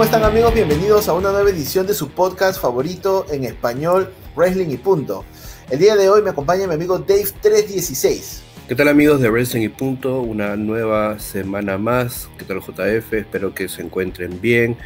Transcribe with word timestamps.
¿cómo 0.00 0.06
están 0.06 0.24
amigos? 0.24 0.54
Bienvenidos 0.54 1.10
a 1.10 1.12
una 1.12 1.30
nueva 1.30 1.50
edición 1.50 1.86
de 1.86 1.92
su 1.92 2.08
podcast 2.08 2.58
favorito 2.58 3.26
en 3.30 3.44
español, 3.44 4.10
Wrestling 4.34 4.70
y 4.70 4.78
Punto. 4.78 5.26
El 5.68 5.78
día 5.78 5.94
de 5.94 6.08
hoy 6.08 6.22
me 6.22 6.30
acompaña 6.30 6.66
mi 6.66 6.72
amigo 6.72 7.04
Dave316. 7.04 8.40
¿Qué 8.66 8.74
tal 8.74 8.88
amigos 8.88 9.20
de 9.20 9.28
Wrestling 9.28 9.60
y 9.60 9.68
Punto? 9.68 10.22
Una 10.22 10.56
nueva 10.56 11.18
semana 11.18 11.76
más. 11.76 12.30
¿Qué 12.38 12.46
tal 12.46 12.60
JF? 12.60 13.12
Espero 13.12 13.54
que 13.54 13.68
se 13.68 13.82
encuentren 13.82 14.40
bien. 14.40 14.78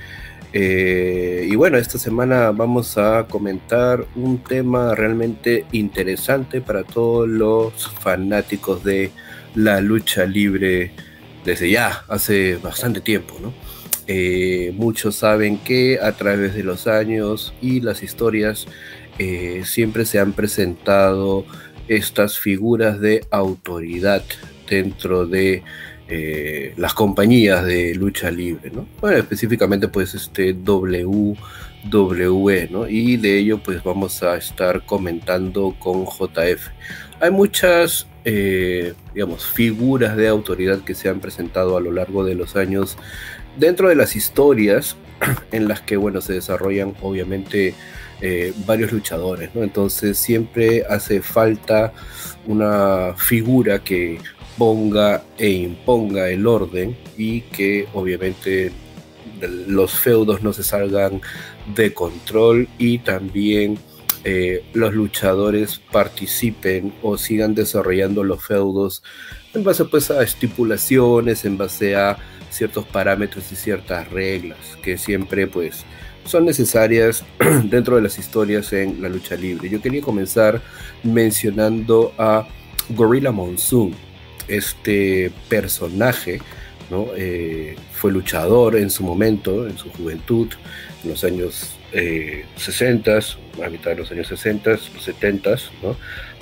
Eh, 0.53 1.47
y 1.49 1.55
bueno, 1.55 1.79
esta 1.79 1.97
semana 1.97 2.51
vamos 2.51 2.99
a 2.99 3.29
comentar 3.31 4.05
un 4.17 4.43
tema 4.43 4.97
realmente 4.97 5.65
interesante 5.71 6.61
para 6.61 6.83
todos 6.83 7.29
los 7.29 7.89
fanáticos 8.01 8.83
de 8.83 9.13
la 9.55 9.81
lucha 9.81 10.25
libre 10.25 10.91
desde 11.45 11.71
ya, 11.71 12.05
hace 12.09 12.57
bastante 12.57 13.01
tiempo, 13.01 13.37
¿no? 13.41 13.53
Eh, 14.07 14.73
muchos 14.77 15.17
saben 15.17 15.59
que 15.59 15.99
a 16.01 16.13
través 16.13 16.55
de 16.55 16.63
los 16.63 16.87
años 16.87 17.55
y 17.63 17.81
las 17.81 18.03
historias 18.03 18.67
eh, 19.19 19.63
siempre 19.65 20.05
se 20.05 20.19
han 20.19 20.33
presentado 20.33 21.47
estas 21.89 22.39
figuras 22.39 23.01
de 23.01 23.25
autoridad 23.31 24.23
dentro 24.69 25.27
de 25.27 25.63
eh, 26.09 26.75
las 26.77 26.93
compañías 26.93 27.65
de 27.65 27.95
lucha 27.95 28.31
libre, 28.31 28.73
específicamente 29.17 29.89
pues 29.89 30.15
este 30.15 30.53
WWE. 30.53 31.37
Y 32.89 33.17
de 33.17 33.39
ello 33.39 33.63
pues 33.63 33.83
vamos 33.83 34.23
a 34.23 34.37
estar 34.37 34.85
comentando 34.85 35.75
con 35.79 36.05
JF. 36.05 36.69
Hay 37.21 37.31
muchas, 37.31 38.07
digamos, 38.25 39.47
figuras 39.47 40.17
de 40.17 40.29
autoridad 40.29 40.81
que 40.81 40.95
se 40.95 41.11
han 41.11 41.21
presentado 41.21 41.77
a 41.77 41.81
lo 41.81 41.93
largo 41.93 42.25
de 42.25 42.35
los 42.35 42.57
años 42.57 42.97
dentro 43.57 43.89
de 43.89 43.95
las 43.95 44.17
historias 44.17 44.97
en 45.53 45.69
las 45.69 45.81
que, 45.81 45.97
bueno, 45.97 46.21
se 46.21 46.35
desarrollan 46.35 46.95
obviamente 47.03 47.75
eh, 48.21 48.53
varios 48.67 48.93
luchadores. 48.93 49.51
Entonces 49.55 50.19
siempre 50.19 50.85
hace 50.89 51.23
falta 51.23 51.93
una 52.47 53.15
figura 53.17 53.81
que 53.81 54.19
ponga 54.57 55.23
e 55.37 55.51
imponga 55.51 56.29
el 56.29 56.47
orden 56.47 56.97
y 57.17 57.43
que 57.43 57.89
obviamente 57.93 58.73
los 59.67 59.99
feudos 59.99 60.43
no 60.43 60.53
se 60.53 60.63
salgan 60.63 61.21
de 61.75 61.93
control 61.93 62.69
y 62.79 62.99
también 62.99 63.79
eh, 64.23 64.65
los 64.73 64.95
luchadores 64.95 65.81
participen 65.93 66.95
o 67.03 67.19
sigan 67.19 67.55
desarrollando 67.55 68.25
los 68.25 68.43
feudos 68.43 69.03
en 69.55 69.65
base 69.65 69.85
pues 69.85 70.11
a 70.11 70.23
estipulaciones, 70.23 71.45
en 71.45 71.59
base 71.59 71.95
a 71.95 72.17
ciertos 72.55 72.87
parámetros 72.87 73.51
y 73.53 73.57
ciertas 73.57 74.09
reglas 74.11 74.59
que 74.83 74.97
siempre 74.97 75.47
pues 75.47 75.85
son 76.25 76.45
necesarias 76.45 77.25
dentro 77.65 77.97
de 77.97 78.03
las 78.03 78.19
historias 78.19 78.73
en 78.73 79.03
la 79.03 79.09
lucha 79.09 79.37
libre. 79.37 79.69
Yo 79.69 79.81
quería 79.81 80.01
comenzar 80.01 80.61
mencionando 81.03 82.15
a 82.19 82.47
Gorilla 82.91 83.33
Monsoon, 83.33 83.95
este 84.49 85.31
personaje, 85.49 86.41
¿no? 86.91 87.09
Eh, 87.17 87.77
fue 87.93 88.13
luchador 88.13 88.77
en 88.77 88.91
su 88.91 89.03
momento, 89.03 89.67
en 89.67 89.77
su 89.79 89.91
juventud, 89.91 90.49
en 91.03 91.11
los 91.11 91.25
años 91.25 91.77
60, 92.57 93.19
eh, 93.19 93.23
a 93.65 93.69
mitad 93.69 93.91
de 93.91 93.97
los 93.99 94.11
años 94.11 94.27
60, 94.29 94.71
los 94.71 95.05
70, 95.05 95.51
¿no? 95.83 95.97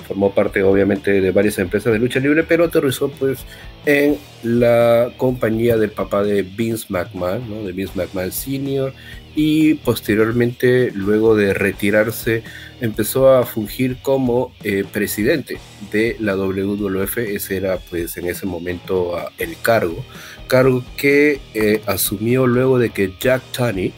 Formó 0.07 0.33
parte 0.33 0.63
obviamente 0.63 1.21
de 1.21 1.31
varias 1.31 1.59
empresas 1.59 1.93
de 1.93 1.99
lucha 1.99 2.19
libre, 2.19 2.43
pero 2.43 2.65
aterrizó 2.65 3.09
pues 3.09 3.39
en 3.85 4.17
la 4.43 5.11
compañía 5.17 5.77
del 5.77 5.91
papá 5.91 6.23
de 6.23 6.41
Vince 6.41 6.85
McMahon, 6.89 7.65
de 7.65 7.71
Vince 7.71 7.93
McMahon 7.95 8.31
Sr. 8.31 8.93
Y 9.35 9.75
posteriormente, 9.75 10.91
luego 10.93 11.35
de 11.35 11.55
retirarse, 11.55 12.43
empezó 12.81 13.33
a 13.33 13.45
fungir 13.45 13.97
como 14.01 14.53
eh, 14.63 14.83
presidente 14.91 15.57
de 15.91 16.15
la 16.19 16.35
WWF. 16.35 17.17
Ese 17.17 17.57
era 17.57 17.77
pues 17.77 18.15
en 18.17 18.27
ese 18.27 18.45
momento 18.45 19.17
el 19.39 19.57
cargo. 19.61 20.05
Cargo 20.47 20.83
que 20.97 21.39
eh, 21.55 21.81
asumió 21.87 22.45
luego 22.45 22.77
de 22.77 22.91
que 22.91 23.13
Jack 23.19 23.41
Tunney, 23.51 23.91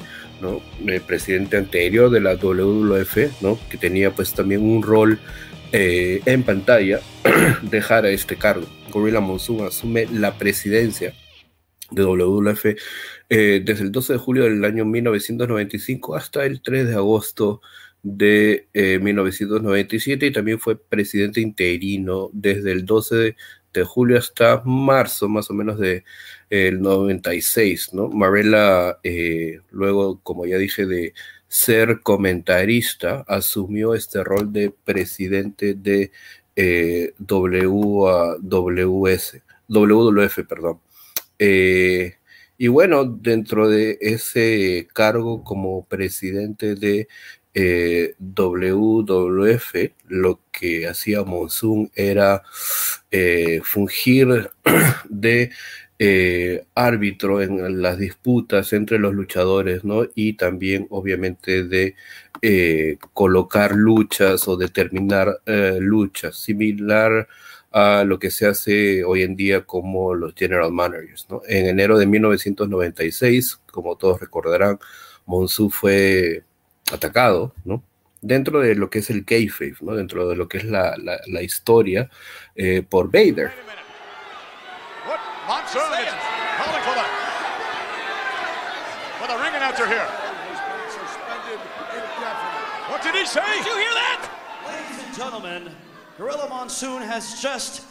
el 0.86 1.02
presidente 1.02 1.58
anterior 1.58 2.10
de 2.10 2.22
la 2.22 2.36
WWF, 2.36 3.42
¿no? 3.42 3.58
que 3.70 3.78
tenía 3.78 4.12
pues 4.12 4.34
también 4.34 4.62
un 4.62 4.84
rol 4.84 5.20
eh, 5.78 6.22
en 6.26 6.44
pantalla, 6.44 7.02
dejara 7.64 8.10
este 8.10 8.38
cargo. 8.38 8.66
Gorilla 8.92 9.20
Monsoon 9.20 9.68
asume 9.68 10.08
la 10.12 10.38
presidencia 10.38 11.14
de 11.92 12.04
WWF 12.04 12.66
desde 13.30 13.84
el 13.84 13.92
12 13.92 14.14
de 14.14 14.20
julio 14.20 14.44
del 14.46 14.64
año 14.64 14.86
1995 14.86 16.16
hasta 16.16 16.46
el 16.46 16.62
3 16.62 16.88
de 16.88 16.96
agosto 16.96 17.62
de 18.06 18.68
1997 19.02 20.26
eh, 20.26 20.30
y 20.30 20.32
también 20.32 20.60
fue 20.60 20.78
presidente 20.78 21.42
interino 21.42 22.30
desde 22.34 22.72
el 22.72 22.86
12 22.86 23.36
de, 23.74 23.84
julio 23.84 24.20
hasta 24.20 24.62
marzo 24.64 25.28
más 25.28 25.50
o 25.50 25.54
menos 25.54 25.80
de 25.80 26.06
el 26.50 26.80
96, 26.82 27.94
¿no? 27.94 28.08
Marella, 28.08 29.00
eh, 29.04 29.60
luego, 29.72 30.22
como 30.22 30.46
ya 30.46 30.58
dije, 30.58 30.86
de 30.86 31.14
ser 31.56 32.02
comentarista, 32.02 33.24
asumió 33.30 33.94
este 33.96 34.24
rol 34.26 34.52
de 34.52 34.72
presidente 34.72 35.74
de 35.74 36.12
eh, 36.58 37.14
WWF, 37.20 38.40
perdón. 40.48 40.82
y 42.58 42.68
bueno, 42.68 43.06
dentro 43.06 43.70
de 43.70 43.98
ese 44.02 44.88
cargo 44.94 45.44
como 45.46 45.86
presidente 45.86 46.76
de 46.76 47.08
eh, 47.58 48.16
WWF, 48.20 49.76
lo 50.10 50.42
que 50.52 50.88
hacía 50.88 51.24
Monsoon 51.24 51.90
era 51.96 52.44
eh, 53.12 53.62
fungir 53.64 54.52
de 55.10 55.52
eh, 56.00 56.66
árbitro 56.76 57.42
en 57.42 57.82
las 57.82 57.98
disputas 57.98 58.74
entre 58.74 59.00
los 59.00 59.14
luchadores, 59.14 59.84
¿no? 59.84 60.04
Y 60.16 60.34
también, 60.34 60.88
obviamente, 60.90 61.64
de 61.64 61.96
colocar 63.14 63.72
luchas 63.76 64.48
o 64.48 64.56
determinar 64.56 65.42
luchas, 65.80 66.38
similar 66.38 67.28
a 67.76 68.06
lo 68.06 68.20
que 68.20 68.32
se 68.32 68.48
hace 68.48 69.04
hoy 69.04 69.24
en 69.24 69.36
día 69.36 69.66
como 69.66 70.16
los 70.16 70.34
general 70.34 70.72
managers, 70.72 71.28
¿no? 71.30 71.42
En 71.46 71.66
enero 71.66 71.98
de 71.98 72.06
1996, 72.06 73.60
como 73.70 73.98
todos 73.98 74.22
recordarán, 74.22 74.80
Monsoon 75.26 75.70
fue 75.72 76.46
atacado, 76.90 77.54
¿no? 77.66 77.84
Dentro 78.22 78.62
de 78.62 78.76
lo 78.76 78.90
que 78.90 79.00
es 79.00 79.10
el 79.10 79.26
kayfabe, 79.26 79.76
¿no? 79.82 79.94
Dentro 79.94 80.30
de 80.30 80.38
lo 80.38 80.48
que 80.48 80.60
es 80.60 80.64
la, 80.64 80.96
la, 80.98 81.42
historia 81.44 82.10
eh, 82.56 82.82
por 82.82 83.12
Vader. 83.12 83.52
What 92.88 93.04
did 93.04 93.16
he 93.16 93.26
say? 93.28 93.44
Did 93.44 93.68
you 93.68 93.76
hear 93.76 93.92
that? 93.92 94.24
Ladies 94.64 95.04
and 95.04 95.12
gentlemen, 95.12 95.68
Gorilla 96.16 96.48
Monsoon 96.48 97.04
has 97.04 97.42
just 97.42 97.84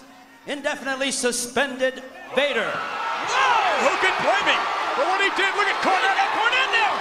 indefinitely 0.49 1.12
suspended 1.12 2.00
Vader. 2.33 2.72
Whoa! 2.72 3.84
Who 3.84 3.93
can 4.01 4.16
blame 4.25 4.49
him 4.49 4.62
for 4.97 5.05
what 5.05 5.21
he 5.21 5.28
did? 5.37 5.53
Look 5.53 5.69
at 5.69 5.77
Cornette. 5.84 6.25
Cornette 6.41 6.72
now! 6.72 6.93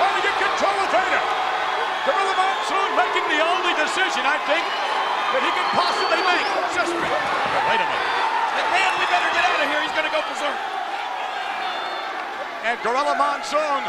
trying 0.00 0.16
to 0.16 0.24
get 0.24 0.36
control 0.40 0.76
of 0.80 0.88
Vader. 0.96 1.24
Gorilla 2.08 2.34
Monsoon 2.40 2.90
making 2.96 3.26
the 3.36 3.40
only 3.44 3.76
decision, 3.76 4.24
I 4.24 4.40
think, 4.48 4.64
that 4.64 5.44
he 5.44 5.50
can 5.52 5.68
possibly 5.76 6.24
make. 6.24 6.46
Just 6.72 6.92
wait 6.96 7.84
a 7.84 7.84
minute. 7.84 8.21
McMahon, 8.52 8.92
we 9.00 9.04
better 9.08 9.30
get 9.32 9.44
out 9.48 9.58
of 9.60 9.68
here. 9.68 9.80
He's 9.80 9.94
going 9.96 10.08
to 10.08 10.14
go 10.14 10.20
berserk. 10.28 10.58
And 12.62 12.76
Gorilla 12.84 13.16
Monsoon, 13.18 13.82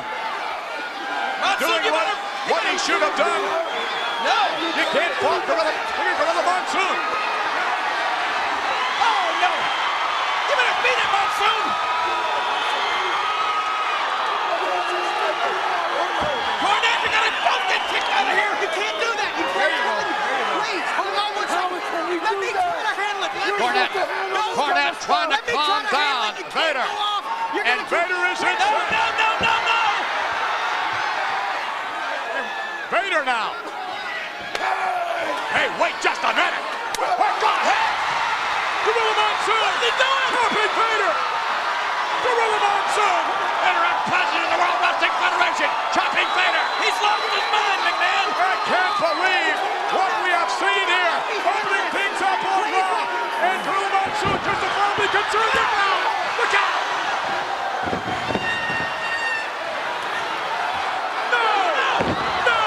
Monsoon 1.44 1.68
doing 1.68 1.94
what, 1.94 1.94
better, 1.94 2.18
what 2.50 2.64
he 2.66 2.76
should 2.82 3.02
have 3.04 3.16
done. 3.20 3.44
No. 4.24 4.40
You 4.80 4.86
can't 4.96 5.14
fault 5.22 5.44
Gorilla, 5.46 5.68
Gorilla 5.70 6.44
Monsoon. 6.48 6.98
Oh, 9.04 9.26
no. 9.44 9.52
You 10.48 10.54
better 10.58 10.78
beat 10.82 11.00
it, 11.00 11.10
Monsoon. 11.12 11.66
Cornette. 16.64 17.04
Cornette 23.44 24.96
trying 25.02 25.32
to 25.32 25.40
calm 25.52 25.84
down 25.92 26.34
Vader. 26.54 26.88
And 27.64 27.80
Vader 27.88 28.22
is 28.32 28.40
in. 28.40 28.56
No, 28.56 28.70
no, 28.72 29.04
no, 29.20 29.30
no, 29.44 29.54
no. 29.68 29.82
Vader 32.94 33.24
now. 33.26 33.54
Hey, 35.54 35.68
wait 35.82 35.96
just 36.02 36.22
a 36.24 36.32
minute. 36.34 36.66
What 36.98 37.34
the 37.42 37.54
heck? 37.68 37.90
Gorilla 38.86 39.14
Monsoon. 39.18 39.60
What's 39.64 39.82
he 39.86 39.92
doing? 39.98 40.30
Copy 40.34 40.66
Vader. 40.78 41.14
Gorilla 42.24 42.60
Monsoon, 42.64 43.24
interim 43.64 43.98
president 44.08 44.44
of 44.44 44.52
the 44.54 44.60
World 44.62 44.80
Wrestling 44.82 45.16
Federation, 45.20 45.70
chopping 45.94 46.30
Vader. 46.38 46.66
He's 46.82 46.98
lost 47.04 47.28
his 47.34 47.48
mind, 47.54 47.80
McMahon. 47.86 48.28
I 48.34 48.56
can't 48.66 48.98
believe 48.98 49.58
what 49.94 50.12
we 50.24 50.30
have 50.32 50.52
seen 50.58 50.86
here. 50.90 51.18
Opening 51.44 51.88
things 51.92 52.20
up 52.24 52.40
on 52.40 52.66
Raw. 52.66 53.04
And 53.44 53.60
Gorilla 53.68 53.90
Monsoon 53.94 54.38
justifiably 55.14 55.54
concerned 55.54 55.54
now. 55.54 55.94
Look 56.42 56.54
out! 56.58 56.82
No! 61.30 61.46
No! 62.50 62.62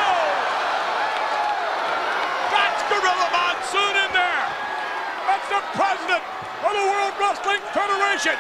That's 2.55 2.83
Gorilla 2.87 3.29
Monsoon 3.35 3.95
in 3.99 4.11
there. 4.15 4.47
That's 5.27 5.49
the 5.51 5.63
president 5.75 6.23
of 6.63 6.71
the 6.71 6.87
World 6.87 7.15
Wrestling 7.19 7.63
Federation. 7.75 8.39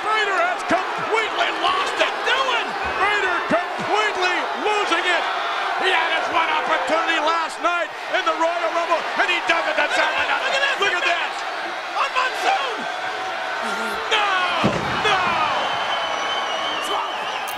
Vader 0.00 0.38
has 0.40 0.62
completely 0.72 1.50
lost 1.60 1.96
it. 2.00 2.14
Doing. 2.24 2.66
Vader 2.96 3.36
completely 3.52 4.36
losing 4.64 5.04
it. 5.04 5.24
He 5.84 5.92
had 5.92 6.08
his 6.16 6.26
one 6.32 6.48
opportunity 6.48 7.20
last 7.20 7.60
night 7.60 7.92
in 8.16 8.24
the 8.24 8.36
Royal 8.40 8.70
Rumble, 8.72 9.02
and 9.20 9.28
he 9.28 9.38
does 9.44 9.68
it. 9.68 9.76
That's 9.76 9.92
Look 9.92 10.08
at 10.08 10.32
this. 10.32 10.40
Look 10.40 10.54
at 10.56 10.62
this. 10.64 10.80
Look 10.80 10.95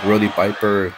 Roddy 0.09 0.29
Piper 0.29 0.91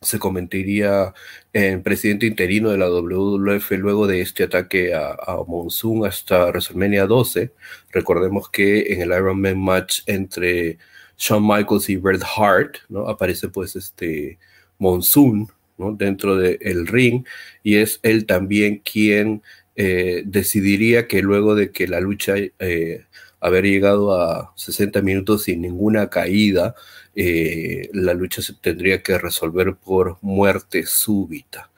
se 0.00 0.18
convertiría 0.18 1.14
en 1.52 1.84
presidente 1.84 2.26
interino 2.26 2.70
de 2.70 2.78
la 2.78 2.90
WWF 2.90 3.70
luego 3.78 4.08
de 4.08 4.22
este 4.22 4.42
ataque 4.42 4.92
a, 4.92 5.16
Monsoon 5.46 6.04
hasta 6.04 6.46
WrestleMania 6.46 7.06
12. 7.06 7.52
Recordemos 7.92 8.50
que 8.50 8.92
en 8.92 9.02
el 9.02 9.10
Iron 9.10 9.40
Man 9.40 9.60
match 9.60 10.00
entre 10.06 10.78
Shawn 11.16 11.46
Michaels 11.46 11.88
y 11.90 11.96
Bret 11.96 12.22
Hart, 12.36 12.78
¿no? 12.88 13.06
Aparece 13.06 13.48
pues 13.48 13.76
este 13.76 14.36
Monsoon, 14.78 15.46
¿no? 15.78 15.92
Dentro 15.92 16.36
del 16.36 16.88
ring 16.88 17.24
y 17.62 17.76
es 17.76 18.00
él 18.02 18.26
también 18.26 18.78
quien 18.78 19.42
eh, 19.76 20.24
decidiría 20.26 21.06
que 21.06 21.22
luego 21.22 21.54
de 21.54 21.70
que 21.70 21.86
la 21.86 22.00
lucha 22.00 22.34
eh, 22.36 23.04
haber 23.40 23.64
llegado 23.64 24.12
a 24.12 24.52
60 24.56 25.00
minutos 25.02 25.44
sin 25.44 25.62
ninguna 25.62 26.10
caída, 26.10 26.74
eh, 27.14 27.88
la 27.92 28.14
lucha 28.14 28.42
se 28.42 28.54
tendría 28.54 29.02
que 29.02 29.18
resolver 29.18 29.74
por 29.74 30.18
muerte 30.20 30.84
súbita. 30.86 31.70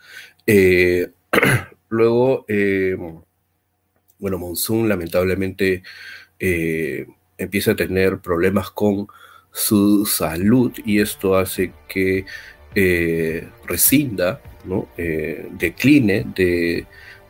Eh, 0.47 1.11
luego, 1.89 2.45
eh, 2.49 2.97
bueno, 4.19 4.39
Monsoon 4.39 4.89
lamentablemente 4.89 5.83
empieza 7.39 7.71
a 7.71 7.77
tener 7.77 8.19
problemas 8.19 8.71
con 8.71 9.07
su 9.53 10.05
salud 10.07 10.73
y 10.85 11.01
esto 11.01 11.37
hace 11.37 11.73
que 11.89 12.27
rescinda, 13.65 14.41
¿no? 14.65 14.89
Decline 14.97 16.25
de, 16.35 16.87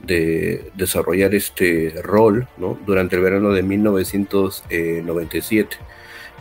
de 0.07 0.71
desarrollar 0.75 1.35
este 1.35 1.95
rol 2.03 2.47
durante 2.87 3.17
el 3.17 3.23
verano 3.23 3.53
de 3.53 3.63
1997. 3.63 5.77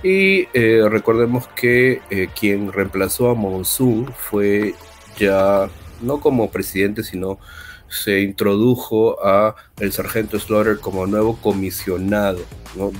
Y 0.03 0.47
eh, 0.53 0.87
recordemos 0.89 1.47
que 1.49 2.01
eh, 2.09 2.27
quien 2.37 2.71
reemplazó 2.71 3.29
a 3.29 3.35
Monsoon 3.35 4.13
fue 4.17 4.73
ya 5.17 5.69
no 6.01 6.19
como 6.19 6.49
presidente, 6.49 7.03
sino 7.03 7.37
se 7.87 8.21
introdujo 8.21 9.23
a 9.23 9.55
el 9.79 9.91
sargento 9.91 10.39
Slaughter 10.39 10.79
como 10.79 11.05
nuevo 11.05 11.37
comisionado 11.37 12.39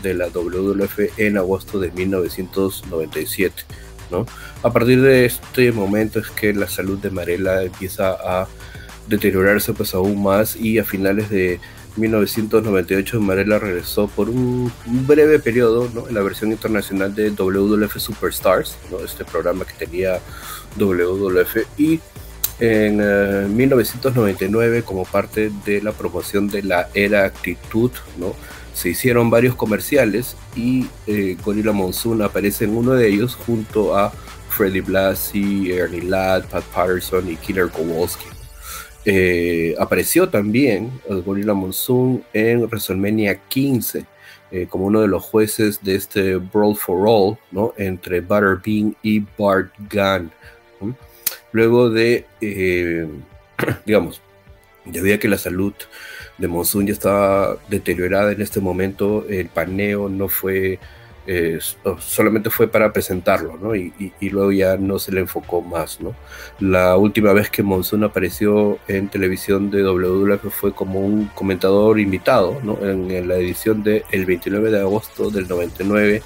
de 0.03 0.13
la 0.13 0.27
WWF 0.27 1.17
en 1.17 1.37
agosto 1.37 1.79
de 1.79 1.91
1997. 1.91 3.63
¿no? 4.11 4.27
A 4.61 4.71
partir 4.71 5.01
de 5.01 5.25
este 5.25 5.71
momento 5.71 6.19
es 6.19 6.29
que 6.29 6.53
la 6.53 6.67
salud 6.67 6.99
de 6.99 7.09
Marella 7.09 7.63
empieza 7.63 8.11
a 8.11 8.47
deteriorarse 9.11 9.73
pues 9.73 9.93
aún 9.93 10.23
más 10.23 10.55
y 10.55 10.79
a 10.79 10.83
finales 10.83 11.29
de 11.29 11.59
1998 11.97 13.19
Marella 13.19 13.59
regresó 13.59 14.07
por 14.07 14.29
un, 14.29 14.71
breve 15.05 15.39
periodo 15.39 15.89
¿no? 15.93 16.07
en 16.07 16.15
la 16.15 16.21
versión 16.21 16.51
internacional 16.51 17.13
de 17.13 17.31
WWF 17.31 17.97
Superstars, 17.97 18.77
¿no? 18.89 18.99
este 18.99 19.25
programa 19.25 19.65
que 19.65 19.85
tenía 19.85 20.19
WWF 20.77 21.57
y 21.77 21.99
en 22.59 22.99
eh, 23.01 23.47
1999 23.49 24.83
como 24.83 25.03
parte 25.03 25.51
de 25.65 25.81
la 25.81 25.91
promoción 25.91 26.47
de 26.47 26.63
la 26.63 26.89
era 26.93 27.25
actitud, 27.25 27.91
¿no? 28.17 28.33
se 28.73 28.89
hicieron 28.89 29.29
varios 29.29 29.55
comerciales 29.55 30.37
y 30.55 30.87
eh, 31.07 31.35
Gorilla 31.43 31.73
Monsoon 31.73 32.21
aparece 32.21 32.65
en 32.65 32.77
uno 32.77 32.93
de 32.93 33.09
ellos 33.09 33.35
junto 33.35 33.97
a 33.97 34.13
Freddie 34.49 34.81
Blassie, 34.81 35.73
Ernie 35.73 36.01
Ladd, 36.01 36.45
Pat 36.45 36.63
Patterson 36.65 37.29
y 37.29 37.35
Killer 37.35 37.69
Kowalski. 37.69 38.30
Eh, 39.05 39.75
apareció 39.79 40.29
también 40.29 40.91
el 41.09 41.23
Gorilla 41.23 41.53
Monsoon 41.53 42.23
en 42.33 42.61
WrestleMania 42.65 43.35
15 43.47 44.05
eh, 44.51 44.67
como 44.69 44.85
uno 44.85 44.99
de 44.99 45.07
los 45.07 45.23
jueces 45.23 45.81
de 45.81 45.95
este 45.95 46.35
Brawl 46.35 46.75
for 46.75 47.07
All 47.07 47.37
¿no? 47.51 47.73
entre 47.77 48.19
Butterbean 48.19 48.95
y 49.01 49.19
Bart 49.37 49.71
Gunn. 49.91 50.29
Luego 51.53 51.89
de, 51.89 52.25
eh, 52.41 53.07
digamos, 53.85 54.21
debido 54.83 55.15
a 55.15 55.19
que 55.19 55.29
la 55.29 55.37
salud 55.37 55.73
de 56.37 56.47
Monsoon 56.49 56.87
ya 56.87 56.93
estaba 56.93 57.57
deteriorada 57.69 58.33
en 58.33 58.41
este 58.41 58.59
momento, 58.59 59.25
el 59.29 59.47
paneo 59.47 60.09
no 60.09 60.27
fue, 60.27 60.79
eh, 61.27 61.59
solamente 61.99 62.49
fue 62.49 62.67
para 62.67 62.91
presentarlo, 62.91 63.55
¿no? 63.57 63.75
Y, 63.75 63.93
luego 64.21 64.51
ya 64.51 64.75
no 64.77 64.97
se 64.97 65.11
le 65.11 65.21
enfocó 65.21 65.61
más. 65.61 65.99
La 66.59 66.97
última 66.97 67.31
vez 67.33 67.49
que 67.49 67.61
Monsoon 67.61 68.03
apareció 68.03 68.79
en 68.87 69.07
televisión 69.07 69.69
de 69.69 69.83
WWF 69.83 70.51
fue 70.51 70.73
como 70.73 70.99
un 70.99 71.27
comentador 71.27 71.99
invitado. 71.99 72.59
En, 72.81 73.27
la 73.27 73.35
edición 73.35 73.83
del 73.83 74.03
de 74.09 74.25
29 74.25 74.71
de 74.71 74.79
agosto 74.79 75.29
del 75.29 75.47
99, 75.47 76.23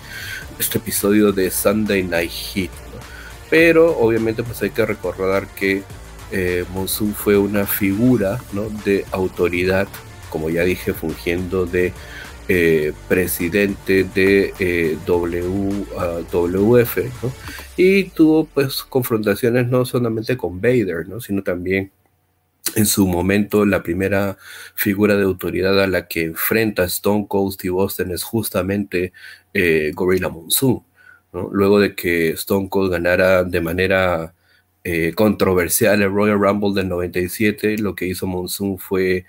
este 0.60 0.78
episodio 0.78 1.32
de 1.34 1.52
Sunday 1.52 2.04
Night 2.04 2.32
Heat. 2.32 2.72
Pero 3.50 3.98
obviamente 3.98 4.44
pues 4.44 4.62
hay 4.62 4.70
que 4.70 4.86
recordar 4.86 5.48
que 5.48 5.84
eh, 6.32 6.66
fue 7.16 7.38
una 7.38 7.66
figura 7.66 8.40
de 8.86 9.06
autoridad, 9.12 9.88
como 10.30 10.50
ya 10.50 10.64
dije, 10.64 10.94
fungiendo 10.94 11.66
de 11.66 11.94
eh, 12.48 12.94
presidente 13.08 14.04
de 14.04 14.54
eh, 14.60 14.98
WWF, 15.08 16.98
¿no? 17.24 17.34
y 17.76 18.04
tuvo 18.04 18.46
pues 18.46 18.84
confrontaciones 18.84 19.68
no 19.68 19.84
solamente 19.84 20.38
con 20.38 20.62
Vader, 20.62 21.08
¿no? 21.08 21.20
sino 21.20 21.42
también 21.42 21.92
en 22.76 22.86
su 22.86 23.08
momento 23.08 23.66
la 23.66 23.82
primera 23.82 24.38
figura 24.76 25.16
de 25.16 25.24
autoridad 25.24 25.82
a 25.82 25.88
la 25.88 26.08
que 26.08 26.26
enfrenta 26.26 26.84
Stone 26.84 27.26
Cold 27.28 27.54
Steve 27.54 27.74
Austin 27.80 28.12
es 28.12 28.24
justamente 28.24 29.12
eh, 29.54 29.92
Gorilla 29.96 30.30
Monsoon. 30.30 30.84
¿no? 31.34 31.50
Luego 31.52 31.80
de 31.80 31.96
que 31.96 32.30
Stone 32.30 32.70
Cold 32.70 32.92
ganara 32.92 33.44
de 33.44 33.62
manera 33.62 34.36
eh, 34.84 35.14
controversial 35.16 36.00
el 36.04 36.12
Royal 36.12 36.40
Rumble 36.40 36.76
del 36.76 36.90
97, 36.90 37.80
lo 37.80 37.96
que 37.96 38.06
hizo 38.06 38.28
Monsoon 38.28 38.78
fue 38.78 39.26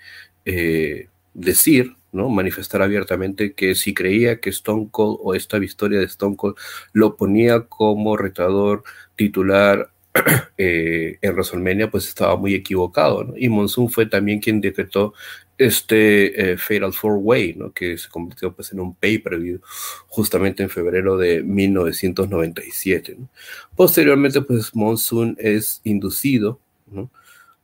decir, 1.33 1.96
¿no? 2.11 2.29
manifestar 2.29 2.81
abiertamente 2.81 3.53
que 3.53 3.75
si 3.75 3.93
creía 3.93 4.39
que 4.39 4.49
Stone 4.49 4.89
Cold 4.91 5.19
o 5.21 5.35
esta 5.35 5.59
victoria 5.59 5.99
de 5.99 6.05
Stone 6.05 6.35
Cold 6.35 6.55
lo 6.93 7.15
ponía 7.15 7.61
como 7.61 8.17
retador 8.17 8.83
titular 9.15 9.91
eh, 10.57 11.17
en 11.21 11.33
WrestleMania, 11.33 11.91
pues 11.91 12.07
estaba 12.07 12.35
muy 12.35 12.53
equivocado. 12.53 13.33
Y 13.37 13.49
Monsoon 13.49 13.89
fue 13.89 14.05
también 14.05 14.39
quien 14.39 14.61
decretó 14.61 15.13
este 15.57 16.51
eh, 16.51 16.57
Fatal 16.57 16.93
Four 16.93 17.19
Way, 17.21 17.57
que 17.73 17.97
se 17.97 18.09
convirtió 18.09 18.53
pues, 18.53 18.71
en 18.71 18.79
un 18.79 18.95
pay-per-view 18.95 19.59
justamente 20.07 20.63
en 20.63 20.69
febrero 20.69 21.17
de 21.17 21.41
1997. 21.43 23.15
¿no? 23.17 23.29
Posteriormente, 23.75 24.41
pues 24.41 24.75
Monsoon 24.75 25.35
es 25.39 25.81
inducido, 25.83 26.59
¿no? 26.91 27.09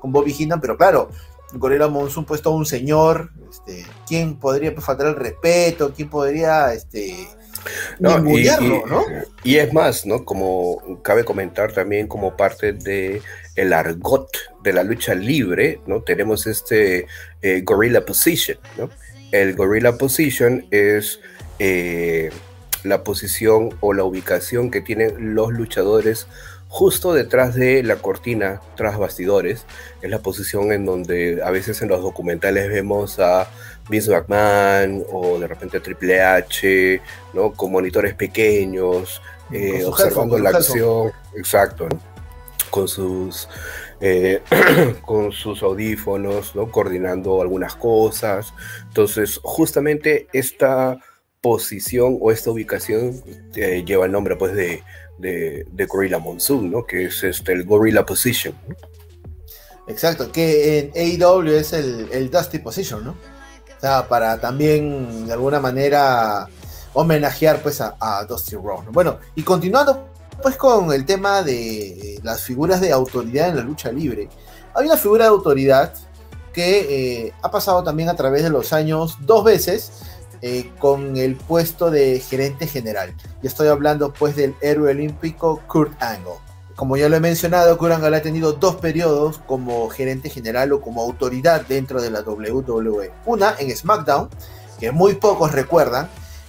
con 0.00 0.12
Bobby 0.12 0.32
Heenan, 0.32 0.60
pero 0.60 0.76
claro, 0.76 1.10
Gorilla 1.52 1.88
Monsoon 1.88 2.24
pues 2.24 2.42
todo 2.42 2.54
un 2.54 2.66
señor, 2.66 3.30
este, 3.50 3.86
¿quién 4.06 4.38
podría 4.38 4.74
pues, 4.74 4.84
faltar 4.84 5.06
el 5.06 5.16
respeto? 5.16 5.92
¿Quién 5.94 6.10
podría 6.10 6.72
este, 6.72 7.28
no, 7.98 8.18
y, 8.38 8.44
¿no? 8.86 9.04
y, 9.42 9.56
es 9.56 9.72
más, 9.72 10.06
¿no? 10.06 10.24
Como 10.24 11.00
cabe 11.02 11.24
comentar 11.24 11.72
también 11.72 12.06
como 12.06 12.36
parte 12.36 12.72
de 12.72 13.22
el 13.54 13.72
argot 13.72 14.28
de 14.62 14.72
la 14.72 14.82
lucha 14.82 15.14
libre, 15.14 15.80
¿no? 15.86 16.02
Tenemos 16.02 16.46
este 16.46 17.06
eh, 17.42 17.62
Gorilla 17.64 18.04
Position, 18.04 18.58
¿no? 18.76 18.90
El 19.32 19.54
Gorilla 19.54 19.96
Position 19.96 20.66
es 20.70 21.20
eh, 21.58 22.30
la 22.82 23.02
posición 23.02 23.70
o 23.80 23.92
la 23.92 24.04
ubicación 24.04 24.70
que 24.70 24.80
tienen 24.80 25.34
los 25.34 25.52
luchadores 25.52 26.26
justo 26.74 27.14
detrás 27.14 27.54
de 27.54 27.84
la 27.84 27.96
cortina 27.96 28.60
tras 28.76 28.98
bastidores. 28.98 29.64
Es 30.02 30.10
la 30.10 30.18
posición 30.18 30.72
en 30.72 30.84
donde 30.84 31.40
a 31.44 31.50
veces 31.52 31.80
en 31.82 31.88
los 31.88 32.02
documentales 32.02 32.68
vemos 32.68 33.20
a 33.20 33.48
Vince 33.88 34.10
McMahon 34.10 35.04
o 35.12 35.38
de 35.38 35.46
repente 35.46 35.80
Triple 35.80 36.20
H, 36.20 37.00
¿no? 37.32 37.52
Con 37.52 37.72
monitores 37.72 38.14
pequeños, 38.14 39.20
eh, 39.52 39.84
observando 39.84 40.38
la 40.38 40.50
acción. 40.50 41.12
Exacto, 41.36 41.88
Con 42.70 42.88
sus 42.88 43.48
eh, 44.00 44.42
con 45.04 45.32
sus 45.32 45.62
audífonos, 45.62 46.54
¿no? 46.54 46.70
coordinando 46.70 47.40
algunas 47.40 47.74
cosas. 47.76 48.52
Entonces, 48.88 49.40
justamente 49.42 50.26
esta 50.32 50.98
posición 51.40 52.18
o 52.20 52.32
esta 52.32 52.50
ubicación 52.50 53.22
eh, 53.54 53.84
lleva 53.86 54.06
el 54.06 54.12
nombre 54.12 54.36
pues 54.36 54.54
de, 54.54 54.82
de, 55.18 55.86
Gorilla 55.86 56.18
Monsoon, 56.18 56.70
¿no? 56.70 56.84
Que 56.84 57.04
es 57.04 57.22
este, 57.22 57.52
el 57.52 57.64
Gorilla 57.64 58.04
Position. 58.04 58.54
Exacto, 59.86 60.32
que 60.32 60.78
en 60.78 61.22
AEW 61.22 61.52
es 61.52 61.72
el, 61.74 62.08
el 62.12 62.30
Dusty 62.30 62.58
Position, 62.58 63.04
¿no? 63.04 63.33
Para 64.08 64.40
también 64.40 65.26
de 65.26 65.32
alguna 65.32 65.60
manera 65.60 66.48
homenajear 66.94 67.60
pues 67.62 67.80
a, 67.80 68.24
Dusty 68.28 68.56
Rhodes. 68.56 68.90
Bueno, 68.90 69.18
y 69.34 69.42
continuando 69.42 70.08
pues 70.42 70.56
con 70.56 70.92
el 70.92 71.04
tema 71.04 71.42
de 71.42 72.18
las 72.22 72.42
figuras 72.42 72.80
de 72.80 72.92
autoridad 72.92 73.50
en 73.50 73.56
la 73.56 73.62
lucha 73.62 73.92
libre, 73.92 74.28
hay 74.74 74.86
una 74.86 74.96
figura 74.96 75.24
de 75.24 75.30
autoridad 75.30 75.92
que 76.52 77.26
eh, 77.26 77.32
ha 77.42 77.50
pasado 77.50 77.82
también 77.82 78.08
a 78.08 78.16
través 78.16 78.42
de 78.42 78.50
los 78.50 78.72
años 78.72 79.18
dos 79.20 79.44
veces 79.44 79.92
eh, 80.40 80.70
con 80.78 81.16
el 81.16 81.36
puesto 81.36 81.90
de 81.90 82.20
gerente 82.20 82.66
general. 82.66 83.14
Y 83.42 83.46
estoy 83.46 83.68
hablando 83.68 84.12
pues 84.12 84.36
del 84.36 84.54
héroe 84.60 84.90
olímpico 84.90 85.60
Kurt 85.66 86.00
Angle. 86.02 86.43
Como 86.76 86.96
ya 86.96 87.08
lo 87.08 87.16
he 87.16 87.20
mencionado, 87.20 87.78
Kurt 87.78 87.92
Angle 87.92 88.16
ha 88.16 88.22
tenido 88.22 88.52
dos 88.52 88.76
periodos 88.76 89.38
como 89.46 89.88
gerente 89.90 90.28
general 90.28 90.72
o 90.72 90.80
como 90.80 91.02
autoridad 91.02 91.64
dentro 91.66 92.02
de 92.02 92.10
la 92.10 92.22
WWE. 92.22 93.12
Una 93.26 93.54
en 93.58 93.74
SmackDown, 93.74 94.28
que 94.80 94.90
muy 94.90 95.14
pocos 95.14 95.52
recuerdan, 95.52 96.08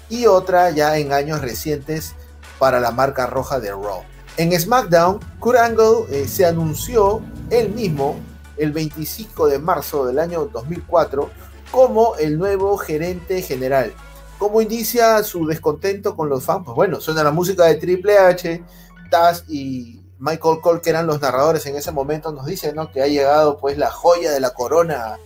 y 0.10 0.26
otra 0.26 0.72
ya 0.72 0.98
en 0.98 1.14
años 1.14 1.42
recientes 1.42 2.16
para 2.58 2.80
la 2.80 2.92
marca 2.92 3.28
roja 3.28 3.60
de 3.60 3.70
Raw. 3.70 4.02
En 4.38 4.60
SmackDown, 4.60 5.20
Kurt 5.40 5.60
Angle 5.60 6.06
eh, 6.10 6.28
se 6.28 6.46
anunció 6.46 7.22
él 7.52 7.70
mismo 7.70 8.16
el 8.58 8.72
25 8.72 9.48
de 9.48 9.60
marzo 9.60 10.06
del 10.06 10.20
año 10.20 10.50
2004 10.52 11.30
como 11.72 12.16
el 12.16 12.38
nuevo 12.38 12.78
gerente 12.78 13.42
general. 13.42 13.94
¿Cómo 14.38 14.62
inicia 14.62 15.22
su 15.24 15.46
descontento 15.46 16.16
con 16.16 16.30
los 16.30 16.44
fans? 16.44 16.64
Pues 16.66 16.76
bueno, 16.76 17.00
suena 17.00 17.24
la 17.24 17.32
música 17.32 17.66
de 17.66 17.76
Triple 17.76 18.18
H, 18.18 18.64
Taz 19.10 19.46
y 19.48 20.05
Michael 20.20 20.60
Cole, 20.62 20.82
que 20.82 20.90
eran 20.90 21.08
los 21.08 21.22
narradores 21.22 21.66
en 21.66 21.76
ese 21.76 21.92
momento, 21.92 22.32
nos 22.32 22.46
dicen 22.46 22.76
¿no? 22.76 22.92
que 22.92 23.02
ha 23.02 23.08
llegado 23.08 23.58
pues 23.58 23.78
la 23.78 23.92
joya 23.92 24.32
de 24.32 24.40
la 24.40 24.54
corona 24.54 25.18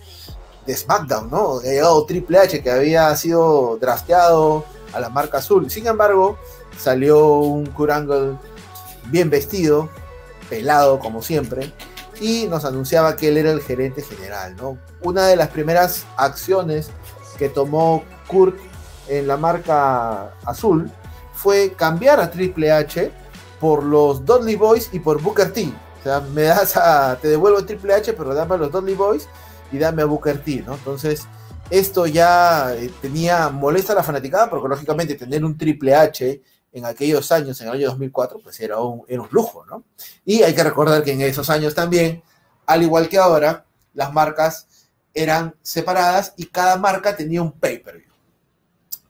de 0.66 0.76
SmackDown, 0.76 1.30
¿no? 1.30 1.58
Ha 1.58 1.62
llegado 1.62 2.04
Triple 2.04 2.38
H, 2.38 2.62
que 2.62 2.70
había 2.70 3.14
sido 3.16 3.78
drafteado 3.80 4.64
a 4.92 5.00
la 5.00 5.08
marca 5.08 5.38
azul. 5.38 5.70
Sin 5.70 5.86
embargo, 5.86 6.38
salió 6.78 7.28
un 7.38 7.66
Kurangle 7.66 8.36
bien 9.06 9.30
vestido, 9.30 9.88
pelado 10.48 10.98
como 10.98 11.22
siempre, 11.22 11.72
y 12.20 12.46
nos 12.46 12.64
anunciaba 12.64 13.16
que 13.16 13.28
él 13.28 13.38
era 13.38 13.50
el 13.50 13.62
gerente 13.62 14.02
general, 14.02 14.56
¿no? 14.56 14.78
Una 15.02 15.26
de 15.26 15.36
las 15.36 15.48
primeras 15.48 16.04
acciones 16.16 16.90
que 17.38 17.48
tomó 17.48 18.04
Kurt 18.26 18.58
en 19.08 19.26
la 19.26 19.36
marca 19.36 20.34
azul 20.44 20.90
fue 21.32 21.72
cambiar 21.72 22.20
a 22.20 22.30
Triple 22.30 22.70
H 22.70 23.10
por 23.60 23.84
los 23.84 24.24
Dudley 24.24 24.56
Boys 24.56 24.88
y 24.92 24.98
por 24.98 25.20
Booker 25.20 25.52
T. 25.52 25.72
O 26.00 26.02
sea, 26.02 26.20
me 26.20 26.44
das 26.44 26.76
a, 26.76 27.18
te 27.20 27.28
devuelvo 27.28 27.58
a 27.58 27.66
Triple 27.66 27.94
H, 27.94 28.14
pero 28.14 28.34
dame 28.34 28.54
a 28.54 28.58
los 28.58 28.72
Dudley 28.72 28.94
Boys 28.94 29.28
y 29.70 29.78
dame 29.78 30.02
a 30.02 30.06
Booker 30.06 30.42
T, 30.42 30.64
¿no? 30.66 30.74
Entonces, 30.74 31.26
esto 31.68 32.06
ya 32.06 32.74
eh, 32.74 32.90
tenía 33.00 33.50
molesta 33.50 33.92
a 33.92 33.96
la 33.96 34.02
fanaticada, 34.02 34.48
porque 34.48 34.68
lógicamente 34.68 35.14
tener 35.14 35.44
un 35.44 35.58
Triple 35.58 35.94
H 35.94 36.42
en 36.72 36.86
aquellos 36.86 37.30
años, 37.32 37.60
en 37.60 37.68
el 37.68 37.74
año 37.74 37.88
2004, 37.88 38.40
pues 38.42 38.58
era 38.60 38.78
un, 38.78 39.02
era 39.06 39.20
un 39.20 39.28
lujo, 39.30 39.64
¿no? 39.66 39.84
Y 40.24 40.42
hay 40.42 40.54
que 40.54 40.64
recordar 40.64 41.02
que 41.02 41.12
en 41.12 41.20
esos 41.20 41.50
años 41.50 41.74
también, 41.74 42.22
al 42.66 42.82
igual 42.82 43.08
que 43.08 43.18
ahora, 43.18 43.66
las 43.92 44.12
marcas 44.12 44.66
eran 45.12 45.54
separadas 45.62 46.32
y 46.36 46.46
cada 46.46 46.76
marca 46.76 47.16
tenía 47.16 47.42
un 47.42 47.52
pay-per-view. 47.52 48.10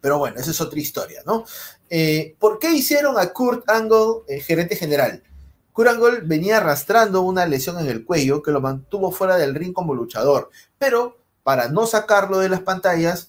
Pero 0.01 0.19
bueno, 0.19 0.41
esa 0.41 0.51
es 0.51 0.61
otra 0.61 0.81
historia, 0.81 1.23
¿no? 1.27 1.45
Eh, 1.91 2.37
¿Por 2.39 2.61
qué 2.61 2.73
hicieron 2.73 3.19
a 3.19 3.33
Kurt 3.33 3.69
Angle 3.69 4.23
el 4.29 4.41
gerente 4.43 4.77
general? 4.77 5.25
Kurt 5.73 5.89
Angle 5.89 6.21
venía 6.23 6.59
arrastrando 6.59 7.23
una 7.23 7.47
lesión 7.47 7.81
en 7.81 7.89
el 7.89 8.05
cuello 8.05 8.43
que 8.43 8.53
lo 8.53 8.61
mantuvo 8.61 9.11
fuera 9.11 9.37
del 9.37 9.57
ring 9.57 9.73
como 9.73 9.95
luchador, 9.95 10.51
pero 10.79 11.19
para 11.43 11.69
no 11.69 11.87
sacarlo 11.87 12.39
de 12.39 12.49
las 12.49 12.61
pantallas, 12.61 13.29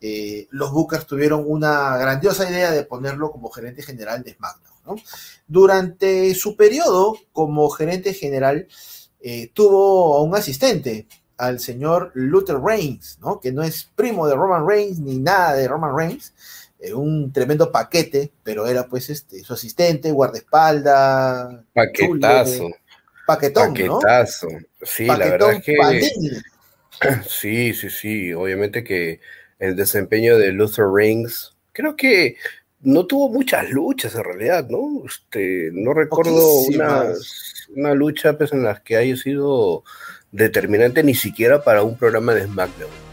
eh, 0.00 0.46
los 0.50 0.72
Bookers 0.72 1.06
tuvieron 1.06 1.44
una 1.46 1.96
grandiosa 1.96 2.48
idea 2.50 2.70
de 2.70 2.84
ponerlo 2.84 3.32
como 3.32 3.50
gerente 3.50 3.82
general 3.82 4.22
de 4.22 4.34
SmackDown. 4.34 5.00
Durante 5.46 6.34
su 6.34 6.54
periodo 6.56 7.16
como 7.32 7.70
gerente 7.70 8.12
general, 8.12 8.68
eh, 9.20 9.50
tuvo 9.54 10.16
a 10.16 10.22
un 10.22 10.34
asistente, 10.34 11.06
al 11.38 11.60
señor 11.60 12.10
Luther 12.14 12.60
Reigns, 12.60 13.18
¿no? 13.20 13.40
que 13.40 13.52
no 13.52 13.62
es 13.62 13.90
primo 13.96 14.26
de 14.26 14.34
Roman 14.34 14.68
Reigns 14.68 14.98
ni 14.98 15.18
nada 15.18 15.54
de 15.54 15.66
Roman 15.66 15.96
Reigns, 15.96 16.32
eh, 16.82 16.92
un 16.92 17.32
tremendo 17.32 17.70
paquete, 17.70 18.32
pero 18.42 18.66
era 18.66 18.88
pues 18.88 19.08
este, 19.08 19.44
su 19.44 19.54
asistente, 19.54 20.10
guardaespaldas. 20.10 21.64
Paquetazo. 21.72 22.70
paquetón, 23.24 23.68
Paquetazo. 23.68 24.48
Sí, 24.82 25.06
la 25.06 25.16
verdad 25.16 25.52
es 25.52 25.62
que... 25.62 25.76
Sí, 27.28 27.72
sí, 27.74 27.90
sí, 27.90 28.32
obviamente 28.32 28.84
que 28.84 29.20
el 29.58 29.74
desempeño 29.74 30.38
de 30.38 30.52
Luther 30.52 30.84
Rings, 30.92 31.56
creo 31.72 31.96
que 31.96 32.36
no 32.80 33.06
tuvo 33.06 33.28
muchas 33.28 33.70
luchas 33.70 34.14
en 34.14 34.24
realidad, 34.24 34.68
¿no? 34.68 35.02
Este, 35.06 35.70
no 35.72 35.94
recuerdo 35.94 36.60
una, 36.62 37.12
una, 37.74 37.94
lucha 37.94 38.36
pues, 38.36 38.52
en 38.52 38.62
las 38.62 38.80
que 38.80 38.96
haya 38.96 39.16
sido 39.16 39.82
determinante 40.30 41.02
ni 41.02 41.14
siquiera 41.14 41.62
para 41.64 41.82
un 41.82 41.96
programa 41.96 42.34
de 42.34 42.44
SmackDown. 42.44 43.11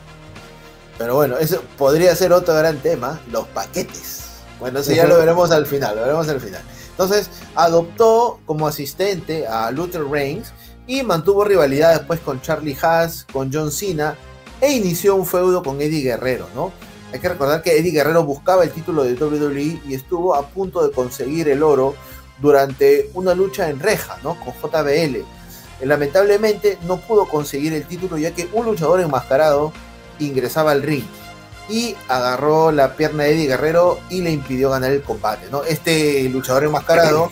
Pero 0.99 1.15
bueno, 1.15 1.37
eso 1.37 1.63
podría 1.77 2.13
ser 2.13 2.33
otro 2.33 2.53
gran 2.53 2.77
tema, 2.79 3.21
los 3.31 3.47
paquetes. 3.47 4.25
Bueno, 4.59 4.79
eso 4.79 4.91
ya 4.91 5.07
lo 5.07 5.17
veremos 5.17 5.49
al 5.49 5.65
final, 5.65 5.95
lo 5.95 6.01
veremos 6.01 6.27
al 6.27 6.41
final. 6.41 6.61
Entonces, 6.91 7.29
adoptó 7.55 8.41
como 8.45 8.67
asistente 8.67 9.47
a 9.47 9.71
Luther 9.71 10.03
Reigns 10.03 10.51
y 10.85 11.01
mantuvo 11.03 11.45
rivalidad 11.45 11.95
después 11.95 12.19
con 12.19 12.41
Charlie 12.41 12.77
Haas, 12.81 13.25
con 13.31 13.49
John 13.51 13.71
Cena 13.71 14.17
e 14.59 14.73
inició 14.73 15.15
un 15.15 15.25
feudo 15.25 15.63
con 15.63 15.81
Eddie 15.81 16.03
Guerrero, 16.03 16.49
¿no? 16.53 16.73
Hay 17.13 17.19
que 17.19 17.29
recordar 17.29 17.63
que 17.63 17.77
Eddie 17.77 17.91
Guerrero 17.91 18.25
buscaba 18.25 18.65
el 18.65 18.71
título 18.71 19.05
de 19.05 19.13
WWE 19.13 19.81
y 19.87 19.93
estuvo 19.93 20.35
a 20.35 20.49
punto 20.49 20.85
de 20.85 20.91
conseguir 20.91 21.47
el 21.47 21.63
oro 21.63 21.95
durante 22.41 23.09
una 23.13 23.33
lucha 23.33 23.69
en 23.69 23.79
reja, 23.79 24.17
¿no? 24.21 24.37
Con 24.37 24.53
JBL. 24.53 25.23
Lamentablemente 25.81 26.77
no 26.83 26.97
pudo 26.97 27.25
conseguir 27.25 27.73
el 27.73 27.85
título 27.85 28.17
ya 28.17 28.31
que 28.31 28.49
un 28.51 28.65
luchador 28.65 28.99
enmascarado 28.99 29.71
ingresaba 30.19 30.71
al 30.71 30.83
ring 30.83 31.03
y 31.69 31.95
agarró 32.07 32.71
la 32.71 32.95
pierna 32.95 33.23
de 33.23 33.35
Eddie 33.35 33.47
Guerrero 33.47 33.99
y 34.09 34.21
le 34.21 34.31
impidió 34.31 34.71
ganar 34.71 34.91
el 34.91 35.03
combate, 35.03 35.47
¿no? 35.51 35.63
Este 35.63 36.27
luchador 36.29 36.63
enmascarado 36.63 37.31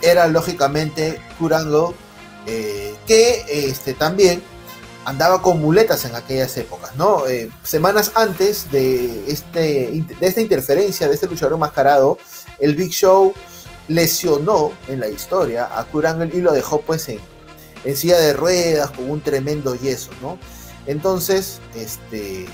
era 0.00 0.26
lógicamente 0.26 1.20
Kurango, 1.38 1.94
eh, 2.46 2.94
que 3.06 3.44
este, 3.48 3.92
también 3.92 4.42
andaba 5.04 5.42
con 5.42 5.60
muletas 5.60 6.04
en 6.06 6.14
aquellas 6.14 6.56
épocas, 6.56 6.96
¿no? 6.96 7.26
Eh, 7.26 7.50
semanas 7.62 8.12
antes 8.14 8.70
de, 8.70 9.30
este, 9.30 10.04
de 10.18 10.26
esta 10.26 10.40
interferencia 10.40 11.06
de 11.06 11.14
este 11.14 11.26
luchador 11.26 11.54
enmascarado, 11.54 12.18
el 12.58 12.74
Big 12.74 12.90
Show 12.90 13.34
lesionó 13.88 14.72
en 14.88 15.00
la 15.00 15.08
historia 15.08 15.68
a 15.78 15.84
Kurango 15.84 16.24
y 16.24 16.40
lo 16.40 16.52
dejó 16.52 16.80
pues 16.80 17.06
en, 17.10 17.20
en 17.84 17.96
silla 17.96 18.18
de 18.18 18.32
ruedas 18.32 18.90
con 18.92 19.10
un 19.10 19.20
tremendo 19.20 19.74
yeso, 19.74 20.10
¿no? 20.22 20.38
Entonces, 20.86 21.60
este, 21.74 22.46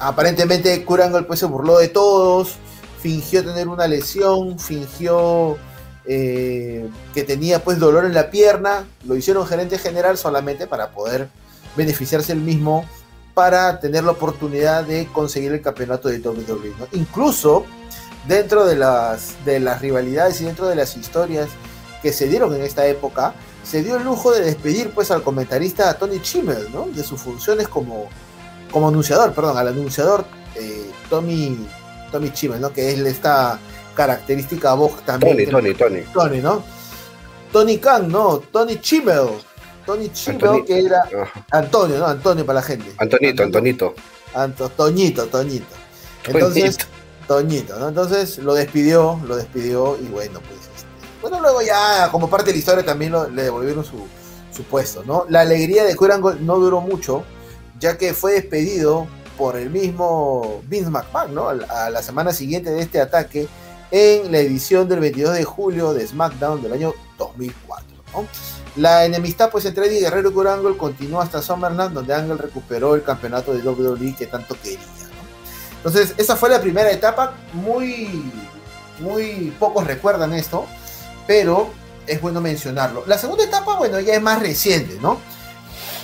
aparentemente 0.00 0.84
Kurangle 0.84 1.22
pues 1.22 1.40
se 1.40 1.46
burló 1.46 1.78
de 1.78 1.88
todos, 1.88 2.56
fingió 3.00 3.44
tener 3.44 3.68
una 3.68 3.86
lesión, 3.86 4.58
fingió 4.58 5.56
eh, 6.04 6.88
que 7.14 7.24
tenía 7.24 7.62
pues 7.62 7.78
dolor 7.78 8.04
en 8.04 8.14
la 8.14 8.30
pierna, 8.30 8.86
lo 9.06 9.16
hicieron 9.16 9.46
gerente 9.46 9.78
general 9.78 10.16
solamente 10.16 10.66
para 10.66 10.90
poder 10.90 11.28
beneficiarse 11.76 12.32
el 12.32 12.40
mismo 12.40 12.84
para 13.34 13.78
tener 13.78 14.02
la 14.02 14.12
oportunidad 14.12 14.84
de 14.84 15.06
conseguir 15.12 15.52
el 15.52 15.60
campeonato 15.60 16.08
de 16.08 16.18
WWE. 16.18 16.74
Incluso 16.92 17.66
dentro 18.26 18.66
de 18.66 18.74
las 18.76 19.80
rivalidades 19.80 20.40
y 20.40 20.44
dentro 20.44 20.66
de 20.66 20.74
las 20.74 20.96
historias 20.96 21.48
que 22.02 22.12
se 22.12 22.26
dieron 22.28 22.54
en 22.54 22.62
esta 22.62 22.86
época, 22.86 23.34
se 23.68 23.82
dio 23.82 23.96
el 23.96 24.04
lujo 24.04 24.32
de 24.32 24.40
despedir 24.40 24.90
pues 24.90 25.10
al 25.10 25.22
comentarista 25.22 25.92
Tony 25.94 26.20
Chimmel, 26.20 26.68
¿no? 26.72 26.86
De 26.86 27.02
sus 27.02 27.20
funciones 27.20 27.68
como, 27.68 28.08
como 28.70 28.88
anunciador, 28.88 29.34
perdón, 29.34 29.58
al 29.58 29.68
anunciador 29.68 30.24
eh, 30.54 30.90
Tommy, 31.10 31.66
Tommy 32.10 32.30
Chimmel, 32.32 32.60
¿no? 32.62 32.72
Que 32.72 32.92
es 32.92 32.98
esta 33.00 33.58
característica 33.94 34.72
voz 34.72 35.02
también. 35.04 35.36
Tony, 35.36 35.46
Tony, 35.46 35.74
Tony. 35.74 36.00
Tony, 36.14 36.40
¿no? 36.40 36.64
Tony 37.52 37.78
Khan, 37.78 38.08
¿no? 38.08 38.38
Tony 38.50 38.80
Chimmel. 38.80 39.28
Tony 39.84 40.10
Chimmel, 40.10 40.64
que 40.64 40.80
era 40.80 41.02
Antonio, 41.50 41.98
¿no? 41.98 42.06
Antonio 42.06 42.46
para 42.46 42.60
la 42.60 42.62
gente. 42.62 42.92
Antonito, 42.96 43.42
Antonito. 43.42 43.94
Anto, 44.34 44.68
Toñito, 44.70 45.26
Toñito. 45.26 45.74
Entonces, 46.26 46.78
Toñito, 47.26 47.78
¿no? 47.78 47.88
Entonces 47.88 48.38
lo 48.38 48.54
despidió, 48.54 49.20
lo 49.26 49.36
despidió 49.36 49.98
y 50.00 50.06
bueno, 50.06 50.40
pues 50.40 50.67
bueno, 51.28 51.42
luego 51.42 51.62
ya, 51.62 52.08
como 52.10 52.30
parte 52.30 52.46
de 52.46 52.52
la 52.52 52.58
historia, 52.58 52.84
también 52.84 53.12
le 53.34 53.42
devolvieron 53.42 53.84
su, 53.84 54.06
puesto, 54.70 55.04
¿no? 55.04 55.24
La 55.28 55.42
alegría 55.42 55.84
de 55.84 55.94
Kurango 55.94 56.34
no 56.34 56.56
duró 56.56 56.80
mucho, 56.80 57.22
ya 57.78 57.96
que 57.96 58.12
fue 58.12 58.32
despedido 58.32 59.06
por 59.36 59.56
el 59.56 59.70
mismo 59.70 60.62
Vince 60.66 60.90
McMahon, 60.90 61.32
¿no? 61.32 61.48
A 61.48 61.90
la 61.90 62.02
semana 62.02 62.32
siguiente 62.32 62.70
de 62.70 62.82
este 62.82 63.00
ataque, 63.00 63.46
en 63.92 64.32
la 64.32 64.38
edición 64.38 64.88
del 64.88 64.98
22 64.98 65.34
de 65.34 65.44
julio 65.44 65.94
de 65.94 66.06
SmackDown 66.06 66.60
del 66.60 66.72
año 66.72 66.92
2004, 67.18 67.86
¿no? 68.14 68.26
La 68.74 69.04
enemistad 69.04 69.50
pues 69.50 69.64
entre 69.64 69.86
Eddie 69.86 70.00
Guerrero 70.00 70.30
y 70.30 70.32
Kurt 70.32 70.48
Angle 70.48 70.76
continuó 70.76 71.20
hasta 71.20 71.40
SummerSlam, 71.40 71.94
donde 71.94 72.14
Angle 72.14 72.36
recuperó 72.36 72.96
el 72.96 73.04
campeonato 73.04 73.52
de 73.52 73.62
WWE 73.62 74.16
que 74.16 74.26
tanto 74.26 74.56
quería. 74.60 74.80
Entonces, 75.76 76.14
esa 76.16 76.34
fue 76.34 76.48
la 76.48 76.60
primera 76.60 76.90
etapa, 76.90 77.34
muy, 77.52 78.32
muy 78.98 79.54
pocos 79.58 79.86
recuerdan 79.86 80.34
esto, 80.34 80.66
pero 81.28 81.70
es 82.06 82.20
bueno 82.22 82.40
mencionarlo. 82.40 83.04
La 83.06 83.18
segunda 83.18 83.44
etapa, 83.44 83.76
bueno, 83.76 84.00
ya 84.00 84.14
es 84.14 84.22
más 84.22 84.40
reciente, 84.40 84.98
¿no? 85.00 85.20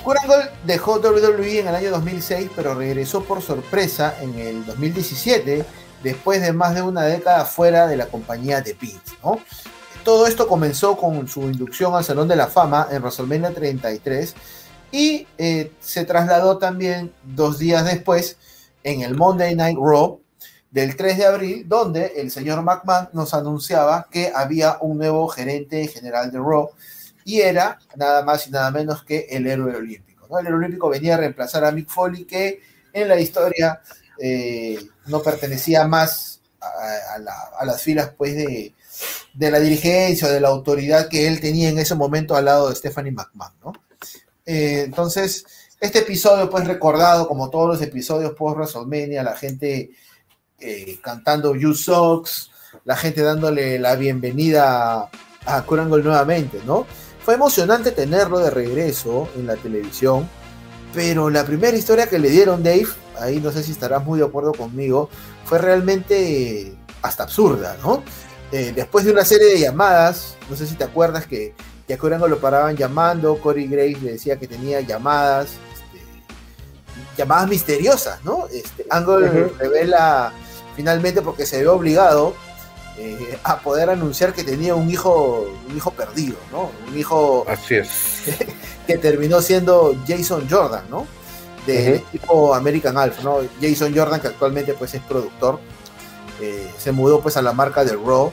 Kurangle 0.04 0.50
dejó 0.64 1.00
WWE 1.00 1.60
en 1.60 1.68
el 1.68 1.74
año 1.74 1.90
2006, 1.92 2.50
pero 2.54 2.74
regresó 2.74 3.24
por 3.24 3.40
sorpresa 3.40 4.16
en 4.20 4.38
el 4.38 4.66
2017, 4.66 5.64
después 6.02 6.42
de 6.42 6.52
más 6.52 6.74
de 6.74 6.82
una 6.82 7.04
década 7.04 7.46
fuera 7.46 7.86
de 7.86 7.96
la 7.96 8.06
compañía 8.06 8.60
de 8.60 8.74
Vince, 8.74 9.16
¿no? 9.24 9.40
Todo 10.04 10.26
esto 10.26 10.46
comenzó 10.46 10.98
con 10.98 11.26
su 11.26 11.40
inducción 11.44 11.94
al 11.94 12.04
Salón 12.04 12.28
de 12.28 12.36
la 12.36 12.48
Fama 12.48 12.88
en 12.90 13.00
WrestleMania 13.00 13.54
33 13.54 14.34
y 14.92 15.26
eh, 15.38 15.72
se 15.80 16.04
trasladó 16.04 16.58
también 16.58 17.14
dos 17.22 17.58
días 17.58 17.86
después 17.86 18.36
en 18.82 19.00
el 19.00 19.14
Monday 19.14 19.54
Night 19.54 19.78
Raw 19.80 20.20
del 20.74 20.96
3 20.96 21.18
de 21.18 21.24
abril, 21.24 21.68
donde 21.68 22.14
el 22.16 22.32
señor 22.32 22.60
McMahon 22.62 23.08
nos 23.12 23.32
anunciaba 23.32 24.08
que 24.10 24.32
había 24.34 24.78
un 24.80 24.98
nuevo 24.98 25.28
gerente 25.28 25.86
general 25.86 26.32
de 26.32 26.38
Raw 26.38 26.68
y 27.24 27.42
era 27.42 27.78
nada 27.94 28.24
más 28.24 28.48
y 28.48 28.50
nada 28.50 28.72
menos 28.72 29.04
que 29.04 29.28
el 29.30 29.46
héroe 29.46 29.76
olímpico. 29.76 30.36
El 30.36 30.48
héroe 30.48 30.58
olímpico 30.58 30.88
venía 30.88 31.14
a 31.14 31.18
reemplazar 31.18 31.64
a 31.64 31.70
Mick 31.70 31.88
Foley, 31.88 32.24
que 32.24 32.60
en 32.92 33.06
la 33.06 33.20
historia 33.20 33.82
eh, 34.18 34.84
no 35.06 35.22
pertenecía 35.22 35.86
más 35.86 36.40
a, 36.60 37.64
las 37.64 37.80
filas 37.80 38.10
pues, 38.18 38.34
de, 38.34 38.74
la 39.38 39.60
dirigencia 39.60 40.26
o 40.26 40.32
de 40.32 40.40
la 40.40 40.48
autoridad 40.48 41.08
que 41.08 41.28
él 41.28 41.40
tenía 41.40 41.68
en 41.68 41.78
ese 41.78 41.94
momento 41.94 42.34
al 42.34 42.46
lado 42.46 42.68
de 42.68 42.74
Stephanie 42.74 43.12
McMahon. 43.12 43.78
Eh, 44.44 44.82
entonces, 44.86 45.46
este 45.78 46.00
episodio, 46.00 46.50
pues 46.50 46.66
recordado 46.66 47.28
como 47.28 47.48
todos 47.48 47.68
los 47.68 47.80
episodios 47.80 48.32
post 48.32 48.56
WrestleMania, 48.56 49.22
la 49.22 49.36
gente 49.36 49.92
eh, 50.64 50.98
cantando 51.02 51.54
You 51.54 51.74
Socks, 51.74 52.50
la 52.84 52.96
gente 52.96 53.20
dándole 53.20 53.78
la 53.78 53.96
bienvenida 53.96 55.10
a 55.44 55.62
Kurangol 55.62 56.02
nuevamente, 56.02 56.60
¿no? 56.66 56.86
Fue 57.22 57.34
emocionante 57.34 57.92
tenerlo 57.92 58.38
de 58.38 58.50
regreso 58.50 59.28
en 59.36 59.46
la 59.46 59.56
televisión, 59.56 60.28
pero 60.94 61.28
la 61.28 61.44
primera 61.44 61.76
historia 61.76 62.08
que 62.08 62.18
le 62.18 62.30
dieron 62.30 62.62
Dave, 62.62 62.88
ahí 63.20 63.40
no 63.40 63.52
sé 63.52 63.62
si 63.62 63.72
estarás 63.72 64.04
muy 64.04 64.18
de 64.18 64.24
acuerdo 64.24 64.52
conmigo, 64.52 65.10
fue 65.44 65.58
realmente 65.58 66.74
hasta 67.02 67.24
absurda, 67.24 67.76
¿no? 67.82 68.02
Eh, 68.50 68.72
después 68.74 69.04
de 69.04 69.12
una 69.12 69.24
serie 69.24 69.48
de 69.48 69.60
llamadas, 69.60 70.36
no 70.48 70.56
sé 70.56 70.66
si 70.66 70.76
te 70.76 70.84
acuerdas 70.84 71.26
que, 71.26 71.54
que 71.86 71.94
a 71.94 71.98
Kurangol 71.98 72.30
lo 72.30 72.38
paraban 72.38 72.76
llamando, 72.76 73.38
Corey 73.38 73.66
Grace 73.66 73.98
le 74.00 74.12
decía 74.12 74.38
que 74.38 74.46
tenía 74.46 74.80
llamadas, 74.80 75.56
este, 75.74 76.02
llamadas 77.18 77.48
misteriosas, 77.48 78.24
¿no? 78.24 78.46
Este, 78.50 78.86
Angle 78.88 79.50
revela 79.58 80.32
finalmente 80.74 81.22
porque 81.22 81.46
se 81.46 81.60
vio 81.60 81.74
obligado 81.74 82.34
eh, 82.96 83.38
a 83.42 83.58
poder 83.58 83.90
anunciar 83.90 84.32
que 84.32 84.44
tenía 84.44 84.74
un 84.74 84.88
hijo, 84.88 85.48
un 85.68 85.76
hijo 85.76 85.90
perdido, 85.90 86.36
¿no? 86.52 86.70
Un 86.88 86.96
hijo 86.96 87.44
Así 87.48 87.74
es. 87.74 88.22
que 88.86 88.98
terminó 88.98 89.42
siendo 89.42 89.96
Jason 90.06 90.46
Jordan, 90.48 90.84
¿no? 90.88 91.06
Del 91.66 91.94
equipo 91.94 92.54
American 92.54 92.96
Alpha, 92.96 93.22
¿no? 93.22 93.38
Jason 93.60 93.92
Jordan, 93.96 94.20
que 94.20 94.28
actualmente 94.28 94.74
pues 94.74 94.94
es 94.94 95.02
productor, 95.02 95.58
eh, 96.40 96.70
se 96.78 96.92
mudó 96.92 97.20
pues 97.20 97.36
a 97.36 97.42
la 97.42 97.52
marca 97.52 97.84
de 97.84 97.94
Raw 97.94 98.30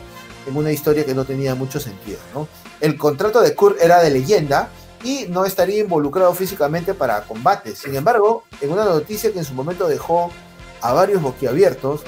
en 0.47 0.55
una 0.55 0.71
historia 0.71 1.05
que 1.05 1.15
no 1.15 1.25
tenía 1.25 1.55
mucho 1.55 1.79
sentido, 1.79 2.19
¿no? 2.33 2.47
El 2.79 2.97
contrato 2.97 3.41
de 3.41 3.55
Kurt 3.55 3.81
era 3.81 4.01
de 4.01 4.11
leyenda 4.11 4.69
y 5.03 5.25
no 5.29 5.45
estaría 5.45 5.79
involucrado 5.79 6.33
físicamente 6.35 6.93
para 6.93 7.21
combates. 7.23 7.79
Sin 7.79 7.95
embargo, 7.95 8.43
en 8.59 8.71
una 8.71 8.85
noticia 8.85 9.31
que 9.31 9.39
en 9.39 9.45
su 9.45 9.53
momento 9.53 9.87
dejó 9.87 10.31
a 10.81 10.93
varios 10.93 11.21
boquiabiertos, 11.21 12.01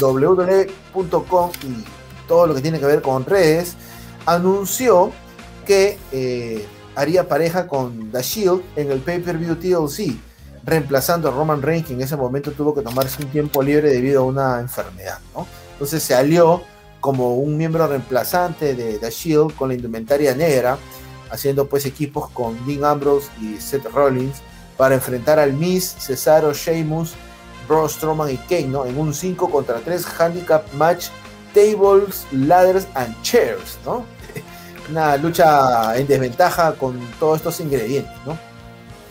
www.com 0.00 1.50
y 1.62 1.84
todo 2.26 2.46
lo 2.46 2.54
que 2.54 2.60
tiene 2.60 2.78
que 2.78 2.86
ver 2.86 3.02
con 3.02 3.24
redes, 3.24 3.76
anunció 4.26 5.12
que 5.66 5.98
eh, 6.12 6.66
haría 6.94 7.28
pareja 7.28 7.66
con 7.66 8.10
The 8.10 8.22
Shield 8.22 8.62
en 8.76 8.90
el 8.90 9.00
pay-per-view 9.00 9.56
TLC, 9.56 10.16
reemplazando 10.64 11.28
a 11.28 11.32
Roman 11.32 11.62
Reigns, 11.62 11.86
que 11.86 11.94
en 11.94 12.02
ese 12.02 12.16
momento 12.16 12.52
tuvo 12.52 12.74
que 12.74 12.82
tomarse 12.82 13.22
un 13.22 13.30
tiempo 13.30 13.62
libre 13.62 13.90
debido 13.90 14.22
a 14.22 14.24
una 14.24 14.60
enfermedad. 14.60 15.18
Entonces 15.72 16.02
se 16.02 16.14
alió 16.14 16.62
como 17.00 17.34
un 17.36 17.56
miembro 17.56 17.86
reemplazante 17.86 18.74
de 18.74 18.98
The 18.98 19.10
Shield 19.10 19.54
con 19.54 19.68
la 19.68 19.74
indumentaria 19.74 20.34
negra, 20.34 20.78
haciendo 21.30 21.66
pues 21.68 21.86
equipos 21.86 22.30
con 22.30 22.66
Dean 22.66 22.84
Ambrose 22.84 23.28
y 23.40 23.60
Seth 23.60 23.84
Rollins 23.92 24.42
para 24.76 24.94
enfrentar 24.94 25.38
al 25.38 25.52
Miz, 25.52 25.96
Cesaro, 25.98 26.52
Sheamus 26.52 27.14
Braun 27.68 27.88
Strowman 27.88 28.30
y 28.30 28.36
Kane, 28.36 28.68
¿no? 28.68 28.86
En 28.86 28.98
un 28.98 29.12
5 29.12 29.50
contra 29.50 29.80
3 29.80 30.06
handicap 30.18 30.72
match, 30.74 31.06
tables, 31.54 32.26
ladders 32.32 32.86
and 32.94 33.20
chairs, 33.22 33.78
¿no? 33.84 34.04
Una 34.90 35.16
lucha 35.16 35.96
en 35.96 36.06
desventaja 36.06 36.74
con 36.74 36.98
todos 37.18 37.38
estos 37.38 37.60
ingredientes, 37.60 38.14
¿no? 38.24 38.38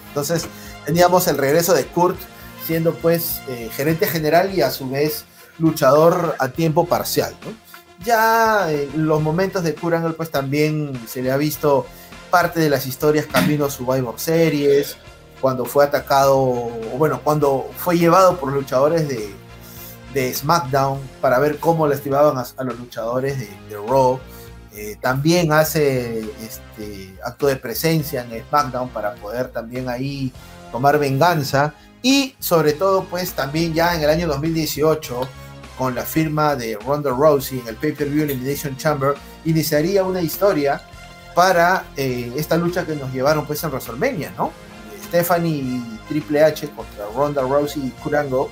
Entonces 0.09 0.47
teníamos 0.85 1.27
el 1.27 1.37
regreso 1.37 1.73
de 1.73 1.85
Kurt 1.85 2.17
siendo 2.65 2.93
pues 2.95 3.41
eh, 3.47 3.69
gerente 3.71 4.07
general 4.07 4.53
y 4.53 4.61
a 4.61 4.71
su 4.71 4.89
vez 4.89 5.25
luchador 5.59 6.35
a 6.39 6.49
tiempo 6.49 6.85
parcial. 6.85 7.35
Ya 8.03 8.71
en 8.71 9.07
los 9.07 9.21
momentos 9.21 9.63
de 9.63 9.75
Kurangle 9.75 10.13
pues 10.13 10.29
también 10.31 10.99
se 11.07 11.21
le 11.21 11.31
ha 11.31 11.37
visto 11.37 11.85
parte 12.29 12.59
de 12.59 12.69
las 12.69 12.85
historias 12.85 13.25
camino 13.27 13.69
Survivor 13.69 14.19
Series, 14.19 14.97
cuando 15.41 15.65
fue 15.65 15.85
atacado, 15.85 16.37
o 16.37 16.71
bueno, 16.97 17.21
cuando 17.23 17.69
fue 17.77 17.97
llevado 17.97 18.37
por 18.37 18.51
luchadores 18.51 19.07
de, 19.07 19.33
de 20.13 20.33
SmackDown 20.33 20.99
para 21.21 21.39
ver 21.39 21.59
cómo 21.59 21.87
lastimaban 21.87 22.37
a, 22.37 22.45
a 22.57 22.63
los 22.63 22.79
luchadores 22.79 23.39
de, 23.39 23.49
de 23.69 23.75
Raw. 23.75 24.19
Eh, 24.73 24.97
también 24.99 25.53
hace 25.53 26.19
este 26.41 27.15
acto 27.23 27.47
de 27.47 27.55
presencia 27.55 28.25
en 28.29 28.43
SmackDown 28.47 28.89
para 28.89 29.15
poder 29.15 29.47
también 29.49 29.87
ahí 29.89 30.33
tomar 30.71 30.99
venganza. 30.99 31.73
Y 32.01 32.35
sobre 32.39 32.73
todo, 32.73 33.05
pues 33.05 33.33
también 33.33 33.73
ya 33.73 33.95
en 33.95 34.03
el 34.03 34.09
año 34.09 34.27
2018, 34.27 35.27
con 35.77 35.95
la 35.95 36.03
firma 36.03 36.55
de 36.55 36.77
Ronda 36.85 37.09
Rousey 37.09 37.59
en 37.59 37.67
el 37.67 37.75
pay-per-view 37.75 38.23
Elimination 38.23 38.77
Chamber, 38.77 39.15
iniciaría 39.43 40.03
una 40.03 40.21
historia 40.21 40.81
para 41.33 41.85
eh, 41.97 42.31
esta 42.37 42.57
lucha 42.57 42.85
que 42.85 42.95
nos 42.95 43.11
llevaron 43.11 43.45
pues 43.45 43.63
en 43.63 43.69
WrestleMania, 43.69 44.33
¿no? 44.37 44.51
Stephanie 45.05 45.57
y 45.57 45.99
Triple 46.07 46.43
H 46.43 46.69
contra 46.69 47.05
Ronda 47.13 47.41
Rousey 47.41 47.87
y 47.87 47.89
Kurango, 48.01 48.49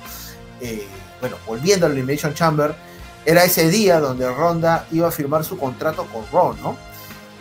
eh, 0.60 0.86
bueno, 1.20 1.36
volviendo 1.46 1.86
al 1.86 1.92
Elimination 1.92 2.34
Chamber, 2.34 2.74
era 3.24 3.44
ese 3.44 3.68
día 3.68 4.00
donde 4.00 4.30
Ronda 4.30 4.86
iba 4.92 5.08
a 5.08 5.10
firmar 5.10 5.44
su 5.44 5.58
contrato 5.58 6.06
con 6.06 6.24
Ron, 6.30 6.60
¿no? 6.62 6.76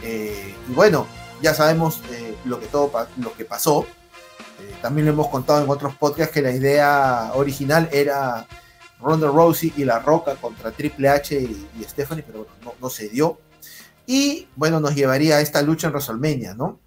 Eh, 0.02 0.56
y 0.70 0.74
bueno, 0.74 1.08
ya 1.42 1.54
sabemos 1.54 2.02
eh, 2.12 2.36
lo, 2.46 2.60
que 2.60 2.68
todo, 2.68 2.92
lo 3.18 3.34
que 3.34 3.46
pasó. 3.46 3.86
También 4.82 5.08
lo 5.08 5.14
hemos 5.14 5.28
contado 5.28 5.64
en 5.64 5.70
otros 5.70 5.96
podcasts 5.96 6.34
que 6.34 6.42
la 6.42 6.52
idea 6.52 7.32
original 7.34 7.90
era 7.92 8.48
Ronda 9.02 9.28
Rousey 9.28 9.74
y 9.76 9.84
La 9.84 10.00
Roca 10.00 10.36
contra 10.36 10.72
Triple 10.72 11.10
H 11.10 11.36
y, 11.36 11.84
Stephanie, 11.84 12.24
pero 12.24 12.40
bueno, 12.40 12.54
no, 12.64 12.74
no, 12.80 12.90
se 12.90 13.10
dio. 13.10 13.40
Y 14.06 14.48
bueno, 14.56 14.80
nos 14.80 14.96
llevaría 14.96 15.38
a 15.38 15.42
esta 15.42 15.62
lucha 15.62 15.88
en 15.88 15.94
WrestleMania, 15.94 16.54
¿no? 16.54 16.80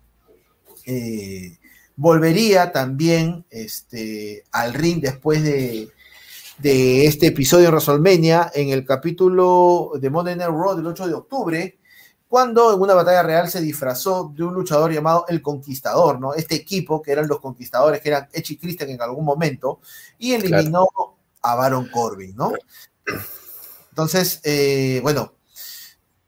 Volvería 1.96 2.72
también 2.72 3.44
este, 3.50 4.44
al 4.52 4.74
ring 4.74 5.00
después 5.00 5.42
de, 5.42 5.90
de 6.58 7.06
este 7.06 7.28
episodio 7.28 7.68
en 7.68 7.72
WrestleMania 7.72 8.50
en 8.54 8.68
el 8.68 8.84
capítulo 8.84 9.92
de 10.00 10.10
Monday 10.10 10.36
Night 10.36 10.50
Raw 10.50 10.76
del 10.76 10.86
8 10.86 11.06
de 11.06 11.14
octubre, 11.14 11.78
cuando 12.28 12.74
en 12.74 12.80
una 12.80 12.94
batalla 12.94 13.22
real 13.22 13.48
se 13.48 13.60
disfrazó 13.60 14.32
de 14.34 14.44
un 14.44 14.54
luchador 14.54 14.92
llamado 14.92 15.24
El 15.28 15.42
Conquistador, 15.42 16.20
¿no? 16.20 16.34
Este 16.34 16.54
equipo, 16.54 17.00
que 17.00 17.12
eran 17.12 17.28
los 17.28 17.40
conquistadores, 17.40 18.00
que 18.00 18.08
eran 18.08 18.28
Edge 18.32 18.54
y 18.54 18.56
Christian 18.58 18.90
en 18.90 19.00
algún 19.00 19.24
momento, 19.24 19.80
y 20.18 20.32
eliminó 20.32 20.86
claro. 20.86 21.16
a 21.42 21.54
Baron 21.54 21.88
Corbin, 21.88 22.34
¿no? 22.36 22.52
Entonces, 23.90 24.40
eh, 24.42 25.00
bueno, 25.02 25.34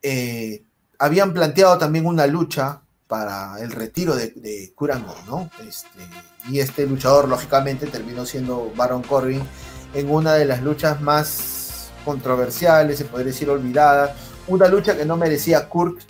eh, 0.01 0.63
habían 0.99 1.35
planteado 1.35 1.77
también 1.79 2.07
una 2.07 2.27
lucha 2.27 2.83
para 3.09 3.59
el 3.61 3.73
retiro 3.73 4.15
de, 4.15 4.29
de 4.37 4.73
¿no? 5.27 5.51
Este, 5.67 5.99
y 6.49 6.61
este 6.61 6.87
luchador, 6.87 7.27
lógicamente, 7.27 7.87
terminó 7.87 8.27
siendo 8.27 8.71
Baron 8.77 9.03
Corbin 9.03 9.43
en 9.95 10.11
una 10.11 10.35
de 10.35 10.45
las 10.45 10.63
luchas 10.63 11.01
más 11.01 11.91
controversiales, 12.05 12.99
se 12.99 13.07
podría 13.07 13.29
decir 13.29 13.49
olvidada, 13.49 14.15
una 14.47 14.69
lucha 14.69 14.97
que 14.97 15.07
no 15.07 15.17
merecía 15.17 15.69
Kurt 15.69 16.01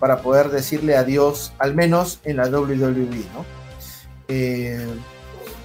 para 0.00 0.20
poder 0.20 0.50
decirle 0.50 0.96
adiós, 0.96 1.52
al 1.58 1.74
menos 1.74 2.20
en 2.24 2.36
la 2.36 2.48
WWE, 2.48 3.24
¿no? 3.32 3.44
Eh, 4.28 4.86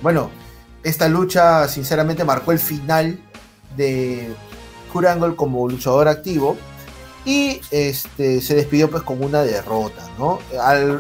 bueno, 0.02 0.30
esta 0.84 1.08
lucha 1.08 1.68
sinceramente 1.68 2.24
marcó 2.24 2.52
el 2.52 2.60
final 2.60 3.20
de 3.76 4.30
Kurt 4.92 5.36
como 5.36 5.68
luchador 5.68 6.08
activo 6.08 6.56
y 7.26 7.62
este, 7.72 8.42
se 8.42 8.56
despidió 8.56 8.90
pues 8.90 9.04
con 9.04 9.24
una 9.24 9.44
derrota, 9.44 10.04
¿no? 10.18 10.40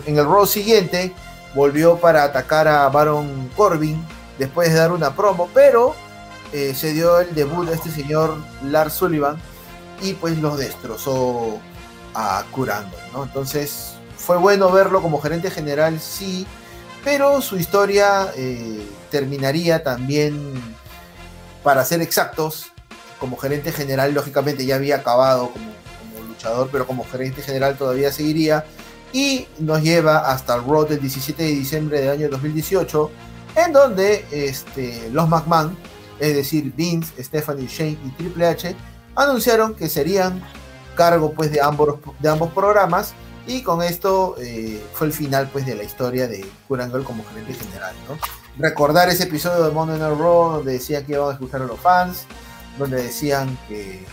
En 0.05 0.17
el 0.17 0.25
Raw 0.25 0.45
siguiente 0.45 1.13
volvió 1.53 1.97
para 1.97 2.23
atacar 2.23 2.67
a 2.67 2.87
Baron 2.89 3.49
Corbin 3.55 4.03
después 4.37 4.69
de 4.69 4.75
dar 4.75 4.91
una 4.91 5.15
promo, 5.15 5.49
pero 5.53 5.95
eh, 6.51 6.73
se 6.75 6.93
dio 6.93 7.19
el 7.19 7.33
debut 7.35 7.67
de 7.67 7.75
este 7.75 7.91
señor 7.91 8.37
Lars 8.63 8.93
Sullivan 8.93 9.37
y 10.01 10.13
pues 10.13 10.37
los 10.37 10.57
destrozó 10.57 11.59
a 12.13 12.43
Curando. 12.51 12.97
Entonces 13.21 13.95
fue 14.17 14.37
bueno 14.37 14.71
verlo 14.71 15.01
como 15.01 15.19
gerente 15.21 15.51
general, 15.51 15.99
sí, 15.99 16.47
pero 17.03 17.41
su 17.41 17.57
historia 17.57 18.31
eh, 18.35 18.87
terminaría 19.11 19.83
también, 19.83 20.53
para 21.63 21.83
ser 21.83 22.01
exactos, 22.01 22.71
como 23.19 23.37
gerente 23.37 23.71
general, 23.71 24.13
lógicamente 24.13 24.65
ya 24.65 24.75
había 24.75 24.97
acabado 24.97 25.49
como 25.49 25.71
luchador, 26.43 26.69
pero 26.71 26.85
como 26.85 27.05
gerente 27.05 27.41
general 27.41 27.77
todavía 27.77 28.11
seguiría 28.11 28.65
y 29.11 29.47
nos 29.59 29.81
lleva 29.81 30.31
hasta 30.31 30.55
el 30.55 30.63
Raw 30.63 30.85
del 30.85 30.99
17 30.99 31.41
de 31.41 31.49
diciembre 31.49 32.01
del 32.01 32.09
año 32.09 32.29
2018, 32.29 33.11
en 33.55 33.73
donde 33.73 34.25
este, 34.31 35.09
los 35.11 35.29
McMahon 35.29 35.77
es 36.19 36.35
decir, 36.35 36.73
Vince, 36.75 37.21
Stephanie, 37.21 37.67
Shane 37.67 37.97
y 38.05 38.09
Triple 38.11 38.47
H, 38.47 38.75
anunciaron 39.15 39.75
que 39.75 39.89
serían 39.89 40.41
cargo 40.95 41.33
pues 41.33 41.51
de 41.51 41.61
ambos, 41.61 41.99
de 42.19 42.29
ambos 42.29 42.51
programas 42.53 43.13
y 43.45 43.61
con 43.61 43.83
esto 43.83 44.35
eh, 44.39 44.81
fue 44.93 45.07
el 45.07 45.13
final 45.13 45.49
pues 45.51 45.65
de 45.65 45.75
la 45.75 45.83
historia 45.83 46.27
de 46.27 46.45
Kurangle 46.67 47.03
como 47.03 47.25
gerente 47.25 47.53
general. 47.53 47.93
Recordar 48.57 49.09
ese 49.09 49.23
episodio 49.23 49.63
de 49.65 49.71
Monday 49.71 49.99
Night 49.99 50.17
Raw 50.17 50.51
donde 50.53 50.73
decía 50.73 51.05
que 51.05 51.13
iban 51.13 51.29
a 51.29 51.33
escuchar 51.33 51.61
a 51.61 51.65
los 51.65 51.79
fans, 51.79 52.25
donde 52.77 53.03
decían 53.03 53.57
que 53.67 54.05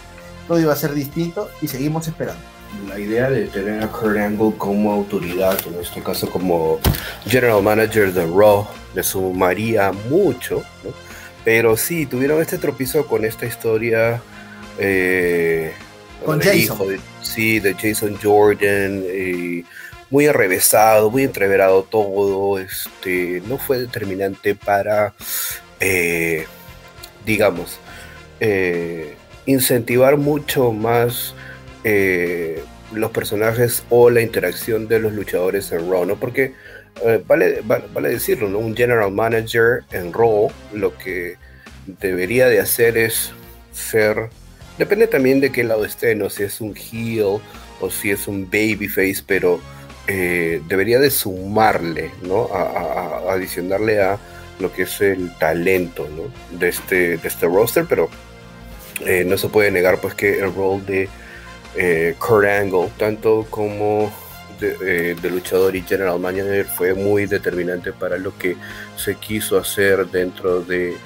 todo 0.51 0.59
iba 0.59 0.73
a 0.73 0.77
ser 0.77 0.95
distinto 0.95 1.49
y 1.63 1.69
seguimos 1.69 2.09
esperando. 2.09 2.43
La 2.89 2.99
idea 2.99 3.31
de 3.31 3.47
tener 3.47 3.85
a 3.85 3.87
Kurt 3.87 4.17
Angle 4.17 4.55
como 4.59 4.93
autoridad, 4.93 5.57
en 5.65 5.81
este 5.81 6.03
caso 6.03 6.29
como 6.29 6.81
general 7.25 7.63
manager 7.63 8.13
de 8.13 8.27
Raw, 8.27 8.67
le 8.93 9.05
sumaría 9.05 9.93
mucho, 9.93 10.65
¿no? 10.83 10.91
Pero 11.45 11.77
sí, 11.77 12.05
tuvieron 12.05 12.43
este 12.43 12.59
tropiezo 12.59 13.07
con 13.07 13.25
esta 13.25 13.47
historia. 13.47 14.21
Eh, 14.77 15.73
con 16.27 16.41
Jason. 16.41 16.59
Hijo 16.59 16.87
de, 16.89 17.01
sí, 17.23 17.61
de 17.61 17.75
Jason 17.75 18.19
Jordan. 18.21 19.05
Eh, 19.05 19.63
muy 20.11 20.27
arrevesado, 20.27 21.13
muy 21.13 21.23
entreverado 21.23 21.85
todo. 21.85 22.59
Este, 22.59 23.41
no 23.47 23.57
fue 23.57 23.79
determinante 23.79 24.57
para, 24.57 25.15
eh, 25.79 26.45
digamos, 27.25 27.79
eh, 28.41 29.15
incentivar 29.51 30.17
mucho 30.17 30.73
más 30.73 31.35
los 32.93 33.11
personajes 33.11 33.85
o 33.91 34.11
la 34.11 34.21
interacción 34.21 34.89
de 34.89 34.99
los 34.99 35.13
luchadores 35.13 35.71
en 35.73 35.91
Raw, 35.91 36.05
¿no? 36.05 36.17
Porque 36.17 36.55
eh, 37.05 37.23
vale, 37.27 37.63
vale, 37.63 38.09
decirlo, 38.09 38.49
¿no? 38.49 38.59
Un 38.59 38.77
general 38.77 39.13
manager 39.13 39.85
en 39.93 40.13
Raw 40.13 40.51
lo 40.73 40.97
que 40.99 41.37
debería 41.87 42.49
de 42.49 42.61
hacer 42.61 42.99
es 42.99 43.33
ser, 43.73 44.29
depende 44.77 45.07
también 45.07 45.41
de 45.41 45.53
qué 45.53 45.65
lado 45.65 45.85
esté, 45.85 46.15
no 46.15 46.29
si 46.31 46.43
es 46.43 46.61
un 46.61 46.75
heel 46.77 47.41
o 47.81 47.91
si 47.91 48.11
es 48.11 48.29
un 48.29 48.51
babyface, 48.51 49.23
pero 49.27 49.61
eh, 50.07 50.61
debería 50.69 50.99
de 50.99 51.11
sumarle, 51.11 52.11
¿no? 52.23 52.49
A, 52.53 53.33
adicionarle 53.33 54.03
a 54.03 54.19
lo 54.59 54.73
que 54.73 54.83
es 54.83 55.01
el 55.01 55.33
talento, 55.39 56.07
¿no? 56.15 56.59
De 56.59 56.69
este, 56.69 57.17
de 57.17 57.29
este 57.29 57.47
roster, 57.47 57.87
pero 57.89 58.11
eh, 59.07 59.25
no 59.25 59.39
se 59.39 59.49
puede 59.49 59.71
negar 59.71 60.01
pues 60.01 60.15
que 60.15 60.41
el 60.41 60.55
rol 60.55 60.85
de 60.85 61.09
eh, 61.77 62.15
Kurt 62.19 62.47
Angle, 62.47 62.91
tanto 62.99 63.47
como 63.49 64.13
de, 64.59 64.77
eh, 64.83 65.17
de, 65.21 65.31
luchador 65.31 65.75
y 65.75 65.83
general 65.83 66.21
manager 66.21 66.67
fue 66.67 66.93
muy 66.95 67.27
determinante 67.27 67.93
para 67.93 68.19
lo 68.19 68.37
que 68.37 68.57
se 68.97 69.15
quiso 69.15 69.57
hacer 69.57 70.07
dentro 70.09 70.61
de, 70.63 70.97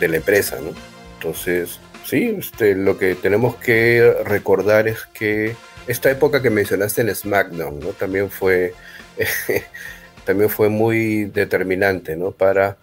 la 0.00 0.16
empresa, 0.16 0.58
¿no? 0.60 0.72
Entonces, 1.14 1.78
sí, 2.04 2.36
este, 2.38 2.74
lo 2.74 2.98
que 2.98 3.14
tenemos 3.14 3.56
que 3.56 4.14
recordar 4.24 4.86
es 4.88 4.98
que 5.14 5.56
esta 5.86 6.10
época 6.10 6.42
que 6.42 6.50
mencionaste 6.50 7.00
en 7.02 7.14
SmackDown, 7.14 7.80
¿no? 7.80 7.88
También 7.90 8.28
fue, 8.28 8.74
también 10.26 10.50
fue 10.50 10.68
muy 10.68 11.26
determinante, 11.26 12.16
¿no? 12.16 12.32
Para 12.32 12.76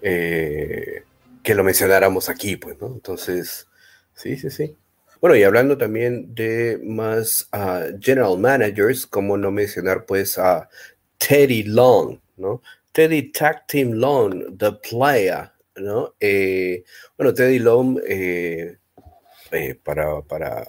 que 0.00 1.54
lo 1.54 1.62
mencionáramos 1.62 2.28
aquí, 2.28 2.56
pues, 2.56 2.80
¿no? 2.80 2.88
Entonces, 2.88 3.68
sí, 4.16 4.36
sí, 4.36 4.50
sí. 4.50 4.76
Bueno, 5.20 5.36
y 5.36 5.44
hablando 5.44 5.78
también 5.78 6.34
de 6.34 6.80
más 6.82 7.48
uh, 7.52 7.96
general 8.00 8.38
managers, 8.38 9.06
como 9.06 9.36
no 9.36 9.50
mencionar 9.50 10.04
pues 10.04 10.36
a 10.38 10.68
Teddy 11.18 11.62
Long, 11.62 12.18
¿no? 12.36 12.62
Teddy 12.92 13.30
Tag 13.30 13.66
Team 13.66 13.92
Long, 13.92 14.56
The 14.56 14.72
Player, 14.72 15.50
¿no? 15.76 16.14
Eh, 16.20 16.84
bueno, 17.16 17.34
Teddy 17.34 17.58
Long, 17.58 18.00
eh, 18.06 18.78
eh, 19.52 19.74
para, 19.82 20.22
para, 20.22 20.66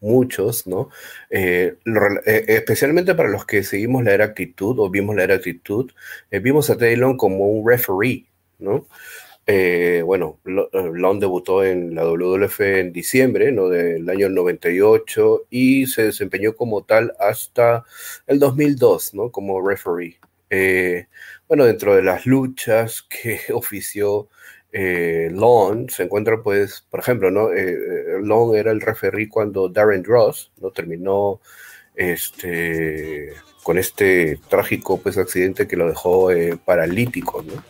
muchos, 0.00 0.66
¿no? 0.66 0.90
Especialmente 1.30 3.14
para 3.14 3.30
los 3.30 3.46
que 3.46 3.62
seguimos 3.62 4.04
la 4.04 4.12
era 4.12 4.26
actitud 4.26 4.78
o 4.78 4.90
vimos 4.90 5.16
la 5.16 5.24
era 5.24 5.36
actitud, 5.36 5.90
vimos 6.30 6.68
a 6.68 6.76
Teddy 6.76 6.96
Long 6.96 7.16
como 7.16 7.48
un 7.48 7.66
referee, 7.66 8.26
¿no? 8.58 8.86
Eh, 9.46 10.02
bueno, 10.04 10.40
eh, 10.46 10.90
Long 10.94 11.20
debutó 11.20 11.64
en 11.64 11.94
la 11.94 12.04
WWF 12.04 12.60
en 12.60 12.92
diciembre 12.92 13.52
¿no? 13.52 13.68
del 13.68 14.08
año 14.08 14.30
98 14.30 15.46
y 15.50 15.86
se 15.86 16.04
desempeñó 16.04 16.56
como 16.56 16.84
tal 16.84 17.14
hasta 17.18 17.84
el 18.26 18.38
2002, 18.38 19.14
¿no? 19.14 19.30
Como 19.30 19.66
referee. 19.66 20.18
Eh, 20.48 21.08
bueno, 21.46 21.66
dentro 21.66 21.94
de 21.94 22.02
las 22.02 22.26
luchas 22.26 23.02
que 23.02 23.40
ofició 23.52 24.28
Long, 24.72 25.88
se 25.88 26.02
encuentra, 26.02 26.42
pues, 26.42 26.84
por 26.90 26.98
ejemplo, 26.98 27.30
¿no? 27.30 27.48
Long 27.52 28.56
era 28.56 28.72
el 28.72 28.80
referee 28.80 29.28
cuando 29.28 29.68
Darren 29.68 30.02
Dross 30.02 30.50
¿no? 30.60 30.72
terminó 30.72 31.40
este, 31.94 33.34
con 33.62 33.78
este 33.78 34.40
trágico 34.48 35.00
pues, 35.00 35.16
accidente 35.16 35.68
que 35.68 35.76
lo 35.76 35.86
dejó 35.86 36.30
paralítico, 36.64 37.44
¿no? 37.44 37.62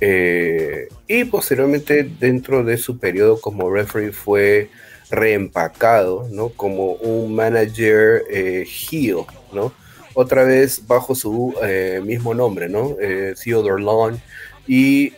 Eh, 0.00 0.88
y 1.06 1.24
posteriormente 1.24 2.02
dentro 2.02 2.64
de 2.64 2.76
su 2.76 2.98
periodo 2.98 3.40
como 3.40 3.70
referee 3.70 4.12
fue 4.12 4.70
reempacado, 5.10 6.28
¿no? 6.30 6.48
Como 6.50 6.92
un 6.92 7.34
manager 7.34 8.24
eh, 8.30 8.66
heel, 8.66 9.24
¿no? 9.52 9.72
Otra 10.14 10.44
vez 10.44 10.86
bajo 10.86 11.14
su 11.14 11.54
eh, 11.62 12.00
mismo 12.04 12.34
nombre, 12.34 12.68
¿no? 12.68 12.96
Theodore 13.42 13.82
Long 13.82 14.16
y 14.66 15.12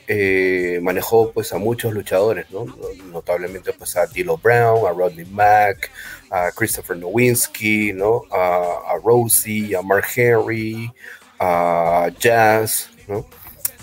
manejó 0.80 1.30
pues 1.32 1.52
a 1.52 1.58
muchos 1.58 1.92
luchadores, 1.92 2.46
¿no? 2.50 2.66
Notablemente 3.12 3.72
pues 3.72 3.96
a 3.96 4.06
Dilo 4.06 4.38
Brown, 4.38 4.86
a 4.86 4.92
Rodney 4.92 5.26
Mack, 5.26 5.90
a 6.30 6.50
Christopher 6.50 6.96
Nowinski, 6.96 7.92
¿no? 7.92 8.22
A, 8.30 8.94
a 8.94 8.98
Rosie, 9.02 9.76
a 9.76 9.82
Mark 9.82 10.06
Henry, 10.16 10.90
a 11.38 12.08
Jazz, 12.18 12.90
¿no? 13.06 13.26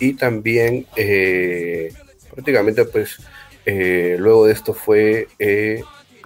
Y 0.04 0.14
también 0.16 0.86
eh, 0.98 1.94
prácticamente 2.30 2.84
pues 2.84 3.22
eh, 3.66 4.18
luego 4.20 4.48
de 4.48 4.52
esto 4.52 4.74
fue 4.74 5.30
eh, 5.40 5.82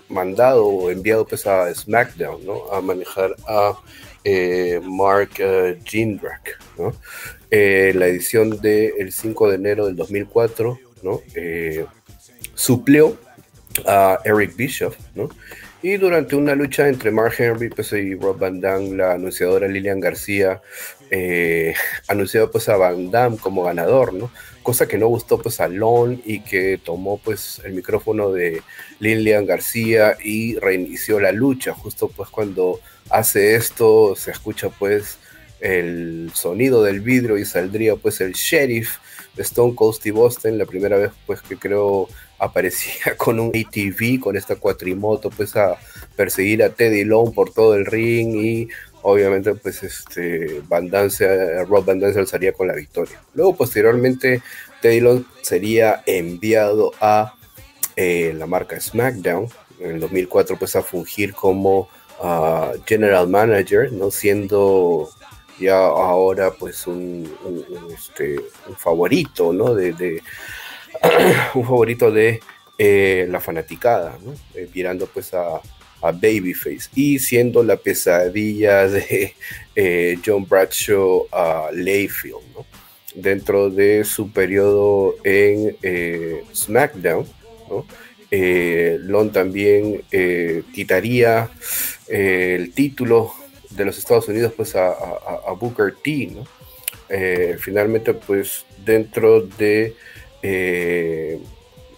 mandado 0.10 0.66
o 0.66 0.90
enviado 0.90 1.28
pues 1.28 1.46
a 1.46 1.72
SmackDown, 1.72 2.44
¿no? 2.44 2.72
A 2.74 2.82
manejar 2.82 3.36
a 3.48 3.78
Mark 4.82 5.30
Jindrak, 5.86 6.60
¿no? 6.78 6.94
la 7.50 8.08
edición 8.08 8.60
del 8.60 9.12
5 9.13 9.50
de 9.50 9.56
enero 9.56 9.86
del 9.86 9.96
2004, 9.96 10.80
¿no? 11.04 11.22
suplió 12.54 13.16
a 13.86 14.20
Eric 14.26 14.56
Bischoff, 14.58 14.98
¿no? 15.16 15.30
Y 15.88 15.95
durante 15.95 16.36
una 16.36 16.54
lucha 16.54 16.89
entre 16.89 17.12
Mark 17.12 17.36
Henry 17.38 17.69
pues, 17.69 17.93
y 17.93 18.13
Rob 18.13 18.38
Van 18.38 18.60
Damme, 18.60 18.97
la 18.97 19.13
anunciadora 19.13 19.69
Lilian 19.69 20.02
García 20.02 20.62
eh, 21.10 21.76
anunció 22.10 22.52
pues, 22.52 22.67
a 22.67 22.76
Van 22.76 23.10
Damme 23.10 23.38
como 23.38 23.63
ganador, 23.63 24.12
¿no? 24.12 24.30
Cosa 24.63 24.86
que 24.86 24.97
no 24.97 25.08
gustó 25.08 25.41
pues, 25.41 25.62
a 25.62 25.69
Lon 25.69 26.21
y 26.26 26.41
que 26.41 26.78
tomó 26.78 27.19
pues, 27.19 27.62
el 27.63 27.71
micrófono 27.71 28.34
de 28.34 28.63
Lilian 29.00 29.45
García 29.45 30.17
y 30.21 30.60
reinició 30.60 31.21
la 31.21 31.32
lucha. 31.32 31.73
Justo 31.73 32.10
pues 32.10 32.30
cuando 32.32 32.82
hace 33.10 33.56
esto 33.56 34.13
se 34.17 34.32
escucha 34.32 34.67
pues 34.67 35.19
el 35.62 36.32
sonido 36.34 36.84
del 36.84 37.00
vidrio 37.00 37.38
y 37.38 37.45
saldría 37.45 37.95
pues 37.95 38.19
el 38.19 38.34
sheriff 38.34 38.97
Stone 39.38 39.73
Cold 39.73 39.95
Steve 39.95 40.19
Austin, 40.19 40.58
la 40.58 40.65
primera 40.65 40.97
vez 40.97 41.12
pues 41.26 41.41
que 41.41 41.56
creo 41.56 42.10
aparecía 42.39 43.15
con 43.17 43.39
un 43.39 43.50
ATV, 43.50 44.19
con 44.19 44.36
esta 44.36 44.56
cuatrimoto, 44.56 45.30
pues 45.30 45.56
a 45.56 45.76
perseguir 46.15 46.63
a 46.63 46.69
Teddy 46.69 47.04
Long 47.04 47.34
por 47.34 47.54
todo 47.54 47.76
el 47.76 47.86
ring 47.86 48.36
y 48.36 48.69
obviamente 49.04 49.54
pues 49.56 49.84
este 49.84 50.62
Van 50.67 50.89
Rob 50.91 51.86
Van 51.86 52.00
Dance 52.00 52.19
alzaría 52.19 52.54
con 52.54 52.67
la 52.67 52.73
victoria. 52.73 53.21
Luego 53.34 53.56
posteriormente 53.56 54.41
Teddy 54.82 55.00
Long 55.00 55.23
sería 55.41 56.04
enviado 56.06 56.91
a 57.00 57.36
eh, 57.95 58.34
la 58.36 58.45
marca 58.45 58.80
SmackDown 58.80 59.47
en 59.80 59.91
el 59.91 60.00
2004 60.00 60.58
pues 60.58 60.76
a 60.76 60.82
fungir 60.82 61.34
como 61.34 61.89
ah, 62.21 62.73
General 62.86 63.28
Manager, 63.28 63.91
no 63.91 64.12
siendo 64.12 65.10
ya 65.60 65.78
ahora 65.78 66.52
pues 66.52 66.86
un, 66.86 67.32
este, 67.91 68.39
un 68.67 68.76
favorito, 68.76 69.54
¿no? 69.54 69.73
de 69.73 70.21
un 71.53 71.63
favorito 71.63 72.12
de 72.12 72.39
eh, 72.77 73.25
la 73.29 73.39
fanaticada. 73.39 74.17
Eh, 74.53 74.69
mirando 74.73 75.07
pues 75.07 75.33
a, 75.33 75.62
Babyface 75.99 76.89
y 76.95 77.17
siendo 77.17 77.63
la 77.63 77.75
pesadilla 77.75 78.88
de 78.88 79.33
eh, 79.75 80.17
John 80.23 80.47
Bradshaw 80.47 81.27
a 81.31 81.69
Layfield. 81.73 82.38
Dentro 83.15 83.71
de 83.71 84.03
su 84.03 84.31
periodo 84.31 85.15
en 85.23 85.75
SmackDown, 86.53 87.25
¿no? 87.67 87.86
Lon 88.29 89.31
también 89.31 90.03
quitaría 90.71 91.49
el 92.07 92.71
título 92.73 93.33
de 93.71 93.86
los 93.86 93.97
Estados 93.97 94.27
Unidos 94.27 94.53
pues 94.55 94.75
a, 94.75 94.89
a 94.91 95.51
Booker 95.53 95.95
T, 96.03 96.38
finalmente 97.57 98.13
pues 98.13 98.67
dentro 98.86 99.41
de 99.41 99.95
eh, 100.49 101.41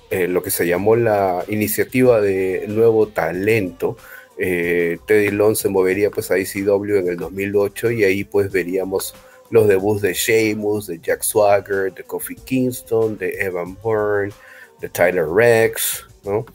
eh, 0.10 0.28
lo 0.28 0.42
que 0.42 0.50
se 0.50 0.66
llamó 0.66 0.96
la 0.96 1.46
iniciativa 1.50 2.20
de 2.20 2.66
nuevo 2.68 3.08
talento. 3.08 3.96
Eh, 4.40 4.98
Teddy 5.06 5.30
Long 5.30 5.56
se 5.56 5.70
movería 5.70 6.10
pues 6.10 6.32
a 6.32 6.40
ICW 6.40 6.96
en 6.96 7.10
el 7.10 7.18
2008 7.18 7.92
y 7.92 8.04
ahí 8.06 8.24
pues 8.24 8.52
veríamos 8.52 9.14
los 9.52 9.68
debuts 9.68 10.02
de 10.02 10.14
Sheamus, 10.14 10.88
de 10.88 11.00
Jack 11.00 11.22
Swagger, 11.22 11.94
de 11.94 12.04
Kofi 12.04 12.36
Kingston, 12.36 13.20
de 13.20 13.36
Evan 13.40 13.78
Byrne, 13.84 14.34
de 14.82 14.90
Tyler 14.90 15.28
Rex, 15.28 16.06
¿no? 16.24 16.46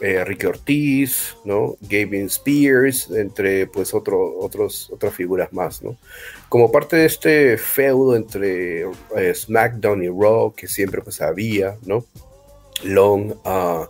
Ricky 0.00 0.46
Ortiz, 0.46 1.36
¿no? 1.44 1.76
Gavin 1.80 2.26
Spears, 2.26 3.10
entre 3.10 3.66
pues 3.66 3.92
otro, 3.92 4.38
otros, 4.38 4.88
otras 4.90 5.12
figuras 5.12 5.52
más, 5.52 5.82
¿no? 5.82 5.96
Como 6.50 6.72
parte 6.72 6.96
de 6.96 7.06
este 7.06 7.56
feudo 7.56 8.16
entre 8.16 8.82
eh, 9.16 9.34
SmackDown 9.34 10.02
y 10.02 10.08
Raw 10.08 10.52
que 10.52 10.66
siempre 10.66 11.00
pues 11.00 11.22
había, 11.22 11.76
¿no? 11.86 12.04
Long 12.82 13.34
uh, 13.44 13.86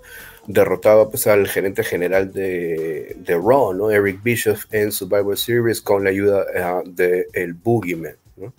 derrotaba 0.47 1.09
pues 1.09 1.27
al 1.27 1.49
gerente 1.49 1.83
general 1.83 2.35
de, 2.35 3.17
de, 3.19 3.35
Raw, 3.35 3.73
¿no? 3.73 3.91
Eric 3.91 4.23
Bischoff 4.23 4.67
en 4.73 4.93
Survivor 4.93 5.39
Series 5.39 5.81
con 5.81 6.05
la 6.05 6.11
ayuda 6.11 6.45
uh, 6.85 6.87
de 6.87 7.29
el 7.33 7.55
Boogeyman, 7.55 8.17
¿no? 8.37 8.53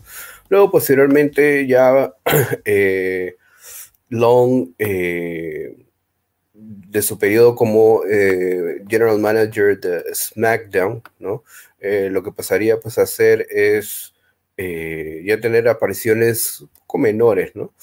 Luego 0.50 0.72
posteriormente 0.72 1.68
ya 1.68 2.12
eh, 2.66 3.36
Long 4.10 4.70
eh, 4.80 5.78
de 6.54 7.02
su 7.04 7.20
periodo 7.20 7.56
como 7.56 8.02
general 8.88 9.20
manager 9.20 9.80
de 9.80 10.04
SmackDown, 10.16 11.04
¿no? 11.20 11.44
Eh, 11.82 12.10
lo 12.12 12.24
que 12.24 12.32
pasaría 12.32 12.80
pues 12.80 12.98
a 12.98 13.04
hacer 13.04 13.48
es 13.50 14.14
eh, 14.58 15.24
ya 15.26 15.40
tener 15.42 15.68
apariciones 15.68 16.66
poco 16.82 16.98
menores, 17.00 17.56
¿no? 17.56 17.74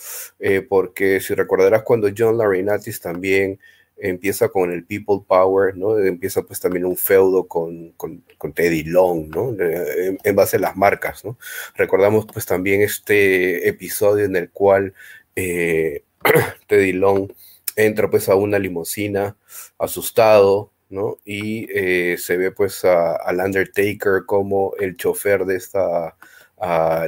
porque 0.68 1.20
si 1.20 1.34
recordarás 1.34 1.82
cuando 1.82 2.08
John 2.16 2.38
Laurinaitis 2.38 3.00
también 3.00 3.58
empieza 3.96 4.48
con 4.48 4.72
el 4.72 4.84
People 4.84 5.24
Power, 5.26 5.76
¿no? 5.76 5.98
Empieza 5.98 6.42
pues 6.42 6.60
también 6.60 6.84
un 6.84 6.96
feudo 6.96 7.48
con, 7.48 7.92
con, 7.96 8.22
Teddy 8.54 8.84
Long, 8.84 9.28
¿no? 9.28 9.50
En, 9.60 10.18
en, 10.22 10.36
base 10.36 10.56
a 10.56 10.60
las 10.60 10.76
marcas, 10.76 11.24
¿no? 11.24 11.36
Recordamos 11.74 12.26
pues 12.32 12.46
también 12.46 12.82
este 12.82 13.68
episodio 13.68 14.24
en 14.24 14.36
el 14.36 14.50
cual 14.50 14.94
Teddy 15.34 16.92
Long 16.92 17.32
entra 17.78 18.10
pues 18.10 18.28
a 18.28 18.34
una 18.34 18.58
limusina 18.58 19.36
asustado, 19.78 20.72
¿no? 20.90 21.18
Y 21.24 21.66
eh, 21.70 22.16
se 22.18 22.36
ve 22.36 22.50
pues 22.50 22.84
al 22.84 23.38
Undertaker 23.38 24.24
como 24.26 24.74
el 24.78 24.96
chofer 24.96 25.44
de 25.44 25.56
esta 25.56 26.16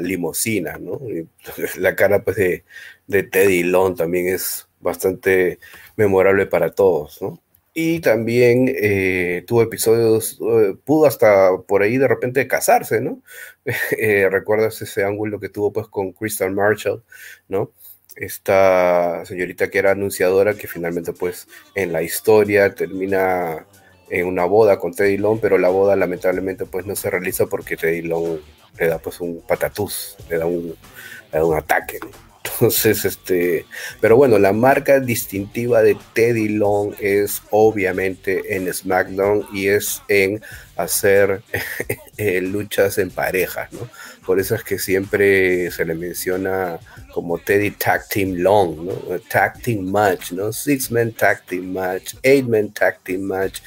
limusina, 0.01 0.79
¿no? 0.79 1.01
la 1.79 1.97
cara 1.97 2.23
pues 2.23 2.37
de, 2.37 2.65
Teddy 3.09 3.65
Long 3.65 3.97
también 3.97 4.29
es 4.29 4.69
bastante 4.81 5.59
memorable 5.97 6.47
para 6.47 6.73
todos, 6.75 7.21
¿no? 7.21 7.41
Y 7.73 8.01
también 8.01 8.67
eh, 8.69 9.45
tuvo 9.47 9.63
episodios, 9.63 10.39
eh, 10.41 10.77
pudo 10.85 11.07
hasta 11.07 11.51
por 11.69 11.83
ahí 11.83 11.99
de 11.99 12.09
repente 12.09 12.49
casarse, 12.49 13.01
¿no? 13.01 13.23
¿Recuerdas 14.31 14.83
ese 14.83 15.05
ángulo 15.05 15.41
que 15.41 15.49
tuvo 15.49 15.73
pues 15.73 15.89
con 15.89 16.13
Crystal 16.13 16.53
Marshall, 16.53 17.03
¿no? 17.49 17.73
Esta 18.21 19.25
señorita 19.25 19.71
que 19.71 19.79
era 19.79 19.93
anunciadora 19.93 20.55
que 20.55 20.69
finalmente 20.69 21.13
pues 21.15 21.49
en 21.75 21.93
la 21.93 22.03
historia 22.03 22.75
termina 22.75 23.67
en 24.11 24.27
una 24.27 24.45
boda 24.45 24.79
con 24.79 24.93
Teddy 24.93 25.17
Long, 25.17 25.41
pero 25.41 25.57
la 25.57 25.71
boda 25.71 25.97
lamentablemente 25.97 26.67
pues 26.67 26.85
no 26.85 26.95
se 26.95 27.09
realiza 27.09 27.47
porque 27.47 27.77
Teddy 27.77 28.03
Long 28.03 28.39
le 28.79 28.87
da 28.87 28.99
pues 28.99 29.21
un 29.21 29.41
patatús, 29.41 30.17
le 30.29 30.37
da 30.37 30.47
un, 30.47 30.77
un 31.33 31.57
ataque. 31.57 31.99
Entonces, 32.61 33.07
este, 33.07 33.65
pero 34.01 34.17
bueno, 34.17 34.39
la 34.39 34.53
marca 34.53 35.01
distintiva 35.01 35.83
de 35.83 35.97
Teddy 36.13 36.49
Long 36.49 36.95
es 37.01 37.43
obviamente 37.51 38.55
en 38.55 38.73
SmackDown 38.73 39.47
y 39.53 39.69
es 39.69 40.03
en 40.09 40.43
hacer 40.77 41.43
eh, 42.19 42.41
luchas 42.43 42.99
en 42.99 43.11
parejas, 43.11 43.73
¿no? 43.73 43.89
Por 44.25 44.39
eso 44.39 44.55
es 44.55 44.63
que 44.63 44.79
siempre 44.79 45.71
se 45.71 45.85
le 45.85 45.95
menciona 45.95 46.79
como 47.13 47.39
Teddy 47.39 47.73
Tag 47.73 48.09
Team 48.09 48.35
Long, 48.37 48.87
¿no? 48.87 49.19
Tag 49.29 49.61
Team 49.63 49.91
Match, 49.91 50.33
¿no? 50.33 50.53
Six 50.53 50.91
Man 50.91 51.13
Tag 51.13 51.45
Team 51.47 51.73
Match, 51.73 52.15
Eight 52.23 52.47
Man 52.47 52.71
Tag 52.71 52.99
Team 53.03 53.23
Match 53.23 53.61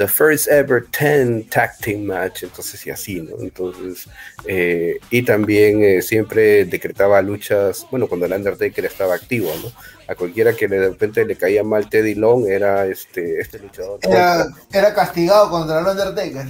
the 0.00 0.08
first 0.08 0.48
ever 0.48 0.80
10 0.80 1.50
tag 1.50 1.76
team 1.82 2.06
match, 2.06 2.42
entonces 2.42 2.86
y 2.86 2.90
así, 2.90 3.20
¿no? 3.20 3.36
Entonces, 3.38 4.08
eh, 4.46 4.98
y 5.10 5.22
también 5.22 5.84
eh, 5.84 6.00
siempre 6.00 6.64
decretaba 6.64 7.20
luchas, 7.20 7.86
bueno, 7.90 8.06
cuando 8.06 8.24
el 8.24 8.32
Undertaker 8.32 8.86
estaba 8.86 9.14
activo, 9.14 9.52
¿no? 9.62 9.70
A 10.08 10.14
cualquiera 10.14 10.54
que 10.54 10.68
de 10.68 10.88
repente 10.88 11.26
le 11.26 11.36
caía 11.36 11.62
mal 11.64 11.90
Teddy 11.90 12.14
Long 12.14 12.46
era 12.48 12.86
este, 12.86 13.40
este 13.40 13.58
luchador. 13.58 14.00
Era, 14.72 14.94
castigado 14.94 15.50
contra 15.50 15.80
el 15.80 15.86
Undertaker. 15.86 16.46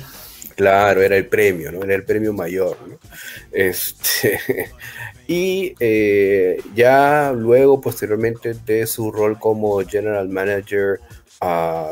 Claro, 0.60 1.00
era 1.00 1.16
el 1.16 1.26
premio, 1.26 1.72
¿no? 1.72 1.82
Era 1.82 1.94
el 1.94 2.04
premio 2.04 2.34
mayor, 2.34 2.76
¿no? 2.86 2.98
Este, 3.50 4.38
y 5.26 5.74
eh, 5.80 6.60
ya 6.74 7.32
luego, 7.34 7.80
posteriormente 7.80 8.52
de 8.52 8.86
su 8.86 9.10
rol 9.10 9.38
como 9.38 9.80
general 9.86 10.28
manager 10.28 11.00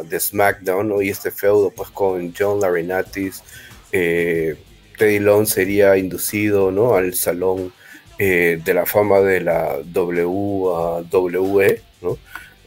de 0.04 0.20
SmackDown 0.20 0.86
¿no? 0.90 1.00
y 1.00 1.08
este 1.08 1.30
feudo 1.30 1.70
pues 1.70 1.88
con 1.88 2.34
John 2.38 2.60
Laurinaitis 2.60 3.42
eh, 3.90 4.54
Teddy 4.98 5.20
Long 5.20 5.46
sería 5.46 5.96
inducido 5.96 6.70
¿no? 6.70 6.94
al 6.94 7.14
salón 7.14 7.72
eh, 8.18 8.60
de 8.62 8.74
la 8.74 8.84
fama 8.84 9.20
de 9.20 9.40
la 9.40 9.78
WWE 9.94 11.80
¿no? 12.02 12.18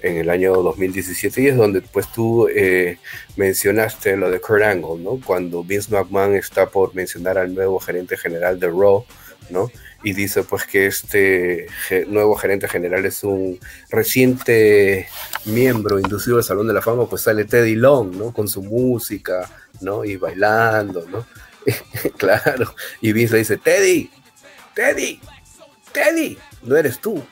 En 0.02 0.18
el 0.18 0.30
año 0.30 0.54
2017 0.54 1.42
y 1.42 1.48
es 1.48 1.58
donde 1.58 1.82
pues 1.82 2.12
tú 2.12 2.48
eh, 2.48 2.98
mencionaste 3.36 4.18
lo 4.18 4.30
de 4.30 4.40
Kurt 4.40 4.64
Angle, 4.64 5.04
¿no? 5.04 5.20
Cuando 5.24 5.64
Vince 5.64 5.92
McMahon 5.92 6.36
está 6.36 6.70
por 6.70 6.96
mencionar 6.96 7.38
al 7.38 7.54
nuevo 7.54 7.80
gerente 7.80 8.18
general 8.18 8.60
de 8.60 8.68
Raw, 8.68 9.06
¿no? 9.50 9.70
y 10.04 10.14
dice 10.14 10.44
pues 10.44 10.66
que 10.66 10.88
este 10.88 11.68
nuevo 12.08 12.36
gerente 12.36 12.68
general 12.68 13.06
es 13.06 13.24
un 13.24 13.60
reciente 13.90 15.08
miembro 15.46 16.00
inducido 16.00 16.38
al 16.38 16.44
Salón 16.44 16.68
de 16.68 16.74
la 16.74 16.82
Fama, 16.82 17.08
pues 17.08 17.22
sale 17.24 17.46
Teddy 17.46 17.76
Long, 17.76 18.16
¿no? 18.16 18.34
Con 18.34 18.48
su 18.48 18.64
música, 18.64 19.50
¿no? 19.82 20.04
Y 20.04 20.18
bailando, 20.18 21.06
¿no? 21.08 21.26
claro. 22.18 22.74
Y 23.00 23.14
Vince 23.14 23.34
le 23.34 23.40
dice, 23.40 23.58
Teddy, 23.58 24.10
Teddy, 24.74 25.20
Teddy, 25.92 26.38
no 26.64 26.76
eres 26.76 27.00
tú. 27.00 27.24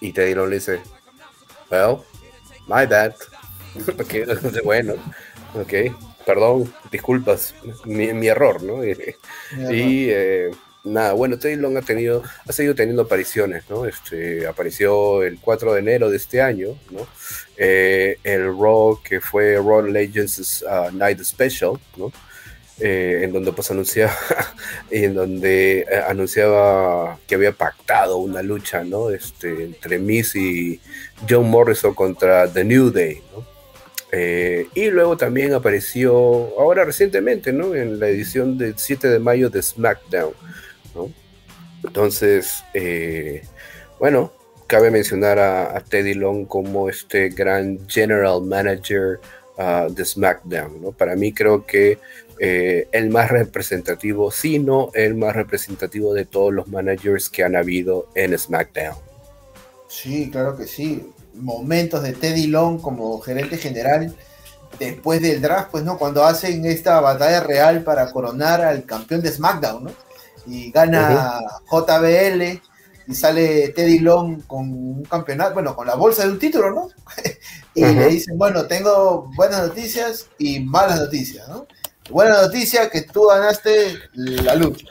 Y 0.00 0.12
Teddy 0.12 0.34
Long 0.34 0.48
le 0.48 0.56
dice, 0.56 0.80
well, 1.70 2.04
my 2.66 2.86
bad. 2.86 3.14
ok, 3.98 4.14
bueno, 4.64 4.94
ok, 5.54 5.72
perdón, 6.24 6.72
disculpas, 6.90 7.54
mi, 7.84 8.12
mi 8.12 8.28
error, 8.28 8.62
¿no? 8.62 8.84
y 9.72 10.08
eh, 10.10 10.50
nada, 10.84 11.12
bueno, 11.12 11.36
Long 11.42 11.76
ha 11.76 11.82
tenido, 11.82 12.22
ha 12.46 12.52
seguido 12.52 12.74
teniendo 12.74 13.02
apariciones, 13.02 13.68
¿no? 13.68 13.86
Este, 13.86 14.46
apareció 14.46 15.22
el 15.22 15.38
4 15.40 15.74
de 15.74 15.80
enero 15.80 16.10
de 16.10 16.16
este 16.16 16.40
año, 16.40 16.78
¿no? 16.90 17.06
Eh, 17.56 18.18
el 18.24 18.46
Raw, 18.46 19.00
que 19.02 19.20
fue 19.20 19.56
Raw 19.56 19.82
Legends 19.82 20.62
uh, 20.62 20.90
Night 20.94 21.22
Special, 21.22 21.72
¿no? 21.96 22.12
Eh, 22.78 23.20
en 23.22 23.32
donde 23.32 23.52
pues 23.52 23.70
anunciaba, 23.70 24.14
en 24.90 25.14
donde 25.14 25.80
eh, 25.80 26.02
anunciaba 26.06 27.18
que 27.26 27.34
había 27.34 27.52
pactado 27.52 28.18
una 28.18 28.42
lucha, 28.42 28.84
¿no? 28.84 29.10
Este, 29.10 29.64
entre 29.64 29.98
Miss 29.98 30.36
y 30.36 30.80
John 31.28 31.48
Morrison 31.48 31.94
contra 31.94 32.52
The 32.52 32.64
New 32.64 32.90
Day, 32.90 33.22
¿no? 33.32 33.56
y 34.74 34.88
luego 34.88 35.14
también 35.18 35.52
apareció, 35.52 36.10
ahora 36.58 36.86
recientemente, 36.86 37.52
¿no? 37.52 37.74
En 37.74 38.00
la 38.00 38.08
edición 38.08 38.56
del 38.56 38.78
7 38.78 39.08
de 39.08 39.18
mayo 39.18 39.50
de 39.50 39.60
SmackDown, 39.60 40.32
entonces, 41.86 42.64
eh, 42.74 43.42
bueno, 43.98 44.32
cabe 44.66 44.90
mencionar 44.90 45.38
a, 45.38 45.80
Teddy 45.80 46.14
Long 46.14 46.46
como 46.46 46.88
este 46.88 47.28
gran 47.28 47.88
general 47.88 48.42
manager 48.42 49.20
uh, 49.58 49.92
de 49.92 50.04
SmackDown, 50.04 50.82
¿no? 50.82 50.92
Para 50.92 51.14
mí 51.14 51.32
creo 51.32 51.64
que 51.64 51.98
eh, 52.38 52.88
el 52.92 53.10
más 53.10 53.30
representativo, 53.30 54.30
si 54.30 54.58
no 54.58 54.90
el 54.94 55.14
más 55.14 55.34
representativo 55.34 56.14
de 56.14 56.24
todos 56.24 56.52
los 56.52 56.68
managers 56.68 57.28
que 57.28 57.44
han 57.44 57.56
habido 57.56 58.08
en 58.14 58.36
SmackDown. 58.38 58.96
Sí, 59.88 60.30
claro 60.30 60.56
que 60.56 60.66
sí. 60.66 61.10
Momentos 61.34 62.02
de 62.02 62.12
Teddy 62.12 62.46
Long 62.46 62.80
como 62.80 63.20
gerente 63.20 63.58
general 63.58 64.14
después 64.78 65.22
del 65.22 65.40
draft, 65.40 65.70
pues 65.70 65.84
no, 65.84 65.98
cuando 65.98 66.24
hacen 66.24 66.64
esta 66.66 67.00
batalla 67.00 67.40
real 67.40 67.82
para 67.82 68.10
coronar 68.10 68.60
al 68.60 68.84
campeón 68.84 69.22
de 69.22 69.32
SmackDown, 69.32 69.84
¿no? 69.84 70.06
y 70.46 70.70
gana 70.70 71.40
JBL 71.70 72.60
y 73.08 73.14
sale 73.14 73.68
Teddy 73.68 74.00
Long 74.00 74.42
con 74.46 74.72
un 74.72 75.04
campeonato, 75.04 75.54
bueno, 75.54 75.76
con 75.76 75.86
la 75.86 75.94
bolsa 75.94 76.24
de 76.24 76.30
un 76.30 76.38
título, 76.38 76.70
¿no? 76.70 76.88
y 77.74 77.84
le 77.84 78.08
dicen, 78.08 78.36
bueno, 78.36 78.66
tengo 78.66 79.30
buenas 79.36 79.68
noticias 79.68 80.26
y 80.38 80.60
malas 80.60 81.00
noticias, 81.00 81.48
¿no? 81.48 81.66
Buena 82.10 82.42
noticia 82.42 82.88
que 82.88 83.02
tú 83.02 83.26
ganaste 83.26 83.98
la 84.14 84.54
lucha. 84.54 84.86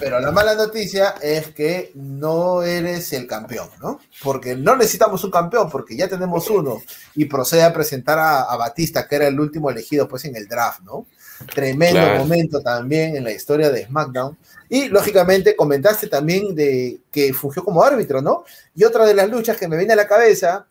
Pero 0.00 0.20
la 0.20 0.30
mala 0.30 0.54
noticia 0.54 1.14
es 1.20 1.48
que 1.48 1.90
no 1.94 2.62
eres 2.62 3.12
el 3.12 3.26
campeón, 3.26 3.68
¿no? 3.80 4.00
Porque 4.22 4.54
no 4.54 4.76
necesitamos 4.76 5.24
un 5.24 5.30
campeón, 5.30 5.68
porque 5.70 5.96
ya 5.96 6.08
tenemos 6.08 6.48
uno. 6.50 6.82
Y 7.14 7.24
procede 7.24 7.62
a 7.62 7.72
presentar 7.72 8.18
a, 8.18 8.56
Batista, 8.56 9.08
que 9.08 9.16
era 9.16 9.26
el 9.26 9.38
último 9.38 9.70
elegido 9.70 10.08
pues 10.08 10.24
en 10.24 10.36
el 10.36 10.46
draft, 10.46 10.82
¿no? 10.82 11.06
Tremendo 11.54 12.00
momento 12.18 12.60
también 12.60 13.16
en 13.16 13.24
la 13.24 13.32
historia 13.32 13.70
de 13.70 13.86
SmackDown. 13.86 14.36
Y 14.68 14.88
lógicamente 14.88 15.56
comentaste 15.56 16.06
también 16.06 16.54
de 16.54 17.00
que 17.10 17.32
fungió 17.32 17.64
como 17.64 17.82
árbitro, 17.82 18.20
¿no? 18.22 18.44
Y 18.74 18.84
otra 18.84 19.04
de 19.06 19.14
las 19.14 19.28
luchas 19.28 19.56
que 19.56 19.68
me 19.68 19.76
viene 19.76 19.92
a 19.92 19.96
la 19.96 20.06
cabeza 20.06 20.66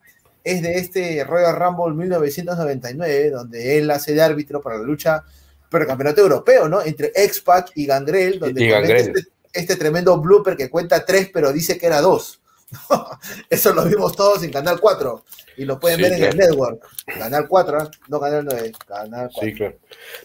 es 0.52 0.62
de 0.62 0.76
este 0.76 1.24
Royal 1.24 1.56
Rumble 1.56 1.96
1999, 1.96 3.30
donde 3.30 3.78
él 3.78 3.92
hace 3.92 4.14
de 4.14 4.22
árbitro 4.22 4.62
para 4.62 4.78
la 4.78 4.84
lucha 4.84 5.24
por 5.70 5.82
el 5.82 5.88
campeonato 5.88 6.22
europeo, 6.22 6.70
¿no? 6.70 6.82
Entre 6.82 7.12
X-Pac 7.14 7.72
y 7.76 7.86
Gangrel, 7.86 8.40
donde 8.40 8.70
este, 8.98 9.24
este, 9.52 9.76
tremendo 9.76 10.20
blooper 10.20 10.56
que 10.56 10.70
cuenta 10.70 11.06
tres, 11.06 11.30
pero 11.34 11.52
dice 11.52 11.78
que 11.78 11.88
era 11.88 12.02
dos. 12.02 12.42
Eso 13.50 13.74
lo 13.74 13.86
vimos 13.86 14.16
todos 14.16 14.44
en 14.44 14.52
Canal 14.52 14.80
4 14.80 15.24
y 15.58 15.66
lo 15.66 15.80
pueden 15.80 16.02
ver 16.02 16.14
en 16.14 16.24
el 16.24 16.38
network. 16.38 16.82
Canal 17.06 17.48
4, 17.48 17.82
¿eh? 17.82 17.88
no 18.08 18.20
Canal 18.20 18.46
9, 18.46 18.72
Canal 18.88 19.30
4. 19.34 19.42
Sí, 19.42 19.54
claro. 19.54 19.76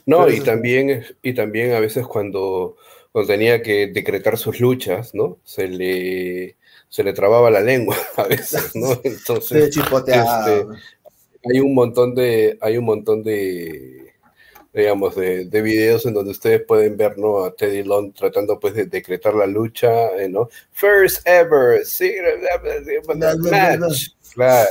No, 0.06 0.28
y 0.28 0.40
también, 0.40 1.04
y 1.22 1.34
también 1.34 1.72
a 1.72 1.80
veces 1.80 2.06
cuando, 2.06 2.76
cuando 3.10 3.32
tenía 3.32 3.62
que 3.62 3.88
decretar 3.88 4.38
sus 4.38 4.60
luchas, 4.60 5.14
¿no? 5.14 5.38
Se 5.44 5.68
le, 5.68 6.56
se 6.92 7.02
le 7.02 7.14
trababa 7.14 7.50
la 7.50 7.60
lengua 7.60 7.96
a 8.18 8.24
veces, 8.24 8.76
¿no? 8.76 8.92
Entonces, 9.02 9.74
este, 9.74 10.66
hay 11.50 11.58
un 11.58 11.74
montón 11.74 12.14
de, 12.14 12.58
hay 12.60 12.76
un 12.76 12.84
montón 12.84 13.22
de 13.22 14.12
digamos, 14.74 15.16
de, 15.16 15.46
de, 15.46 15.62
videos 15.62 16.06
en 16.06 16.14
donde 16.14 16.30
ustedes 16.30 16.62
pueden 16.66 16.96
ver, 16.96 17.18
¿no? 17.18 17.44
A 17.44 17.54
Teddy 17.54 17.82
Long 17.82 18.12
tratando, 18.14 18.58
pues, 18.58 18.74
de 18.74 18.86
decretar 18.86 19.34
la 19.34 19.46
lucha, 19.46 20.08
eh, 20.16 20.28
¿no? 20.30 20.48
First 20.70 21.26
ever, 21.26 21.84
sí, 21.84 22.14
match. 23.08 24.08
Claro. 24.32 24.70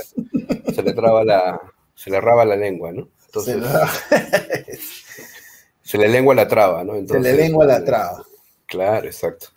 Se 0.73 0.81
le 0.81 0.93
traba 0.93 1.23
la, 1.23 1.62
se 1.93 2.10
le 2.10 2.19
raba 2.19 2.45
la 2.45 2.55
lengua, 2.55 2.91
¿no? 2.91 3.10
Entonces, 3.27 3.57
se, 5.84 5.97
le 5.99 6.07
lengua 6.07 6.34
la 6.34 6.47
traba, 6.47 6.84
¿no? 6.84 6.95
Entonces, 6.95 7.31
se 7.31 7.38
le 7.38 7.43
lengua 7.43 7.65
la 7.65 7.84
traba. 7.84 8.25
Claro, 8.65 9.05
exacto. 9.05 9.49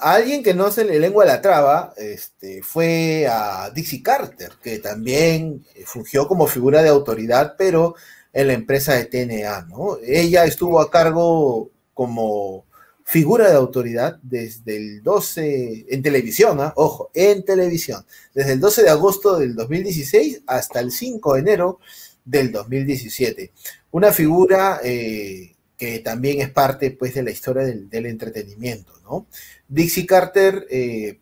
Alguien 0.00 0.42
que 0.42 0.54
no 0.54 0.70
se 0.70 0.84
le 0.84 0.98
lengua 0.98 1.24
la 1.24 1.40
traba 1.40 1.92
este, 1.96 2.62
fue 2.62 3.26
a 3.28 3.70
Dixie 3.70 4.02
Carter, 4.02 4.52
que 4.62 4.78
también 4.78 5.64
fungió 5.84 6.28
como 6.28 6.46
figura 6.46 6.82
de 6.82 6.88
autoridad, 6.88 7.54
pero 7.56 7.94
en 8.32 8.48
la 8.48 8.52
empresa 8.52 8.94
de 8.94 9.06
TNA, 9.06 9.66
¿no? 9.70 9.98
Ella 10.04 10.44
estuvo 10.44 10.80
a 10.80 10.90
cargo 10.90 11.70
como 11.94 12.66
figura 13.02 13.48
de 13.48 13.56
autoridad 13.56 14.18
desde 14.22 14.76
el 14.76 15.02
12, 15.02 15.86
en 15.88 16.02
televisión, 16.02 16.60
¿ah? 16.60 16.72
ojo, 16.76 17.10
en 17.14 17.44
televisión, 17.44 18.04
desde 18.34 18.52
el 18.52 18.60
12 18.60 18.82
de 18.82 18.90
agosto 18.90 19.38
del 19.38 19.54
2016 19.54 20.42
hasta 20.46 20.80
el 20.80 20.90
5 20.90 21.34
de 21.34 21.40
enero 21.40 21.78
del 22.24 22.52
2017. 22.52 23.52
Una 23.92 24.12
figura 24.12 24.80
eh, 24.82 25.55
que 25.76 25.98
también 26.00 26.40
es 26.40 26.50
parte 26.50 26.90
pues, 26.90 27.14
de 27.14 27.22
la 27.22 27.30
historia 27.30 27.64
del, 27.64 28.06
entretenimiento, 28.06 28.92
¿no? 29.04 29.26
Dixie 29.68 30.06
Carter 30.06 30.66
eh, 30.70 31.18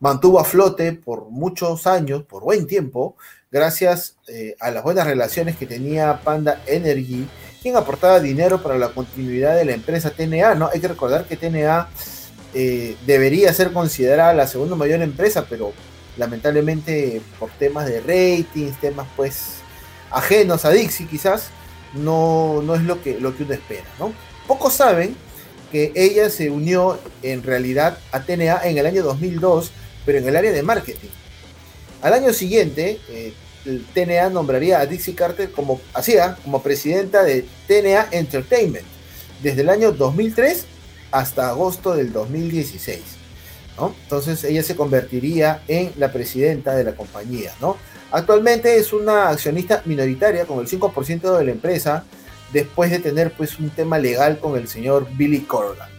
mantuvo 0.00 0.38
a 0.40 0.44
flote 0.44 0.92
por 0.92 1.30
muchos 1.30 1.86
años, 1.86 2.22
por 2.24 2.42
buen 2.42 2.66
tiempo, 2.66 3.16
gracias 3.50 4.16
eh, 4.28 4.56
a 4.60 4.70
las 4.70 4.82
buenas 4.82 5.06
relaciones 5.06 5.56
que 5.56 5.66
tenía 5.66 6.20
Panda 6.22 6.62
Energy, 6.66 7.26
quien 7.62 7.76
aportaba 7.76 8.20
dinero 8.20 8.62
para 8.62 8.78
la 8.78 8.90
continuidad 8.90 9.56
de 9.56 9.64
la 9.64 9.72
empresa 9.72 10.10
TNA, 10.10 10.54
¿no? 10.54 10.68
Hay 10.72 10.80
que 10.80 10.88
recordar 10.88 11.26
que 11.26 11.36
TNA 11.36 11.88
eh, 12.54 12.96
debería 13.06 13.52
ser 13.52 13.72
considerada 13.72 14.32
la 14.34 14.46
segunda 14.46 14.76
mayor 14.76 15.02
empresa, 15.02 15.46
pero 15.48 15.72
lamentablemente 16.16 17.20
por 17.38 17.50
temas 17.50 17.86
de 17.86 18.00
ratings, 18.00 18.80
temas 18.80 19.06
pues 19.16 19.56
ajenos 20.10 20.64
a 20.64 20.70
Dixie 20.70 21.06
quizás, 21.06 21.50
no, 21.94 22.62
no 22.62 22.74
es 22.74 22.82
lo 22.82 23.02
que, 23.02 23.20
lo 23.20 23.36
que 23.36 23.44
uno 23.44 23.54
espera, 23.54 23.86
¿no? 23.98 24.12
Pocos 24.46 24.74
saben 24.74 25.16
que 25.72 25.92
ella 25.94 26.30
se 26.30 26.50
unió 26.50 26.98
en 27.22 27.42
realidad 27.42 27.98
a 28.12 28.22
TNA 28.22 28.66
en 28.68 28.78
el 28.78 28.86
año 28.86 29.02
2002, 29.02 29.72
pero 30.04 30.18
en 30.18 30.28
el 30.28 30.36
área 30.36 30.52
de 30.52 30.62
marketing. 30.62 31.08
Al 32.02 32.12
año 32.12 32.32
siguiente, 32.32 33.00
eh, 33.08 33.32
TNA 33.94 34.30
nombraría 34.30 34.78
a 34.80 34.86
Dixie 34.86 35.14
Carter 35.14 35.50
como, 35.50 35.80
hacía, 35.92 36.36
como 36.44 36.62
presidenta 36.62 37.24
de 37.24 37.44
TNA 37.66 38.08
Entertainment, 38.12 38.86
desde 39.42 39.62
el 39.62 39.68
año 39.70 39.92
2003 39.92 40.66
hasta 41.10 41.48
agosto 41.48 41.94
del 41.94 42.12
2016. 42.12 43.00
Entonces 43.78 44.42
ella 44.44 44.62
se 44.62 44.76
convertiría 44.76 45.62
en 45.68 45.92
la 45.96 46.12
presidenta 46.12 46.74
de 46.74 46.84
la 46.84 46.94
compañía. 46.94 47.52
¿no? 47.60 47.76
Actualmente 48.16 48.78
es 48.78 48.94
una 48.94 49.28
accionista 49.28 49.82
minoritaria 49.84 50.46
con 50.46 50.60
el 50.60 50.66
5% 50.66 51.36
de 51.36 51.44
la 51.44 51.50
empresa, 51.50 52.04
después 52.50 52.90
de 52.90 52.98
tener 52.98 53.30
pues 53.32 53.58
un 53.58 53.68
tema 53.68 53.98
legal 53.98 54.38
con 54.38 54.56
el 54.56 54.68
señor 54.68 55.06
Billy 55.18 55.40
Corgan. 55.40 55.90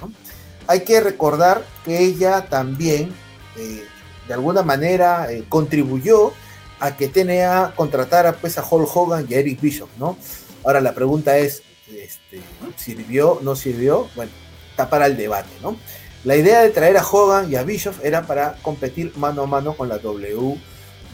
Hay 0.65 0.80
que 0.80 0.99
recordar 0.99 1.63
que 1.86 1.99
ella 1.99 2.47
también, 2.49 3.13
eh, 3.55 3.84
de 4.28 4.34
alguna 4.34 4.63
manera, 4.63 5.32
eh, 5.32 5.43
contribuyó 5.47 6.34
a 6.80 6.97
que 6.97 7.07
TNA 7.07 7.74
contratara 7.76 8.34
pues 8.34 8.57
a 8.57 8.65
Hulk 8.68 8.89
Hogan 8.97 9.28
y 9.30 9.36
a 9.36 9.38
Eric 9.38 9.61
Bishop, 9.61 9.89
¿no? 9.99 10.18
Ahora 10.63 10.82
la 10.82 10.95
pregunta 10.95 11.38
es, 11.38 11.61
este, 11.88 12.41
¿sirvió? 12.78 13.41
¿No 13.43 13.55
sirvió? 13.55 14.09
Bueno, 14.15 14.32
está 14.72 14.89
para 14.89 15.05
el 15.05 15.18
debate, 15.18 15.51
¿no? 15.61 15.78
La 16.24 16.36
idea 16.36 16.63
de 16.63 16.72
traer 16.72 16.97
a 16.97 17.05
Hogan 17.05 17.51
y 17.51 17.57
a 17.57 17.61
Bishop 17.61 17.93
era 18.01 18.24
para 18.24 18.55
competir 18.63 19.15
mano 19.18 19.43
a 19.43 19.45
mano 19.45 19.78
con 19.78 19.88
la 19.88 19.97
WWE, 19.97 20.57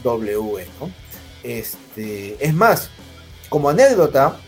¿no? 0.04 0.90
Este, 1.42 2.36
es 2.44 2.54
más, 2.54 2.90
como 3.48 3.68
anécdota, 3.68 4.38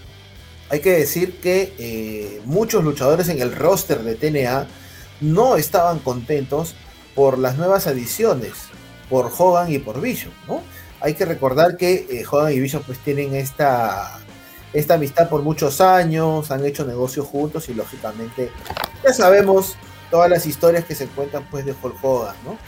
hay 0.69 0.81
que 0.81 0.93
decir 0.93 1.41
que 1.41 1.75
eh, 1.79 2.41
muchos 2.45 2.85
luchadores 2.85 3.29
en 3.29 3.41
el 3.41 3.55
roster 3.55 4.03
de 4.03 4.15
TNA 4.15 4.67
no 5.21 5.57
estaban 5.57 5.99
contentos 5.99 6.75
por 7.15 7.39
las 7.39 7.57
nuevas 7.57 7.87
adiciones, 7.87 8.53
por 9.09 9.31
Hogan 9.37 9.73
y 9.73 9.79
por 9.79 10.01
Bishop, 10.01 10.33
¿no? 10.47 10.63
hay 11.01 11.15
que 11.15 11.25
recordar 11.25 11.77
que 11.77 12.07
eh, 12.11 12.25
Hogan 12.31 12.53
y 12.53 12.61
Bishop 12.61 12.85
pues 12.85 12.99
tienen 12.99 13.35
esta, 13.35 14.19
esta 14.73 14.95
amistad 14.95 15.29
por 15.29 15.43
muchos 15.43 15.81
años, 15.81 16.51
han 16.51 16.65
hecho 16.65 16.85
negocios 16.85 17.27
juntos 17.27 17.69
y 17.69 17.75
lógicamente 17.75 18.51
ya 19.05 19.13
sabemos 19.13 19.77
todas 20.11 20.31
las 20.31 20.47
historias 20.47 20.85
que 20.85 20.95
se 20.95 21.07
cuentan 21.07 21.47
pues 21.51 21.65
de 21.65 21.75
Hulk 21.81 22.03
Hogan, 22.03 22.37
¿no? 22.45 22.59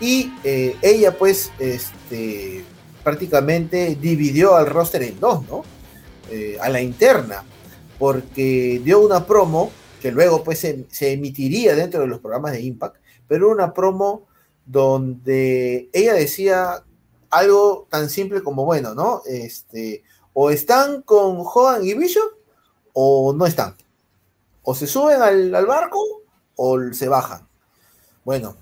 Y 0.00 0.32
eh, 0.44 0.76
ella 0.80 1.16
pues 1.16 1.52
este, 1.58 2.64
prácticamente 3.04 3.96
dividió 4.00 4.56
al 4.56 4.66
roster 4.66 5.02
en 5.02 5.20
dos, 5.20 5.46
¿no? 5.46 5.62
Eh, 6.30 6.56
a 6.60 6.68
la 6.68 6.80
interna, 6.80 7.44
porque 7.98 8.80
dio 8.84 9.00
una 9.00 9.26
promo 9.26 9.70
que 10.00 10.10
luego 10.10 10.42
pues 10.42 10.58
se, 10.60 11.12
emitiría 11.12 11.74
dentro 11.74 12.00
de 12.00 12.06
los 12.06 12.20
programas 12.20 12.52
de 12.52 12.62
Impact, 12.62 12.96
pero 13.28 13.50
una 13.50 13.74
promo 13.74 14.26
donde 14.64 15.90
ella 15.92 16.14
decía 16.14 16.84
algo 17.30 17.86
tan 17.90 18.08
simple 18.08 18.42
como, 18.42 18.64
bueno, 18.64 18.94
¿no? 18.94 19.22
Este, 19.26 20.02
o 20.32 20.50
están 20.50 21.02
con 21.02 21.38
Hogan 21.38 21.84
y 21.84 21.94
Bishop 21.94 22.32
o 22.92 23.32
no 23.32 23.46
están. 23.46 23.76
O 24.62 24.74
se 24.74 24.86
suben 24.86 25.20
al, 25.22 25.66
barco 25.66 26.00
o 26.56 26.78
se 26.92 27.08
bajan. 27.08 27.46
Bueno, 28.24 28.56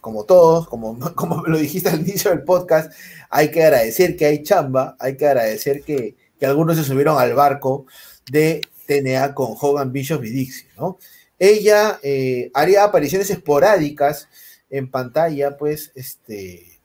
como 0.00 0.24
todos, 0.24 0.68
como, 0.68 0.98
como 1.14 1.46
lo 1.46 1.58
dijiste 1.58 1.88
al 1.88 2.00
inicio 2.00 2.30
del 2.30 2.42
podcast, 2.42 2.92
hay 3.28 3.50
que 3.50 3.62
agradecer 3.62 4.16
que 4.16 4.26
hay 4.26 4.42
chamba, 4.42 4.96
hay 4.98 5.16
que 5.16 5.26
agradecer 5.26 5.82
que, 5.82 6.16
algunos 6.42 6.78
se 6.78 6.84
subieron 6.84 7.18
al 7.18 7.34
barco 7.34 7.84
de 8.30 8.62
TNA 8.86 9.34
con 9.34 9.54
Hogan, 9.60 9.92
Bishop 9.92 10.24
y 10.24 10.30
Dixie, 10.30 10.68
¿no? 10.78 10.98
Ella 11.38 12.00
eh, 12.02 12.50
haría 12.54 12.84
apariciones 12.84 13.28
esporádicas 13.28 14.28
en 14.70 14.90
pantalla, 14.90 15.58
pues, 15.58 15.92
este, 15.94 16.80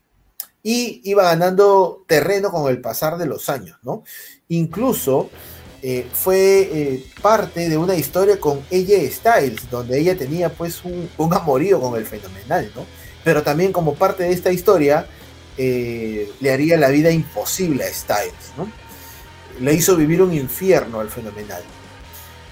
y 0.61 0.99
iba 1.05 1.23
ganando 1.23 2.03
terreno 2.07 2.51
con 2.51 2.69
el 2.69 2.81
pasar 2.81 3.17
de 3.17 3.27
los 3.27 3.47
años, 3.47 3.77
¿no? 3.83 4.03
Incluso 4.49 5.29
eh, 5.83 6.07
fue 6.11 6.61
eh, 6.73 7.05
parte 7.21 7.69
de 7.69 7.77
una 7.77 7.93
historia 7.93 8.39
con 8.39 8.57
AJ 8.71 9.11
Styles, 9.11 9.69
donde 9.69 9.99
ella 9.99 10.17
tenía 10.17 10.49
pues 10.49 10.81
un, 10.83 11.07
amorío 11.31 11.79
con 11.79 11.95
el 11.95 12.07
fenomenal, 12.07 12.71
¿no? 12.75 12.87
Pero 13.25 13.43
también 13.43 13.73
como 13.73 13.95
parte 13.95 14.23
de 14.23 14.31
esta 14.31 14.53
historia, 14.53 15.05
eh, 15.57 16.31
le 16.39 16.53
haría 16.53 16.77
la 16.77 16.87
vida 16.87 17.11
imposible 17.11 17.83
a 17.83 17.93
Styles, 17.93 18.53
¿no? 18.55 18.71
Le 19.59 19.73
hizo 19.73 19.97
vivir 19.97 20.21
un 20.21 20.33
infierno 20.33 21.01
al 21.01 21.09
fenomenal. 21.09 21.63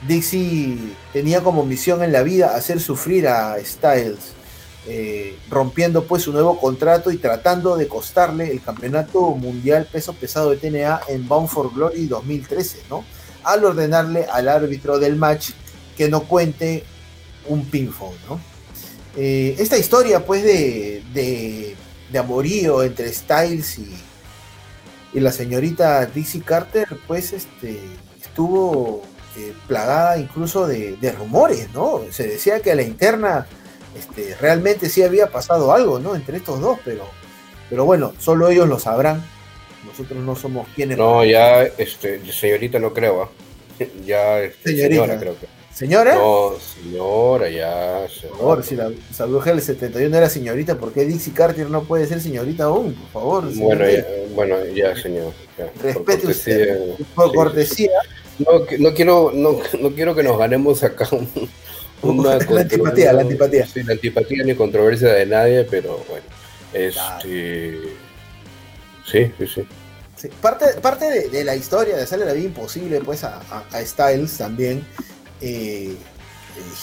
Dixie 0.06 0.78
tenía 1.14 1.42
como 1.42 1.66
misión 1.66 2.04
en 2.04 2.12
la 2.12 2.24
vida 2.24 2.58
hacer 2.58 2.82
sufrir 2.82 3.30
a 3.30 3.56
Styles 3.64 4.34
eh, 4.86 5.38
rompiendo 5.50 6.04
pues 6.04 6.24
su 6.24 6.34
nuevo 6.34 6.60
contrato 6.60 7.10
y 7.10 7.18
tratando 7.18 7.78
de 7.78 7.88
costarle 7.88 8.52
el 8.52 8.62
campeonato 8.62 9.22
mundial 9.32 9.88
peso 9.90 10.12
pesado 10.12 10.50
de 10.50 10.58
TNA 10.58 11.02
en 11.08 11.26
Bound 11.26 11.48
for 11.48 11.74
Glory 11.74 12.06
2013, 12.08 12.80
¿no? 12.90 13.06
Al 13.46 13.64
ordenarle 13.64 14.26
al 14.26 14.50
árbitro 14.50 15.00
del 15.00 15.16
match 15.16 15.52
que 15.96 16.10
no 16.10 16.24
cuente 16.24 16.84
un 17.48 17.66
pinfall, 17.66 18.16
¿no? 18.28 18.42
Eh, 19.16 19.56
esta 19.60 19.78
historia 19.78 20.26
pues 20.26 20.44
de, 20.44 21.04
de, 21.14 21.76
amorío 22.18 22.84
entre 22.84 23.12
Styles 23.12 23.80
y, 23.80 23.94
y, 25.14 25.20
la 25.20 25.32
señorita 25.32 26.06
Dixie 26.06 26.42
Carter 26.42 26.88
pues 27.08 27.34
este, 27.34 27.80
estuvo 28.22 29.04
eh, 29.38 29.54
plagada 29.68 30.18
incluso 30.18 30.68
de, 30.68 30.96
de 30.98 31.12
rumores, 31.12 31.72
¿no? 31.74 32.02
Se 32.12 32.28
decía 32.28 32.60
que 32.60 32.72
a 32.72 32.76
la 32.76 32.84
interna 32.84 33.48
este, 33.98 34.36
realmente 34.40 34.90
sí 34.90 35.04
había 35.04 35.28
pasado 35.28 35.72
algo, 35.72 36.00
¿no? 36.00 36.16
Entre 36.16 36.38
estos 36.38 36.60
dos, 36.60 36.80
pero, 36.84 37.08
pero 37.70 37.86
bueno, 37.86 38.14
solo 38.20 38.50
ellos 38.50 38.68
lo 38.68 38.80
sabrán. 38.80 39.24
Nosotros 39.86 40.20
no 40.20 40.36
somos 40.36 40.68
quienes. 40.76 40.98
No, 40.98 41.24
ya, 41.24 41.64
este, 41.64 42.20
señorita 42.32 42.80
no 42.80 42.94
creo, 42.94 43.24
¿ah? 43.24 43.30
Ya, 44.06 44.40
este, 44.40 44.78
señora 44.78 45.20
creo 45.20 45.38
que. 45.40 45.48
¿Señora? 45.74 46.16
No, 46.16 46.54
señora, 46.60 47.50
ya. 47.50 48.06
Por 48.30 48.38
favor, 48.38 48.64
si 48.64 48.76
la, 48.76 48.92
esa 49.10 49.26
bruja 49.26 49.50
del 49.50 49.62
71 49.62 50.16
era 50.16 50.30
señorita, 50.30 50.78
¿por 50.78 50.94
qué 50.94 51.04
Dixie 51.04 51.34
Carter 51.34 51.70
no 51.70 51.84
puede 51.84 52.06
ser 52.06 52.22
señorita 52.22 52.66
aún? 52.66 52.94
Por 52.94 53.10
favor. 53.12 53.56
Bueno, 53.56 53.90
ya, 53.90 54.06
bueno, 54.36 54.66
ya, 54.66 54.96
señor. 54.96 55.34
Respete 55.82 56.28
usted. 56.28 56.80
Por 57.16 57.34
cortesía. 57.34 57.90
No, 58.38 58.66
no, 58.80 58.94
quiero, 58.94 59.32
no, 59.34 59.60
no 59.80 59.90
quiero 59.92 60.14
que 60.14 60.24
nos 60.24 60.38
ganemos 60.38 60.84
acá 60.84 61.08
un, 61.12 62.24
la 62.24 62.36
antipatía, 62.36 63.14
la 63.14 63.22
antipatía. 63.22 63.66
Sí, 63.66 63.84
la 63.84 63.94
antipatía 63.94 64.44
ni 64.44 64.56
controversia 64.56 65.14
de 65.14 65.26
nadie, 65.26 65.64
pero 65.64 66.04
bueno. 66.08 66.26
Este. 66.74 67.80
Sí, 69.06 69.32
sí, 69.38 69.66
sí. 70.16 70.30
parte, 70.42 70.66
parte 70.82 71.30
de, 71.30 71.44
la 71.44 71.56
historia 71.56 71.96
de 71.96 72.04
hacerle 72.04 72.26
la 72.26 72.34
vida 72.34 72.46
imposible 72.46 73.02
pues 73.02 73.24
a, 73.24 73.42
Styles 73.86 74.38
también 74.38 74.86
eh, 75.46 75.98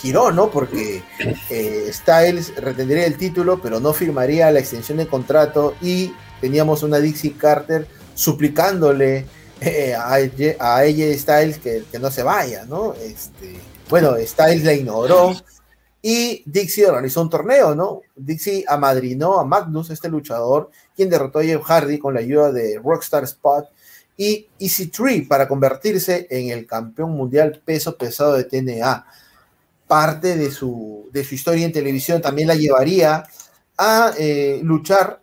giró, 0.01 0.31
¿no? 0.33 0.51
Porque 0.51 1.03
eh, 1.49 1.91
Styles 1.93 2.55
retendría 2.57 3.07
el 3.07 3.17
título, 3.17 3.61
pero 3.63 3.81
no 3.81 3.95
firmaría 3.95 4.51
la 4.51 4.61
extensión 4.61 4.99
de 4.99 5.07
contrato 5.07 5.75
y 5.81 6.13
teníamos 6.41 6.83
una 6.83 6.99
Dixie 6.99 7.37
Carter 7.37 7.87
suplicándole 8.15 9.25
eh, 9.61 9.95
a, 9.95 10.85
ella 10.85 11.19
Styles 11.19 11.59
que, 11.59 11.85
que, 11.91 11.99
no 11.99 12.11
se 12.11 12.23
vaya, 12.23 12.67
¿no? 12.67 12.93
Este, 12.95 13.57
bueno, 13.89 14.15
Styles 14.19 14.65
la 14.65 14.75
ignoró 14.75 15.35
y 16.03 16.43
Dixie 16.45 16.87
organizó 16.87 17.23
un 17.23 17.31
torneo, 17.31 17.75
¿no? 17.75 18.03
Dixie 18.17 18.65
amadrinó 18.69 19.39
a 19.39 19.45
Magnus, 19.45 19.89
este 19.89 20.09
luchador, 20.09 20.71
quien 20.95 21.09
derrotó 21.09 21.39
a 21.39 21.45
Jeff 21.45 21.63
Hardy 21.63 21.99
con 21.99 22.13
la 22.13 22.21
ayuda 22.21 22.53
de 22.53 22.79
Rockstar 22.83 23.25
Spot 23.25 23.67
y 24.21 24.47
Easy 24.59 24.89
Tree 24.89 25.23
para 25.23 25.49
convertirse 25.49 26.27
en 26.29 26.51
el 26.51 26.66
campeón 26.66 27.12
mundial 27.12 27.62
peso 27.64 27.97
pesado 27.97 28.35
de 28.35 28.45
TNA. 28.45 29.07
Parte 29.89 30.37
de 30.37 30.51
su, 30.51 31.09
de 31.11 31.25
su 31.25 31.37
historia 31.37 31.64
en 31.64 31.73
televisión 31.73 32.21
también 32.21 32.49
la 32.49 32.55
llevaría 32.55 33.25
a 33.79 34.12
eh, 34.18 34.61
luchar 34.62 35.23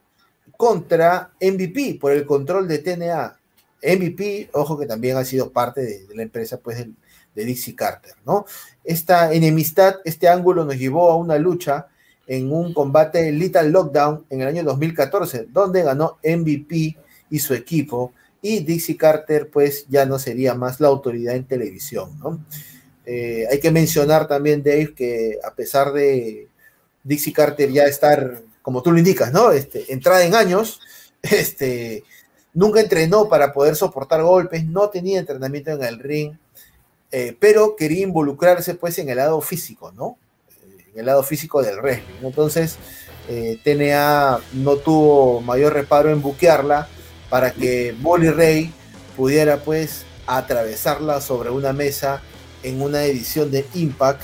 contra 0.58 1.30
MVP 1.40 2.00
por 2.02 2.12
el 2.12 2.26
control 2.26 2.68
de 2.68 2.80
TNA. 2.80 3.38
MVP, 3.84 4.50
ojo 4.54 4.80
que 4.80 4.88
también 4.88 5.16
ha 5.16 5.24
sido 5.24 5.52
parte 5.52 5.82
de, 5.82 6.08
de 6.08 6.16
la 6.16 6.24
empresa 6.24 6.58
pues, 6.58 6.80
del, 6.80 6.96
de 7.36 7.46
Dixie 7.46 7.76
Carter, 7.76 8.16
¿no? 8.26 8.48
Esta 8.84 9.32
enemistad, 9.32 9.98
este 10.06 10.28
ángulo 10.28 10.66
nos 10.66 10.76
llevó 10.76 11.12
a 11.12 11.18
una 11.18 11.38
lucha 11.38 11.86
en 12.26 12.52
un 12.52 12.74
combate 12.74 13.32
Little 13.32 13.70
Lockdown 13.70 14.26
en 14.32 14.42
el 14.42 14.48
año 14.48 14.64
2014, 14.64 15.50
donde 15.52 15.84
ganó 15.84 16.18
MVP 16.24 16.98
y 17.30 17.40
su 17.40 17.54
equipo, 17.54 18.14
y 18.42 18.60
Dixie 18.60 18.98
Carter 18.98 19.50
pues 19.50 19.86
ya 19.90 20.06
no 20.06 20.20
sería 20.20 20.54
más 20.54 20.80
la 20.80 20.88
autoridad 20.88 21.36
en 21.36 21.46
televisión, 21.46 22.18
¿no? 22.20 22.44
Eh, 23.06 23.46
hay 23.50 23.60
que 23.60 23.72
mencionar 23.72 24.28
también, 24.28 24.62
Dave, 24.64 24.94
que 24.94 25.40
a 25.44 25.54
pesar 25.54 25.94
de 25.94 26.48
Dixie 27.04 27.34
Carter 27.34 27.72
ya 27.72 27.86
estar, 27.86 28.42
como 28.62 28.82
tú 28.82 28.92
lo 28.92 28.98
indicas, 28.98 29.32
¿no? 29.32 29.52
Este, 29.52 29.92
entrada 29.94 30.24
en 30.26 30.36
años, 30.36 30.82
este, 31.22 32.04
nunca 32.54 32.82
entrenó 32.82 33.30
para 33.30 33.54
poder 33.54 33.76
soportar 33.76 34.22
golpes, 34.24 34.66
no 34.66 34.90
tenía 34.90 35.20
entrenamiento 35.20 35.72
en 35.72 35.84
el 35.84 36.00
ring, 36.00 36.34
eh, 37.12 37.36
pero 37.40 37.76
quería 37.76 38.04
involucrarse 38.04 38.76
pues 38.76 38.98
en 39.00 39.10
el 39.10 39.18
lado 39.18 39.40
físico, 39.42 39.92
¿no? 39.94 40.18
el 40.98 41.06
lado 41.06 41.24
físico 41.24 41.62
del 41.62 41.80
wrestling. 41.80 42.16
Entonces, 42.24 42.78
eh, 43.30 43.60
TNA 43.64 44.40
no 44.54 44.78
tuvo 44.78 45.42
mayor 45.42 45.74
reparo 45.74 46.10
en 46.10 46.22
buquearla 46.22 46.88
para 47.30 47.52
que 47.52 47.96
Bolly 48.00 48.30
Ray 48.30 48.74
pudiera 49.16 49.58
pues 49.58 50.06
atravesarla 50.26 51.22
sobre 51.22 51.50
una 51.50 51.74
mesa 51.74 52.22
en 52.64 52.82
una 52.82 53.04
edición 53.04 53.52
de 53.52 53.66
Impact, 53.74 54.22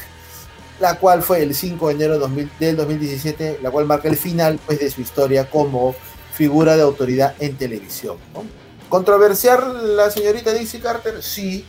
la 0.80 1.00
cual 1.00 1.24
fue 1.24 1.42
el 1.42 1.56
5 1.56 1.88
de 1.88 1.94
enero 1.94 2.20
del 2.60 2.76
2017, 2.76 3.60
la 3.62 3.72
cual 3.72 3.86
marca 3.86 4.08
el 4.08 4.18
final 4.18 4.60
pues, 4.66 4.80
de 4.80 4.90
su 4.90 5.02
historia 5.02 5.50
como 5.50 5.96
figura 6.34 6.76
de 6.76 6.82
autoridad 6.82 7.36
en 7.40 7.58
televisión. 7.58 8.18
¿Controversial 8.90 9.96
la 9.96 10.10
señorita 10.10 10.52
Dixie 10.54 10.80
Carter? 10.80 11.22
Sí, 11.24 11.66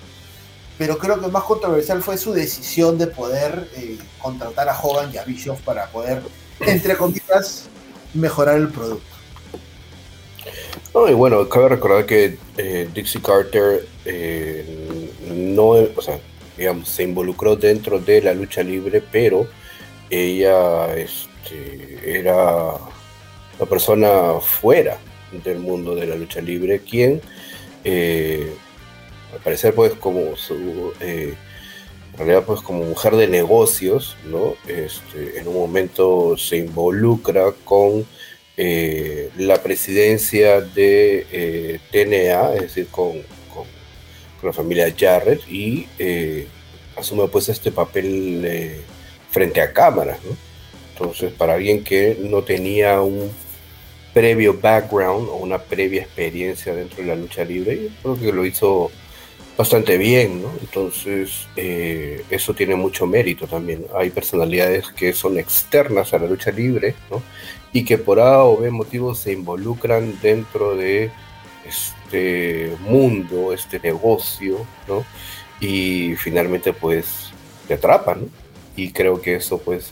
pero 0.76 0.98
creo 0.98 1.20
que 1.20 1.28
más 1.28 1.44
controversial 1.44 2.02
fue 2.02 2.18
su 2.18 2.32
decisión 2.32 2.98
de 2.98 3.06
poder 3.06 3.68
eh, 3.76 3.98
contratar 4.20 4.68
a 4.68 4.78
Hogan 4.78 5.10
y 5.12 5.18
a 5.18 5.24
Bischoff 5.24 5.60
para 5.60 5.86
poder, 5.90 6.22
entre 6.60 6.96
comillas, 6.96 7.64
mejorar 8.12 8.56
el 8.56 8.68
producto. 8.68 9.13
Y 11.08 11.12
bueno, 11.12 11.48
cabe 11.48 11.70
recordar 11.70 12.06
que 12.06 12.36
eh, 12.56 12.88
Dixie 12.94 13.20
Carter 13.20 13.86
eh, 14.04 15.10
no, 15.28 15.68
o 15.68 16.02
sea, 16.02 16.18
digamos, 16.56 16.88
se 16.88 17.02
involucró 17.02 17.56
dentro 17.56 17.98
de 17.98 18.22
la 18.22 18.32
lucha 18.32 18.62
libre, 18.62 19.02
pero 19.12 19.46
ella 20.10 20.94
este, 20.96 22.20
era 22.20 22.74
la 23.58 23.66
persona 23.68 24.40
fuera 24.40 24.98
del 25.44 25.58
mundo 25.58 25.94
de 25.94 26.06
la 26.06 26.14
lucha 26.14 26.40
libre, 26.40 26.80
quien 26.80 27.20
al 29.34 29.40
parecer 29.40 29.74
pues 29.74 29.94
como 29.94 30.36
su 30.36 30.92
eh, 31.00 31.34
en 32.12 32.18
realidad 32.18 32.44
pues 32.46 32.60
como 32.60 32.84
mujer 32.84 33.16
de 33.16 33.26
negocios 33.26 34.16
no 34.26 34.54
este, 34.68 35.38
en 35.38 35.48
un 35.48 35.54
momento 35.54 36.36
se 36.36 36.58
involucra 36.58 37.52
con 37.64 38.06
eh, 38.56 39.30
la 39.36 39.62
presidencia 39.62 40.60
de 40.60 41.26
eh, 41.32 41.80
TNA 41.90 42.54
es 42.54 42.62
decir 42.62 42.88
con, 42.88 43.22
la 44.42 44.52
familia 44.52 44.94
Jarrett 44.94 45.40
y 45.48 45.86
asume 46.98 47.28
pues 47.28 47.48
este 47.48 47.72
papel 47.72 48.82
frente 49.30 49.62
a 49.62 49.72
cámaras 49.72 50.18
¿no? 50.22 50.36
entonces 50.92 51.32
para 51.32 51.54
alguien 51.54 51.82
que 51.82 52.18
no 52.20 52.42
tenía 52.42 53.00
un 53.00 53.32
previo 54.14 54.54
background 54.58 55.28
o 55.28 55.36
una 55.36 55.58
previa 55.58 56.02
experiencia 56.02 56.72
dentro 56.72 57.02
de 57.02 57.08
la 57.08 57.16
lucha 57.16 57.44
libre, 57.44 57.88
creo 58.00 58.18
que 58.18 58.32
lo 58.32 58.46
hizo 58.46 58.90
bastante 59.58 59.98
bien, 59.98 60.40
¿no? 60.42 60.52
Entonces, 60.60 61.48
eh, 61.56 62.24
eso 62.30 62.54
tiene 62.54 62.76
mucho 62.76 63.06
mérito 63.06 63.46
también. 63.46 63.84
Hay 63.94 64.10
personalidades 64.10 64.86
que 64.96 65.12
son 65.12 65.36
externas 65.36 66.14
a 66.14 66.18
la 66.18 66.26
lucha 66.26 66.52
libre, 66.52 66.94
¿no? 67.10 67.22
Y 67.74 67.84
que 67.84 67.98
por 67.98 68.20
A 68.20 68.44
o 68.44 68.56
B 68.56 68.70
motivos 68.70 69.18
se 69.18 69.32
involucran 69.32 70.18
dentro 70.22 70.74
de 70.74 71.10
este 71.68 72.74
mundo, 72.80 73.52
este 73.52 73.78
negocio, 73.80 74.64
¿no? 74.88 75.04
Y 75.60 76.14
finalmente, 76.16 76.72
pues, 76.72 77.30
te 77.68 77.74
atrapan, 77.74 78.22
¿no? 78.22 78.28
Y 78.76 78.92
creo 78.92 79.20
que 79.20 79.34
eso, 79.34 79.58
pues, 79.58 79.90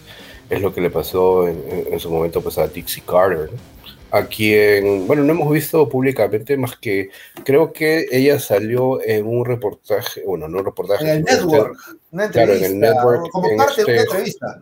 es 0.48 0.62
lo 0.62 0.72
que 0.72 0.80
le 0.80 0.88
pasó 0.88 1.46
en, 1.46 1.62
en 1.90 2.00
su 2.00 2.10
momento, 2.10 2.40
pues, 2.40 2.56
a 2.56 2.66
Dixie 2.66 3.02
Carter, 3.04 3.50
¿no? 3.52 3.72
a 4.12 4.26
quien, 4.26 5.06
bueno, 5.06 5.24
no 5.24 5.32
hemos 5.32 5.50
visto 5.50 5.88
públicamente 5.88 6.58
más 6.58 6.76
que 6.76 7.08
creo 7.44 7.72
que 7.72 8.06
ella 8.12 8.38
salió 8.38 9.02
en 9.02 9.26
un 9.26 9.44
reportaje, 9.46 10.22
bueno, 10.26 10.48
no 10.48 10.58
un 10.58 10.66
reportaje. 10.66 11.10
En 11.10 11.16
el 11.16 11.24
network, 11.24 11.78
una 12.10 12.28
claro, 12.28 12.52
en 12.52 12.64
el 12.64 12.78
network. 12.78 13.30
Como 13.30 13.56
parte 13.56 13.84
de 13.84 13.92
una 13.92 13.94
este 13.94 14.00
entrevista. 14.02 14.60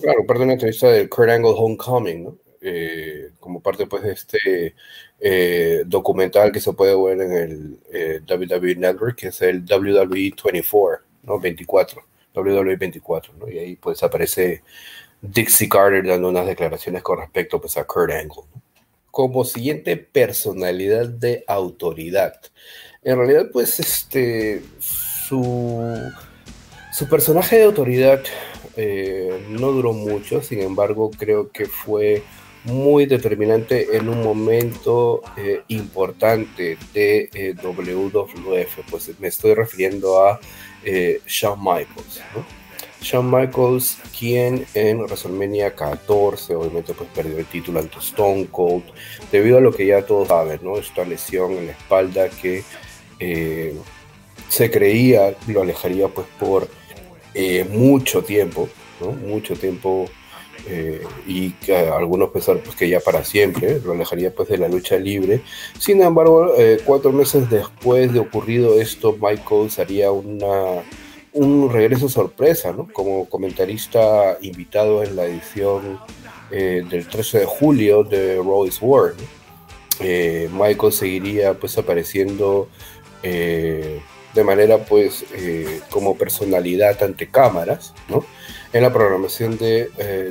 Claro, 0.00 0.24
parte 0.26 0.40
de 0.40 0.44
una 0.44 0.52
entrevista 0.54 0.88
del 0.88 1.08
Kurt 1.08 1.30
Angle 1.30 1.54
Homecoming, 1.56 2.24
¿no? 2.24 2.38
Eh, 2.60 3.30
como 3.38 3.60
parte 3.60 3.86
pues 3.86 4.02
de 4.02 4.12
este 4.12 4.74
eh, 5.20 5.82
documental 5.86 6.50
que 6.50 6.60
se 6.60 6.72
puede 6.72 6.96
ver 7.00 7.20
en 7.20 7.32
el 7.32 7.78
eh, 7.92 8.20
WWE 8.28 8.74
Network, 8.74 9.16
que 9.16 9.28
es 9.28 9.40
el 9.42 9.64
WWE 9.64 10.34
24, 10.44 11.04
¿no? 11.22 11.38
24, 11.38 12.02
WWE 12.34 12.76
24, 12.76 13.34
¿no? 13.34 13.48
Y 13.48 13.58
ahí 13.58 13.76
pues 13.76 14.02
aparece 14.02 14.62
Dixie 15.20 15.68
Carter 15.68 16.06
dando 16.06 16.28
unas 16.28 16.46
declaraciones 16.46 17.02
con 17.02 17.18
respecto 17.18 17.60
pues 17.60 17.76
a 17.76 17.84
Kurt 17.84 18.12
Angle, 18.12 18.42
como 19.10 19.44
siguiente 19.44 19.96
personalidad 19.96 21.08
de 21.08 21.44
autoridad. 21.46 22.40
En 23.02 23.16
realidad, 23.16 23.48
pues, 23.52 23.78
este, 23.78 24.62
su, 24.80 25.82
su 26.92 27.08
personaje 27.08 27.56
de 27.56 27.64
autoridad 27.64 28.20
eh, 28.78 29.44
no 29.50 29.72
duró 29.72 29.92
mucho, 29.92 30.40
sin 30.40 30.60
embargo, 30.60 31.10
creo 31.10 31.50
que 31.50 31.66
fue 31.66 32.22
muy 32.64 33.06
determinante 33.06 33.96
en 33.96 34.08
un 34.08 34.22
momento 34.22 35.22
eh, 35.36 35.62
importante 35.68 36.78
de 36.94 37.28
eh, 37.34 37.54
WWF, 37.60 38.90
pues 38.90 39.10
me 39.18 39.28
estoy 39.28 39.54
refiriendo 39.54 40.24
a 40.24 40.40
Shawn 41.26 41.58
Michaels. 41.58 42.22
Shawn 43.00 43.30
Michaels, 43.30 43.98
quien 44.16 44.66
en 44.74 45.00
WrestleMania 45.00 45.74
14, 45.74 46.54
obviamente, 46.54 46.94
pues 46.94 47.08
perdió 47.14 47.38
el 47.38 47.46
título 47.46 47.80
ante 47.80 47.98
Stone 47.98 48.46
Cold, 48.50 48.84
debido 49.30 49.58
a 49.58 49.60
lo 49.60 49.72
que 49.72 49.86
ya 49.86 50.04
todos 50.04 50.28
saben, 50.28 50.60
¿no? 50.62 50.78
Esta 50.78 51.04
lesión 51.04 51.52
en 51.52 51.66
la 51.66 51.72
espalda 51.72 52.28
que 52.28 52.64
eh, 53.20 53.74
se 54.48 54.70
creía 54.70 55.34
lo 55.46 55.62
alejaría, 55.62 56.08
pues, 56.08 56.26
por 56.38 56.68
eh, 57.34 57.66
mucho 57.70 58.22
tiempo, 58.22 58.68
¿no? 59.00 59.12
Mucho 59.12 59.54
tiempo. 59.54 60.06
Eh, 60.66 61.02
y 61.26 61.54
algunos 61.70 62.30
pensaron 62.30 62.60
pues 62.64 62.74
que 62.74 62.88
ya 62.88 62.98
para 62.98 63.24
siempre 63.24 63.80
lo 63.80 63.92
alejaría 63.92 64.34
pues 64.34 64.48
de 64.48 64.58
la 64.58 64.68
lucha 64.68 64.96
libre 64.98 65.40
sin 65.78 66.02
embargo 66.02 66.52
cuatro 66.84 67.12
meses 67.12 67.48
después 67.48 68.12
de 68.12 68.18
ocurrido 68.18 68.78
esto 68.78 69.16
Michaels 69.20 69.78
haría 69.78 70.10
una 70.10 70.82
un 71.32 71.70
regreso 71.70 72.08
sorpresa, 72.08 72.72
¿no? 72.72 72.88
Como 72.92 73.28
comentarista 73.28 74.38
invitado 74.40 75.02
en 75.02 75.16
la 75.16 75.24
edición 75.24 76.00
eh, 76.50 76.84
del 76.88 77.06
13 77.06 77.40
de 77.40 77.44
julio 77.46 78.04
de 78.04 78.36
Royce 78.36 78.84
Ward. 78.84 79.14
Eh, 80.00 80.48
Michael 80.52 80.92
seguiría 80.92 81.54
pues 81.54 81.76
apareciendo 81.76 82.68
eh, 83.22 84.00
de 84.34 84.44
manera 84.44 84.78
pues 84.78 85.24
como 85.90 86.16
personalidad 86.16 87.02
ante 87.02 87.28
cámaras, 87.28 87.94
¿no? 88.08 88.24
En 88.72 88.82
la 88.82 88.92
programación 88.92 89.56
de 89.56 89.88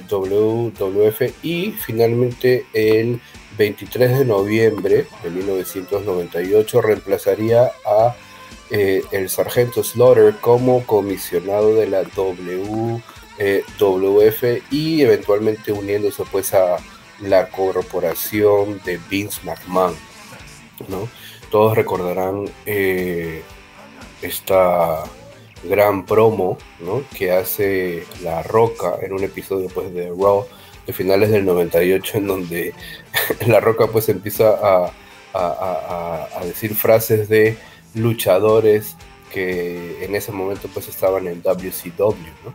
WWF 0.09 1.43
y 1.43 1.71
finalmente 1.71 2.65
el 2.73 3.19
23 3.57 4.19
de 4.19 4.25
noviembre 4.25 5.07
de 5.23 5.29
1998 5.29 6.81
reemplazaría 6.81 7.71
a 7.85 8.15
eh, 8.69 9.01
el 9.11 9.29
sargento 9.29 9.81
Slaughter 9.81 10.35
como 10.41 10.85
comisionado 10.85 11.75
de 11.75 11.87
la 11.87 12.01
WWF 12.01 13.01
eh, 13.39 14.63
y 14.69 15.01
eventualmente 15.01 15.71
uniéndose 15.71 16.23
pues 16.31 16.53
a 16.53 16.77
la 17.21 17.49
corporación 17.49 18.81
de 18.83 18.99
Vince 19.09 19.39
McMahon. 19.43 19.95
¿no? 20.89 21.07
Todos 21.49 21.77
recordarán 21.77 22.49
eh, 22.65 23.41
esta 24.21 25.03
gran 25.63 26.05
promo 26.05 26.57
¿no? 26.79 27.03
que 27.17 27.31
hace 27.31 28.05
La 28.21 28.43
Roca 28.43 28.95
en 29.01 29.13
un 29.13 29.23
episodio 29.23 29.69
pues, 29.73 29.93
de 29.93 30.09
Raw 30.09 30.45
de 30.85 30.93
finales 30.93 31.31
del 31.31 31.45
98 31.45 32.17
en 32.17 32.27
donde 32.27 32.73
La 33.47 33.59
Roca 33.59 33.87
pues 33.87 34.09
empieza 34.09 34.51
a, 34.61 34.91
a 35.33 36.45
decir 36.45 36.73
frases 36.73 37.29
de 37.29 37.57
luchadores 37.93 38.95
que 39.31 40.03
en 40.03 40.15
ese 40.15 40.31
momento 40.31 40.69
pues 40.73 40.87
estaban 40.87 41.27
en 41.27 41.41
WCW, 41.41 42.15
¿no? 42.43 42.53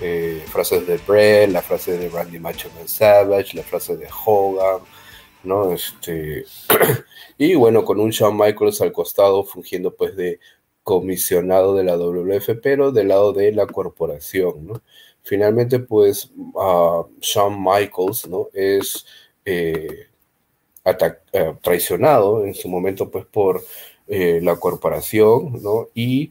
Eh, 0.00 0.44
frases 0.46 0.86
de 0.86 0.96
Bray, 0.98 1.48
la 1.48 1.60
frase 1.60 1.98
de 1.98 2.08
Randy 2.08 2.38
Macho 2.38 2.70
Man 2.76 2.86
Savage, 2.86 3.56
la 3.56 3.64
frase 3.64 3.96
de 3.96 4.06
Hogan, 4.24 4.80
¿no? 5.42 5.72
Este, 5.72 6.44
y 7.38 7.54
bueno, 7.56 7.84
con 7.84 7.98
un 7.98 8.10
Shawn 8.10 8.36
Michaels 8.36 8.80
al 8.80 8.92
costado 8.92 9.42
fungiendo 9.42 9.94
pues 9.94 10.16
de 10.16 10.38
comisionado 10.88 11.74
de 11.74 11.84
la 11.84 11.98
WF, 11.98 12.54
pero 12.62 12.92
del 12.92 13.08
lado 13.08 13.34
de 13.34 13.52
la 13.52 13.66
corporación. 13.66 14.80
Finalmente 15.22 15.80
pues 15.80 16.32
Shawn 17.20 17.62
Michaels, 17.62 18.26
¿no? 18.26 18.48
Es 18.54 19.04
eh, 19.44 20.06
eh, 20.86 21.54
traicionado 21.60 22.42
en 22.46 22.54
su 22.54 22.70
momento 22.70 23.10
pues 23.10 23.26
por 23.26 23.62
eh, 24.06 24.40
la 24.42 24.56
corporación, 24.56 25.62
¿no? 25.62 25.88
Y 25.94 26.30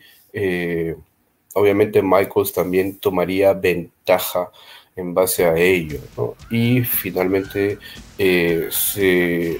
obviamente 1.53 2.01
Michaels 2.01 2.51
también 2.51 2.97
tomaría 2.97 3.53
ventaja 3.53 4.51
en 4.97 5.13
base 5.13 5.45
a 5.45 5.55
ello, 5.55 5.99
¿no? 6.17 6.35
Y 6.49 6.81
finalmente 6.83 7.77
eh, 8.17 8.67
se, 8.71 9.59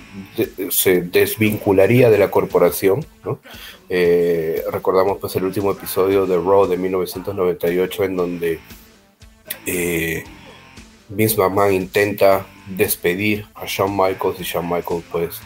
se, 0.69 1.01
desvincularía 1.01 2.09
de 2.09 2.17
la 2.17 2.29
corporación, 2.29 3.05
¿no? 3.23 3.39
recordamos 4.69 5.17
pues 5.19 5.33
el 5.37 5.45
último 5.45 5.71
episodio 5.71 6.25
de 6.25 6.35
Raw 6.35 6.67
de 6.67 6.75
1998 6.75 8.03
en 8.03 8.15
donde 8.17 8.59
eh, 9.65 10.23
Vince 11.09 11.37
McMahon 11.37 11.73
intenta 11.73 12.45
despedir 12.67 13.45
a 13.55 13.65
Shawn 13.65 13.95
Michaels 13.95 14.39
y 14.39 14.43
Shawn 14.43 14.67
Michaels 14.67 15.05
pues 15.11 15.39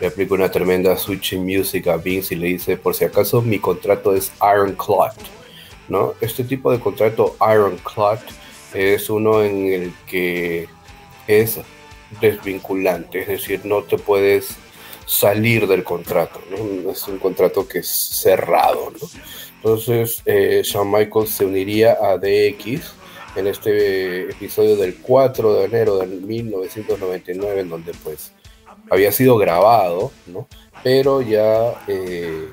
le 0.00 0.08
aplica 0.08 0.34
una 0.34 0.50
tremenda 0.50 0.96
switching 0.96 1.42
music 1.42 1.86
a 1.86 1.96
Vince 1.96 2.34
y 2.34 2.38
le 2.38 2.48
dice 2.48 2.76
por 2.76 2.94
si 2.94 3.04
acaso 3.04 3.40
mi 3.40 3.58
contrato 3.58 4.14
es 4.14 4.30
Ironclad, 4.42 5.14
¿no? 5.88 6.14
Este 6.20 6.44
tipo 6.44 6.70
de 6.70 6.80
contrato 6.80 7.36
Ironclad 7.40 8.18
es 8.76 9.10
uno 9.10 9.42
en 9.42 9.72
el 9.72 9.92
que 10.06 10.68
es 11.26 11.58
desvinculante, 12.20 13.20
es 13.22 13.28
decir, 13.28 13.60
no 13.64 13.82
te 13.82 13.98
puedes 13.98 14.56
salir 15.06 15.66
del 15.66 15.84
contrato. 15.84 16.40
Es 16.90 17.06
un 17.08 17.18
contrato 17.18 17.66
que 17.66 17.78
es 17.78 17.88
cerrado. 17.88 18.92
Entonces, 19.56 20.22
eh, 20.26 20.62
Shawn 20.64 20.90
Michaels 20.90 21.30
se 21.30 21.44
uniría 21.44 21.96
a 22.00 22.18
DX 22.18 22.92
en 23.36 23.46
este 23.46 24.30
episodio 24.30 24.76
del 24.76 24.96
4 24.96 25.54
de 25.54 25.64
enero 25.64 25.98
de 25.98 26.06
1999, 26.06 27.60
en 27.60 27.68
donde 27.68 27.92
pues 28.02 28.32
había 28.90 29.12
sido 29.12 29.36
grabado, 29.36 30.12
¿no? 30.26 30.48
Pero 30.82 31.22
ya 31.22 31.84
eh, 31.86 32.48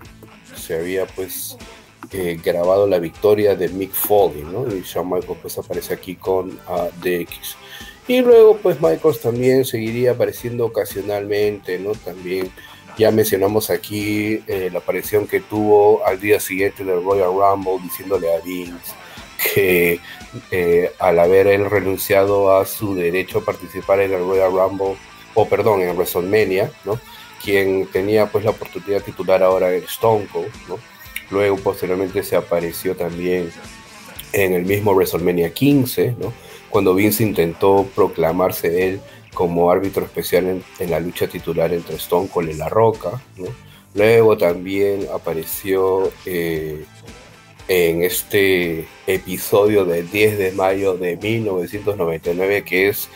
se 0.55 0.75
había 0.75 1.05
pues 1.05 1.57
eh, 2.13 2.39
grabado 2.43 2.87
la 2.87 2.99
victoria 2.99 3.55
de 3.55 3.69
Mick 3.69 3.91
Foley, 3.91 4.43
¿no? 4.43 4.67
Y 4.67 4.81
Shawn 4.81 5.09
Michaels 5.09 5.39
pues 5.41 5.57
aparece 5.57 5.93
aquí 5.93 6.15
con 6.15 6.51
DX. 7.01 7.57
Y 8.07 8.21
luego 8.21 8.57
pues 8.57 8.81
Michaels 8.81 9.21
también 9.21 9.65
seguiría 9.65 10.11
apareciendo 10.11 10.65
ocasionalmente, 10.65 11.79
¿no? 11.79 11.93
También 11.93 12.51
ya 12.97 13.11
mencionamos 13.11 13.69
aquí 13.69 14.43
eh, 14.47 14.69
la 14.71 14.79
aparición 14.79 15.27
que 15.27 15.39
tuvo 15.39 16.05
al 16.05 16.19
día 16.19 16.39
siguiente 16.39 16.83
del 16.83 17.03
Royal 17.03 17.31
Rumble 17.33 17.81
diciéndole 17.81 18.33
a 18.33 18.39
Vince 18.39 18.93
que 19.43 19.99
eh, 20.51 20.91
al 20.99 21.19
haber 21.19 21.47
él 21.47 21.69
renunciado 21.69 22.55
a 22.55 22.65
su 22.65 22.95
derecho 22.95 23.39
a 23.39 23.45
participar 23.45 23.99
en 24.01 24.13
el 24.13 24.19
Royal 24.19 24.51
Rumble, 24.51 24.95
o 25.33 25.47
perdón, 25.47 25.81
en 25.81 25.95
WrestleMania, 25.95 26.71
¿no? 26.85 26.99
Quien 27.43 27.87
tenía 27.87 28.27
pues 28.27 28.45
la 28.45 28.51
oportunidad 28.51 28.99
de 28.99 29.11
titular 29.11 29.43
ahora 29.43 29.73
el 29.73 29.83
Stone 29.83 30.27
Cold, 30.31 30.51
¿no? 30.67 30.79
Luego 31.31 31.57
posteriormente 31.57 32.23
se 32.23 32.35
apareció 32.35 32.95
también 32.95 33.49
en 34.33 34.53
el 34.53 34.65
mismo 34.65 34.93
WrestleMania 34.93 35.53
15, 35.53 36.15
¿no? 36.19 36.33
Cuando 36.69 36.95
Vince 36.95 37.23
intentó 37.23 37.87
proclamarse 37.95 38.87
él 38.87 38.99
como 39.33 39.71
árbitro 39.71 40.05
especial 40.05 40.61
en, 40.79 40.89
la 40.89 40.99
lucha 40.99 41.27
titular 41.27 41.73
entre 41.73 41.95
Stone 41.95 42.27
Cold 42.27 42.49
y 42.49 42.53
La 42.53 42.69
Roca. 42.69 43.21
Luego 43.93 44.37
también 44.37 45.07
apareció 45.13 46.11
eh, 46.25 46.83
en 47.67 48.03
este 48.03 48.87
episodio 49.05 49.85
del 49.85 50.09
10 50.09 50.37
de 50.37 50.51
mayo 50.53 50.95
de 50.95 51.15
1999, 51.17 52.63
que 52.63 52.89
es 52.89 53.09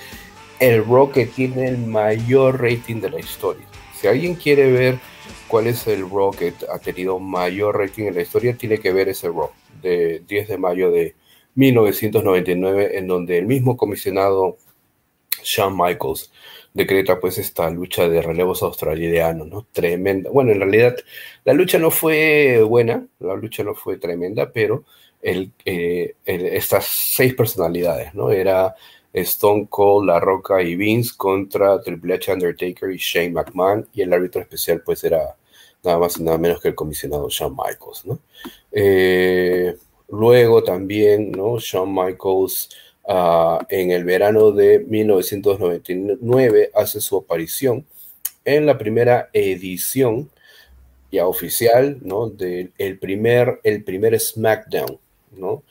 el 0.60 0.86
Raw 0.86 1.12
que 1.12 1.26
tiene 1.26 1.68
el 1.68 1.78
mayor 1.78 2.62
rating 2.62 3.02
de 3.02 3.10
la 3.10 3.20
historia. 3.20 3.66
Si 4.00 4.08
alguien 4.08 4.36
quiere 4.36 4.72
ver 4.72 5.00
cuál 5.48 5.68
es 5.68 5.88
el 5.88 6.10
Raw 6.10 6.32
que 6.32 6.54
ha 6.72 6.80
tenido 6.80 7.20
mayor 7.20 7.78
rating 7.78 8.06
en 8.06 8.16
la 8.16 8.22
historia, 8.22 8.56
tiene 8.58 8.80
que 8.80 8.94
ver 8.94 9.10
ese 9.10 9.28
Raw 9.28 9.50
de 9.82 10.24
10 10.28 10.48
de 10.48 10.58
mayo 10.58 10.92
de 10.92 11.16
1999, 11.56 12.98
en 12.98 13.08
donde 13.08 13.38
el 13.38 13.46
mismo 13.46 13.78
comisionado 13.78 14.58
Shawn 15.44 15.76
Michaels 15.78 16.32
decreta 16.74 17.20
pues 17.20 17.38
esta 17.38 17.70
lucha 17.70 18.08
de 18.08 18.22
relevos 18.22 18.62
australianos, 18.62 19.48
¿no? 19.48 19.66
Tremenda. 19.72 20.30
Bueno, 20.30 20.52
en 20.52 20.60
realidad 20.60 20.96
la 21.44 21.54
lucha 21.54 21.80
no 21.80 21.90
fue 21.90 22.62
buena, 22.64 23.08
la 23.20 23.36
lucha 23.36 23.64
no 23.64 23.74
fue 23.74 23.98
tremenda, 23.98 24.52
pero 24.52 24.84
eh, 25.22 26.14
estas 26.26 26.86
seis 26.86 27.34
personalidades, 27.34 28.14
¿no? 28.14 28.32
Era 28.32 28.76
Stone 29.14 29.68
Cold, 29.70 30.08
La 30.08 30.20
Roca 30.20 30.62
y 30.62 30.76
Vince 30.76 31.14
contra 31.18 31.82
Triple 31.82 32.16
H, 32.16 32.34
Undertaker 32.34 32.92
y 32.92 32.98
Shane 32.98 33.32
McMahon, 33.32 33.88
y 33.94 34.02
el 34.02 34.14
árbitro 34.14 34.42
especial 34.42 34.82
pues 34.86 35.04
era 35.04 35.36
nada 35.84 36.00
más 36.00 36.20
y 36.20 36.24
nada 36.24 36.38
menos 36.38 36.62
que 36.62 36.70
el 36.70 36.76
comisionado 36.76 37.30
Shawn 37.30 37.56
Michaels, 37.56 38.06
¿no? 38.06 38.20
Eh, 38.72 39.76
luego 40.10 40.64
también, 40.64 41.32
¿no? 41.32 41.58
Shawn 41.60 41.94
Michaels 41.94 42.70
Ah, 43.10 43.66
en 43.70 43.92
el 43.92 44.04
verano 44.04 44.52
de 44.52 44.80
1999 44.80 46.72
hace 46.76 47.00
su 47.00 47.16
aparición 47.16 47.86
en 48.44 48.66
la 48.66 48.78
primera 48.78 49.30
edición 49.32 50.30
ya 51.10 51.26
oficial, 51.26 52.00
¿no? 52.02 52.30
Del 52.30 52.74
el 52.78 53.00
primer, 53.00 53.62
el 53.64 53.86
primer 53.86 54.20
SmackDown, 54.20 55.00
¿no? 55.32 55.64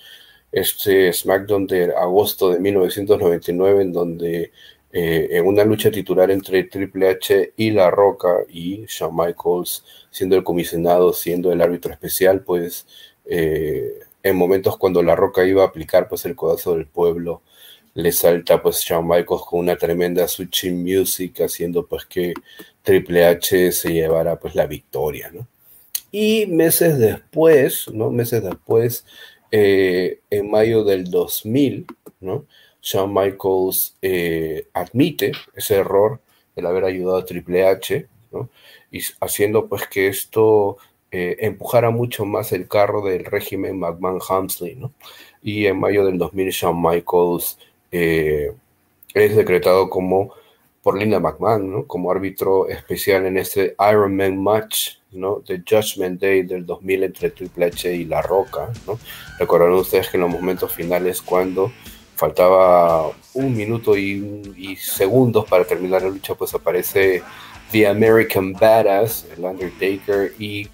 Este 0.57 1.13
SmackDown 1.13 1.67
de 1.67 1.95
agosto 1.95 2.49
de 2.49 2.59
1999, 2.59 3.83
en 3.83 3.93
donde 3.93 4.53
eh, 4.91 5.29
en 5.33 5.47
una 5.47 5.65
lucha 5.65 5.91
titular 5.91 6.31
entre 6.31 6.65
Triple 6.65 7.11
H 7.11 7.53
y 7.59 7.73
La 7.73 7.91
Roca 7.91 8.39
y 8.49 8.87
Shawn 8.89 9.15
Michaels 9.15 9.85
siendo 10.11 10.35
el 10.35 10.45
comisionado, 10.45 11.13
siendo 11.13 11.53
el 11.53 11.61
árbitro 11.61 11.93
especial, 11.93 12.41
pues 12.41 12.87
eh, 13.27 13.99
en 14.23 14.37
momentos 14.37 14.79
cuando 14.79 15.03
La 15.03 15.15
Roca 15.15 15.45
iba 15.45 15.63
a 15.63 15.67
aplicar 15.67 16.09
pues 16.09 16.25
el 16.25 16.35
codazo 16.35 16.75
del 16.75 16.87
pueblo, 16.87 17.43
le 17.93 18.11
salta 18.11 18.63
pues 18.63 18.81
Shawn 18.81 19.07
Michaels 19.07 19.43
con 19.47 19.61
una 19.61 19.77
tremenda 19.77 20.27
switching 20.27 20.83
music 20.83 21.43
haciendo 21.43 21.85
pues 21.85 22.07
que 22.07 22.33
Triple 22.83 23.27
H 23.27 23.73
se 23.73 23.93
llevara 23.93 24.41
pues 24.41 24.55
la 24.55 24.67
victoria, 24.67 25.31
¿no? 25.31 25.47
Y 26.11 26.47
meses 26.47 26.99
después, 26.99 27.89
¿no? 27.93 28.11
Meses 28.11 28.43
después, 28.43 29.05
eh, 29.51 30.21
en 30.31 30.51
mayo 30.51 30.85
del 30.85 31.11
2000, 31.11 31.87
¿no? 32.21 32.47
Shawn 32.83 33.13
Michaels 33.13 33.97
eh, 34.03 34.69
admite 34.73 35.33
ese 35.55 35.77
error, 35.77 36.21
el 36.55 36.67
haber 36.67 36.85
ayudado 36.85 37.19
a 37.19 37.25
Triple 37.25 37.67
H, 37.67 38.07
haciendo 39.21 39.69
pues 39.69 39.87
que 39.89 40.09
esto 40.09 40.79
eh, 41.11 41.37
empujara 41.41 41.91
mucho 41.91 42.25
más 42.25 42.53
el 42.53 42.69
carro 42.69 43.05
del 43.05 43.25
régimen 43.25 43.81
McMahon-Hamsley. 43.81 44.91
Y 45.43 45.67
en 45.67 45.81
mayo 45.81 46.05
del 46.07 46.19
2000 46.19 46.51
Shawn 46.51 46.83
Michaels 46.83 47.59
es 47.91 49.35
decretado 49.37 49.89
como 49.89 50.35
por 50.87 50.97
Linda 50.97 51.19
McMahon, 51.19 51.69
¿no? 51.69 51.85
Como 51.85 52.13
árbitro 52.13 52.69
especial 52.69 53.27
en 53.27 53.39
este 53.39 53.75
Iron 53.91 54.15
Man 54.15 54.41
match, 54.41 54.99
¿no? 55.11 55.43
The 55.45 55.65
Judgment 55.69 56.21
Day 56.21 56.43
del 56.43 56.65
2000 56.65 57.03
entre 57.03 57.31
Triple 57.31 57.65
H 57.65 57.93
y 57.93 58.05
La 58.05 58.23
Roca, 58.23 58.71
¿no? 58.87 58.97
Recordarán 59.37 59.75
ustedes 59.75 60.09
que 60.09 60.17
en 60.17 60.21
los 60.21 60.31
momentos 60.31 60.73
finales 60.73 61.21
cuando 61.21 61.73
faltaba 62.15 63.11
un 63.35 63.57
minuto 63.57 63.99
y, 63.99 64.55
y 64.57 64.77
segundos 64.77 65.45
para 65.49 65.65
terminar 65.65 66.03
la 66.03 66.09
lucha, 66.09 66.37
pues 66.37 66.55
aparece 66.55 67.21
The 67.73 67.89
American 67.89 68.53
Badass, 68.53 69.27
el 69.37 69.45
Undertaker, 69.45 70.35
y 70.39 70.69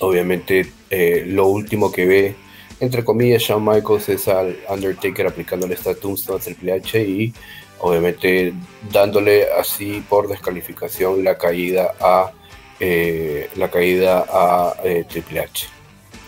obviamente 0.00 0.72
eh, 0.90 1.22
lo 1.24 1.46
último 1.46 1.92
que 1.92 2.04
ve, 2.04 2.34
entre 2.80 3.04
comillas, 3.04 3.42
Shawn 3.42 3.64
Michaels 3.64 4.08
es 4.08 4.26
al 4.26 4.58
Undertaker 4.68 5.28
aplicándole 5.28 5.74
esta 5.74 5.94
tombstone 5.94 6.40
a 6.40 6.42
Triple 6.42 6.72
H 6.72 7.00
y 7.00 7.32
obviamente 7.80 8.54
dándole 8.92 9.52
así 9.52 10.04
por 10.08 10.28
descalificación 10.28 11.24
la 11.24 11.36
caída 11.36 11.92
a 12.00 12.32
eh, 12.78 13.50
la 13.56 13.70
caída 13.70 14.24
a 14.28 14.74
eh, 14.82 15.04
Triple 15.06 15.40
H. 15.40 15.68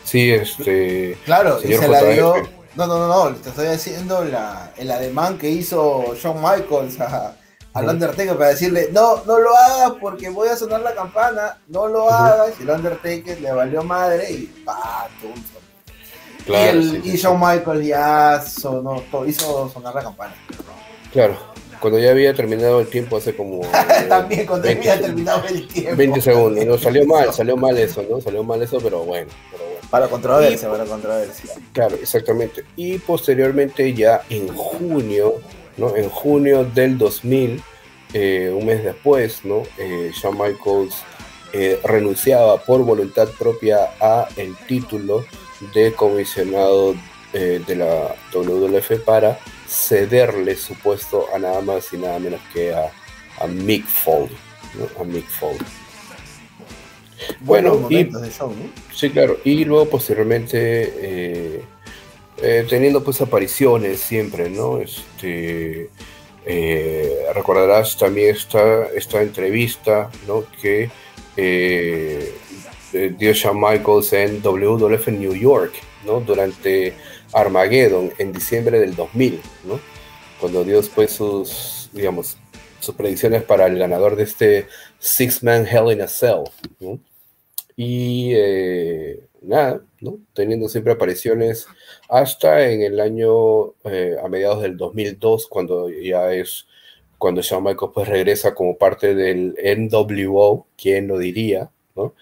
Sí, 0.04 0.30
este. 0.30 1.16
Claro, 1.24 1.58
y 1.64 1.72
se 1.72 1.88
la 1.88 2.04
dio. 2.04 2.34
No, 2.74 2.86
no, 2.86 2.98
no, 2.98 3.30
no, 3.30 3.36
te 3.36 3.50
estoy 3.50 3.68
diciendo 3.68 4.24
la, 4.24 4.72
el 4.76 4.90
ademán 4.90 5.36
que 5.38 5.48
hizo 5.48 6.14
Shawn 6.14 6.42
Michaels 6.42 7.00
a, 7.00 7.36
al 7.74 7.88
Undertaker 7.88 8.36
para 8.36 8.50
decirle, 8.50 8.88
no, 8.92 9.22
no 9.24 9.38
lo 9.38 9.56
hagas 9.56 9.92
porque 10.00 10.30
voy 10.30 10.48
a 10.48 10.56
sonar 10.56 10.80
la 10.80 10.94
campana, 10.94 11.58
no 11.68 11.86
lo 11.86 12.10
hagas. 12.10 12.52
Y 12.58 12.62
el 12.62 12.70
Undertaker 12.70 13.40
le 13.40 13.52
valió 13.52 13.82
madre 13.82 14.30
y 14.30 14.46
pa, 14.64 15.08
Claro, 16.44 16.80
y, 16.80 17.10
el, 17.10 17.16
Shawn 17.16 17.40
Michael 17.40 17.84
ya 17.84 18.42
sonó, 18.42 19.02
hizo 19.26 19.70
sonar 19.70 19.94
la 19.94 20.02
campana. 20.02 20.34
Claro, 21.12 21.36
cuando 21.80 21.98
ya 21.98 22.10
había 22.10 22.34
terminado 22.34 22.80
el 22.80 22.88
tiempo 22.88 23.16
hace 23.16 23.34
como... 23.34 23.60
También 24.08 24.46
cuando 24.46 24.68
había 24.68 25.00
terminado 25.00 25.46
el 25.48 25.68
tiempo. 25.68 25.96
20 25.96 26.20
segundos, 26.20 26.64
no, 26.64 26.78
salió 26.78 27.06
mal, 27.06 27.32
salió 27.34 27.56
mal 27.56 27.76
eso, 27.78 28.04
¿no? 28.08 28.20
Salió 28.20 28.42
mal 28.42 28.62
eso, 28.62 28.78
pero 28.82 29.04
bueno. 29.04 29.30
Pero 29.50 29.64
bueno. 29.64 29.80
Para 29.90 30.08
controversia, 30.08 30.70
para 30.70 30.84
controversia. 30.84 31.54
Claro, 31.72 31.96
exactamente. 31.96 32.64
Y 32.76 32.98
posteriormente 32.98 33.92
ya 33.92 34.22
en 34.30 34.48
junio 34.48 35.34
en 35.78 36.08
junio 36.08 36.64
del 36.64 36.98
2000, 36.98 37.62
eh, 38.14 38.52
un 38.54 38.66
mes 38.66 38.84
después, 38.84 39.44
¿no? 39.44 39.62
Eh, 39.78 40.12
Shawn 40.14 40.36
Michaels 40.36 40.94
eh, 41.52 41.80
renunciaba 41.84 42.58
por 42.58 42.82
voluntad 42.82 43.28
propia 43.38 43.90
a 44.00 44.28
el 44.36 44.54
título 44.66 45.24
de 45.74 45.92
comisionado 45.92 46.94
de 47.32 47.76
la 47.76 48.14
WWF 48.34 49.00
para 49.06 49.38
cederle 49.72 50.56
su 50.56 50.74
puesto 50.74 51.26
a 51.34 51.38
nada 51.38 51.60
más 51.62 51.92
y 51.92 51.96
nada 51.96 52.18
menos 52.18 52.40
que 52.52 52.74
a, 52.74 52.90
Mick 53.48 53.86
Foley, 53.86 54.36
A 55.00 55.04
Mick 55.04 55.26
Foley. 55.26 55.58
Bueno, 57.40 57.88
y, 57.90 58.08
sí, 58.94 59.10
claro. 59.10 59.38
Y 59.44 59.64
luego 59.64 59.88
posteriormente 59.88 61.62
eh, 62.44 62.66
teniendo 62.68 63.04
pues 63.04 63.20
apariciones 63.20 64.00
siempre, 64.00 64.50
¿no? 64.50 64.78
Este, 64.78 65.90
eh, 66.44 67.26
recordarás 67.32 67.96
también 67.96 68.34
esta, 68.34 68.86
esta 68.88 69.22
entrevista, 69.22 70.10
¿no? 70.26 70.44
Que 70.60 70.90
eh, 71.36 72.32
dio 72.92 73.32
Shawn 73.32 73.60
Michaels 73.60 74.12
en 74.12 74.42
WWF 74.42 75.08
en 75.08 75.20
New 75.20 75.34
York, 75.34 75.72
¿no? 76.04 76.20
Durante 76.20 76.94
Armageddon 77.32 78.12
en 78.18 78.32
diciembre 78.32 78.80
del 78.80 78.94
2000, 78.94 79.40
¿no? 79.64 79.80
Cuando 80.40 80.64
dio 80.64 80.76
después 80.76 81.12
sus, 81.12 81.90
digamos, 81.92 82.36
sus 82.80 82.94
predicciones 82.94 83.42
para 83.42 83.66
el 83.66 83.78
ganador 83.78 84.16
de 84.16 84.24
este 84.24 84.66
Six 84.98 85.42
Man 85.42 85.66
Hell 85.66 85.92
in 85.92 86.02
a 86.02 86.08
Cell, 86.08 86.44
¿no? 86.80 86.98
Y 87.76 88.32
eh, 88.34 89.20
nada, 89.40 89.82
¿no? 90.00 90.18
Teniendo 90.34 90.68
siempre 90.68 90.92
apariciones 90.92 91.66
hasta 92.08 92.68
en 92.68 92.82
el 92.82 93.00
año, 93.00 93.74
eh, 93.84 94.16
a 94.22 94.28
mediados 94.28 94.62
del 94.62 94.76
2002, 94.76 95.46
cuando 95.48 95.88
ya 95.90 96.32
es, 96.32 96.66
cuando 97.18 97.40
Shawn 97.40 97.64
Michaels 97.64 97.92
pues 97.94 98.08
regresa 98.08 98.54
como 98.54 98.76
parte 98.76 99.14
del 99.14 99.54
NWO, 99.62 100.66
¿quién 100.76 101.08
lo 101.08 101.18
diría? 101.18 101.70
¿no? 101.94 102.14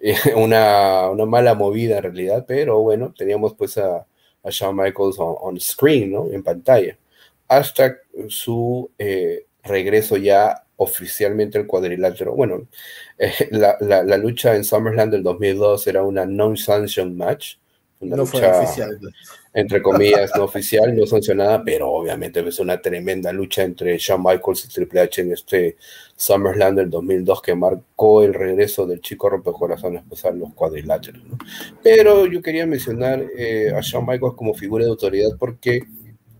una, 0.36 1.08
una, 1.10 1.26
mala 1.26 1.54
movida 1.54 1.98
en 1.98 2.02
realidad, 2.04 2.44
pero 2.46 2.80
bueno, 2.80 3.14
teníamos 3.16 3.54
pues 3.54 3.78
a, 3.78 4.06
a 4.44 4.50
Shawn 4.50 4.76
Michaels 4.76 5.16
on, 5.18 5.58
screen, 5.60 6.12
¿no? 6.12 6.30
En 6.30 6.42
pantalla, 6.42 6.96
hasta 7.48 7.96
su 8.28 8.90
eh, 8.98 9.46
regreso 9.62 10.16
ya 10.16 10.64
oficialmente 10.76 11.58
al 11.58 11.66
cuadrilátero. 11.66 12.34
Bueno, 12.34 12.66
eh, 13.18 13.48
la, 13.50 13.76
la, 13.80 14.02
la, 14.02 14.16
lucha 14.16 14.54
en 14.54 14.64
SummerSlam 14.64 15.10
del 15.10 15.22
2002 15.22 15.86
era 15.86 16.02
una 16.02 16.26
non-sanction 16.26 17.16
match, 17.16 17.56
una 18.00 18.16
no 18.16 18.24
lucha, 18.24 18.60
oficial. 18.60 18.98
Entre 19.54 19.80
comillas, 19.80 20.32
no 20.36 20.44
oficial, 20.44 20.96
no 20.96 21.06
sancionada, 21.06 21.62
pero 21.64 21.88
obviamente 21.88 22.46
es 22.46 22.58
una 22.58 22.82
tremenda 22.82 23.32
lucha 23.32 23.62
entre 23.62 23.96
Shawn 23.98 24.20
Michaels 24.20 24.64
y 24.64 24.68
Triple 24.68 25.00
H 25.00 25.22
en 25.22 25.32
este 25.32 25.76
SummerSlam 26.16 26.74
del 26.74 26.90
2002 26.90 27.40
que 27.40 27.54
marcó 27.54 28.24
el 28.24 28.34
regreso 28.34 28.84
del 28.84 29.00
chico 29.00 29.30
rompecorazones 29.30 30.02
pues, 30.08 30.24
a 30.24 30.32
los 30.32 30.52
cuadriláteros. 30.54 31.22
¿no? 31.24 31.38
Pero 31.84 32.26
yo 32.26 32.42
quería 32.42 32.66
mencionar 32.66 33.24
eh, 33.38 33.72
a 33.72 33.80
Shawn 33.80 34.04
Michaels 34.04 34.34
como 34.34 34.54
figura 34.54 34.84
de 34.84 34.90
autoridad 34.90 35.30
porque 35.38 35.84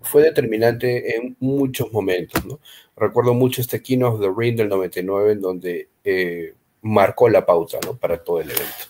fue 0.03 0.25
determinante 0.25 1.17
en 1.17 1.37
muchos 1.39 1.93
momentos. 1.93 2.45
¿no? 2.45 2.59
Recuerdo 2.97 3.33
mucho 3.33 3.61
este 3.61 3.81
King 3.81 4.03
of 4.03 4.21
the 4.21 4.31
Ring 4.37 4.57
del 4.57 4.69
99 4.69 5.33
en 5.33 5.41
donde 5.41 5.89
eh, 6.03 6.55
marcó 6.83 7.29
la 7.29 7.47
pauta 7.47 7.79
¿no? 7.87 7.97
para 7.97 8.19
todo 8.19 8.41
el 8.41 8.51
evento. 8.51 8.87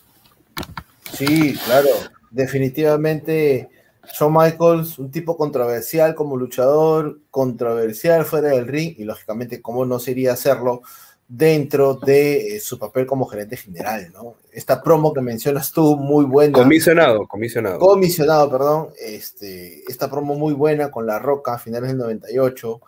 Sí, 1.12 1.54
claro, 1.66 1.90
definitivamente 2.30 3.68
Shawn 4.12 4.32
Michaels, 4.32 4.98
un 4.98 5.10
tipo 5.10 5.36
controversial 5.36 6.14
como 6.14 6.36
luchador, 6.36 7.20
controversial 7.30 8.24
fuera 8.24 8.50
del 8.50 8.66
ring 8.66 8.94
y 8.98 9.04
lógicamente 9.04 9.62
cómo 9.62 9.84
no 9.84 9.98
sería 9.98 10.32
hacerlo 10.32 10.82
dentro 11.26 11.94
de 11.94 12.56
eh, 12.56 12.60
su 12.60 12.78
papel 12.78 13.06
como 13.06 13.26
gerente 13.26 13.56
general, 13.56 14.12
¿no? 14.12 14.36
Esta 14.52 14.82
promo 14.82 15.12
que 15.12 15.20
mencionas 15.20 15.72
tú, 15.72 15.96
muy 15.96 16.24
buena. 16.24 16.52
Comisionado, 16.58 17.26
comisionado. 17.26 17.78
Comisionado, 17.78 18.50
perdón. 18.50 18.88
Este, 19.00 19.82
esta 19.88 20.10
promo 20.10 20.34
muy 20.34 20.52
buena 20.52 20.90
con 20.90 21.06
La 21.06 21.18
Roca 21.18 21.54
a 21.54 21.58
finales 21.58 21.90
del 21.90 21.98
98. 21.98 22.80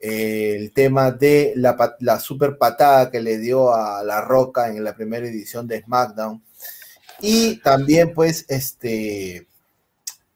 Eh, 0.00 0.56
el 0.56 0.72
tema 0.72 1.10
de 1.10 1.52
la, 1.56 1.96
la 2.00 2.20
super 2.20 2.56
patada 2.56 3.10
que 3.10 3.20
le 3.20 3.38
dio 3.38 3.74
a 3.74 4.04
La 4.04 4.20
Roca 4.20 4.68
en 4.68 4.84
la 4.84 4.94
primera 4.94 5.26
edición 5.26 5.66
de 5.66 5.82
SmackDown. 5.82 6.42
Y 7.20 7.56
también, 7.62 8.14
pues, 8.14 8.44
este, 8.48 9.47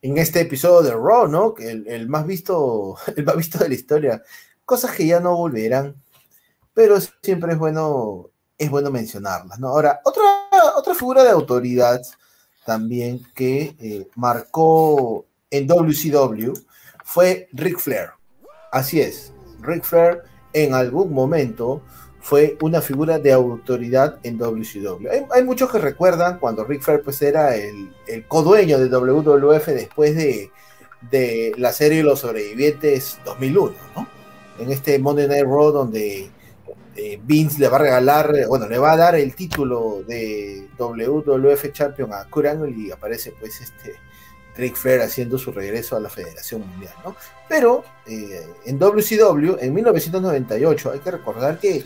en 0.03 0.17
este 0.17 0.41
episodio 0.41 0.81
de 0.81 0.91
Raw, 0.91 1.29
¿no? 1.29 1.55
El, 1.57 1.87
el, 1.87 2.09
más 2.09 2.27
visto, 2.27 2.97
el 3.15 3.25
más 3.25 3.37
visto 3.37 3.57
de 3.57 3.69
la 3.69 3.73
historia. 3.73 4.23
Cosas 4.65 4.91
que 4.91 5.07
ya 5.07 5.19
no 5.19 5.37
volverán, 5.37 5.95
pero 6.73 6.97
siempre 7.21 7.53
es 7.53 7.57
bueno, 7.57 8.29
es 8.57 8.69
bueno 8.69 8.91
mencionarlas, 8.91 9.59
¿no? 9.59 9.69
Ahora, 9.69 10.01
otra, 10.03 10.23
otra 10.75 10.93
figura 10.93 11.23
de 11.23 11.29
autoridad 11.29 12.01
también 12.65 13.21
que 13.33 13.75
eh, 13.79 14.07
marcó 14.15 15.25
en 15.49 15.67
WCW 15.67 16.53
fue 17.05 17.47
Ric 17.53 17.79
Flair. 17.79 18.09
Así 18.71 18.99
es, 18.99 19.33
Ric 19.61 19.83
Flair 19.83 20.23
en 20.51 20.73
algún 20.73 21.13
momento 21.13 21.81
fue 22.23 22.57
una 22.61 22.81
figura 22.81 23.19
de 23.19 23.33
autoridad 23.33 24.17
en 24.23 24.37
WCW. 24.37 25.09
Hay, 25.29 25.43
muchos 25.43 25.69
que 25.69 25.77
recuerdan 25.77 26.39
cuando 26.39 26.63
Ric 26.63 26.81
Flair 26.81 27.01
pues, 27.03 27.21
era 27.21 27.53
el, 27.53 27.93
codueño 28.29 28.79
de 28.79 28.87
WWF 28.87 29.67
después 29.67 30.15
de, 30.15 30.49
de, 31.11 31.51
la 31.57 31.73
serie 31.73 32.01
Los 32.01 32.21
Sobrevivientes 32.21 33.19
2001, 33.25 33.75
¿no? 33.97 34.07
En 34.57 34.71
este 34.71 34.97
Monday 34.99 35.27
Night 35.27 35.43
Raw 35.43 35.73
donde 35.73 36.31
eh, 36.95 37.19
Vince 37.21 37.59
le 37.59 37.67
va 37.67 37.75
a 37.75 37.81
regalar, 37.81 38.33
bueno, 38.47 38.69
le 38.69 38.77
va 38.77 38.93
a 38.93 38.97
dar 38.97 39.15
el 39.15 39.35
título 39.35 40.01
de 40.07 40.69
WWF 40.77 41.73
Champion 41.73 42.13
a 42.13 42.23
Kurt 42.29 42.47
y 42.73 42.89
aparece 42.89 43.33
pues 43.37 43.59
este 43.59 43.95
Ric 44.55 44.77
Flair 44.77 45.01
haciendo 45.01 45.37
su 45.37 45.51
regreso 45.51 45.97
a 45.97 45.99
la 45.99 46.09
Federación 46.09 46.61
Mundial, 46.65 46.93
¿no? 47.03 47.17
Pero 47.49 47.83
eh, 48.07 48.47
en 48.65 48.79
WCW, 48.79 49.57
en 49.59 49.73
1998, 49.73 50.91
hay 50.91 50.99
que 50.99 51.11
recordar 51.11 51.59
que 51.59 51.83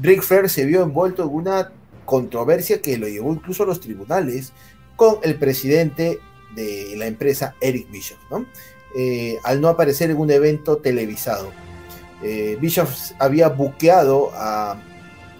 Ric 0.00 0.22
Flair 0.22 0.48
se 0.48 0.64
vio 0.64 0.82
envuelto 0.82 1.22
en 1.22 1.28
una 1.30 1.72
controversia 2.04 2.80
que 2.80 2.96
lo 2.96 3.08
llevó 3.08 3.32
incluso 3.32 3.64
a 3.64 3.66
los 3.66 3.80
tribunales 3.80 4.52
con 4.96 5.18
el 5.22 5.36
presidente 5.36 6.20
de 6.54 6.94
la 6.96 7.06
empresa 7.06 7.54
Eric 7.60 7.90
Bishop. 7.90 8.18
Eh, 8.96 9.38
al 9.44 9.60
no 9.60 9.68
aparecer 9.68 10.10
en 10.10 10.16
un 10.16 10.30
evento 10.30 10.78
televisado. 10.78 11.52
Eh, 12.22 12.56
Bishop 12.60 12.88
había 13.18 13.48
buqueado 13.48 14.30
a 14.34 14.80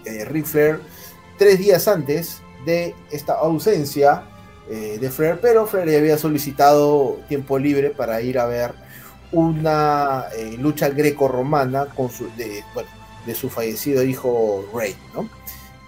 eh, 0.05 0.43
Flair 0.43 0.79
tres 1.37 1.59
días 1.59 1.87
antes 1.87 2.41
de 2.65 2.93
esta 3.11 3.33
ausencia 3.33 4.23
eh, 4.69 4.97
de 4.99 5.09
Flair, 5.09 5.39
pero 5.41 5.65
Flair 5.65 5.89
ya 5.89 5.97
había 5.97 6.17
solicitado 6.17 7.19
tiempo 7.27 7.57
libre 7.57 7.89
para 7.89 8.21
ir 8.21 8.37
a 8.37 8.45
ver 8.45 8.73
una 9.31 10.25
eh, 10.35 10.57
lucha 10.59 10.89
greco-romana 10.89 11.87
con 11.87 12.09
su, 12.09 12.29
de, 12.35 12.63
de 13.25 13.35
su 13.35 13.49
fallecido 13.49 14.03
hijo 14.03 14.65
Ray, 14.73 14.95
¿no? 15.13 15.29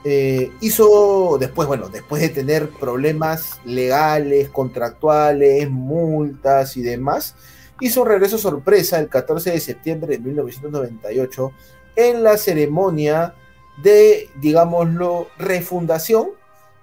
Eh, 0.04 0.52
hizo 0.62 1.38
después, 1.40 1.68
bueno, 1.68 1.90
después 1.90 2.22
de 2.22 2.30
tener 2.30 2.70
problemas 2.70 3.60
legales, 3.66 4.50
contractuales, 4.50 5.70
multas 5.70 6.76
y 6.76 6.82
demás, 6.82 7.36
hizo 7.80 8.02
un 8.02 8.08
regreso 8.08 8.38
sorpresa 8.38 9.00
el 9.00 9.10
14 9.10 9.52
de 9.52 9.60
septiembre 9.60 10.18
de 10.18 10.24
1998 10.24 11.52
en 11.96 12.24
la 12.24 12.38
ceremonia 12.38 13.36
de, 13.84 14.30
digámoslo, 14.36 15.28
refundación 15.38 16.30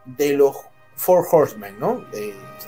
de 0.05 0.35
los 0.35 0.57
Four 0.95 1.27
Horsemen, 1.31 1.79
¿no? 1.79 2.05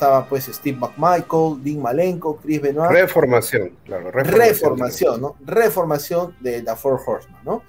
Estaba 0.00 0.24
pues 0.24 0.46
Steve 0.46 0.78
McMichael, 0.78 1.62
Dean 1.62 1.82
Malenko, 1.82 2.38
Chris 2.38 2.62
Benoit. 2.62 2.90
Reformación, 2.90 3.72
claro. 3.84 4.10
Reformación, 4.10 4.38
reformación 4.38 5.20
¿no? 5.20 5.36
Reformación 5.44 6.36
de 6.40 6.62
The 6.62 6.74
Four 6.74 6.98
Horsemen, 7.04 7.36
¿no? 7.44 7.62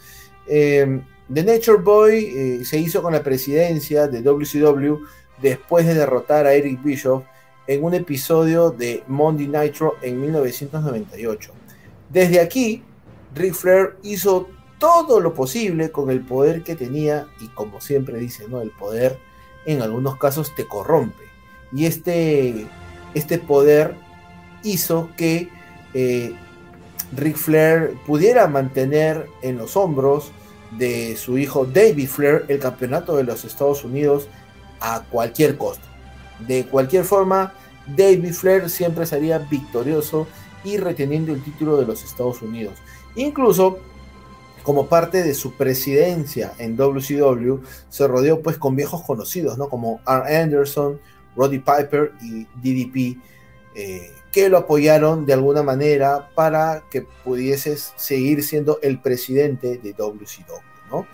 Eh, 0.47 1.01
The 1.34 1.43
Nature 1.43 1.79
Boy 1.79 2.34
eh, 2.34 2.65
se 2.65 2.77
hizo 2.77 3.01
con 3.01 3.11
la 3.11 3.21
presidencia 3.21 4.07
de 4.07 4.21
WCW 4.21 5.05
después 5.41 5.86
de 5.86 5.93
derrotar 5.93 6.45
a 6.47 6.53
Eric 6.53 6.82
Bischoff 6.82 7.23
en 7.67 7.84
un 7.84 7.95
episodio 7.95 8.71
de 8.71 9.03
Monday 9.07 9.47
Nitro 9.47 9.97
en 10.01 10.21
1998. 10.21 11.51
Desde 12.09 12.39
aquí, 12.39 12.82
Ric 13.36 13.53
Flair 13.53 13.97
hizo 14.03 14.47
todo 14.79 15.19
lo 15.19 15.34
posible 15.34 15.91
con 15.91 16.09
el 16.09 16.21
poder 16.21 16.63
que 16.63 16.75
tenía 16.75 17.27
y 17.41 17.49
como 17.49 17.82
siempre 17.82 18.19
dice, 18.19 18.45
¿no? 18.47 18.61
El 18.61 18.71
poder 18.71 19.19
en 19.65 19.82
algunos 19.82 20.15
casos 20.15 20.55
te 20.55 20.65
corrompe. 20.65 21.30
Y 21.74 21.86
este, 21.86 22.67
este 23.13 23.38
poder 23.39 23.95
hizo 24.63 25.09
que 25.15 25.49
eh, 25.93 26.34
Ric 27.15 27.36
Flair 27.36 27.95
pudiera 28.05 28.47
mantener 28.47 29.28
en 29.41 29.57
los 29.57 29.76
hombros 29.76 30.32
de 30.78 31.15
su 31.17 31.38
hijo 31.38 31.65
David 31.65 32.07
Flair 32.07 32.45
el 32.47 32.59
campeonato 32.59 33.17
de 33.17 33.24
los 33.24 33.43
Estados 33.43 33.84
Unidos 33.84 34.28
a 34.80 35.03
cualquier 35.09 35.57
costo. 35.57 35.86
De 36.47 36.65
cualquier 36.65 37.03
forma, 37.03 37.53
David 37.88 38.34
Flair 38.34 38.69
siempre 38.69 39.05
sería 39.05 39.39
victorioso 39.39 40.28
y 40.63 40.78
reteniendo 40.78 41.34
el 41.34 41.43
título 41.43 41.78
de 41.78 41.86
los 41.86 42.03
Estados 42.03 42.41
Unidos. 42.41 42.76
Incluso 43.15 43.80
como 44.63 44.88
parte 44.88 45.24
de 45.24 45.34
su 45.34 45.53
presidencia 45.53 46.53
en 46.59 46.78
WCW, 46.78 47.63
se 47.89 48.07
rodeó 48.07 48.41
pues 48.41 48.57
con 48.57 48.76
viejos 48.76 49.01
conocidos, 49.01 49.57
¿no? 49.57 49.69
Como 49.69 50.01
R. 50.07 50.38
Anderson, 50.38 50.99
Roddy 51.36 51.59
Piper 51.59 52.13
y 52.21 52.45
DDP, 52.55 53.21
eh, 53.75 54.11
que 54.32 54.49
lo 54.49 54.57
apoyaron 54.57 55.25
de 55.25 55.34
alguna 55.34 55.63
manera 55.63 56.29
para 56.36 56.84
que 56.89 57.01
pudiese 57.01 57.77
seguir 57.77 58.43
siendo 58.43 58.79
el 58.82 58.99
presidente 58.99 59.77
de 59.77 59.93
WCW, 59.93 60.89
¿no? 60.89 61.07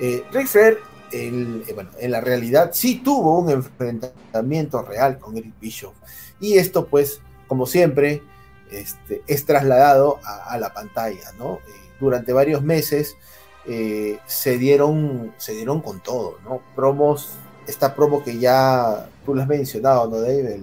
Eh, 0.00 0.22
Flair, 0.46 0.78
eh, 1.12 1.72
bueno, 1.74 1.90
en 1.98 2.10
la 2.10 2.20
realidad 2.20 2.70
sí 2.72 3.00
tuvo 3.02 3.40
un 3.40 3.50
enfrentamiento 3.50 4.82
real 4.82 5.18
con 5.18 5.36
Eric 5.36 5.54
Bishop, 5.60 5.94
y 6.40 6.58
esto 6.58 6.86
pues 6.86 7.20
como 7.46 7.66
siempre, 7.66 8.22
este, 8.70 9.22
es 9.26 9.46
trasladado 9.46 10.20
a, 10.22 10.58
la 10.58 10.74
pantalla, 10.74 11.32
¿no? 11.38 11.56
Eh, 11.56 11.72
durante 11.98 12.34
varios 12.34 12.62
meses 12.62 13.16
se, 13.64 14.58
dieron, 14.58 15.34
se 15.36 15.52
dieron 15.52 15.82
con 15.82 16.00
todo, 16.02 16.38
¿no? 16.44 16.62
Promos, 16.74 17.38
esta 17.68 17.94
promo 17.94 18.24
que 18.24 18.38
ya 18.38 19.08
tú 19.24 19.34
lo 19.34 19.42
has 19.42 19.48
mencionado, 19.48 20.08
¿no, 20.08 20.20
Dave? 20.20 20.60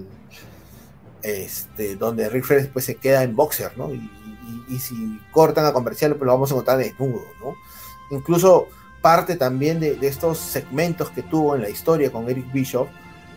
este, 1.25 1.95
donde 1.95 2.29
Rick 2.29 2.45
Flair 2.45 2.61
después 2.61 2.85
se 2.85 2.95
queda 2.95 3.23
en 3.23 3.35
boxer, 3.35 3.77
¿no? 3.77 3.91
Y, 3.93 4.09
si 4.79 5.19
cortan 5.31 5.65
a 5.65 5.73
comercial, 5.73 6.15
pues 6.15 6.25
lo 6.25 6.33
vamos 6.33 6.49
a 6.49 6.55
encontrar 6.55 6.77
desnudo, 6.79 7.21
¿no? 7.39 7.55
Incluso 8.11 8.67
parte 9.01 9.35
también 9.35 9.79
de, 9.79 9.97
estos 10.01 10.39
segmentos 10.39 11.11
que 11.11 11.21
tuvo 11.21 11.55
en 11.55 11.61
la 11.61 11.69
historia 11.69 12.11
con 12.11 12.29
Eric 12.29 12.51
Bishop 12.51 12.87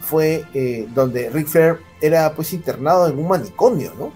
fue 0.00 0.44
eh, 0.54 0.88
donde 0.94 1.28
Rick 1.28 1.48
Flair 1.48 1.78
era 2.00 2.32
pues 2.34 2.52
internado 2.52 3.08
en 3.08 3.18
un 3.18 3.28
manicomio, 3.28 3.92
¿no? 3.98 4.12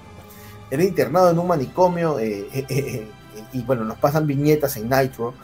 Era 0.71 0.83
internado 0.85 1.31
en 1.31 1.39
un 1.39 1.47
manicomio 1.47 2.19
eh, 2.19 2.49
eh, 2.69 3.07
y 3.53 3.63
bueno, 3.63 3.85
nos 3.85 3.99
pasan 3.99 4.27
viñetas 4.27 4.77
en 4.77 4.89
Nitro 4.89 5.35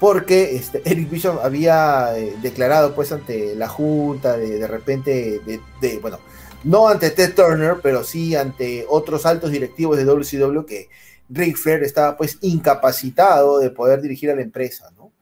porque 0.00 0.56
este, 0.56 0.82
Eric 0.84 1.10
Bishop 1.10 1.40
había 1.42 2.12
declarado 2.42 2.94
pues 2.94 3.12
ante 3.12 3.54
la 3.54 3.68
junta 3.68 4.36
de, 4.36 4.58
de 4.58 4.66
repente 4.66 5.40
de, 5.80 5.98
bueno 5.98 6.20
no 6.64 6.88
ante 6.88 7.10
Ted 7.10 7.34
Turner 7.34 7.76
pero 7.82 8.04
sí 8.04 8.34
ante 8.36 8.86
otros 8.88 9.26
altos 9.26 9.50
directivos 9.50 9.96
de 9.96 10.04
WCW 10.04 10.64
que 10.64 10.88
Rick 11.28 11.56
Flair 11.56 11.82
estaba 11.82 12.16
pues 12.16 12.38
incapacitado 12.40 13.58
de 13.58 13.70
poder 13.70 14.00
dirigir 14.00 14.30
a 14.30 14.34
la 14.34 14.42
empresa, 14.42 14.90
¿no? 14.96 15.12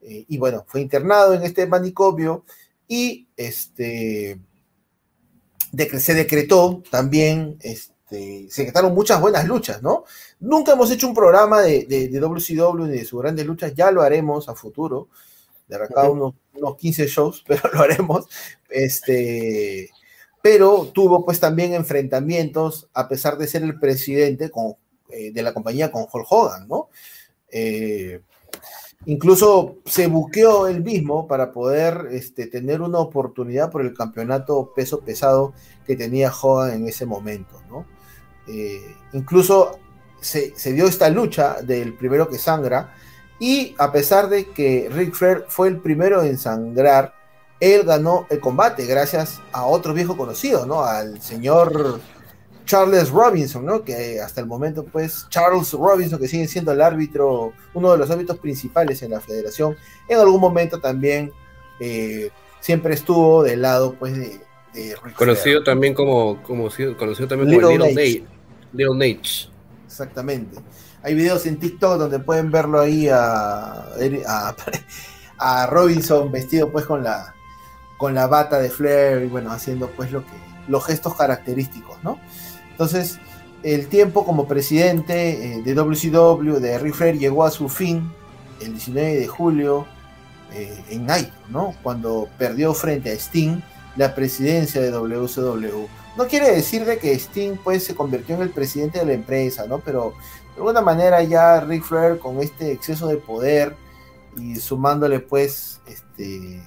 Eh, 0.00 0.24
y 0.28 0.38
bueno, 0.38 0.64
fue 0.68 0.80
internado 0.80 1.34
en 1.34 1.42
este 1.42 1.66
manicomio 1.66 2.44
y 2.86 3.28
este, 3.36 4.38
se 5.98 6.14
decretó 6.14 6.82
también, 6.90 7.58
este, 7.60 7.95
se 8.08 8.62
decretaron 8.62 8.94
muchas 8.94 9.20
buenas 9.20 9.46
luchas, 9.46 9.82
¿no? 9.82 10.04
Nunca 10.40 10.72
hemos 10.72 10.90
hecho 10.90 11.08
un 11.08 11.14
programa 11.14 11.62
de, 11.62 11.86
de, 11.86 12.20
WCW 12.20 12.84
ni 12.86 12.98
de 12.98 13.04
sus 13.04 13.20
grandes 13.20 13.46
luchas, 13.46 13.74
ya 13.74 13.90
lo 13.90 14.02
haremos 14.02 14.48
a 14.48 14.54
futuro, 14.54 15.08
de 15.66 15.76
acá 15.76 16.08
unos, 16.08 16.34
unos 16.54 16.76
15 16.76 17.06
shows, 17.08 17.44
pero 17.46 17.62
lo 17.72 17.80
haremos, 17.80 18.26
este, 18.70 19.90
pero 20.42 20.90
tuvo 20.92 21.24
pues 21.24 21.40
también 21.40 21.74
enfrentamientos, 21.74 22.88
a 22.94 23.08
pesar 23.08 23.36
de 23.38 23.48
ser 23.48 23.62
el 23.62 23.78
presidente, 23.78 24.50
con 24.50 24.76
eh, 25.10 25.32
de 25.32 25.42
la 25.42 25.54
compañía 25.54 25.90
con 25.90 26.06
Hulk 26.12 26.26
Hogan, 26.30 26.68
¿no? 26.68 26.88
Eh, 27.50 28.20
incluso 29.04 29.76
se 29.84 30.08
buqueó 30.08 30.66
él 30.66 30.82
mismo 30.82 31.28
para 31.28 31.52
poder 31.52 32.08
este, 32.10 32.46
tener 32.46 32.80
una 32.80 32.98
oportunidad 32.98 33.70
por 33.70 33.82
el 33.82 33.94
campeonato 33.94 34.72
peso 34.74 35.00
pesado 35.00 35.54
que 35.86 35.96
tenía 35.96 36.32
Hogan 36.32 36.72
en 36.72 36.88
ese 36.88 37.06
momento, 37.06 37.60
¿no? 37.68 37.86
Eh, 38.46 38.94
incluso 39.12 39.78
se, 40.20 40.52
dio 40.72 40.86
esta 40.86 41.08
lucha 41.08 41.62
del 41.62 41.94
primero 41.94 42.28
que 42.28 42.38
sangra 42.38 42.94
y 43.38 43.74
a 43.78 43.92
pesar 43.92 44.28
de 44.28 44.46
que 44.50 44.88
Ric 44.90 45.14
Flair 45.14 45.44
fue 45.48 45.68
el 45.68 45.78
primero 45.78 46.22
en 46.22 46.38
sangrar, 46.38 47.14
él 47.60 47.82
ganó 47.84 48.26
el 48.30 48.40
combate 48.40 48.86
gracias 48.86 49.40
a 49.52 49.66
otro 49.66 49.94
viejo 49.94 50.16
conocido, 50.16 50.66
¿no? 50.66 50.84
Al 50.84 51.20
señor 51.20 52.00
Charles 52.64 53.10
Robinson, 53.10 53.64
¿no? 53.64 53.82
Que 53.82 54.20
hasta 54.20 54.40
el 54.40 54.46
momento, 54.46 54.84
pues, 54.84 55.26
Charles 55.30 55.72
Robinson, 55.72 56.18
que 56.18 56.28
sigue 56.28 56.48
siendo 56.48 56.72
el 56.72 56.82
árbitro, 56.82 57.52
uno 57.74 57.92
de 57.92 57.98
los 57.98 58.10
árbitros 58.10 58.38
principales 58.38 59.02
en 59.02 59.12
la 59.12 59.20
federación, 59.20 59.76
en 60.08 60.18
algún 60.18 60.40
momento 60.40 60.80
también 60.80 61.32
eh, 61.80 62.30
siempre 62.60 62.94
estuvo 62.94 63.42
del 63.42 63.62
lado, 63.62 63.94
pues, 63.98 64.16
de, 64.16 64.40
Conocido 65.16 65.64
también 65.64 65.94
como, 65.94 66.42
como, 66.42 66.68
conocido 66.98 67.26
también 67.26 67.48
Little 67.48 67.62
como 67.62 67.86
Little 67.86 67.94
Nate. 67.94 68.35
Little 68.76 68.94
Nate. 68.94 69.50
Exactamente. 69.86 70.58
Hay 71.02 71.14
videos 71.14 71.46
en 71.46 71.58
TikTok 71.58 71.98
donde 71.98 72.18
pueden 72.18 72.50
verlo 72.50 72.80
ahí 72.80 73.08
a, 73.08 73.84
a, 75.38 75.66
Robinson 75.66 76.30
vestido 76.32 76.70
pues 76.70 76.84
con 76.84 77.04
la 77.04 77.34
con 77.96 78.14
la 78.14 78.26
bata 78.26 78.58
de 78.58 78.68
Flair 78.68 79.22
y 79.22 79.28
bueno, 79.28 79.52
haciendo 79.52 79.88
pues 79.90 80.12
lo 80.12 80.22
que 80.22 80.32
los 80.68 80.84
gestos 80.84 81.14
característicos, 81.14 81.96
¿no? 82.02 82.18
Entonces, 82.72 83.18
el 83.62 83.86
tiempo 83.86 84.24
como 84.26 84.46
presidente 84.46 85.58
eh, 85.58 85.62
de 85.62 85.74
WCW, 85.74 86.58
de 86.60 86.78
Ric 86.78 86.94
Flair, 86.94 87.18
llegó 87.18 87.44
a 87.44 87.50
su 87.50 87.68
fin 87.68 88.12
el 88.60 88.72
19 88.72 89.20
de 89.20 89.26
julio 89.28 89.86
eh, 90.52 90.84
en 90.90 91.06
Nitro, 91.06 91.32
¿no? 91.48 91.74
Cuando 91.82 92.28
perdió 92.36 92.74
frente 92.74 93.10
a 93.10 93.14
Sting 93.14 93.60
la 93.96 94.14
presidencia 94.14 94.80
de 94.80 94.90
WCW. 94.90 95.86
No 96.16 96.26
quiere 96.26 96.50
decir 96.50 96.84
de 96.84 96.98
que 96.98 97.12
Sting 97.12 97.56
pues 97.62 97.84
se 97.84 97.94
convirtió 97.94 98.36
en 98.36 98.42
el 98.42 98.50
presidente 98.50 98.98
de 98.98 99.06
la 99.06 99.12
empresa, 99.12 99.66
¿no? 99.66 99.80
Pero 99.80 100.14
de 100.54 100.56
alguna 100.56 100.80
manera 100.80 101.22
ya 101.22 101.60
Ric 101.60 101.82
Flair 101.82 102.18
con 102.18 102.40
este 102.40 102.72
exceso 102.72 103.06
de 103.06 103.18
poder 103.18 103.76
y 104.36 104.56
sumándole 104.56 105.20
pues 105.20 105.80
este 105.86 106.62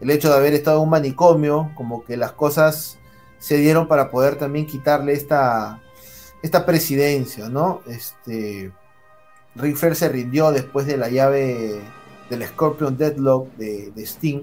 el 0.00 0.10
hecho 0.10 0.30
de 0.30 0.34
haber 0.34 0.52
estado 0.52 0.78
en 0.78 0.84
un 0.84 0.90
manicomio, 0.90 1.70
como 1.76 2.04
que 2.04 2.16
las 2.16 2.32
cosas 2.32 2.98
se 3.38 3.56
dieron 3.56 3.86
para 3.86 4.10
poder 4.10 4.36
también 4.36 4.66
quitarle 4.66 5.12
esta, 5.12 5.80
esta 6.42 6.66
presidencia, 6.66 7.48
¿no? 7.48 7.82
Este, 7.86 8.72
Ric 9.54 9.76
Flair 9.76 9.94
se 9.94 10.08
rindió 10.08 10.50
después 10.50 10.86
de 10.86 10.96
la 10.96 11.08
llave 11.08 11.80
del 12.30 12.44
Scorpion 12.46 12.96
Deadlock 12.96 13.54
de, 13.54 13.92
de 13.92 14.02
Sting 14.02 14.42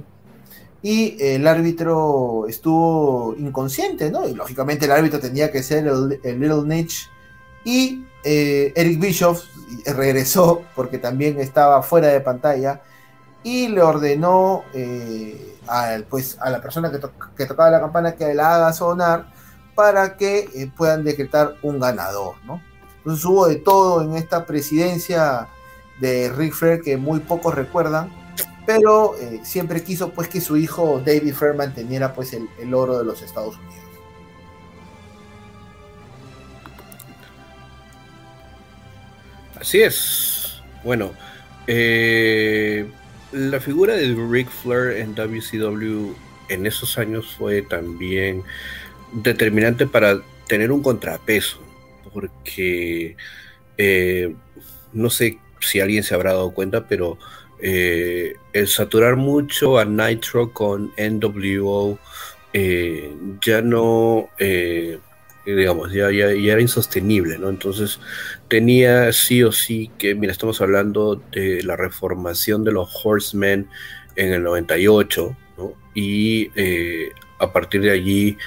y 0.82 1.18
el 1.20 1.46
árbitro 1.48 2.46
estuvo 2.48 3.36
inconsciente, 3.38 4.12
¿no? 4.12 4.28
Y 4.28 4.34
lógicamente 4.34 4.86
el 4.86 4.92
árbitro 4.92 5.20
tenía 5.20 5.52
que 5.52 5.62
ser 5.62 5.88
el, 5.88 6.40
Little 6.40 6.64
Niche 6.66 7.08
y 7.66 8.06
eh, 8.24 8.72
Eric 8.76 9.00
Bischoff 9.00 9.44
regresó 9.86 10.64
porque 10.76 10.98
también 10.98 11.40
estaba 11.40 11.82
fuera 11.84 12.08
de 12.08 12.22
pantalla 12.22 12.82
y 13.44 13.68
le 13.68 13.82
ordenó 13.82 14.64
eh, 14.74 15.58
a, 15.68 15.98
pues, 16.10 16.38
a 16.40 16.50
la 16.50 16.62
persona 16.62 16.92
que, 16.92 17.00
que, 17.36 17.46
tocaba 17.46 17.70
la 17.70 17.80
campana 17.80 18.16
que 18.16 18.34
la 18.34 18.56
haga 18.56 18.74
sonar 18.74 19.32
para 19.76 20.18
que 20.18 20.50
eh, 20.56 20.72
puedan 20.76 21.04
decretar 21.04 21.56
un 21.62 21.80
ganador, 21.80 22.36
¿no? 22.46 22.62
Entonces 22.98 23.24
hubo 23.26 23.48
de 23.48 23.56
todo 23.56 24.02
en 24.02 24.16
esta 24.16 24.46
presidencia 24.46 25.48
de 26.00 26.30
Rick 26.30 26.54
Flair 26.54 26.82
que 26.82 26.98
muy 26.98 27.22
pocos 27.22 27.56
recuerdan, 27.56 28.12
pero 28.70 29.16
eh, 29.20 29.40
siempre 29.42 29.82
quiso 29.82 30.12
pues 30.12 30.28
que 30.28 30.40
su 30.40 30.56
hijo 30.56 31.02
David 31.04 31.34
Flair 31.34 31.56
manteniera 31.56 32.14
pues 32.14 32.34
el, 32.34 32.48
el 32.62 32.72
oro 32.76 33.00
de 33.00 33.04
los 33.04 33.20
Estados 33.24 33.58
Unidos. 33.58 33.76
Así 39.60 39.82
es. 39.82 40.62
Bueno, 40.84 41.14
eh, 41.66 42.88
la 43.32 43.60
figura 43.60 43.96
de 43.96 44.16
Ric 44.30 44.48
Flair 44.50 44.98
en 44.98 45.16
WCW 45.16 46.14
en 46.50 46.68
esos 46.68 47.00
años 47.00 47.36
fue 47.40 47.64
también 47.64 48.44
determinante 49.14 49.88
para 49.88 50.22
tener 50.48 50.72
un 50.72 50.84
contrapeso, 50.84 51.60
porque 52.14 53.18
eh, 53.80 54.36
no 54.94 55.10
sé 55.10 55.40
si 55.60 55.80
alguien 55.80 56.04
se 56.04 56.14
habrá 56.14 56.34
dado 56.34 56.52
cuenta, 56.52 56.88
pero 56.88 57.18
eh, 57.62 58.36
el 58.54 58.68
saturar 58.68 59.16
mucho 59.16 59.78
a 59.78 59.86
Nitro 59.86 60.52
con 60.52 60.92
NWO 60.98 62.00
eh, 62.54 63.14
ya 63.46 63.62
no 63.62 64.30
digamos, 65.56 65.92
ya, 65.92 66.12
ya, 66.12 66.30
era 66.30 66.62
insostenible, 66.62 67.38
¿no? 67.38 67.50
Entonces 67.50 68.00
tenía 68.48 69.12
sí 69.14 69.44
o 69.44 69.52
sí 69.52 69.92
que, 69.98 70.16
mira, 70.16 70.32
estamos 70.32 70.62
hablando 70.62 71.22
de 71.32 71.64
la 71.64 71.76
reformación 71.76 72.64
de 72.64 72.72
los 72.72 72.90
Horsemen 73.04 73.68
en 74.16 74.34
el 74.34 74.44
98, 74.44 75.36
¿no? 75.58 75.74
Y 75.94 76.52
eh, 76.56 77.12
a 77.40 77.52
partir 77.52 77.82
de 77.82 77.92
allí, 77.92 78.38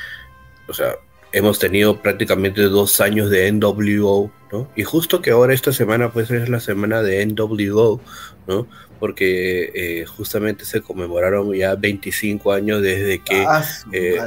o 0.68 0.74
sea, 0.74 0.96
hemos 1.32 1.58
tenido 1.58 2.00
prácticamente 2.00 2.62
dos 2.62 3.00
años 3.00 3.30
de 3.30 3.50
NWO, 3.50 4.30
¿no? 4.52 4.68
Y 4.76 4.84
justo 4.84 5.22
que 5.22 5.30
ahora 5.30 5.54
esta 5.54 5.72
semana, 5.72 6.12
pues 6.12 6.30
es 6.30 6.48
la 6.48 6.60
semana 6.60 7.02
de 7.02 7.24
NWO, 7.26 8.00
¿no? 8.46 8.66
Porque 9.00 9.72
eh, 9.74 10.04
justamente 10.06 10.64
se 10.64 10.82
conmemoraron 10.82 11.52
ya 11.54 11.74
25 11.74 12.52
años 12.52 12.82
desde 12.82 13.18
que 13.18 13.44
ah, 13.48 13.64
eh, 13.92 14.18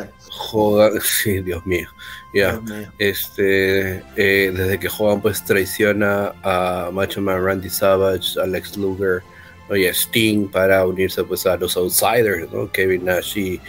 sí, 1.02 1.42
Dios 1.42 1.66
mío, 1.66 1.88
ya, 2.34 2.60
este, 2.98 4.04
eh, 4.18 4.52
desde 4.54 4.80
que 4.80 4.90
Hogan 4.90 5.22
pues 5.22 5.44
traiciona 5.46 6.34
a 6.44 6.90
Macho 6.92 7.22
Man 7.22 7.44
Randy 7.46 7.70
Savage, 7.70 8.40
Alex 8.42 8.76
Luger, 8.76 9.22
y 9.74 9.86
a 9.86 9.92
Sting 9.92 10.48
para 10.48 10.86
unirse 10.86 11.24
pues 11.24 11.46
a 11.46 11.56
los 11.56 11.78
Outsiders, 11.78 12.52
¿no? 12.52 12.72
Kevin 12.72 13.06
Nash 13.06 13.38
y 13.38 13.62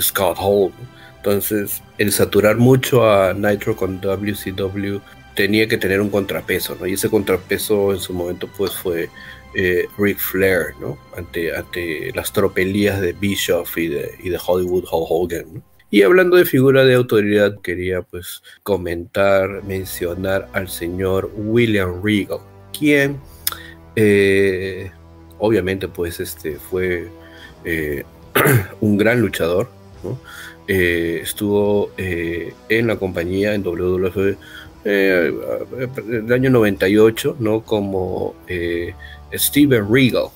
Scott 0.00 0.36
Hall. 0.40 0.72
Entonces, 1.18 1.82
el 1.98 2.12
saturar 2.12 2.56
mucho 2.56 3.08
a 3.08 3.32
Nitro 3.32 3.76
con 3.76 4.00
WCW 4.00 5.00
tenía 5.34 5.66
que 5.68 5.78
tener 5.78 6.00
un 6.00 6.10
contrapeso, 6.10 6.76
¿no? 6.78 6.86
Y 6.86 6.94
ese 6.94 7.10
contrapeso 7.10 7.92
en 7.92 8.00
su 8.00 8.12
momento 8.12 8.48
pues 8.56 8.72
fue 8.72 9.08
eh, 9.54 9.86
Ric 9.98 10.18
Flair, 10.18 10.74
¿no? 10.80 10.98
Ante, 11.16 11.54
ante 11.54 12.12
las 12.14 12.32
tropelías 12.32 13.00
de 13.00 13.12
Bischoff 13.12 13.76
y 13.78 13.88
de, 13.88 14.38
Hollywood 14.44 14.84
Hulk 14.90 15.06
Hogan. 15.10 15.62
Y 15.90 16.02
hablando 16.02 16.36
de 16.36 16.44
figura 16.44 16.84
de 16.84 16.94
autoridad, 16.94 17.60
quería 17.60 18.02
pues 18.02 18.42
comentar, 18.64 19.62
mencionar 19.64 20.48
al 20.52 20.68
señor 20.68 21.30
William 21.36 22.02
Regal, 22.02 22.38
quien 22.76 23.20
eh, 23.94 24.90
obviamente 25.38 25.86
pues 25.86 26.18
este 26.18 26.56
fue 26.56 27.08
eh, 27.64 28.02
un 28.80 28.96
gran 28.96 29.20
luchador, 29.20 29.68
estuvo 30.66 31.90
en 31.98 32.86
la 32.86 32.96
compañía 32.96 33.54
en 33.54 33.62
WWF 34.84 35.98
el 35.98 36.32
año 36.32 36.50
98, 36.50 37.36
¿no? 37.40 37.62
Como 37.62 38.34
Steven 39.32 39.92
Regal, 39.92 40.28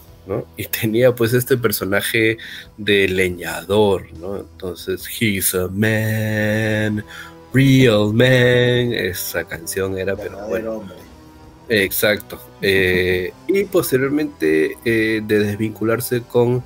y 0.57 0.65
tenía 0.67 1.15
pues 1.15 1.33
este 1.33 1.57
personaje 1.57 2.39
de 2.77 3.09
leñador, 3.09 4.07
¿no? 4.19 4.39
Entonces, 4.39 5.07
he's 5.09 5.55
a 5.55 5.69
man, 5.69 7.05
real 7.53 8.13
man, 8.13 8.93
esa 8.93 9.45
canción 9.45 9.99
era, 9.99 10.17
pero 10.17 10.47
bueno. 10.49 10.85
Exacto. 11.69 12.41
Eh, 12.63 13.33
y 13.47 13.65
posteriormente 13.65 14.77
eh, 14.85 15.21
de 15.23 15.39
desvincularse 15.39 16.23
con 16.23 16.65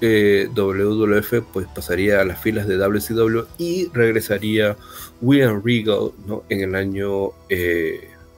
eh, 0.00 0.48
WWF, 0.54 1.42
pues 1.52 1.66
pasaría 1.74 2.20
a 2.20 2.24
las 2.24 2.40
filas 2.40 2.66
de 2.66 2.76
WCW 2.76 3.46
y 3.58 3.88
regresaría 3.92 4.76
William 5.22 5.62
Regal 5.64 6.10
¿no? 6.26 6.42
en 6.50 6.60
el 6.60 6.74
año 6.74 7.30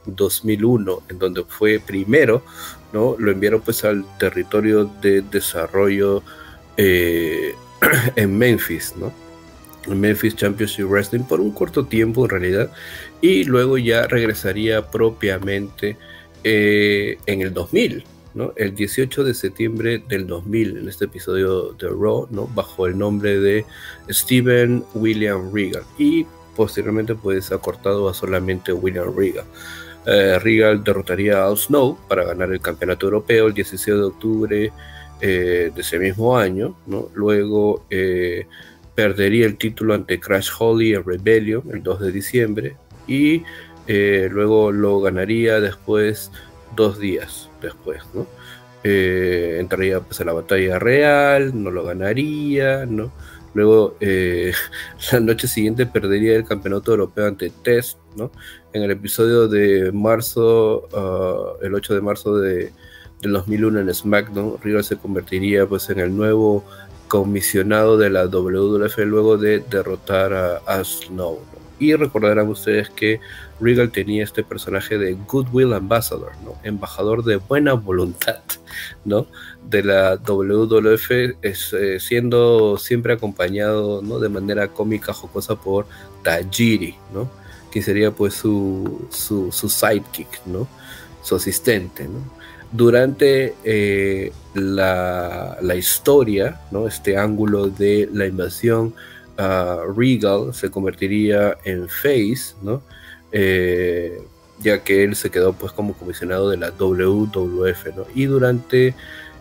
2001, 0.05 1.03
en 1.09 1.19
donde 1.19 1.43
fue 1.43 1.79
primero 1.79 2.43
lo 3.17 3.31
enviaron 3.31 3.61
pues 3.61 3.83
al 3.83 4.05
territorio 4.17 4.89
de 5.01 5.21
desarrollo 5.21 6.23
eh, 6.77 7.53
en 8.15 8.37
Memphis, 8.37 8.93
¿no? 8.97 9.11
En 9.85 9.99
Memphis 9.99 10.35
Championship 10.35 10.85
Wrestling 10.85 11.23
por 11.23 11.41
un 11.41 11.51
corto 11.51 11.85
tiempo 11.85 12.23
en 12.23 12.29
realidad 12.29 12.71
y 13.21 13.43
luego 13.43 13.77
ya 13.77 14.07
regresaría 14.07 14.89
propiamente 14.89 15.97
eh, 16.43 17.17
en 17.25 17.41
el 17.41 17.53
2000, 17.53 18.03
¿no? 18.33 18.53
El 18.55 18.73
18 18.75 19.23
de 19.25 19.33
septiembre 19.33 20.01
del 20.07 20.25
2000 20.25 20.77
en 20.77 20.89
este 20.89 21.05
episodio 21.05 21.73
de 21.73 21.89
Raw, 21.89 22.27
¿no? 22.31 22.47
Bajo 22.47 22.87
el 22.87 22.97
nombre 22.97 23.39
de 23.39 23.65
Steven 24.09 24.83
William 24.93 25.53
Regal 25.53 25.83
y 25.99 26.25
posteriormente 26.55 27.15
pues 27.15 27.51
acortado 27.51 28.09
a 28.09 28.13
solamente 28.13 28.73
William 28.73 29.15
Regal. 29.15 29.45
Eh, 30.05 30.77
derrotaría 30.83 31.39
a 31.39 31.47
Al 31.47 31.57
Snow 31.57 31.97
para 32.07 32.23
ganar 32.23 32.51
el 32.51 32.61
campeonato 32.61 33.07
europeo 33.07 33.47
el 33.47 33.53
16 33.53 33.97
de 33.97 34.03
octubre 34.03 34.73
eh, 35.19 35.71
de 35.73 35.81
ese 35.81 35.97
mismo 35.97 36.37
año. 36.37 36.75
¿no? 36.85 37.09
Luego 37.15 37.85
eh, 37.89 38.45
perdería 38.93 39.45
el 39.47 39.57
título 39.57 39.93
ante 39.93 40.19
Crash 40.19 40.49
Holly 40.57 40.93
en 40.93 41.03
Rebellion 41.03 41.63
el 41.73 41.81
2 41.81 41.99
de 42.01 42.11
diciembre 42.11 42.75
y 43.07 43.43
luego 43.87 44.71
lo 44.71 44.99
ganaría 44.99 45.59
después, 45.59 46.31
dos 46.75 46.99
días 46.99 47.49
después. 47.61 48.01
¿no? 48.13 48.25
entraría 48.83 49.99
pues, 49.99 50.21
a 50.21 50.25
la 50.25 50.33
batalla 50.33 50.77
real, 50.77 51.51
no 51.63 51.71
lo 51.71 51.83
ganaría, 51.83 52.85
¿no? 52.85 53.11
Luego, 53.55 53.97
la 55.11 55.19
noche 55.19 55.47
siguiente 55.47 55.87
perdería 55.87 56.35
el 56.35 56.45
campeonato 56.45 56.91
europeo 56.91 57.25
ante 57.25 57.49
Test, 57.49 57.97
¿no? 58.15 58.31
en 58.75 58.83
el 58.83 58.91
episodio 58.91 59.47
de 59.47 59.93
marzo, 59.93 60.89
ah, 60.93 61.57
el 61.61 61.73
8 61.73 61.93
de 61.93 62.01
marzo 62.01 62.37
de, 62.37 62.73
del 63.21 63.31
2001 63.31 63.79
en 63.79 63.93
SmackDown, 63.93 64.57
Regal 64.61 64.83
se 64.83 64.97
convertiría 64.97 65.65
pues 65.65 65.89
en 65.89 65.99
el 65.99 66.15
nuevo 66.15 66.65
comisionado 67.07 67.97
de 67.97 68.09
la 68.09 68.25
WWF 68.25 68.97
luego 69.05 69.37
de 69.37 69.59
derrotar 69.59 70.33
a, 70.33 70.83
Snow. 70.83 71.39
Y 71.79 71.93
recordarán 71.95 72.49
ustedes 72.49 72.89
que 72.89 73.21
Regal 73.61 73.91
tenía 73.91 74.25
este 74.25 74.43
personaje 74.43 74.97
de 74.97 75.13
Goodwill 75.25 75.71
Ambassador, 75.71 76.31
¿no? 76.43 76.55
embajador 76.63 77.23
de 77.23 77.37
buena 77.37 77.75
voluntad 77.75 78.41
¿no? 79.05 79.27
De 79.69 79.83
la 79.83 80.15
WWF, 80.15 81.11
es, 81.41 81.73
eh, 81.73 81.99
siendo 81.99 82.77
siempre 82.77 83.13
acompañado 83.13 84.01
¿no? 84.01 84.19
de 84.19 84.29
manera 84.29 84.67
cómica, 84.67 85.13
jocosa 85.13 85.55
por 85.55 85.87
Tajiri. 86.23 86.95
¿no? 87.13 87.29
que 87.75 87.81
sería 87.81 88.09
pues 88.09 88.35
su, 88.35 89.05
su, 89.09 89.51
sidekick, 89.51 90.45
¿no? 90.45 90.65
Su 91.21 91.35
asistente, 91.35 92.05
¿no? 92.05 92.23
Durante 92.71 93.53
eh, 93.65 94.31
la, 94.53 95.57
historia, 95.77 96.61
¿no? 96.71 96.87
Este 96.87 97.17
ángulo 97.17 97.67
de 97.67 98.09
la 98.13 98.27
invasión, 98.27 98.95
Regal 99.37 100.53
se 100.53 100.71
convertiría 100.71 101.57
en 101.65 101.89
face, 101.89 102.55
¿no? 102.61 102.81
Eh, 103.33 104.21
ya 104.61 104.81
que 104.81 105.03
él 105.03 105.17
se 105.17 105.29
quedó 105.29 105.51
pues 105.51 105.73
como 105.73 105.95
comisionado 105.95 106.49
de 106.51 106.55
la 106.55 106.71
WWF, 106.71 107.87
¿no? 107.93 108.05
Y 108.15 108.23
durante 108.23 108.95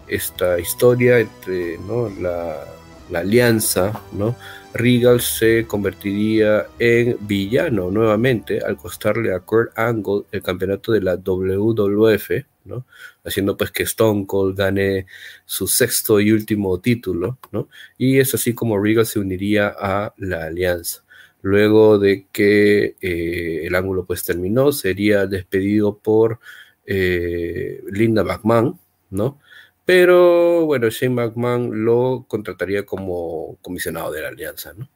esta 0.08 0.58
historia 0.58 1.18
entre 1.18 1.78
¿no? 1.78 2.08
la, 2.20 2.64
alianza, 3.12 4.00
¿no? 4.12 4.34
Regal 4.72 5.20
se 5.20 5.66
convertiría 5.66 6.66
en 6.80 7.16
villano 7.20 7.92
nuevamente 7.92 8.58
al 8.60 8.76
costarle 8.76 9.32
a 9.32 9.38
Kurt 9.38 9.78
Angle 9.78 10.24
el 10.32 10.42
campeonato 10.42 10.90
de 10.90 11.00
la 11.00 11.14
WWF, 11.14 12.30
¿no? 12.64 12.84
Haciendo 13.24 13.56
pues 13.56 13.70
que 13.70 13.84
Stone 13.84 14.26
Cold 14.26 14.56
gane 14.58 15.06
su 15.44 15.68
sexto 15.68 16.18
y 16.18 16.32
último 16.32 16.80
título, 16.80 17.38
¿no? 17.52 17.68
Y 17.98 18.18
es 18.18 18.34
así 18.34 18.52
como 18.52 18.82
Regal 18.82 19.06
se 19.06 19.20
uniría 19.20 19.72
a 19.78 20.12
la 20.16 20.46
alianza. 20.46 21.04
Luego 21.42 21.98
de 21.98 22.26
que 22.32 22.96
eh, 23.00 23.66
el 23.66 23.74
ángulo 23.74 24.06
pues 24.06 24.24
terminó, 24.24 24.72
sería 24.72 25.26
despedido 25.26 25.98
por 25.98 26.40
eh, 26.86 27.82
Linda 27.90 28.24
McMahon, 28.24 28.78
¿no? 29.10 29.38
Pero 29.84 30.64
bueno, 30.64 30.88
Shane 30.88 31.14
McMahon 31.14 31.84
lo 31.84 32.24
contrataría 32.28 32.86
como 32.86 33.58
comisionado 33.60 34.10
de 34.12 34.22
la 34.22 34.28
alianza, 34.28 34.72
¿no? 34.74 34.88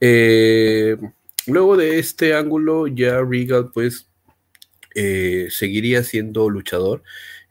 Eh, 0.00 0.96
luego 1.46 1.76
de 1.76 1.98
este 1.98 2.34
ángulo, 2.34 2.86
ya 2.86 3.20
Regal 3.20 3.70
pues 3.72 4.08
eh, 4.94 5.48
seguiría 5.50 6.04
siendo 6.04 6.50
luchador, 6.50 7.02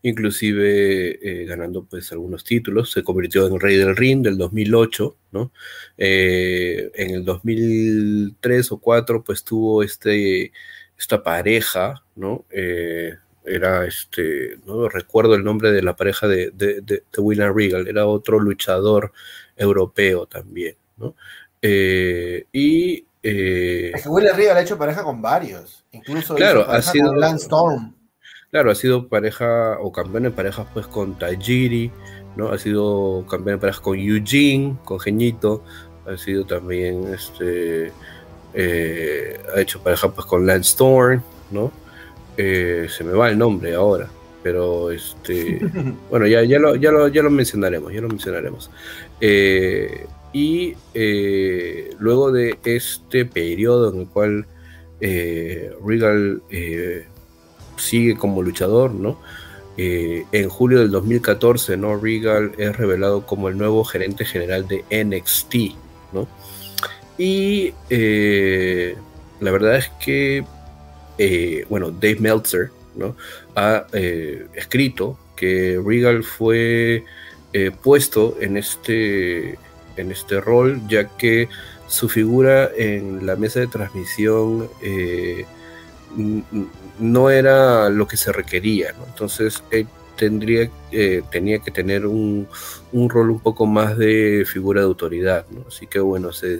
inclusive 0.02 1.20
eh, 1.22 1.46
ganando 1.46 1.86
pues 1.86 2.12
algunos 2.12 2.44
títulos. 2.44 2.92
Se 2.92 3.04
convirtió 3.04 3.48
en 3.48 3.60
Rey 3.60 3.78
del 3.78 3.96
Ring 3.96 4.24
del 4.24 4.38
2008, 4.38 5.18
¿no? 5.32 5.52
en 5.98 7.10
el 7.12 7.26
2003 7.26 8.72
o 8.72 8.76
2004 8.76 9.24
pues 9.24 9.44
tuvo 9.44 9.84
este, 9.84 10.52
esta 10.98 11.22
pareja, 11.24 12.04
¿no? 12.16 12.46
Era 13.46 13.86
este, 13.86 14.58
no 14.66 14.88
recuerdo 14.88 15.36
el 15.36 15.44
nombre 15.44 15.72
de 15.72 15.82
la 15.82 15.96
pareja 15.96 16.28
de, 16.28 16.52
de, 16.52 17.04
William 17.18 17.56
Regal, 17.56 17.88
era 17.88 18.06
otro 18.06 18.40
luchador 18.40 19.12
europeo 19.56 20.28
también, 20.28 20.76
¿no? 20.98 21.16
Eh, 21.62 22.46
y 22.52 23.06
eh, 23.24 23.92
es 23.94 24.04
que 24.04 24.10
William 24.10 24.36
Regal 24.36 24.58
ha 24.58 24.62
hecho 24.62 24.78
pareja 24.78 25.04
con 25.04 25.22
varios, 25.22 25.84
incluso 25.92 26.36
claro, 26.36 26.70
ha 26.70 26.82
sido, 26.82 27.08
con 27.10 27.20
Lance 27.20 27.44
Storm. 27.44 27.96
Claro, 28.52 28.72
ha 28.72 28.76
sido 28.76 29.08
pareja 29.08 29.78
o 29.80 29.92
campeón 29.92 30.24
de 30.24 30.32
parejas 30.32 30.68
pues 30.74 30.86
con 30.88 31.18
Tajiri, 31.18 31.92
¿no? 32.36 32.50
Ha 32.50 32.58
sido 32.58 33.26
campeón 33.30 33.58
de 33.58 33.62
parejas 33.62 33.82
con 33.82 33.98
Eugene, 33.98 34.78
con 34.84 35.00
Geñito, 35.00 35.64
ha 36.06 36.18
sido 36.18 36.46
también 36.46 37.14
este 37.14 37.92
eh, 38.54 39.40
ha 39.56 39.62
hecho 39.62 39.82
pareja 39.82 40.10
pues 40.12 40.26
con 40.26 40.46
Lance 40.46 40.72
Storm, 40.72 41.22
¿no? 41.52 41.72
Eh, 42.44 42.88
se 42.90 43.04
me 43.04 43.14
va 43.14 43.30
el 43.30 43.38
nombre 43.38 43.76
ahora, 43.76 44.10
pero 44.42 44.90
este, 44.90 45.60
bueno, 46.10 46.26
ya, 46.26 46.44
ya, 46.44 46.58
lo, 46.58 46.76
ya, 46.76 46.90
lo, 46.90 47.08
ya 47.08 47.22
lo 47.22 47.30
mencionaremos, 47.30 47.94
ya 47.94 48.02
lo 48.02 48.08
mencionaremos. 48.08 48.72
Eh, 49.20 50.08
y 50.34 50.74
eh, 50.96 51.92
luego 52.00 52.32
de 52.32 52.58
este 52.64 53.26
periodo 53.26 53.94
en 53.94 54.00
el 54.02 54.08
cual 54.08 54.48
Regal 55.00 56.42
sigue 57.78 58.16
como 58.16 58.42
luchador, 58.42 58.92
¿no? 58.92 59.20
en 59.78 60.50
julio 60.50 60.80
del 60.80 60.92
2014, 60.92 61.76
¿no? 61.76 61.98
Regal 61.98 62.52
es 62.60 62.76
revelado 62.78 63.26
como 63.26 63.50
el 63.50 63.58
nuevo 63.58 63.84
gerente 63.84 64.26
general 64.26 64.68
de 64.68 64.84
NXT, 64.92 65.56
¿no? 66.14 66.28
Y 67.18 67.74
la 69.40 69.52
verdad 69.52 69.78
es 69.78 69.90
que 70.04 70.46
eh, 71.24 71.66
bueno, 71.70 71.92
Dave 71.92 72.18
Meltzer, 72.20 72.72
ha 73.56 73.86
eh, 73.94 74.48
escrito 74.56 75.20
que 75.36 75.80
Regal 75.86 76.24
fue 76.24 77.04
eh, 77.54 77.70
puesto 77.70 78.38
en 78.42 78.58
este, 78.58 79.60
en 79.98 80.12
este 80.12 80.42
rol, 80.42 80.82
ya 80.88 81.16
que 81.18 81.48
su 81.88 82.10
figura 82.10 82.72
en 82.76 83.24
la 83.28 83.36
mesa 83.36 83.60
de 83.60 83.68
transmisión 83.68 84.68
no 86.98 87.30
era 87.30 87.90
lo 87.90 88.08
que 88.08 88.18
se 88.18 88.32
requería, 88.32 88.96
Entonces 89.08 89.64
tendría, 90.22 90.70
eh, 90.92 91.24
tenía 91.32 91.58
que 91.58 91.72
tener 91.72 92.06
un, 92.06 92.48
rol 92.94 93.32
un 93.32 93.40
poco 93.40 93.66
más 93.66 93.98
de 93.98 94.46
figura 94.46 94.82
de 94.82 94.86
autoridad, 94.86 95.48
¿no? 95.50 95.66
Así 95.68 95.88
que 95.88 96.00
bueno, 96.00 96.32
se, 96.32 96.60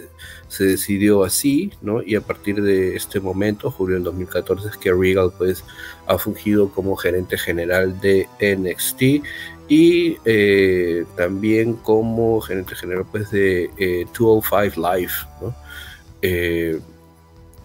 decidió 0.58 1.22
así, 1.22 1.70
¿no? 1.80 2.02
Y 2.02 2.16
a 2.16 2.22
partir 2.22 2.60
de 2.60 2.96
este 2.96 3.20
momento, 3.20 3.70
julio 3.70 3.94
del 3.94 4.02
2014, 4.02 4.68
es 4.68 4.76
que 4.76 4.92
Regal 4.92 5.30
pues 5.38 5.62
ha 6.08 6.18
fungido 6.18 6.70
como 6.70 6.96
gerente 6.96 7.38
general 7.38 8.00
de 8.00 8.26
NXT 8.40 9.24
y 9.68 10.16
eh, 10.24 11.04
también 11.16 11.74
como 11.74 12.40
gerente 12.40 12.74
general 12.74 13.04
pues 13.12 13.30
de 13.30 13.70
205 14.12 14.74
Live, 14.76 15.12
¿no? 15.40 15.54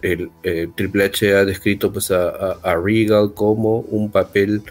el, 0.02 0.30
Triple 0.76 1.04
H 1.06 1.34
ha 1.34 1.44
descrito 1.44 1.92
pues, 1.92 2.12
a, 2.12 2.76
Regal 2.76 3.32
como 3.34 3.80
un 3.80 4.12
papel 4.12 4.62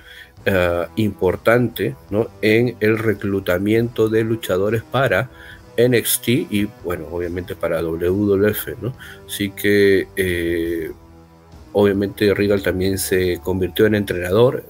eh, 0.46 0.86
importante 0.96 1.96
en 2.42 2.78
el 2.80 2.98
reclutamiento 2.98 4.08
de 4.08 4.24
luchadores 4.24 4.82
para 4.82 5.30
NXT 5.78 6.28
y 6.28 6.70
bueno, 6.86 7.08
obviamente 7.12 7.54
para 7.54 7.82
WWF. 7.82 8.70
Así 9.28 9.50
que 9.52 10.08
eh, 10.16 10.92
obviamente 11.74 12.34
Regal 12.34 12.62
también 12.62 12.98
se 12.98 13.40
convirtió 13.44 13.88
en 13.88 13.96
entrenador. 13.96 14.64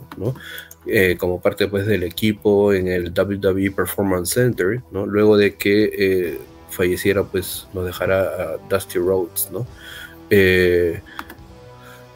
Eh, 0.90 1.18
como 1.20 1.42
parte 1.42 1.68
pues 1.68 1.86
del 1.86 2.04
equipo 2.04 2.74
en 2.74 2.88
el 2.88 3.12
WWE 3.12 3.72
Performance 3.72 4.34
Center. 4.34 4.82
Luego 4.92 5.38
de 5.38 5.56
que 5.56 6.40
falleciera 6.72 7.24
pues 7.24 7.68
nos 7.74 7.86
dejara 7.86 8.58
Dusty 8.70 8.98
Rhodes, 8.98 9.50
¿no? 9.52 9.68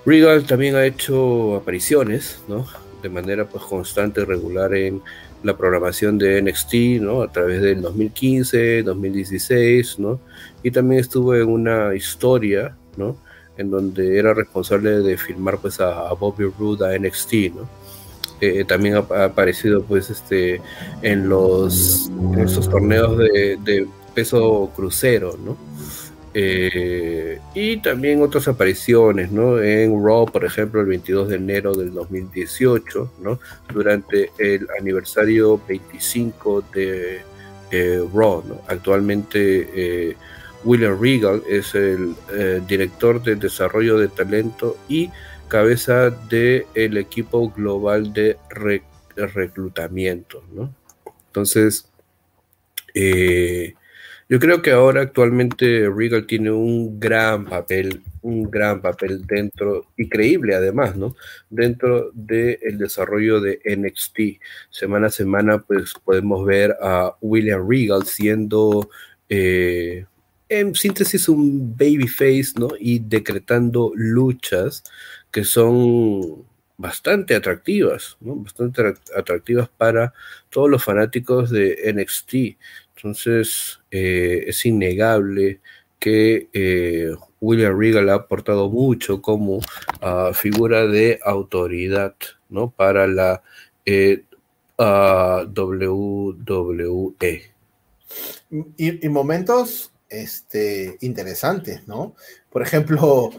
Regal 0.03 0.45
también 0.47 0.75
ha 0.75 0.85
hecho 0.85 1.57
apariciones. 1.57 2.39
De 3.01 3.09
manera 3.09 3.45
pues 3.45 3.63
constante 3.63 4.23
regular 4.25 4.73
en 4.75 5.01
la 5.43 5.57
programación 5.57 6.17
de 6.17 6.41
NXT, 6.41 7.01
¿no? 7.01 7.23
A 7.23 7.31
través 7.31 7.61
del 7.61 7.81
2015, 7.81 8.83
2016, 8.83 9.99
¿no? 9.99 10.19
Y 10.63 10.71
también 10.71 11.01
estuvo 11.01 11.35
en 11.35 11.49
una 11.49 11.95
historia, 11.95 12.75
¿no? 12.97 13.17
En 13.57 13.71
donde 13.71 14.17
era 14.17 14.33
responsable 14.33 14.99
de 14.99 15.17
filmar 15.17 15.57
pues 15.57 15.79
a, 15.79 16.13
Bobby 16.13 16.45
Roode 16.57 16.85
a 16.85 16.97
NXT, 16.97 17.33
¿no? 17.55 17.69
Eh, 18.39 18.65
también 18.65 18.95
ha, 18.95 19.25
aparecido 19.25 19.83
pues 19.83 20.09
este 20.09 20.61
en 21.01 21.29
los 21.29 22.09
en 22.09 22.69
torneos 22.69 23.17
de, 23.17 23.57
de 23.63 23.87
peso 24.13 24.71
crucero, 24.75 25.37
¿no? 25.43 25.70
Eh, 26.33 27.39
y 27.53 27.77
también 27.77 28.21
otras 28.21 28.47
apariciones, 28.47 29.31
¿no? 29.31 29.61
En 29.61 30.03
Raw, 30.03 30.25
por 30.25 30.45
ejemplo, 30.45 30.81
el 30.81 30.87
22 30.87 31.29
de 31.29 31.35
enero 31.35 31.73
del 31.73 31.93
2018, 31.93 33.13
¿no? 33.21 33.39
Durante 33.73 34.31
el 34.37 34.67
aniversario 34.79 35.61
25 35.67 36.63
de 36.73 37.21
eh, 37.71 38.03
Raw, 38.13 38.43
Actualmente 38.67 39.69
eh, 39.75 40.15
William 40.63 40.99
Regal 41.01 41.41
es 41.49 41.75
el 41.75 42.15
director 42.67 43.21
de 43.21 43.35
desarrollo 43.35 43.97
de 43.97 44.07
talento 44.07 44.77
y 44.87 45.09
cabeza 45.47 46.11
del 46.11 46.97
equipo 46.97 47.49
global 47.49 48.13
de 48.13 48.37
reclutamiento, 49.15 50.43
¿no? 50.53 50.73
Entonces, 51.27 51.89
eh, 52.93 53.73
yo 54.31 54.39
creo 54.39 54.61
que 54.61 54.71
ahora 54.71 55.01
actualmente 55.01 55.89
Regal 55.89 56.25
tiene 56.25 56.51
un 56.51 57.01
gran 57.01 57.43
papel, 57.43 58.01
un 58.21 58.49
gran 58.49 58.81
papel 58.81 59.27
dentro, 59.27 59.87
y 59.97 60.07
creíble 60.07 60.55
además, 60.55 60.95
¿no? 60.95 61.17
Dentro 61.49 62.11
del 62.13 62.77
desarrollo 62.77 63.41
de 63.41 63.59
NXT. 63.65 64.39
Semana 64.69 65.07
a 65.07 65.09
semana, 65.09 65.57
pues 65.59 65.93
podemos 66.05 66.45
ver 66.45 66.77
a 66.81 67.13
William 67.19 67.69
Regal 67.69 68.05
siendo, 68.05 68.89
eh, 69.27 70.05
en 70.47 70.75
síntesis, 70.75 71.27
un 71.27 71.75
babyface, 71.75 72.53
¿no? 72.57 72.69
Y 72.79 72.99
decretando 72.99 73.91
luchas 73.95 74.85
que 75.29 75.43
son 75.43 76.45
bastante 76.77 77.35
atractivas, 77.35 78.15
¿no? 78.21 78.37
Bastante 78.37 78.81
atractivas 79.13 79.67
para 79.67 80.13
todos 80.49 80.69
los 80.69 80.81
fanáticos 80.81 81.49
de 81.49 81.93
NXT. 81.93 82.57
Entonces, 83.01 83.79
eh, 83.89 84.43
es 84.45 84.63
innegable 84.63 85.59
que 85.97 86.49
eh, 86.53 87.11
William 87.39 87.75
Regal 87.75 88.09
ha 88.09 88.13
aportado 88.13 88.69
mucho 88.69 89.23
como 89.23 89.59
ah, 90.01 90.29
figura 90.35 90.85
de 90.85 91.19
autoridad 91.23 92.13
¿no? 92.49 92.69
para 92.69 93.07
la 93.07 93.41
eh, 93.87 94.23
ah, 94.77 95.43
WWE. 95.47 97.41
Y, 98.77 99.09
momentos 99.09 99.91
este, 100.07 100.97
interesantes, 101.01 101.87
¿no? 101.87 102.15
Por 102.51 102.61
ejemplo, 102.61 103.31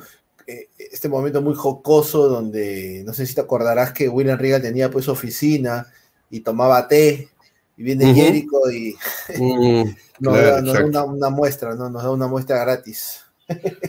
este 0.76 1.08
momento 1.08 1.40
muy 1.40 1.54
jocoso 1.54 2.28
donde, 2.28 3.04
no 3.06 3.12
sé 3.12 3.26
si 3.26 3.34
te 3.36 3.42
acordarás 3.42 3.92
que 3.92 4.08
William 4.08 4.38
Regal 4.38 4.60
tenía 4.60 4.90
pues 4.90 5.06
oficina 5.08 5.86
y 6.30 6.40
tomaba 6.40 6.88
té 6.88 7.28
y 7.76 7.82
viene 7.82 8.14
Jericho 8.14 8.70
y 8.70 8.96
mm, 9.38 9.84
nos, 10.20 10.92
da, 10.92 11.04
una, 11.04 11.30
muestra, 11.30 11.74
¿no? 11.74 11.88
Nos 11.88 12.02
da 12.02 12.10
una 12.10 12.26
muestra 12.26 12.58
gratis. 12.58 13.24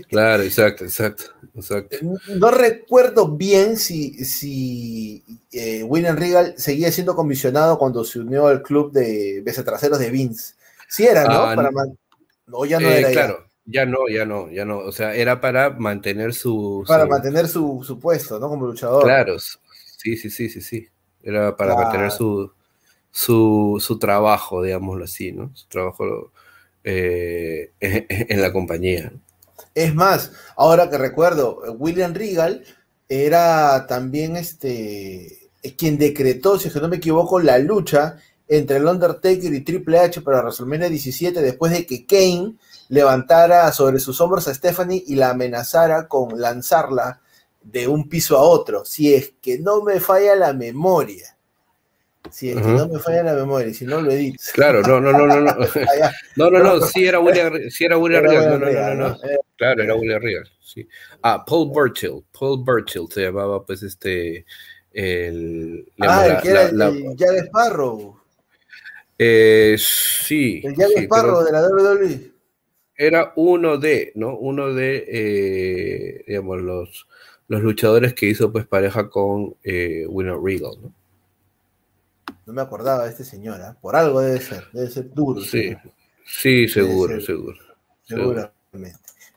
claro, 0.10 0.44
exacto, 0.44 0.84
exacto, 0.84 1.26
exacto. 1.56 1.98
No 2.36 2.52
recuerdo 2.52 3.28
bien 3.30 3.78
si, 3.78 4.26
si 4.26 5.24
eh, 5.52 5.84
William 5.84 6.18
Regal 6.18 6.56
seguía 6.58 6.92
siendo 6.92 7.16
comisionado 7.16 7.78
cuando 7.78 8.04
se 8.04 8.20
unió 8.20 8.48
al 8.48 8.62
club 8.62 8.92
de 8.92 9.42
besatraseros 9.46 10.00
de 10.00 10.10
Vince. 10.10 10.56
Sí 10.88 11.06
era, 11.06 11.26
¿no? 11.26 11.34
Ah, 11.34 11.56
para 11.56 11.72
no, 12.46 12.66
ya 12.66 12.80
no 12.80 12.90
eh, 12.90 13.00
era. 13.00 13.12
Claro, 13.12 13.46
ya. 13.66 13.86
no, 13.86 14.08
ya 14.10 14.26
no, 14.26 14.50
ya 14.50 14.66
no. 14.66 14.80
O 14.80 14.92
sea, 14.92 15.16
era 15.16 15.40
para 15.40 15.72
mantener 15.72 16.34
su. 16.34 16.84
Para 16.88 17.06
mantener 17.06 17.48
su, 17.48 17.84
su, 17.86 18.00
puesto, 18.00 18.40
¿no? 18.40 18.50
Como 18.50 18.68
luchador. 18.68 19.04
Claro, 19.04 19.40
sí, 19.40 20.18
sí, 20.18 20.30
sí, 20.30 20.50
sí, 20.50 20.62
sí. 20.62 20.88
Era 21.22 21.56
para 21.56 21.76
mantener 21.76 22.12
su, 22.12 22.52
su, 23.14 23.78
su 23.80 24.00
trabajo, 24.00 24.64
digámoslo 24.64 25.06
así, 25.06 25.32
¿no? 25.32 25.52
Su 25.54 25.68
trabajo 25.68 26.32
eh, 26.84 27.72
en 27.80 28.42
la 28.42 28.52
compañía. 28.52 29.14
Es 29.76 29.94
más, 29.94 30.32
ahora 30.58 30.90
que 30.90 30.98
recuerdo, 30.98 31.62
William 31.78 32.14
Regal 32.14 32.64
era 33.08 33.86
también 33.88 34.36
este 34.36 35.40
quien 35.78 35.98
decretó, 35.98 36.60
si 36.60 36.68
es 36.68 36.74
que 36.74 36.82
no 36.82 36.90
me 36.90 36.98
equivoco, 36.98 37.40
la 37.40 37.60
lucha 37.60 38.18
entre 38.48 38.78
el 38.78 38.86
Undertaker 38.86 39.54
y 39.54 39.62
Triple 39.62 40.00
H 40.00 40.22
para 40.22 40.42
WrestleMania 40.42 40.90
17 40.90 41.42
después 41.42 41.72
de 41.72 41.86
que 41.86 42.06
Kane 42.06 42.56
levantara 42.90 43.72
sobre 43.72 44.00
sus 44.00 44.20
hombros 44.20 44.48
a 44.48 44.54
Stephanie 44.54 45.04
y 45.08 45.16
la 45.16 45.30
amenazara 45.30 46.08
con 46.08 46.42
lanzarla 46.42 47.22
de 47.62 47.88
un 47.88 48.10
piso 48.10 48.38
a 48.38 48.42
otro, 48.42 48.84
si 48.84 49.14
es 49.14 49.34
que 49.40 49.60
no 49.60 49.82
me 49.84 50.00
falla 50.00 50.36
la 50.36 50.52
memoria. 50.52 51.33
Si 52.32 52.50
es 52.50 52.56
que 52.56 52.62
no 52.62 52.88
me 52.88 53.00
falla 53.00 53.24
la 53.24 53.34
memoria, 53.34 53.74
si 53.74 53.86
no 53.86 54.02
lo 54.02 54.12
edito. 54.12 54.42
Claro, 54.54 54.82
no, 54.82 55.00
no, 55.00 55.12
no, 55.12 55.28
no. 55.28 55.42
No, 55.42 55.54
no, 56.36 56.50
no, 56.50 56.60
no, 56.60 56.82
sí 56.82 57.06
era 57.06 57.20
William, 57.20 57.70
sí 57.70 57.86
era 57.86 57.98
William 57.98 58.24
Regal. 58.24 58.60
No, 58.60 58.66
no, 58.66 58.96
no, 58.96 59.10
no, 59.10 59.20
Claro, 59.58 59.84
era 59.84 59.96
William 59.96 60.22
Regal. 60.22 60.50
Sí. 60.62 60.88
Ah, 61.22 61.44
Paul 61.46 61.70
Burchill. 61.70 62.24
Paul 62.38 62.64
Burchill 62.64 63.08
se 63.12 63.22
llamaba, 63.24 63.64
pues, 63.66 63.84
este. 63.84 64.46
El, 64.92 65.88
ah, 66.00 66.28
el 66.28 66.42
que 66.42 66.50
era 66.50 66.64
el 66.70 67.16
Jack 67.16 67.46
Sparrow. 67.46 68.20
Eh, 69.18 69.76
sí. 69.78 70.62
El 70.64 70.76
sí, 70.76 71.04
Sparrow 71.04 71.44
de 71.44 71.52
la 71.52 71.68
WWE. 71.68 72.32
Era 72.96 73.34
uno 73.36 73.78
de, 73.78 74.12
¿no? 74.16 74.38
Uno 74.38 74.74
de, 74.74 75.06
eh, 75.08 76.24
digamos, 76.28 76.62
los, 76.62 77.08
los 77.48 77.62
luchadores 77.62 78.14
que 78.14 78.28
hizo, 78.28 78.52
pues, 78.52 78.66
pareja 78.66 79.10
con 79.10 79.56
eh, 79.64 80.06
William 80.08 80.44
Regal, 80.44 80.78
¿no? 80.82 80.94
No 82.46 82.54
me 82.54 82.62
acordaba 82.62 83.04
de 83.04 83.10
este 83.10 83.24
señor, 83.24 83.62
¿ah? 83.62 83.78
por 83.80 83.96
algo 83.96 84.22
debe 84.22 84.42
ser, 84.42 84.66
debe 84.74 84.90
ser 84.90 85.10
duro. 85.14 85.42
Sí, 85.42 85.76
sí, 86.26 86.68
seguro, 86.68 87.20
seguro. 87.22 87.58
Seguramente. 88.04 88.54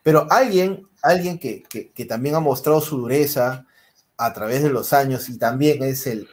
Pero 0.02 0.26
alguien, 0.30 0.86
alguien 1.02 1.38
que, 1.38 1.64
también 2.08 2.34
ha 2.34 2.40
mostrado 2.40 2.80
su 2.80 2.98
dureza 2.98 3.66
a 4.16 4.32
través 4.32 4.62
de 4.62 4.70
los 4.70 4.92
años 4.92 5.28
y 5.28 5.36
también 5.36 5.82
es 5.82 6.06
el, 6.06 6.28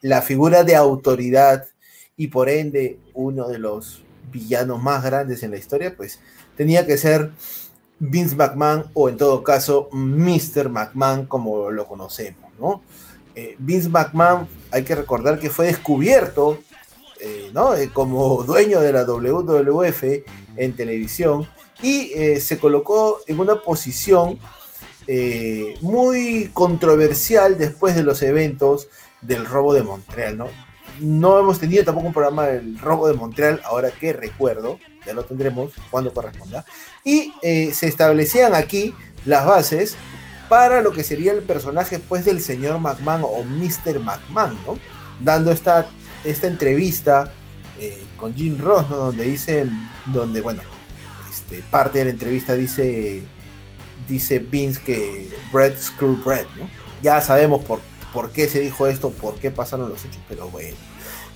la 0.00 0.22
figura 0.22 0.64
de 0.64 0.76
autoridad 0.76 1.66
y 2.16 2.28
por 2.28 2.48
ende 2.48 2.98
uno 3.14 3.48
de 3.48 3.58
los 3.58 4.02
villanos 4.32 4.82
más 4.82 5.04
grandes 5.04 5.42
en 5.42 5.50
la 5.50 5.58
historia, 5.58 5.96
pues 5.96 6.20
tenía 6.56 6.86
que 6.86 6.96
ser 6.96 7.32
Vince 7.98 8.36
McMahon 8.36 8.84
o 8.94 9.08
en 9.08 9.16
todo 9.16 9.42
caso 9.42 9.88
Mr. 9.92 10.68
McMahon 10.68 11.26
como 11.26 11.70
lo 11.70 11.86
conocemos, 11.86 12.52
¿no? 12.58 12.82
Eh, 13.36 13.54
Vince 13.58 13.90
McMahon, 13.90 14.48
hay 14.70 14.82
que 14.82 14.94
recordar 14.94 15.38
que 15.38 15.50
fue 15.50 15.66
descubierto 15.66 16.58
eh, 17.20 17.52
eh, 17.54 17.90
como 17.92 18.42
dueño 18.42 18.80
de 18.80 18.92
la 18.92 19.04
WWF 19.04 20.02
en 20.56 20.74
televisión 20.74 21.46
y 21.82 22.12
se 22.40 22.58
colocó 22.58 23.20
en 23.26 23.38
una 23.38 23.56
posición 23.56 24.38
muy 25.82 26.50
controversial 26.54 27.58
después 27.58 27.94
de 27.94 28.02
los 28.02 28.22
eventos 28.22 28.88
del 29.20 29.44
robo 29.44 29.74
de 29.74 29.82
Montreal, 29.82 30.38
¿no? 30.38 30.48
No 31.00 31.38
hemos 31.38 31.58
tenido 31.58 31.84
tampoco 31.84 32.06
un 32.06 32.12
programa 32.14 32.46
del 32.46 32.78
robo 32.78 33.06
de 33.08 33.12
Montreal, 33.14 33.60
ahora 33.64 33.90
que 33.90 34.14
recuerdo, 34.14 34.78
ya 35.04 35.12
lo 35.12 35.24
tendremos 35.24 35.72
cuando 35.90 36.14
corresponda. 36.14 36.64
Y 37.04 37.34
eh, 37.42 37.72
se 37.74 37.86
establecían 37.86 38.54
aquí 38.54 38.94
las 39.26 39.44
bases 39.44 39.96
para 40.48 40.80
lo 40.80 40.92
que 40.92 41.04
sería 41.04 41.32
el 41.32 41.42
personaje 41.42 41.98
pues 41.98 42.24
del 42.24 42.40
señor 42.40 42.78
McMahon 42.78 43.22
o 43.24 43.42
Mr. 43.42 44.00
McMahon, 44.00 44.56
¿no? 44.66 44.78
Dando 45.20 45.50
esta, 45.50 45.86
esta 46.24 46.46
entrevista 46.46 47.32
eh, 47.78 48.04
con 48.16 48.34
Jim 48.34 48.58
Ross, 48.58 48.88
¿no? 48.88 48.96
Donde 48.96 49.24
dice, 49.24 49.66
donde, 50.06 50.40
bueno, 50.40 50.62
este, 51.30 51.62
parte 51.70 51.98
de 51.98 52.06
la 52.06 52.10
entrevista 52.12 52.54
dice, 52.54 53.22
dice 54.08 54.38
Vince 54.38 54.80
que 54.80 55.30
bread 55.52 55.78
screw 55.78 56.16
bread, 56.24 56.46
¿no? 56.58 56.68
Ya 57.02 57.20
sabemos 57.20 57.64
por, 57.64 57.80
por 58.12 58.30
qué 58.30 58.48
se 58.48 58.60
dijo 58.60 58.86
esto, 58.86 59.10
por 59.10 59.34
qué 59.36 59.50
pasaron 59.50 59.88
los 59.88 60.04
hechos, 60.04 60.22
pero 60.28 60.48
bueno. 60.48 60.76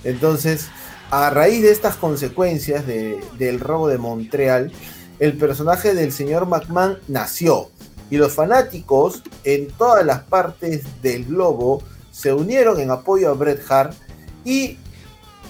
Entonces, 0.03 0.69
a 1.11 1.29
raíz 1.29 1.61
de 1.61 1.71
estas 1.71 1.95
consecuencias 1.95 2.85
del 2.87 3.59
robo 3.59 3.87
de 3.87 3.97
Montreal, 3.97 4.71
el 5.19 5.37
personaje 5.37 5.93
del 5.93 6.11
señor 6.11 6.47
McMahon 6.47 6.97
nació 7.07 7.69
y 8.11 8.17
los 8.17 8.33
fanáticos 8.33 9.23
en 9.43 9.69
todas 9.69 10.05
las 10.05 10.21
partes 10.23 10.83
del 11.01 11.25
globo 11.25 11.81
se 12.11 12.33
unieron 12.33 12.79
en 12.79 12.91
apoyo 12.91 13.31
a 13.31 13.33
Bret 13.33 13.63
Hart 13.69 13.95
y 14.43 14.77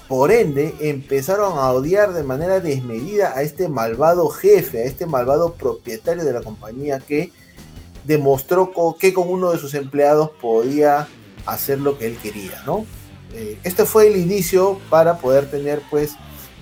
por 0.07 0.31
ende 0.31 0.75
empezaron 0.79 1.57
a 1.57 1.71
odiar 1.71 2.13
de 2.13 2.23
manera 2.23 2.59
desmedida 2.59 3.33
a 3.35 3.41
este 3.41 3.67
malvado 3.67 4.29
jefe, 4.29 4.83
a 4.83 4.85
este 4.85 5.05
malvado 5.05 5.53
propietario 5.53 6.23
de 6.23 6.33
la 6.33 6.41
compañía 6.41 6.99
que 6.99 7.31
demostró 8.05 8.71
que 8.99 9.13
con 9.13 9.27
uno 9.27 9.51
de 9.51 9.57
sus 9.57 9.73
empleados 9.73 10.29
podía 10.41 11.07
hacer 11.45 11.79
lo 11.79 11.97
que 11.97 12.07
él 12.07 12.17
quería, 12.21 12.61
¿no? 12.65 12.85
Eh, 13.33 13.57
este 13.63 13.85
fue 13.85 14.07
el 14.07 14.17
inicio 14.17 14.79
para 14.89 15.17
poder 15.17 15.49
tener 15.49 15.81
pues 15.89 16.15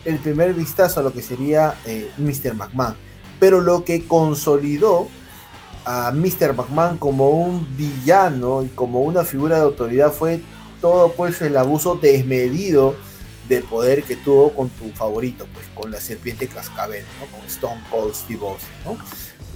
el 0.05 0.19
primer 0.19 0.53
vistazo 0.53 0.99
a 0.99 1.03
lo 1.03 1.11
que 1.11 1.21
sería 1.21 1.76
eh, 1.85 2.09
Mr. 2.17 2.53
McMahon. 2.53 2.95
Pero 3.39 3.61
lo 3.61 3.84
que 3.84 4.05
consolidó 4.05 5.07
a 5.91 6.11
Mr. 6.11 6.53
McMahon 6.53 6.99
como 6.99 7.32
un 7.32 7.76
villano 7.76 8.61
y 8.61 8.68
como 8.68 9.02
una 9.02 9.24
figura 9.24 9.56
de 9.56 9.64
autoridad 9.64 10.11
fue 10.11 10.40
todo 10.82 11.14
pues 11.14 11.41
el 11.41 11.57
abuso 11.57 11.95
desmedido 11.95 12.95
de 13.48 13.64
poder 13.64 14.03
que 14.03 14.16
tuvo 14.16 14.53
con 14.53 14.70
tu 14.70 14.90
favorito, 14.90 15.48
pues 15.52 15.66
con 15.74 15.90
la 15.90 15.99
serpiente 15.99 16.48
cascabel, 16.48 17.03
con 17.32 17.44
Stone 17.48 17.82
Cold 17.90 18.14
Steve 18.14 18.40
Austin, 18.48 19.03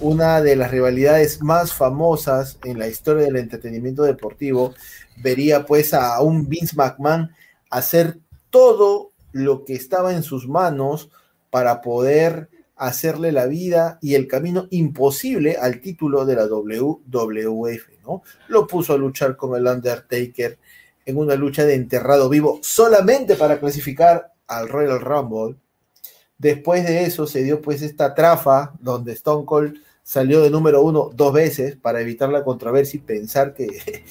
Una 0.00 0.40
de 0.40 0.56
las 0.56 0.72
rivalidades 0.72 1.40
más 1.40 1.72
famosas 1.72 2.58
en 2.64 2.80
la 2.80 2.88
historia 2.88 3.26
del 3.26 3.36
entretenimiento 3.36 4.02
deportivo 4.02 4.74
vería 5.18 5.64
pues 5.64 5.94
a 5.94 6.20
un 6.20 6.48
Vince 6.48 6.74
McMahon 6.74 7.30
hacer 7.70 8.18
todo 8.50 9.12
lo 9.30 9.64
que 9.64 9.74
estaba 9.74 10.12
en 10.12 10.24
sus 10.24 10.48
manos 10.48 11.10
para 11.50 11.80
poder 11.80 12.48
hacerle 12.76 13.32
la 13.32 13.46
vida 13.46 13.98
y 14.02 14.14
el 14.14 14.26
camino 14.26 14.66
imposible 14.70 15.56
al 15.60 15.80
título 15.80 16.24
de 16.24 16.34
la 16.34 16.46
WWF, 16.46 17.88
¿no? 18.04 18.22
Lo 18.48 18.66
puso 18.66 18.94
a 18.94 18.98
luchar 18.98 19.36
con 19.36 19.56
el 19.56 19.66
Undertaker 19.66 20.58
en 21.06 21.16
una 21.16 21.34
lucha 21.34 21.64
de 21.64 21.74
enterrado 21.74 22.28
vivo 22.28 22.58
solamente 22.62 23.36
para 23.36 23.60
clasificar 23.60 24.32
al 24.46 24.68
Royal 24.68 25.00
Rumble. 25.00 25.56
Después 26.38 26.84
de 26.84 27.04
eso 27.04 27.26
se 27.26 27.42
dio 27.42 27.62
pues 27.62 27.82
esta 27.82 28.14
trafa 28.14 28.72
donde 28.80 29.12
Stone 29.12 29.44
Cold 29.46 29.76
salió 30.02 30.42
de 30.42 30.50
número 30.50 30.82
uno 30.82 31.10
dos 31.14 31.32
veces 31.32 31.76
para 31.76 32.00
evitar 32.00 32.28
la 32.28 32.44
controversia 32.44 32.98
y 32.98 33.02
pensar 33.02 33.54
que, 33.54 34.02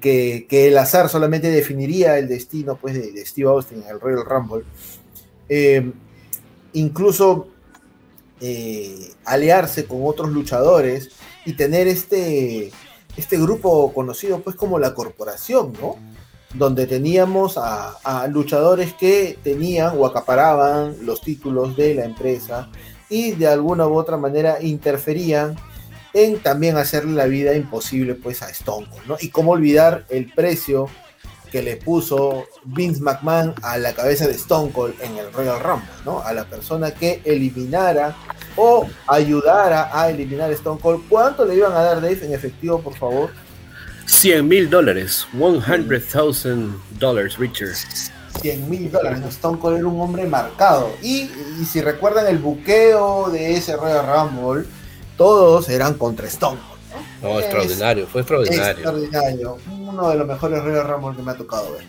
que, 0.00 0.68
el 0.68 0.78
azar 0.78 1.08
solamente 1.08 1.50
definiría 1.50 2.18
el 2.18 2.28
destino 2.28 2.76
pues, 2.76 2.94
de, 2.94 3.26
Steve 3.26 3.48
Austin 3.48 3.82
en 3.82 3.88
el 3.88 4.00
Royal 4.00 4.24
Rumble. 4.24 4.64
Eh, 5.48 5.92
incluso 6.72 7.48
eh, 8.40 9.12
aliarse 9.24 9.86
con 9.86 10.00
otros 10.04 10.30
luchadores 10.30 11.10
y 11.44 11.54
tener 11.54 11.88
este, 11.88 12.72
este 13.16 13.38
grupo 13.38 13.92
conocido 13.92 14.40
pues 14.40 14.56
como 14.56 14.78
la 14.78 14.94
corporación, 14.94 15.72
¿no? 15.80 15.96
Donde 16.52 16.86
teníamos 16.86 17.58
a, 17.58 18.26
luchadores 18.28 18.94
que 18.94 19.38
tenían 19.42 19.98
o 19.98 20.06
acaparaban 20.06 20.96
los 21.02 21.20
títulos 21.20 21.76
de 21.76 21.94
la 21.94 22.04
empresa 22.04 22.70
y 23.08 23.32
de 23.32 23.48
alguna 23.48 23.86
u 23.86 23.94
otra 23.94 24.16
manera 24.16 24.62
interferían 24.62 25.56
en 26.12 26.38
también 26.40 26.76
hacerle 26.76 27.14
la 27.14 27.26
vida 27.26 27.54
imposible 27.54 28.14
pues 28.14 28.42
a 28.42 28.50
Stone 28.50 28.86
¿no? 29.06 29.16
Y 29.20 29.30
cómo 29.30 29.52
olvidar 29.52 30.06
el 30.10 30.32
precio 30.32 30.88
que 31.54 31.62
le 31.62 31.76
puso 31.76 32.46
Vince 32.64 33.00
McMahon 33.00 33.54
a 33.62 33.78
la 33.78 33.92
cabeza 33.92 34.26
de 34.26 34.32
Stone 34.32 34.72
Cold 34.72 34.96
en 35.00 35.16
el 35.18 35.32
Royal 35.32 35.60
Rumble, 35.60 35.88
¿no? 36.04 36.20
A 36.20 36.32
la 36.32 36.46
persona 36.46 36.90
que 36.90 37.22
eliminara 37.24 38.16
o 38.56 38.88
ayudara 39.06 39.88
a 39.92 40.10
eliminar 40.10 40.50
a 40.50 40.54
Stone 40.54 40.80
Cold. 40.82 41.04
¿Cuánto 41.08 41.44
le 41.44 41.54
iban 41.54 41.70
a 41.70 41.80
dar 41.80 42.00
Dave 42.00 42.18
en 42.26 42.34
efectivo, 42.34 42.80
por 42.80 42.96
favor? 42.96 43.30
100 44.06 44.48
mil 44.48 44.68
dólares, 44.68 45.28
100,000 45.30 46.74
dólares, 46.98 47.38
Richard. 47.38 47.76
100 48.40 48.68
mil 48.68 48.90
dólares. 48.90 49.20
Stone 49.28 49.60
Cold 49.60 49.78
era 49.78 49.86
un 49.86 50.00
hombre 50.00 50.26
marcado. 50.26 50.90
Y, 51.02 51.30
y, 51.60 51.64
si 51.66 51.80
recuerdan 51.80 52.26
el 52.26 52.38
buqueo 52.38 53.30
de 53.30 53.54
ese 53.54 53.76
Royal 53.76 54.04
Rumble, 54.04 54.64
todos 55.16 55.68
eran 55.68 55.94
contra 55.94 56.26
Stone 56.26 56.58
Cold. 56.66 56.73
No, 57.22 57.38
extraordinario, 57.38 58.06
fue 58.06 58.20
extraordinario. 58.20 58.72
Extraordinario, 58.72 59.58
uno 59.80 60.10
de 60.10 60.16
los 60.16 60.26
mejores 60.26 60.62
Royal 60.62 60.88
Rumble 60.88 61.16
que 61.16 61.22
me 61.22 61.32
ha 61.32 61.36
tocado 61.36 61.72
ver. 61.72 61.84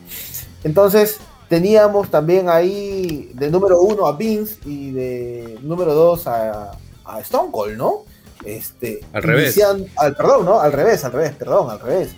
Entonces, 0.64 1.20
teníamos 1.50 2.10
también 2.10 2.50
ahí 2.50 3.30
de 3.34 3.50
número 3.50 3.80
uno 3.82 4.08
a 4.08 4.14
Vince 4.16 4.58
y 4.66 4.92
de 4.92 5.60
número 5.62 5.94
dos 5.94 6.28
a, 6.28 6.72
a 7.04 7.20
Stone 7.22 7.52
Cold, 7.52 7.78
¿no? 7.78 8.04
Este, 8.44 9.02
al 9.14 9.24
revés. 9.24 9.60
Al, 9.96 10.16
perdón, 10.16 10.46
¿no? 10.46 10.60
Al 10.60 10.72
revés, 10.72 11.04
al 11.04 11.12
revés, 11.12 11.34
perdón, 11.34 11.70
al 11.70 11.80
revés. 11.80 12.16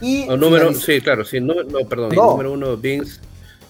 Y 0.00 0.26
número, 0.26 0.72
sí, 0.74 1.00
claro, 1.00 1.24
sí, 1.24 1.40
no, 1.40 1.54
perdón, 1.88 2.14
número 2.14 2.52
uno 2.52 2.76
Vince, 2.76 3.20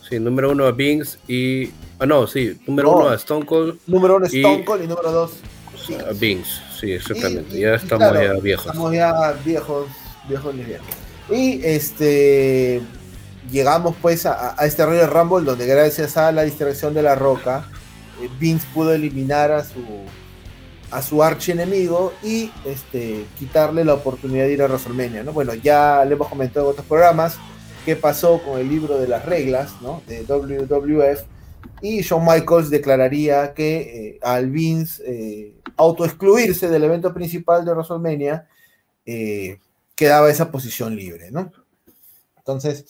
sí, 0.08 0.18
número 0.18 0.50
uno 0.50 0.66
a 0.66 0.72
Vince 0.72 1.16
y, 1.26 1.70
ah, 1.98 2.06
no, 2.06 2.26
sí, 2.26 2.60
número 2.66 2.90
uno 2.92 3.08
a 3.08 3.14
Stone 3.14 3.46
Cold. 3.46 3.78
Número 3.86 4.16
uno 4.16 4.26
Stone 4.26 4.64
Cold 4.64 4.84
y 4.84 4.86
número 4.86 5.10
dos 5.10 5.32
a 6.06 6.12
Vince. 6.12 6.67
Sí, 6.78 6.92
exactamente. 6.92 7.58
ya 7.58 7.74
estamos 7.74 8.12
ya 8.12 8.32
viejos. 8.34 8.66
Estamos 8.66 8.92
ya 8.92 9.32
viejos, 9.44 9.88
viejos. 10.28 10.54
Y 11.30 11.60
este 11.64 12.80
llegamos 13.50 13.96
pues 14.00 14.26
a, 14.26 14.54
este 14.64 14.84
Royal 14.84 15.10
Rumble 15.10 15.44
donde 15.44 15.66
gracias 15.66 16.16
a 16.16 16.32
la 16.32 16.42
distracción 16.42 16.94
de 16.94 17.02
la 17.02 17.14
roca, 17.14 17.68
eh, 18.22 18.28
Vince 18.38 18.66
pudo 18.74 18.92
eliminar 18.92 19.50
a 19.50 19.64
su 19.64 19.82
a 20.90 21.02
su 21.02 21.22
archienemigo 21.22 22.14
y 22.22 22.50
este, 22.64 23.26
quitarle 23.38 23.84
la 23.84 23.94
oportunidad 23.94 24.44
de 24.44 24.52
ir 24.54 24.62
a 24.62 24.66
WrestleMania. 24.66 25.22
¿no? 25.22 25.32
Bueno, 25.32 25.52
ya 25.54 26.02
le 26.06 26.14
hemos 26.14 26.28
comentado 26.28 26.66
en 26.66 26.72
otros 26.72 26.86
programas 26.86 27.36
qué 27.84 27.94
pasó 27.94 28.40
con 28.42 28.58
el 28.58 28.68
libro 28.68 28.98
de 28.98 29.06
las 29.06 29.24
reglas 29.26 29.72
¿no? 29.82 30.02
de 30.06 30.24
WWF 30.24 31.37
y 31.80 32.00
Shawn 32.00 32.24
Michaels 32.24 32.70
declararía 32.70 33.54
que 33.54 33.78
eh, 33.78 34.18
al 34.22 34.50
Vince 34.50 35.02
eh, 35.06 35.54
autoexcluirse 35.76 36.68
del 36.68 36.84
evento 36.84 37.14
principal 37.14 37.64
de 37.64 37.72
WrestleMania, 37.72 38.48
eh, 39.06 39.58
quedaba 39.94 40.30
esa 40.30 40.50
posición 40.50 40.96
libre, 40.96 41.30
¿no? 41.30 41.52
Entonces, 42.36 42.86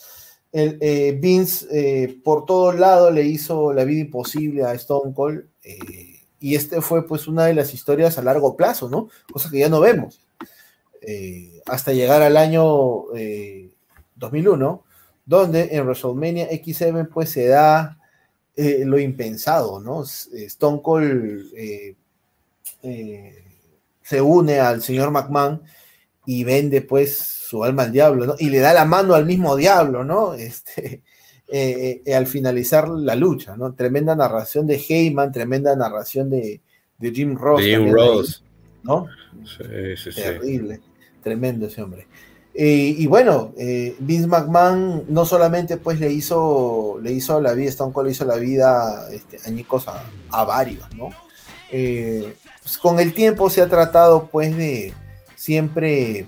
el, 0.52 1.18
Vince 1.18 2.20
por 2.24 2.46
todos 2.46 2.78
lados 2.78 3.12
le 3.12 3.24
hizo 3.24 3.72
la 3.72 3.84
vida 3.84 4.00
imposible 4.00 4.64
a 4.64 4.72
Stone 4.74 5.12
Cold 5.12 5.44
y 6.40 6.54
este 6.54 6.80
fue 6.80 7.06
pues 7.06 7.26
una 7.26 7.44
de 7.46 7.54
las 7.54 7.74
historias 7.74 8.16
a 8.16 8.22
largo 8.22 8.56
plazo, 8.56 8.88
¿no? 8.88 9.08
Cosa 9.30 9.50
que 9.50 9.58
ya 9.58 9.68
no 9.68 9.80
vemos. 9.80 10.20
hasta 11.66 11.92
llegar 11.92 12.22
al 12.22 12.36
año 12.36 13.04
2001, 14.16 14.84
donde 15.26 15.68
en 15.72 15.82
WrestleMania 15.84 16.50
X7 16.50 17.08
pues 17.12 17.30
se 17.30 17.46
da 17.48 17.97
eh, 18.60 18.82
lo 18.84 18.98
impensado, 18.98 19.78
¿no? 19.78 20.02
Eh, 20.02 20.46
Stone 20.46 20.80
Cold 20.82 21.52
eh, 21.54 21.94
se 24.02 24.20
une 24.20 24.58
al 24.58 24.82
señor 24.82 25.12
McMahon 25.12 25.62
y 26.26 26.42
vende 26.42 26.82
pues 26.82 27.16
su 27.16 27.62
alma 27.62 27.84
al 27.84 27.92
diablo, 27.92 28.26
¿no? 28.26 28.34
Y 28.36 28.50
le 28.50 28.58
da 28.58 28.74
la 28.74 28.84
mano 28.84 29.14
al 29.14 29.26
mismo 29.26 29.54
diablo, 29.54 30.02
¿no? 30.02 30.34
Este, 31.48 32.12
al 32.12 32.26
finalizar 32.26 32.88
la 32.88 33.14
lucha, 33.14 33.56
¿no? 33.56 33.74
Tremenda 33.74 34.16
narración 34.16 34.66
de 34.66 34.74
Heyman, 34.76 35.30
tremenda 35.30 35.76
narración 35.76 36.28
de, 36.28 36.60
Jim 37.00 37.36
Ross. 37.36 37.62
Jim 37.62 37.92
Ross. 37.92 38.42
¿No? 38.82 39.06
Terrible, 40.16 40.80
tremendo 41.22 41.66
ese 41.66 41.80
hombre. 41.80 42.07
Eh, 42.60 42.96
y 42.98 43.06
bueno, 43.06 43.52
eh, 43.56 43.94
Vince 44.00 44.26
McMahon 44.26 45.04
no 45.06 45.24
solamente 45.24 45.76
pues 45.76 46.00
le 46.00 46.10
hizo, 46.10 46.98
le 47.00 47.12
hizo 47.12 47.40
la 47.40 47.52
vida, 47.52 47.68
Stone 47.68 47.92
Cold 47.92 48.06
le 48.06 48.12
hizo 48.12 48.24
la 48.24 48.34
vida 48.34 49.06
este, 49.12 49.38
añicos 49.48 49.86
a, 49.86 50.44
varios, 50.44 50.92
¿no? 50.96 51.10
Eh, 51.70 52.34
pues 52.60 52.76
con 52.78 52.98
el 52.98 53.14
tiempo 53.14 53.48
se 53.48 53.62
ha 53.62 53.68
tratado 53.68 54.26
pues 54.26 54.56
de 54.56 54.92
siempre 55.36 56.26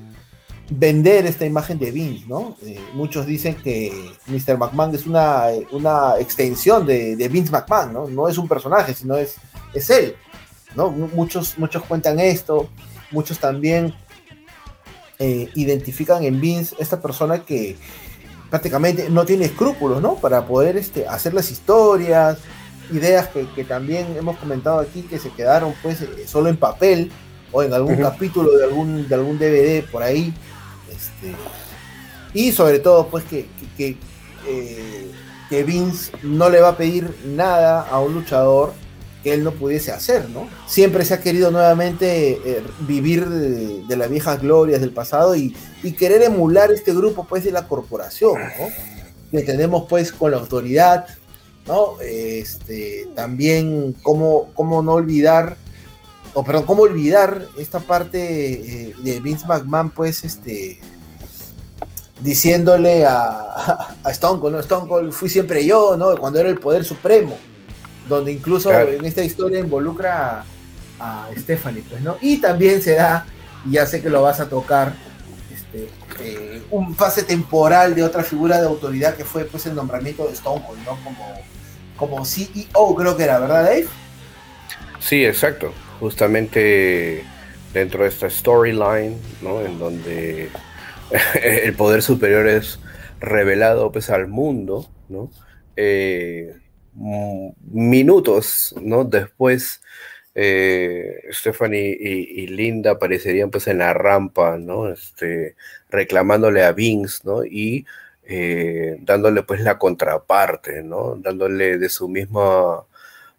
vender 0.71 1.27
esta 1.27 1.47
imagen 1.47 1.81
de 1.81 1.91
Vince, 1.91 2.27
¿no? 2.29 2.57
Muchos 2.95 3.27
dicen 3.27 3.57
que 3.57 3.93
Mr. 4.29 4.57
McMahon 4.57 4.95
es 4.95 5.07
una, 5.07 5.47
una 5.73 6.15
extensión 6.21 6.87
de, 6.87 7.29
Vince 7.29 7.51
McMahon, 7.51 7.93
¿no? 7.93 8.07
No 8.09 8.29
es 8.29 8.39
un 8.39 8.47
personaje, 8.47 8.95
sino 8.95 9.17
es, 9.17 9.35
es 9.75 9.91
él, 9.91 10.15
¿no? 10.77 10.91
Muchos, 10.93 11.59
muchos 11.59 11.83
cuentan 11.83 12.21
esto, 12.21 12.69
muchos 13.11 13.41
también 13.41 13.93
eh, 15.21 15.49
identifican 15.55 16.25
en 16.25 16.41
Vince 16.41 16.75
esta 16.81 17.01
persona 17.01 17.45
que 17.45 17.77
prácticamente 18.51 19.09
no 19.09 19.25
tiene 19.25 19.45
escrúpulos, 19.45 20.03
¿no? 20.03 20.17
Para 20.17 20.47
poder 20.47 20.77
este, 20.77 21.07
hacer 21.07 21.33
las 21.33 21.53
historias, 21.53 22.39
ideas 22.93 23.29
que, 23.29 23.65
también 23.65 24.17
hemos 24.19 24.37
comentado 24.39 24.81
aquí 24.81 25.03
que 25.03 25.21
se 25.21 25.31
quedaron 25.31 25.73
pues 25.81 26.03
eh, 26.03 26.09
solo 26.27 26.49
en 26.49 26.57
papel 26.57 27.13
o 27.53 27.63
en 27.63 27.73
algún 27.73 27.97
capítulo 27.97 28.51
de 28.57 28.65
algún, 28.65 29.09
de 29.09 29.15
algún 29.15 29.39
DVD 29.39 29.85
por 29.89 30.03
ahí 30.03 30.35
este, 30.91 31.35
y 32.33 32.53
sobre 32.53 32.79
todo, 32.79 33.09
pues 33.09 33.25
que, 33.25 33.47
que, 33.77 33.97
eh, 34.47 35.11
que, 35.49 35.65
Vince 35.65 36.13
no 36.23 36.49
le 36.49 36.61
va 36.61 36.71
a 36.71 36.77
pedir 36.77 37.13
nada 37.25 37.83
a 37.83 37.99
un 38.01 38.15
luchador 38.15 38.73
que 39.23 39.35
él 39.35 39.45
no 39.45 39.53
pudiese 39.53 39.93
hacer, 39.93 40.29
¿no? 40.31 40.49
Siempre 40.67 41.05
se 41.05 41.15
ha 41.15 41.21
querido 41.21 41.51
nuevamente 41.51 42.41
eh, 42.45 42.63
vivir 42.81 43.29
de, 43.29 43.97
las 43.97 44.09
viejas 44.09 44.41
glorias 44.41 44.81
del 44.81 44.93
pasado 44.93 45.35
y, 45.35 45.55
querer 45.99 46.23
emular 46.23 46.71
este 46.71 46.95
grupo, 46.95 47.27
pues, 47.29 47.45
de 47.45 47.53
la 47.53 47.69
corporación, 47.69 48.41
¿no? 48.41 48.69
Que 49.31 49.43
tenemos, 49.43 49.87
pues, 49.89 50.13
con 50.13 50.31
la 50.31 50.39
autoridad, 50.39 51.07
¿no? 51.67 52.01
Este, 52.01 53.09
también, 53.15 53.95
cómo, 54.03 54.51
cómo 54.55 54.83
no 54.83 54.93
olvidar, 54.93 55.57
o 56.35 56.45
perdón, 56.45 56.65
cómo 56.65 56.83
olvidar 56.83 57.47
esta 57.59 57.81
parte 57.81 58.89
eh, 58.89 58.95
de 59.03 59.21
Vince 59.21 59.47
McMahon, 59.47 59.91
pues, 59.91 60.25
este, 60.25 60.81
diciéndole 62.23 63.05
a, 63.05 63.97
a, 64.05 64.11
Stone 64.11 64.41
Cold, 64.41 64.55
¿no? 64.55 64.61
Stone 64.61 64.89
Cold 64.89 65.13
fui 65.13 65.29
siempre 65.29 65.65
yo, 65.67 65.97
¿no? 65.97 66.17
Cuando 66.17 66.41
era 66.41 66.49
el 66.49 66.59
poder 66.59 66.85
supremo, 66.85 67.37
donde 68.11 68.33
incluso 68.33 68.73
en 68.73 69.05
esta 69.05 69.23
historia 69.23 69.61
involucra 69.61 70.45
a, 70.99 71.29
Stephanie, 71.39 71.83
pues, 71.89 72.03
¿no? 72.03 72.19
Y 72.21 72.39
también 72.39 72.83
se 72.83 72.97
da, 72.97 73.25
y 73.65 73.73
ya 73.73 73.87
sé 73.87 74.03
que 74.03 74.11
lo 74.11 74.21
vas 74.21 74.41
a 74.41 74.49
tocar, 74.49 74.93
este, 75.51 75.89
eh, 76.21 76.63
un 76.71 76.95
fase 76.95 77.23
temporal 77.23 77.95
de 77.95 78.03
otra 78.03 78.23
figura 78.23 78.61
de 78.61 78.67
autoridad 78.67 79.15
que 79.15 79.25
fue 79.25 79.45
pues 79.45 79.65
el 79.67 79.75
nombramiento 79.75 80.27
de 80.27 80.35
Stone 80.35 80.63
Cold, 80.67 80.85
¿no? 80.85 80.99
Como, 81.03 81.41
como 81.97 82.25
CEO 82.25 82.95
creo 82.97 83.17
que 83.17 83.23
era, 83.23 83.39
¿verdad 83.39 83.65
Dave? 83.65 83.87
Sí, 84.99 85.25
exacto. 85.25 85.73
Justamente 86.01 87.25
dentro 87.73 88.03
de 88.03 88.09
esta 88.09 88.29
storyline, 88.29 89.17
¿no? 89.41 89.61
En 89.61 89.79
donde 89.79 90.51
el 91.43 91.75
poder 91.75 92.03
superior 92.03 92.49
es 92.49 92.81
revelado 93.21 93.93
pues 93.93 94.11
al 94.11 94.27
mundo, 94.27 94.91
¿no? 95.09 95.31
Eh, 95.77 96.60
minutos, 96.95 98.75
¿no? 98.81 99.05
Después, 99.05 99.81
eh, 100.35 101.23
Stephanie 101.31 101.97
y, 102.01 102.47
Linda 102.49 102.93
aparecerían 102.93 103.51
pues 103.51 103.67
en 103.69 103.79
la 103.79 103.95
rampa, 103.95 104.59
¿no? 104.59 104.91
Este, 104.91 105.57
reclamándole 105.91 106.65
a 106.65 106.73
Vince, 106.73 107.21
¿no? 107.25 107.45
Y 107.45 107.87
eh, 108.25 108.99
dándole 109.03 109.43
pues 109.43 109.61
la 109.61 109.79
contraparte, 109.79 110.83
¿no? 110.83 111.17
Dándole 111.17 111.79
de 111.79 111.89
su 111.89 112.09
misma 112.09 112.85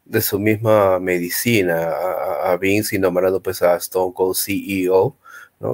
de 0.06 0.22
su 0.22 0.40
misma 0.40 1.00
medicina 1.00 1.92
a, 2.44 2.58
Vince 2.58 2.96
y 2.98 3.00
nombrando 3.00 3.42
pues 3.42 3.62
a 3.62 3.76
Stone 3.78 4.14
Cold 4.14 4.36
CEO, 4.36 5.16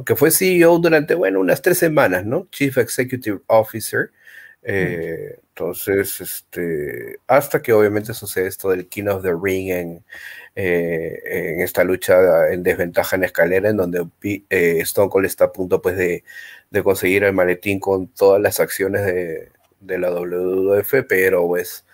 que 0.05 0.15
fue 0.15 0.31
CEO 0.31 0.79
durante, 0.79 1.15
bueno, 1.15 1.39
unas 1.39 1.61
tres 1.61 1.77
semanas, 1.79 2.25
¿no? 2.25 2.47
Chief 2.51 2.77
Executive 2.77 3.39
Officer. 3.47 4.11
Eh, 4.63 5.39
entonces, 5.57 6.21
este, 6.21 7.19
hasta 7.25 7.63
que 7.63 7.73
obviamente 7.73 8.13
sucede 8.13 8.45
esto 8.47 8.69
del 8.69 8.87
King 8.87 9.07
of 9.07 9.23
the 9.23 9.33
Ring 9.41 9.71
en, 9.71 10.05
eh, 10.55 11.19
en 11.25 11.61
esta 11.61 11.83
lucha 11.83 12.49
en 12.51 12.61
desventaja 12.61 13.15
en 13.15 13.23
escalera, 13.23 13.69
en 13.69 13.77
donde 13.77 14.07
eh, 14.21 14.79
Stone 14.81 15.09
Cold 15.09 15.25
está 15.25 15.45
a 15.45 15.51
punto 15.51 15.81
pues, 15.81 15.97
de, 15.97 16.23
de, 16.69 16.83
conseguir 16.83 17.23
el 17.23 17.33
maletín 17.33 17.79
con 17.79 18.07
todas 18.07 18.39
las 18.39 18.59
acciones 18.59 19.03
de, 19.03 19.49
de 19.79 19.97
la 19.97 20.11
WWF, 20.11 21.05
pero 21.09 21.47
pues 21.47 21.85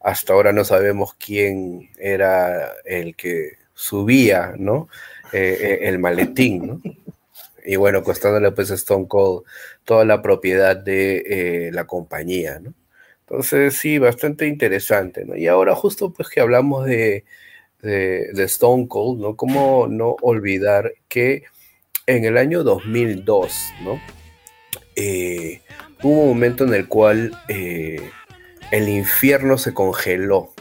hasta 0.00 0.32
ahora 0.32 0.52
no 0.52 0.64
sabemos 0.64 1.14
quién 1.14 1.90
era 1.98 2.72
el 2.84 3.14
que 3.14 3.52
subía, 3.72 4.54
¿no? 4.58 4.88
el 5.32 5.98
maletín, 5.98 6.66
¿no? 6.66 6.82
y 7.64 7.76
bueno, 7.76 8.02
costándole 8.02 8.50
pues 8.52 8.70
a 8.70 8.74
Stone 8.74 9.06
Cold 9.08 9.44
toda 9.84 10.04
la 10.04 10.20
propiedad 10.20 10.76
de 10.76 11.68
eh, 11.68 11.72
la 11.72 11.86
compañía, 11.86 12.58
¿no? 12.58 12.74
Entonces 13.32 13.78
sí, 13.78 13.96
bastante 13.96 14.46
interesante, 14.46 15.24
¿no? 15.24 15.34
Y 15.34 15.46
ahora 15.46 15.74
justo 15.74 16.12
pues 16.12 16.28
que 16.28 16.40
hablamos 16.40 16.84
de, 16.84 17.24
de, 17.80 18.44
Stone 18.44 18.88
Cold, 18.88 19.22
¿no? 19.22 19.36
¿Cómo 19.36 19.86
no 19.88 20.16
olvidar 20.20 20.92
que 21.08 21.44
en 22.06 22.26
el 22.26 22.36
año 22.36 22.62
2002, 22.62 23.54
¿no? 23.84 23.98
Eh, 24.96 25.62
hubo 26.02 26.20
un 26.24 26.28
momento 26.28 26.64
en 26.64 26.74
el 26.74 26.88
cual 26.88 27.32
eh, 27.48 28.10
el 28.70 28.90
infierno 28.90 29.56
se 29.56 29.72
congeló 29.72 30.52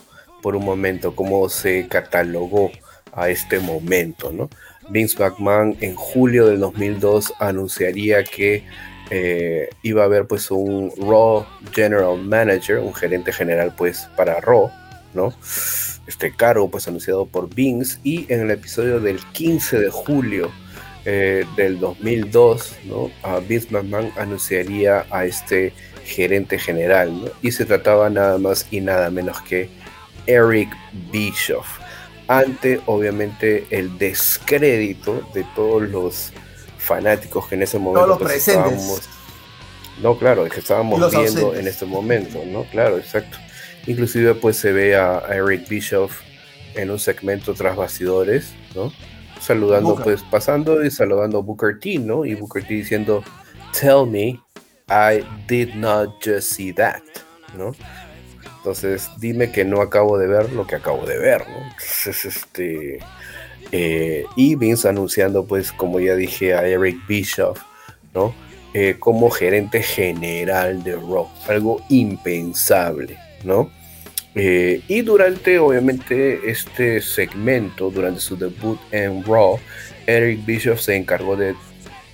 por 0.41 0.55
un 0.55 0.63
momento, 0.63 1.13
como 1.13 1.49
se 1.49 1.89
catalogó 1.89 2.71
a 3.11 3.27
este 3.27 3.59
momento, 3.59 4.31
¿no? 4.31 4.49
Vince 4.89 5.21
McMahon 5.21 5.75
en 5.81 5.95
julio 5.95 6.47
del 6.47 6.61
2002 6.61 7.33
anunciaría 7.37 8.23
que 8.23 8.63
eh, 9.11 9.69
iba 9.83 10.03
a 10.03 10.05
haber 10.05 10.25
pues 10.25 10.49
un 10.49 10.91
Raw 10.97 11.45
General 11.73 12.17
Manager, 12.17 12.79
un 12.79 12.93
gerente 12.93 13.31
general 13.31 13.75
pues 13.77 14.09
para 14.15 14.39
Raw, 14.39 14.71
¿no? 15.13 15.33
Este 16.07 16.33
cargo 16.35 16.71
pues 16.71 16.87
anunciado 16.87 17.25
por 17.25 17.53
Vince 17.53 17.99
y 18.03 18.25
en 18.33 18.41
el 18.41 18.51
episodio 18.51 18.99
del 18.99 19.19
15 19.33 19.79
de 19.79 19.89
julio 19.89 20.49
eh, 21.05 21.45
del 21.57 21.79
2002, 21.79 22.77
¿no? 22.85 23.11
Vince 23.47 23.67
McMahon 23.69 24.11
anunciaría 24.17 25.05
a 25.11 25.25
este 25.25 25.73
gerente 26.05 26.57
general. 26.57 27.31
Y 27.41 27.51
se 27.51 27.65
trataba 27.65 28.09
nada 28.09 28.37
más 28.37 28.65
y 28.71 28.81
nada 28.81 29.09
menos 29.09 29.41
que 29.41 29.69
Eric 30.25 30.69
Bischoff 31.11 31.67
ante 32.31 32.79
obviamente 32.85 33.65
el 33.71 33.97
descrédito 33.97 35.21
de 35.33 35.43
todos 35.53 35.81
los 35.81 36.31
fanáticos 36.81 37.47
que 37.47 37.55
en 37.55 37.63
ese 37.63 37.79
momento 37.79 38.17
pues, 38.17 38.47
estábamos 38.47 39.01
no 40.01 40.17
claro 40.17 40.45
que 40.45 40.59
estábamos 40.59 41.11
viendo 41.11 41.55
en 41.55 41.67
este 41.67 41.85
momento 41.85 42.43
no 42.45 42.63
claro 42.65 42.97
exacto. 42.97 43.37
Inclusive 43.87 44.35
pues 44.35 44.57
se 44.57 44.71
ve 44.71 44.95
a, 44.95 45.23
Eric 45.31 45.67
Bischoff 45.67 46.21
en 46.75 46.91
un 46.91 46.99
segmento 46.99 47.53
tras 47.53 47.75
bastidores 47.75 48.53
no 48.75 48.91
saludando 49.39 49.95
pues 49.95 50.23
pasando 50.23 50.83
y 50.83 50.91
saludando 50.91 51.39
a 51.39 51.41
Booker 51.41 51.79
T 51.79 51.99
no 51.99 52.25
y 52.25 52.35
Booker 52.35 52.63
T 52.63 52.73
diciendo 52.73 53.23
tell 53.79 54.05
me 54.07 54.39
I 54.89 55.23
did 55.47 55.75
not 55.75 56.23
just 56.23 56.53
see 56.53 56.73
that 56.73 57.01
no 57.55 57.73
entonces, 58.61 59.09
dime 59.17 59.51
que 59.51 59.65
no 59.65 59.81
acabo 59.81 60.19
de 60.19 60.27
ver 60.27 60.53
lo 60.53 60.67
que 60.67 60.75
acabo 60.75 61.03
de 61.07 61.17
ver, 61.17 61.49
¿no? 61.49 61.57
Entonces, 61.63 62.25
este. 62.25 62.99
Eh, 63.71 64.25
y 64.35 64.55
Vince 64.55 64.89
anunciando, 64.89 65.45
pues, 65.45 65.71
como 65.71 65.99
ya 65.99 66.15
dije, 66.15 66.53
a 66.53 66.67
Eric 66.67 66.97
Bischoff, 67.07 67.61
¿no? 68.13 68.35
Eh, 68.73 68.97
como 68.99 69.29
gerente 69.29 69.81
general 69.81 70.83
de 70.83 70.95
Raw. 70.95 71.29
Algo 71.47 71.83
impensable, 71.89 73.17
¿no? 73.43 73.71
Eh, 74.35 74.81
y 74.87 75.01
durante, 75.01 75.59
obviamente, 75.59 76.49
este 76.49 77.01
segmento, 77.01 77.89
durante 77.89 78.19
su 78.19 78.37
debut 78.37 78.79
en 78.91 79.23
Raw, 79.23 79.59
Eric 80.05 80.45
Bischoff 80.45 80.81
se 80.81 80.95
encargó 80.95 81.35
de 81.35 81.55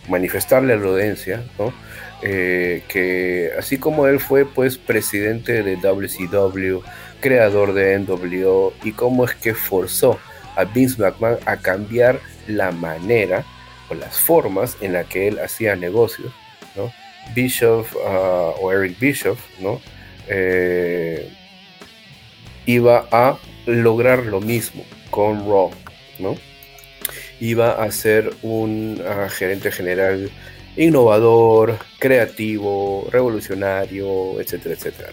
manifestarle 0.08 0.74
a 0.74 0.78
la 0.78 0.88
audiencia, 0.88 1.44
¿no? 1.58 1.74
Que 2.22 3.52
así 3.58 3.78
como 3.78 4.08
él 4.08 4.20
fue 4.20 4.44
pues 4.44 4.80
presidente 4.80 5.62
de 5.62 5.76
WCW, 5.76 6.82
creador 7.22 7.74
de 7.74 8.00
NWO, 8.00 8.74
y 8.84 8.92
cómo 8.94 9.26
es 9.26 9.36
que 9.36 9.54
forzó 9.54 10.20
a 10.58 10.66
Vince 10.66 11.02
McMahon 11.02 11.38
a 11.46 11.58
cambiar 11.58 12.20
la 12.48 12.72
manera 12.72 13.46
o 13.90 13.94
las 13.94 14.20
formas 14.20 14.76
en 14.82 14.94
la 14.94 15.04
que 15.06 15.30
él 15.30 15.40
hacía 15.40 15.76
negocios, 15.76 16.34
¿no? 16.76 16.92
Ah, 18.06 18.54
o 18.60 18.72
Eric 18.72 19.00
Bischoff, 19.00 19.40
¿no? 19.60 19.80
Eh, 20.28 21.30
iba 22.66 23.08
a 23.12 23.38
lograr 23.66 24.26
lo 24.26 24.42
mismo 24.42 24.84
con 25.12 25.46
Raw, 25.46 25.72
¿no? 26.20 26.36
Iba 27.40 27.84
a 27.84 27.92
ser 27.92 28.34
un 28.42 29.02
ah, 29.08 29.30
gerente 29.30 29.72
general 29.72 30.32
innovador, 30.76 31.78
creativo, 32.00 33.08
revolucionario, 33.12 34.40
etcétera, 34.40 34.76
etcétera. 34.76 35.10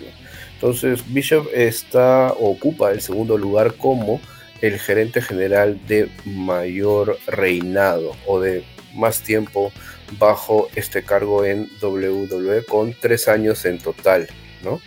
Entonces, 0.54 1.02
Bishop 1.12 1.48
está, 1.52 2.32
ocupa 2.32 2.90
el 2.90 3.00
segundo 3.00 3.36
lugar 3.36 3.74
como 3.74 4.20
el 4.60 4.78
gerente 4.78 5.20
general 5.20 5.78
de 5.86 6.08
mayor 6.24 7.18
reinado 7.26 8.16
o 8.26 8.40
de 8.40 8.64
más 8.94 9.22
tiempo 9.22 9.72
bajo 10.18 10.68
este 10.74 11.02
cargo 11.02 11.44
en 11.44 11.68
WWE 11.82 12.64
con 12.64 12.94
tres 12.98 13.28
años 13.28 13.64
en 13.64 13.78
total, 13.78 14.28
¿no? 14.62 14.80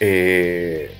Eh, 0.00 0.90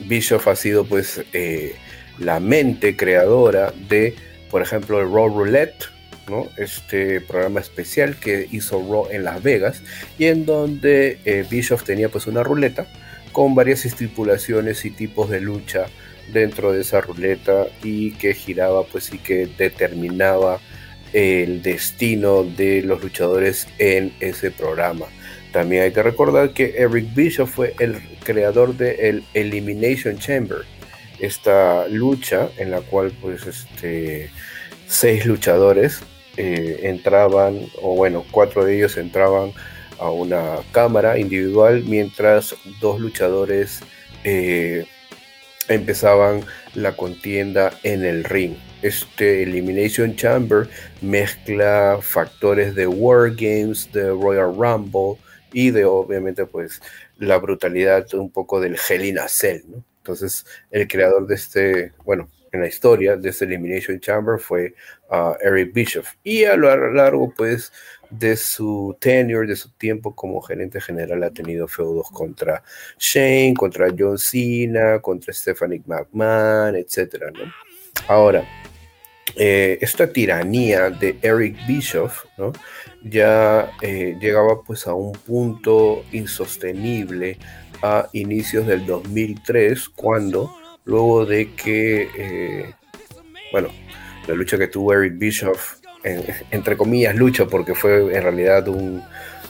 Bischoff 0.00 0.46
ha 0.48 0.56
sido 0.56 0.84
pues 0.84 1.22
eh, 1.32 1.74
la 2.18 2.40
mente 2.40 2.96
creadora 2.96 3.72
de, 3.88 4.14
por 4.50 4.62
ejemplo, 4.62 5.00
el 5.00 5.12
Raw 5.12 5.28
Roulette, 5.28 5.86
¿no? 6.28 6.48
Este 6.56 7.20
programa 7.20 7.60
especial 7.60 8.16
que 8.16 8.48
hizo 8.50 8.78
Raw 8.78 9.08
en 9.10 9.24
Las 9.24 9.42
Vegas 9.42 9.82
y 10.18 10.26
en 10.26 10.46
donde 10.46 11.18
eh, 11.24 11.44
Bischoff 11.48 11.84
tenía 11.84 12.08
pues 12.08 12.26
una 12.26 12.42
ruleta 12.42 12.86
con 13.32 13.54
varias 13.54 13.84
estipulaciones 13.84 14.84
y 14.84 14.90
tipos 14.90 15.30
de 15.30 15.40
lucha 15.40 15.86
dentro 16.32 16.72
de 16.72 16.82
esa 16.82 17.00
ruleta 17.00 17.66
y 17.82 18.12
que 18.12 18.34
giraba 18.34 18.84
pues 18.84 19.12
y 19.12 19.18
que 19.18 19.46
determinaba 19.46 20.60
el 21.12 21.62
destino 21.62 22.44
de 22.44 22.82
los 22.82 23.02
luchadores 23.02 23.66
en 23.78 24.12
ese 24.20 24.50
programa. 24.50 25.06
También 25.52 25.82
hay 25.82 25.92
que 25.92 26.02
recordar 26.02 26.52
que 26.52 26.74
Eric 26.76 27.14
Bischoff 27.14 27.50
fue 27.54 27.74
el 27.78 27.98
creador 28.22 28.76
de 28.76 29.08
el 29.08 29.24
Elimination 29.32 30.18
Chamber, 30.18 30.58
esta 31.18 31.88
lucha 31.88 32.48
en 32.58 32.70
la 32.70 32.80
cual 32.82 33.12
pues 33.20 33.46
este 33.46 34.30
seis 34.86 35.26
luchadores 35.26 36.00
eh, 36.36 36.80
entraban 36.84 37.66
o 37.82 37.94
bueno 37.94 38.24
cuatro 38.30 38.64
de 38.64 38.76
ellos 38.76 38.96
entraban 38.96 39.52
a 39.98 40.10
una 40.10 40.58
cámara 40.70 41.18
individual 41.18 41.82
mientras 41.84 42.54
dos 42.80 43.00
luchadores 43.00 43.80
eh, 44.24 44.86
empezaban 45.68 46.42
la 46.74 46.96
contienda 46.96 47.72
en 47.82 48.04
el 48.04 48.24
ring. 48.24 48.56
Este 48.82 49.42
Elimination 49.42 50.14
Chamber 50.16 50.68
mezcla 51.00 51.98
factores 52.00 52.74
de 52.74 52.86
War 52.86 53.30
Games, 53.34 53.90
de 53.92 54.10
Royal 54.10 54.54
Rumble 54.56 55.18
y 55.52 55.70
de 55.70 55.84
obviamente 55.84 56.46
pues 56.46 56.80
la 57.18 57.38
brutalidad 57.38 58.12
un 58.14 58.30
poco 58.30 58.60
del 58.60 58.76
Hell 58.76 59.04
in 59.04 59.18
a 59.18 59.28
Cell, 59.28 59.62
Entonces 59.98 60.46
el 60.70 60.86
creador 60.86 61.26
de 61.26 61.34
este, 61.34 61.92
bueno, 62.04 62.28
en 62.52 62.60
la 62.60 62.68
historia 62.68 63.16
de 63.16 63.28
este 63.28 63.44
Elimination 63.44 64.00
Chamber 64.00 64.38
fue 64.38 64.74
uh, 65.10 65.34
Eric 65.40 65.72
Bischoff 65.74 66.14
y 66.22 66.44
a 66.44 66.56
lo 66.56 66.92
largo 66.92 67.32
pues 67.36 67.72
de 68.10 68.36
su 68.36 68.96
tenure, 69.00 69.46
de 69.46 69.56
su 69.56 69.70
tiempo 69.70 70.14
como 70.14 70.40
gerente 70.40 70.80
general, 70.80 71.22
ha 71.22 71.30
tenido 71.30 71.68
feudos 71.68 72.10
contra 72.10 72.62
Shane, 72.98 73.54
contra 73.54 73.88
John 73.96 74.18
Cena, 74.18 75.00
contra 75.00 75.32
Stephanie 75.32 75.82
McMahon, 75.86 76.76
etc. 76.76 77.24
¿no? 77.32 77.52
Ahora, 78.08 78.44
eh, 79.36 79.78
esta 79.80 80.10
tiranía 80.12 80.90
de 80.90 81.18
Eric 81.22 81.56
Bischoff 81.66 82.24
¿no? 82.38 82.52
ya 83.04 83.70
eh, 83.82 84.16
llegaba 84.20 84.62
pues 84.62 84.86
a 84.86 84.94
un 84.94 85.12
punto 85.12 86.04
insostenible 86.12 87.38
a 87.82 88.08
inicios 88.12 88.66
del 88.66 88.84
2003, 88.86 89.88
cuando 89.90 90.56
luego 90.84 91.24
de 91.26 91.54
que, 91.54 92.08
eh, 92.16 92.74
bueno, 93.52 93.68
la 94.26 94.34
lucha 94.34 94.58
que 94.58 94.66
tuvo 94.66 94.92
Eric 94.92 95.18
Bischoff 95.18 95.77
entre 96.50 96.76
comillas, 96.76 97.14
lucha, 97.14 97.46
porque 97.46 97.74
fue 97.74 98.16
en 98.16 98.22
realidad 98.22 98.66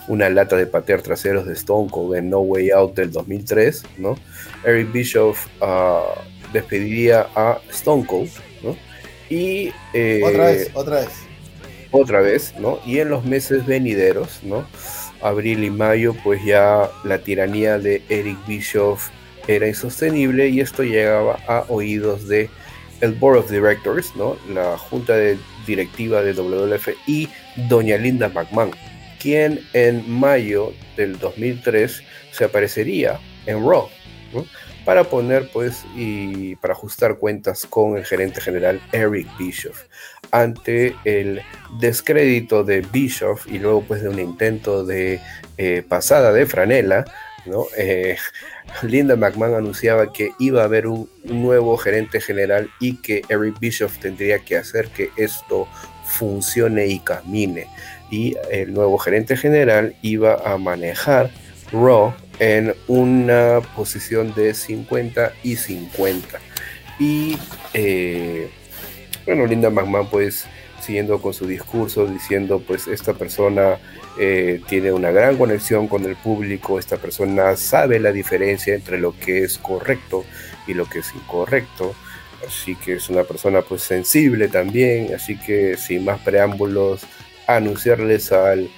una 0.08 0.30
lata 0.30 0.56
de 0.56 0.66
patear 0.66 1.02
traseros 1.02 1.46
de 1.46 1.52
Stone 1.54 1.90
Cold 1.90 2.16
en 2.16 2.30
No 2.30 2.40
Way 2.40 2.70
Out 2.70 2.94
del 2.94 3.12
2003, 3.12 3.82
¿no? 3.98 4.16
Eric 4.64 4.92
Bischoff 4.92 5.46
uh, 5.60 6.18
despediría 6.52 7.28
a 7.34 7.58
Stone 7.70 8.06
Cold, 8.06 8.30
¿no? 8.62 8.76
Y... 9.28 9.72
Eh, 9.92 10.22
otra 10.24 10.46
vez, 10.46 10.70
otra 10.74 11.00
vez. 11.00 11.08
Otra 11.90 12.20
vez, 12.20 12.54
¿no? 12.58 12.78
Y 12.84 12.98
en 12.98 13.10
los 13.10 13.24
meses 13.24 13.66
venideros, 13.66 14.40
¿no? 14.42 14.66
Abril 15.22 15.64
y 15.64 15.70
mayo, 15.70 16.14
pues 16.22 16.44
ya 16.44 16.90
la 17.04 17.18
tiranía 17.18 17.78
de 17.78 18.02
Eric 18.08 18.38
Bischoff 18.46 19.10
era 19.46 19.66
insostenible 19.66 20.48
y 20.48 20.60
esto 20.60 20.84
llegaba 20.84 21.38
a 21.48 21.64
oídos 21.68 22.28
de 22.28 22.50
el 23.00 23.12
Board 23.12 23.38
of 23.38 23.50
Directors, 23.50 24.14
¿no? 24.16 24.36
La 24.52 24.76
junta 24.76 25.14
de 25.14 25.38
directiva 25.68 26.22
de 26.22 26.32
WWF 26.32 26.88
y 27.06 27.28
doña 27.68 27.96
Linda 27.96 28.28
McMahon, 28.28 28.72
quien 29.20 29.60
en 29.72 30.10
mayo 30.10 30.72
del 30.96 31.16
2003 31.18 32.02
se 32.32 32.44
aparecería 32.44 33.20
en 33.46 33.64
Raw, 33.64 33.88
para 34.84 35.04
poner 35.04 35.48
pues 35.52 35.84
y 35.94 36.56
para 36.56 36.72
ajustar 36.72 37.18
cuentas 37.18 37.66
con 37.66 37.96
el 37.96 38.04
gerente 38.04 38.40
general 38.40 38.80
Eric 38.92 39.28
Bischoff 39.38 39.84
ante 40.30 40.94
el 41.04 41.42
descrédito 41.78 42.64
de 42.64 42.80
Bischoff 42.80 43.46
y 43.46 43.58
luego 43.58 43.82
pues 43.82 44.02
de 44.02 44.08
un 44.08 44.18
intento 44.18 44.84
de 44.84 45.20
eh, 45.56 45.82
pasada 45.86 46.32
de 46.32 46.46
franela, 46.46 47.04
¿no? 47.46 47.66
Eh, 47.76 48.16
Linda 48.82 49.16
McMahon 49.16 49.54
anunciaba 49.54 50.12
que 50.12 50.32
iba 50.38 50.62
a 50.62 50.64
haber 50.64 50.86
un 50.86 51.08
nuevo 51.24 51.76
gerente 51.76 52.20
general 52.20 52.70
y 52.80 52.96
que 52.96 53.22
Eric 53.28 53.58
Bischoff 53.58 53.98
tendría 53.98 54.38
que 54.40 54.56
hacer 54.56 54.88
que 54.88 55.10
esto 55.16 55.68
funcione 56.04 56.86
y 56.86 57.00
camine. 57.00 57.66
Y 58.10 58.36
el 58.50 58.72
nuevo 58.72 58.98
gerente 58.98 59.36
general 59.36 59.94
iba 60.02 60.34
a 60.44 60.56
manejar 60.58 61.30
Raw 61.72 62.14
en 62.38 62.74
una 62.86 63.60
posición 63.76 64.32
de 64.34 64.54
50 64.54 65.32
y 65.42 65.56
50. 65.56 66.40
Y 66.98 67.36
eh, 67.74 68.48
bueno, 69.26 69.46
Linda 69.46 69.70
McMahon 69.70 70.08
pues 70.08 70.46
siguiendo 70.80 71.20
con 71.20 71.34
su 71.34 71.46
discurso, 71.46 72.06
diciendo 72.06 72.62
pues 72.66 72.86
esta 72.86 73.12
persona 73.12 73.78
eh, 74.18 74.60
tiene 74.68 74.92
una 74.92 75.10
gran 75.10 75.36
conexión 75.36 75.88
con 75.88 76.04
el 76.04 76.16
público, 76.16 76.78
esta 76.78 76.96
persona 76.96 77.56
sabe 77.56 78.00
la 78.00 78.12
diferencia 78.12 78.74
entre 78.74 78.98
lo 78.98 79.18
que 79.18 79.44
es 79.44 79.58
correcto 79.58 80.24
y 80.66 80.74
lo 80.74 80.86
que 80.86 81.00
es 81.00 81.14
incorrecto, 81.14 81.94
así 82.46 82.74
que 82.74 82.94
es 82.94 83.08
una 83.08 83.24
persona 83.24 83.62
pues 83.62 83.82
sensible 83.82 84.48
también, 84.48 85.14
así 85.14 85.38
que 85.38 85.76
sin 85.76 86.04
más 86.04 86.20
preámbulos, 86.20 87.02
anunciarles 87.46 88.32
al 88.32 88.68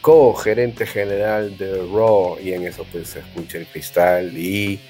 co-gerente 0.00 0.84
general 0.84 1.56
de 1.56 1.78
Raw 1.92 2.38
y 2.42 2.52
en 2.52 2.66
eso 2.66 2.84
pues 2.90 3.10
se 3.10 3.20
escucha 3.20 3.58
el 3.58 3.66
cristal 3.66 4.36
y 4.36 4.80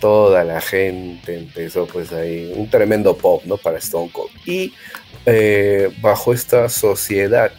toda 0.00 0.42
la 0.42 0.60
gente 0.60 1.36
empezó 1.36 1.86
pues 1.86 2.12
ahí 2.12 2.52
un 2.56 2.68
tremendo 2.68 3.16
pop 3.16 3.42
no 3.44 3.56
para 3.58 3.78
Stone 3.78 4.10
Cold. 4.12 4.32
Y 4.46 4.72
eh, 5.26 5.90
bajo 6.00 6.32
esta 6.32 6.68
sociedad 6.68 7.52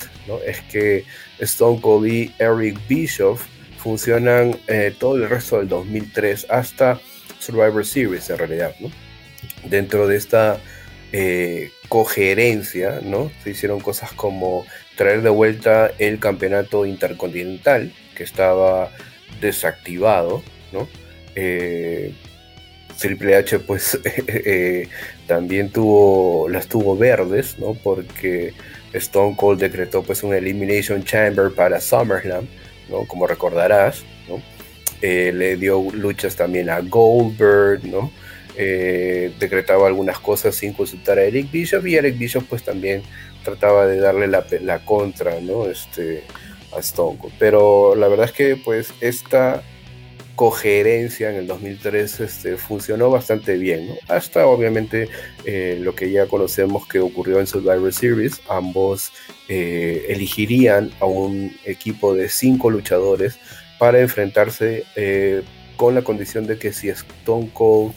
es 0.45 0.61
que 0.61 1.06
Stone 1.39 1.81
Cold 1.81 2.07
y 2.07 2.34
Eric 2.39 2.80
Bischoff 2.88 3.45
funcionan 3.77 4.57
eh, 4.68 4.93
todo 4.97 5.15
el 5.15 5.30
resto 5.30 5.60
del 5.60 5.69
2003 5.69 6.47
hasta 6.49 6.99
Survivor 7.39 7.85
Series 7.85 8.30
en 8.30 8.38
realidad. 8.38 8.76
Dentro 9.64 10.07
de 10.07 10.18
esta 10.18 10.60
eh, 11.11 11.72
cogerencia, 11.88 12.99
¿no? 13.03 13.31
se 13.43 13.52
hicieron 13.52 13.80
cosas 13.80 14.11
como 14.14 14.65
traer 14.95 15.22
de 15.22 15.30
vuelta 15.30 15.91
el 15.99 16.19
campeonato 16.19 16.85
intercontinental 16.85 17.93
que 18.15 18.23
estaba 18.23 18.91
desactivado. 19.39 20.43
¿no? 20.72 20.88
Eh, 21.35 22.14
Triple 22.97 23.35
H 23.35 23.59
pues 23.59 23.99
también 25.27 25.69
tuvo 25.69 26.47
las 26.49 26.67
tuvo 26.67 26.97
verdes, 26.97 27.57
¿no? 27.59 27.73
Porque 27.73 28.53
Stone 28.93 29.35
Cold 29.35 29.59
decretó 29.59 30.03
pues 30.03 30.23
un 30.23 30.34
Elimination 30.34 31.03
Chamber 31.03 31.51
para 31.51 31.81
SummerSlam, 31.81 32.47
¿no? 32.89 33.05
Como 33.05 33.27
recordarás, 33.27 34.03
¿no? 34.27 34.41
Eh, 35.01 35.31
le 35.34 35.57
dio 35.57 35.91
luchas 35.93 36.35
también 36.35 36.69
a 36.69 36.80
Goldberg, 36.80 37.85
¿no? 37.85 38.11
Eh, 38.57 39.34
decretaba 39.39 39.88
algunas 39.88 40.17
cosas 40.19 40.55
sin 40.55 40.73
consultar 40.73 41.19
a 41.19 41.23
Eric 41.23 41.51
Bishop 41.51 41.85
y 41.85 41.95
Eric 41.95 42.17
Bishop 42.17 42.45
pues 42.47 42.63
también 42.63 43.03
trataba 43.43 43.85
de 43.85 43.99
darle 43.99 44.27
la, 44.27 44.45
la 44.61 44.80
contra, 44.80 45.39
¿no? 45.41 45.65
Este, 45.65 46.23
a 46.76 46.80
Stone 46.80 47.17
Cold. 47.17 47.34
Pero 47.38 47.95
la 47.95 48.07
verdad 48.07 48.26
es 48.26 48.31
que 48.31 48.55
pues 48.55 48.93
esta 49.01 49.61
coherencia 50.36 51.30
en 51.30 51.38
el 51.38 51.48
2003 51.48 52.20
este, 52.20 52.57
funcionó 52.57 53.10
bastante 53.10 53.57
bien, 53.57 53.90
hasta 54.07 54.45
obviamente 54.48 55.10
eh, 55.45 55.80
lo 55.82 55.95
que 55.95 56.12
ya 56.12 56.28
conocemos 56.28 56.88
que 56.88 56.99
ocurrió 56.99 57.40
en 57.40 57.48
Survivor 57.48 57.94
Series, 57.94 58.41
ambos 58.49 59.12
eh, 59.48 60.06
elegirían 60.10 60.91
a 60.99 61.06
un 61.06 61.56
equipo 61.66 62.14
de 62.14 62.30
cinco 62.30 62.70
luchadores 62.70 63.40
para 63.80 63.99
enfrentarse 64.02 64.84
eh, 64.95 65.44
con 65.78 65.95
la 65.95 66.03
condición 66.03 66.48
de 66.48 66.57
que 66.57 66.74
si 66.74 66.90
Stone 66.90 67.49
Cold 67.53 67.94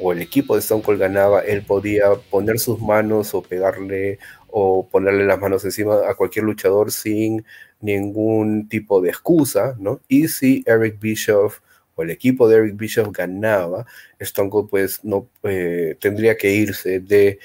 o 0.00 0.12
el 0.12 0.22
equipo 0.22 0.54
de 0.54 0.60
Stone 0.60 0.82
Cold 0.82 1.00
ganaba, 1.00 1.40
él 1.40 1.62
podía 1.62 2.12
poner 2.30 2.60
sus 2.60 2.80
manos 2.80 3.34
o 3.34 3.42
pegarle 3.42 4.20
o 4.46 4.86
ponerle 4.86 5.24
las 5.24 5.40
manos 5.40 5.64
encima 5.64 6.08
a 6.08 6.14
cualquier 6.14 6.44
luchador 6.44 6.92
sin 6.92 7.44
ningún 7.80 8.68
tipo 8.68 9.00
de 9.00 9.10
excusa, 9.10 9.76
¿no? 9.78 10.00
Y 10.08 10.28
si 10.28 10.62
Eric 10.66 10.98
Bischoff 11.00 11.60
o 11.94 12.02
el 12.02 12.10
equipo 12.10 12.48
de 12.48 12.56
Eric 12.56 12.76
Bischoff 12.76 13.08
ganaba, 13.12 13.86
Stone 14.18 14.50
Cold 14.50 14.68
pues 14.70 15.04
no 15.04 15.28
eh, 15.42 15.96
tendría 16.00 16.36
que 16.36 16.52
irse 16.52 17.00
de 17.00 17.38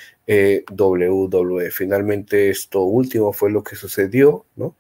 WWE. 0.77 1.71
Finalmente 1.71 2.49
esto 2.49 2.81
último 2.81 3.31
fue 3.33 3.51
lo 3.51 3.63
que 3.63 3.75
sucedió, 3.75 4.45
¿no? 4.55 4.75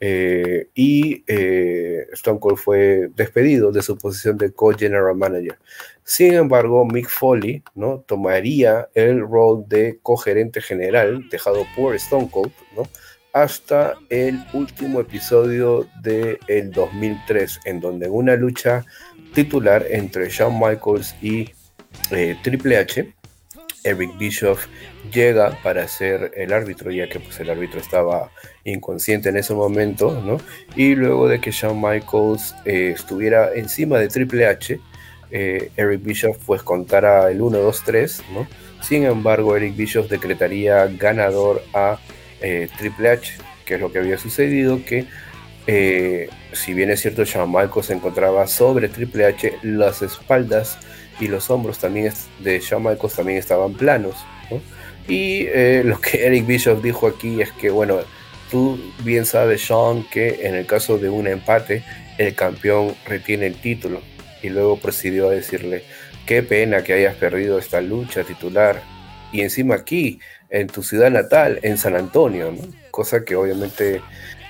Eh, 0.00 0.68
y 0.74 1.24
eh, 1.26 2.06
Stone 2.12 2.38
Cold 2.38 2.56
fue 2.56 3.10
despedido 3.16 3.72
de 3.72 3.82
su 3.82 3.98
posición 3.98 4.38
de 4.38 4.52
co-general 4.52 5.16
manager. 5.16 5.58
Sin 6.04 6.34
embargo, 6.34 6.84
Mick 6.84 7.08
Foley 7.08 7.62
¿no? 7.74 8.04
tomaría 8.06 8.88
el 8.94 9.20
rol 9.20 9.64
de 9.68 9.98
co-gerente 10.02 10.60
general 10.60 11.28
dejado 11.30 11.66
por 11.76 11.94
Stone 11.96 12.30
Cold 12.30 12.52
¿no? 12.76 12.84
Hasta 13.32 13.94
el 14.10 14.44
último 14.52 15.00
episodio 15.00 15.86
del 16.02 16.38
el 16.48 16.72
2003, 16.72 17.60
en 17.64 17.80
donde 17.80 18.08
una 18.08 18.36
lucha 18.36 18.84
titular 19.34 19.84
entre 19.90 20.28
Shawn 20.28 20.58
Michaels 20.58 21.14
y 21.20 21.50
eh, 22.10 22.36
Triple 22.42 22.78
H, 22.78 23.12
Eric 23.84 24.18
Bischoff 24.18 24.66
llega 25.12 25.56
para 25.62 25.86
ser 25.88 26.32
el 26.36 26.52
árbitro, 26.52 26.90
ya 26.90 27.08
que 27.08 27.20
pues, 27.20 27.38
el 27.40 27.50
árbitro 27.50 27.80
estaba 27.80 28.30
inconsciente 28.64 29.28
en 29.28 29.36
ese 29.36 29.54
momento, 29.54 30.20
¿no? 30.24 30.38
Y 30.76 30.94
luego 30.94 31.28
de 31.28 31.40
que 31.40 31.50
Shawn 31.50 31.80
Michaels 31.80 32.54
eh, 32.64 32.92
estuviera 32.94 33.54
encima 33.54 33.98
de 33.98 34.08
Triple 34.08 34.46
H, 34.46 34.80
eh, 35.30 35.70
Eric 35.76 36.02
Bischoff 36.02 36.38
pues 36.46 36.62
contara 36.62 37.30
el 37.30 37.40
1, 37.40 37.58
2, 37.58 37.82
3, 37.84 38.22
¿no? 38.34 38.46
Sin 38.82 39.04
embargo, 39.04 39.56
Eric 39.56 39.76
Bischoff 39.76 40.08
decretaría 40.08 40.86
ganador 40.86 41.62
a 41.74 41.98
eh, 42.40 42.68
Triple 42.76 43.10
H, 43.10 43.32
que 43.64 43.74
es 43.74 43.80
lo 43.80 43.92
que 43.92 43.98
había 43.98 44.18
sucedido, 44.18 44.84
que 44.84 45.06
si 46.52 46.72
bien 46.72 46.90
es 46.90 47.02
cierto 47.02 47.24
Shawn 47.24 47.50
Michaels 47.52 47.86
se 47.86 47.92
encontraba 47.92 48.46
sobre 48.46 48.88
Triple 48.88 49.26
H, 49.26 49.58
las 49.62 50.00
espaldas 50.00 50.78
y 51.20 51.28
los 51.28 51.50
hombros 51.50 51.78
también 51.78 52.10
de 52.38 52.58
Shawn 52.58 52.96
también 53.14 53.38
estaban 53.38 53.74
planos, 53.74 54.16
¿no? 54.50 54.62
Y 55.06 55.46
lo 55.84 56.00
que 56.00 56.24
Eric 56.26 56.46
Bischoff 56.46 56.82
dijo 56.82 57.06
aquí 57.06 57.42
es 57.42 57.52
que, 57.52 57.68
bueno, 57.68 57.98
Tú 58.50 58.78
bien 59.04 59.26
sabes, 59.26 59.66
Sean, 59.66 60.04
que 60.04 60.46
en 60.46 60.54
el 60.54 60.64
caso 60.64 60.96
de 60.98 61.10
un 61.10 61.26
empate, 61.26 61.82
el 62.16 62.34
campeón 62.34 62.94
retiene 63.04 63.46
el 63.46 63.60
título. 63.60 64.00
Y 64.42 64.48
luego 64.48 64.78
procedió 64.78 65.28
a 65.28 65.32
decirle, 65.32 65.84
qué 66.24 66.42
pena 66.42 66.82
que 66.82 66.94
hayas 66.94 67.14
perdido 67.16 67.58
esta 67.58 67.82
lucha 67.82 68.24
titular. 68.24 68.82
Y 69.32 69.42
encima 69.42 69.74
aquí, 69.74 70.20
en 70.50 70.66
tu 70.66 70.82
ciudad 70.82 71.10
natal, 71.10 71.58
en 71.62 71.78
San 71.78 71.96
Antonio, 71.96 72.54
cosa 72.90 73.24
que 73.24 73.36
obviamente 73.36 74.00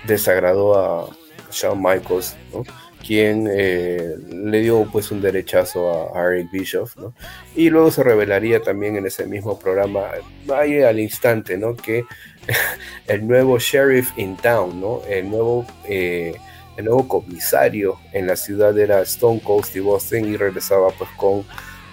desagradó 0.06 0.78
a 0.78 1.16
Shawn 1.50 1.82
Michaels, 1.82 2.36
¿no? 2.52 2.64
quien 3.06 3.48
eh, 3.50 4.16
le 4.28 4.60
dio 4.60 4.86
pues 4.90 5.10
un 5.10 5.20
derechazo 5.20 6.14
a, 6.14 6.26
Eric 6.26 6.50
Bischoff, 6.50 6.96
¿no? 6.96 7.14
Y 7.54 7.70
luego 7.70 7.90
se 7.90 8.02
revelaría 8.02 8.60
también 8.60 8.96
en 8.96 9.06
ese 9.06 9.26
mismo 9.26 9.58
programa, 9.58 10.02
vaya 10.46 10.88
al 10.88 10.98
instante, 10.98 11.56
¿no? 11.56 11.76
Que 11.76 12.04
el 13.06 13.26
nuevo 13.26 13.58
sheriff 13.58 14.10
in 14.16 14.36
town, 14.36 14.80
¿no? 14.80 15.02
El 15.08 15.30
nuevo, 15.30 15.66
eh, 15.88 16.34
el 16.76 16.84
nuevo 16.84 17.06
comisario 17.08 17.98
en 18.12 18.26
la 18.26 18.36
ciudad 18.36 18.76
era 18.78 19.00
Stone 19.02 19.40
Cold 19.42 19.64
Steve 19.64 19.88
Austin 19.90 20.26
y 20.26 20.36
regresaba 20.36 20.90
pues 20.90 21.10
con 21.16 21.44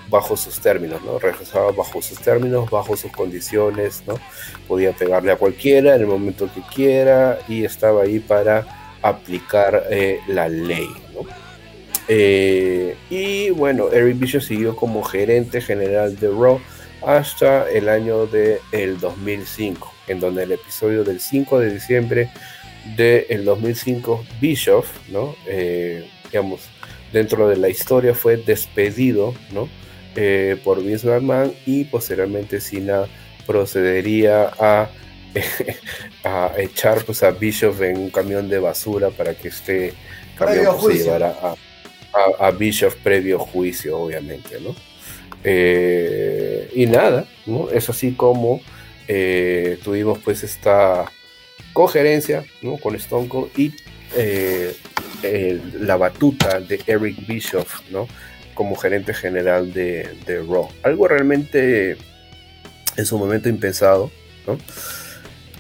bajo 0.10 0.38
sus 0.38 0.60
términos, 0.60 1.02
¿no? 1.03 1.19
Regresaba 1.19 1.72
bajo 1.72 2.02
sus 2.02 2.19
términos, 2.19 2.69
bajo 2.69 2.95
sus 2.95 3.11
condiciones, 3.11 4.03
¿no? 4.06 4.19
Podía 4.68 4.91
pegarle 4.91 5.32
a 5.32 5.38
cualquiera 5.38 5.95
en 5.95 6.02
el 6.02 6.07
momento 6.07 6.49
que 6.53 6.61
quiera 6.73 7.40
y 7.48 7.65
estaba 7.65 8.03
ahí 8.03 8.19
para 8.19 8.98
aplicar 9.02 9.84
eh, 9.90 10.19
la 10.27 10.48
ley. 10.49 10.90
Eh, 12.07 12.95
y 13.10 13.49
bueno, 13.49 13.91
Eric 13.91 14.19
Bischoff 14.19 14.44
siguió 14.44 14.76
como 14.76 15.03
gerente 15.03 15.60
general 15.60 16.19
de 16.19 16.27
Raw 16.27 16.60
hasta 17.06 17.69
el 17.69 17.90
año 17.90 18.27
de 18.27 18.60
el 18.72 18.99
2005, 18.99 19.91
en 20.07 20.19
donde 20.19 20.44
el 20.44 20.52
episodio 20.52 21.03
del 21.03 21.19
5 21.19 21.60
de 21.60 21.73
diciembre 21.73 22.30
del 22.95 23.45
2005, 23.45 24.23
Bischoff, 24.40 24.88
¿no? 25.10 25.36
Eh, 25.48 26.07
digamos, 26.26 26.61
dentro 27.11 27.48
de 27.48 27.57
la 27.57 27.69
historia 27.69 28.14
fue 28.14 28.38
despedido, 28.38 29.34
¿no? 29.52 29.68
Por 30.63 30.83
Vince 30.83 31.07
McMahon 31.07 31.53
y 31.65 31.83
posteriormente 31.85 32.61
Cena 32.61 33.05
procedería 33.45 34.51
a 34.59 34.89
a 36.23 36.53
echar 36.57 37.03
pues, 37.03 37.23
a 37.23 37.31
Bishop 37.31 37.81
en 37.83 37.97
un 37.97 38.09
camión 38.09 38.49
de 38.49 38.59
basura 38.59 39.09
para 39.09 39.33
que 39.33 39.49
este 39.49 39.93
camión 40.37 40.75
pues, 40.79 40.97
se 40.97 41.03
llevara 41.03 41.35
a, 41.41 42.47
a, 42.47 42.51
Bishop 42.51 42.93
previo 43.03 43.39
juicio, 43.39 43.99
obviamente, 43.99 44.59
¿no? 44.61 44.75
Eh, 45.43 46.71
y 46.73 46.85
nada, 46.87 47.25
¿no? 47.45 47.69
Es 47.69 47.89
así 47.89 48.13
como 48.13 48.61
eh, 49.07 49.77
tuvimos 49.83 50.19
pues 50.19 50.43
esta 50.43 51.05
cogerencia 51.73 52.43
¿no? 52.61 52.77
con 52.77 52.95
Stone 52.95 53.27
Cold 53.27 53.51
y 53.55 53.73
eh, 54.15 54.75
la 55.79 55.97
batuta 55.97 56.59
de 56.59 56.81
Eric 56.87 57.27
Bishop, 57.27 57.67
¿no? 57.91 58.07
Como 58.56 58.76
gerente 58.76 59.14
general 59.14 59.72
de, 59.73 60.10
de 60.26 60.40
Raw. 60.40 60.69
Algo 60.82 61.07
realmente 61.07 61.98
en 62.98 63.06
su 63.06 63.18
momento 63.18 63.49
impensado, 63.49 64.11
¿no? 64.48 64.57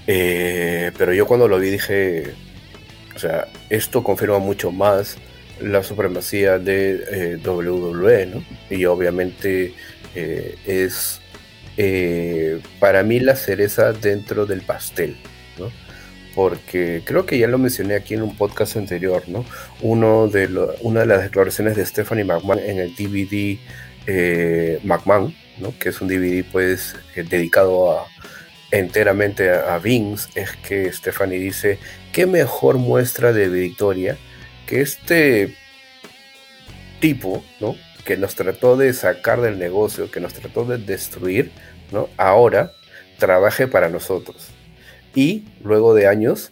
Eh, 0.07 0.91
pero 0.97 1.13
yo 1.13 1.25
cuando 1.25 1.47
lo 1.47 1.59
vi 1.59 1.69
dije, 1.69 2.33
o 3.15 3.19
sea, 3.19 3.47
esto 3.69 4.03
confirma 4.03 4.39
mucho 4.39 4.71
más 4.71 5.17
la 5.61 5.83
supremacía 5.83 6.59
de 6.59 7.03
eh, 7.09 7.37
WWE. 7.47 8.43
Y 8.69 8.85
obviamente 8.85 9.73
eh, 10.15 10.55
es 10.65 11.21
para 12.79 13.03
mí 13.03 13.19
la 13.19 13.35
cereza 13.35 13.91
dentro 13.91 14.45
del 14.45 14.61
pastel. 14.61 15.17
Porque 16.35 17.01
creo 17.05 17.25
que 17.25 17.37
ya 17.37 17.47
lo 17.47 17.57
mencioné 17.57 17.95
aquí 17.95 18.13
en 18.13 18.21
un 18.21 18.37
podcast 18.37 18.75
anterior, 18.75 19.23
¿no? 19.27 19.45
Una 19.81 20.27
de 20.27 21.05
las 21.05 21.23
declaraciones 21.23 21.75
de 21.77 21.85
Stephanie 21.85 22.25
McMahon 22.25 22.59
en 22.59 22.79
el 22.79 22.93
DVD 22.93 23.57
McMahon, 24.83 25.33
¿no? 25.57 25.73
Que 25.79 25.89
es 25.89 26.01
un 26.01 26.09
DVD 26.09 26.43
pues 26.51 26.95
dedicado 27.15 27.97
a 27.97 28.05
enteramente 28.71 29.49
a, 29.51 29.77
Vince 29.79 30.29
es 30.35 30.51
que 30.57 30.91
Stephanie 30.91 31.39
dice, 31.39 31.79
qué 32.11 32.25
mejor 32.25 32.77
muestra 32.77 33.31
de 33.31 33.47
victoria 33.47 34.17
que 34.65 34.81
este 34.81 35.55
tipo, 36.99 37.43
¿no? 37.59 37.75
Que 38.03 38.17
nos 38.17 38.35
trató 38.35 38.77
de 38.77 38.93
sacar 38.93 39.41
del 39.41 39.59
negocio, 39.59 40.11
que 40.11 40.19
nos 40.19 40.33
trató 40.33 40.65
de 40.65 40.77
destruir, 40.77 41.51
¿no? 41.91 42.09
Ahora 42.17 42.73
trabaje 43.17 43.67
para 43.67 43.89
nosotros. 43.89 44.54
Y 45.15 45.47
luego 45.63 45.93
de 45.95 46.07
años 46.07 46.51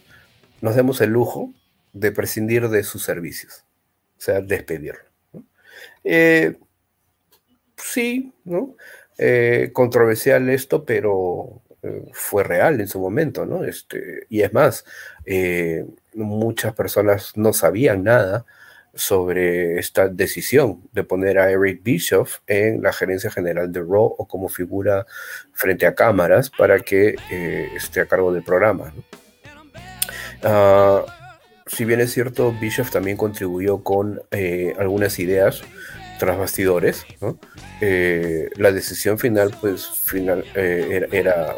nos 0.60 0.74
demos 0.74 1.00
el 1.00 1.10
lujo 1.10 1.52
de 1.92 2.10
prescindir 2.10 2.68
de 2.68 2.82
sus 2.82 3.04
servicios, 3.04 3.64
o 4.18 4.20
sea, 4.20 4.40
despedirlo. 4.40 5.04
Eh, 6.02 6.58
sí, 7.76 8.32
¿no? 8.44 8.76
Eh, 9.18 9.70
controversial 9.72 10.48
esto, 10.48 10.84
pero 10.84 11.62
fue 12.12 12.44
real 12.44 12.80
en 12.80 12.88
su 12.88 12.98
momento, 12.98 13.44
¿no? 13.46 13.64
Este, 13.64 14.26
y 14.28 14.42
es 14.42 14.52
más, 14.52 14.84
eh, 15.26 15.84
muchas 16.14 16.74
personas 16.74 17.36
no 17.36 17.52
sabían 17.52 18.04
nada 18.04 18.46
sobre 18.94 19.78
esta 19.78 20.08
decisión 20.08 20.82
de 20.92 21.04
poner 21.04 21.38
a 21.38 21.50
Eric 21.50 21.82
Bischoff 21.82 22.38
en 22.46 22.82
la 22.82 22.92
gerencia 22.92 23.30
general 23.30 23.72
de 23.72 23.80
Raw 23.80 24.14
o 24.18 24.26
como 24.26 24.48
figura 24.48 25.06
frente 25.52 25.86
a 25.86 25.94
cámaras 25.94 26.50
para 26.50 26.80
que 26.80 27.16
eh, 27.30 27.68
esté 27.76 28.00
a 28.00 28.06
cargo 28.06 28.32
del 28.32 28.42
programa. 28.42 28.92
Ah, 30.42 31.04
si 31.66 31.84
bien 31.84 32.00
es 32.00 32.12
cierto, 32.12 32.52
Bischoff 32.60 32.90
también 32.90 33.16
contribuyó 33.16 33.82
con 33.82 34.20
eh, 34.30 34.74
algunas 34.78 35.18
ideas 35.18 35.62
tras 36.18 36.38
bastidores, 36.38 37.04
la 37.80 38.72
decisión 38.72 39.18
final, 39.18 39.54
pues, 39.60 39.84
final, 39.84 40.44
era 40.54 41.56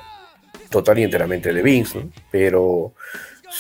total 0.71 0.99
y 0.99 1.03
enteramente 1.05 1.53
de 1.53 1.63
Vince, 1.63 2.09
pero 2.31 2.95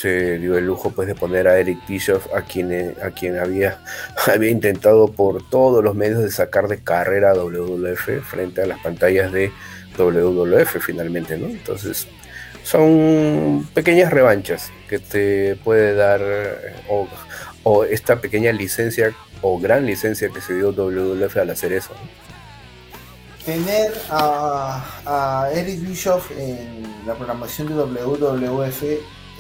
se 0.00 0.38
dio 0.38 0.58
el 0.58 0.66
lujo 0.66 0.90
pues 0.90 1.08
de 1.08 1.14
poner 1.14 1.48
a 1.48 1.58
Eric 1.58 1.78
Bischoff 1.88 2.26
a 2.34 2.42
quien, 2.42 2.94
a 3.02 3.10
quien 3.10 3.38
había, 3.38 3.80
había 4.26 4.50
intentado 4.50 5.08
por 5.08 5.48
todos 5.48 5.82
los 5.82 5.94
medios 5.94 6.22
de 6.22 6.30
sacar 6.30 6.68
de 6.68 6.82
carrera 6.82 7.30
a 7.30 7.34
WWF 7.34 8.22
frente 8.22 8.62
a 8.62 8.66
las 8.66 8.80
pantallas 8.80 9.32
de 9.32 9.50
WWF 9.96 10.76
finalmente, 10.80 11.38
¿no? 11.38 11.46
Entonces 11.46 12.06
son 12.62 13.66
pequeñas 13.72 14.12
revanchas 14.12 14.70
que 14.88 14.98
te 14.98 15.56
puede 15.56 15.94
dar 15.94 16.20
o, 16.88 17.08
o 17.62 17.84
esta 17.84 18.20
pequeña 18.20 18.52
licencia 18.52 19.14
o 19.40 19.58
gran 19.58 19.86
licencia 19.86 20.28
que 20.28 20.40
se 20.40 20.54
dio 20.54 20.72
WWF 20.72 21.36
al 21.36 21.50
hacer 21.50 21.72
eso. 21.72 21.92
tener 23.44 23.92
a, 24.10 25.48
Eric 25.54 25.80
Bischoff 25.80 26.30
en 26.32 26.82
la 27.06 27.14
programación 27.14 27.68
de 27.68 27.74
WWF 27.74 28.82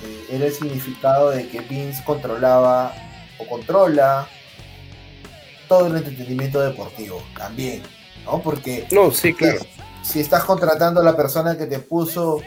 eh, 0.02 0.26
era 0.30 0.46
el 0.46 0.52
significado 0.52 1.30
de 1.30 1.48
que 1.48 1.60
Vince 1.60 2.02
controlaba 2.04 2.94
o 3.38 3.46
controla 3.46 4.28
todo 5.68 5.86
el 5.86 5.96
entretenimiento 5.96 6.60
deportivo 6.60 7.22
también, 7.36 7.82
¿no? 8.24 8.40
Porque 8.40 8.86
no, 8.92 9.10
sí, 9.10 9.34
claro. 9.34 9.60
si 10.02 10.20
estás 10.20 10.44
contratando 10.44 11.00
a 11.00 11.04
la 11.04 11.16
persona 11.16 11.56
que 11.56 11.66
te 11.66 11.78
puso 11.78 12.40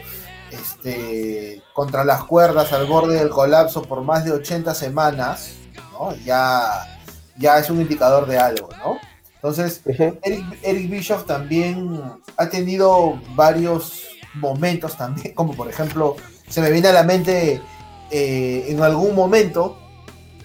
este, 0.50 1.62
contra 1.74 2.04
las 2.04 2.24
cuerdas 2.24 2.72
al 2.72 2.86
borde 2.86 3.18
del 3.18 3.30
colapso 3.30 3.82
por 3.82 4.02
más 4.02 4.24
de 4.24 4.32
80 4.32 4.74
semanas, 4.74 5.52
¿no? 5.92 6.14
ya, 6.24 6.98
ya 7.36 7.58
es 7.58 7.70
un 7.70 7.80
indicador 7.80 8.26
de 8.26 8.38
algo, 8.38 8.68
¿no? 8.78 8.98
Entonces, 9.36 9.80
Eric, 9.86 10.44
Eric 10.62 10.90
Bischoff 10.90 11.24
también 11.24 12.00
ha 12.36 12.48
tenido 12.50 13.18
varios 13.34 14.02
momentos 14.34 14.96
también, 14.96 15.32
como 15.34 15.54
por 15.54 15.68
ejemplo, 15.68 16.16
se 16.50 16.60
me 16.60 16.70
viene 16.70 16.88
a 16.88 16.92
la 16.92 17.04
mente 17.04 17.62
eh, 18.10 18.64
en 18.68 18.82
algún 18.82 19.14
momento 19.14 19.78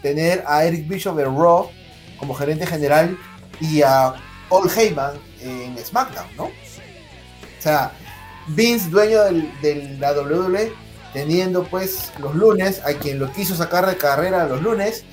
tener 0.02 0.44
a 0.48 0.64
Eric 0.64 0.88
Bischoff 0.88 1.18
de 1.18 1.26
Raw 1.26 1.70
como 2.18 2.36
gerente 2.36 2.66
general 2.66 3.18
y 3.60 3.82
a 3.82 4.14
Paul 4.48 4.70
Heyman 4.70 5.14
en 5.42 5.78
SmackDown, 5.84 6.28
¿no? 6.38 6.44
O 6.46 6.52
sea, 7.60 7.92
Vince, 8.48 8.90
dueño 8.90 9.24
de 9.62 9.98
la 10.00 10.14
WWE, 10.14 10.72
teniendo 11.12 11.64
pues 11.64 12.12
los 12.20 12.36
lunes, 12.36 12.82
a 12.86 12.94
quien 12.94 13.18
lo 13.18 13.32
quiso 13.32 13.56
sacar 13.56 13.88
de 13.88 13.98
carrera 13.98 14.46
los 14.46 14.62
lunes, 14.62 15.04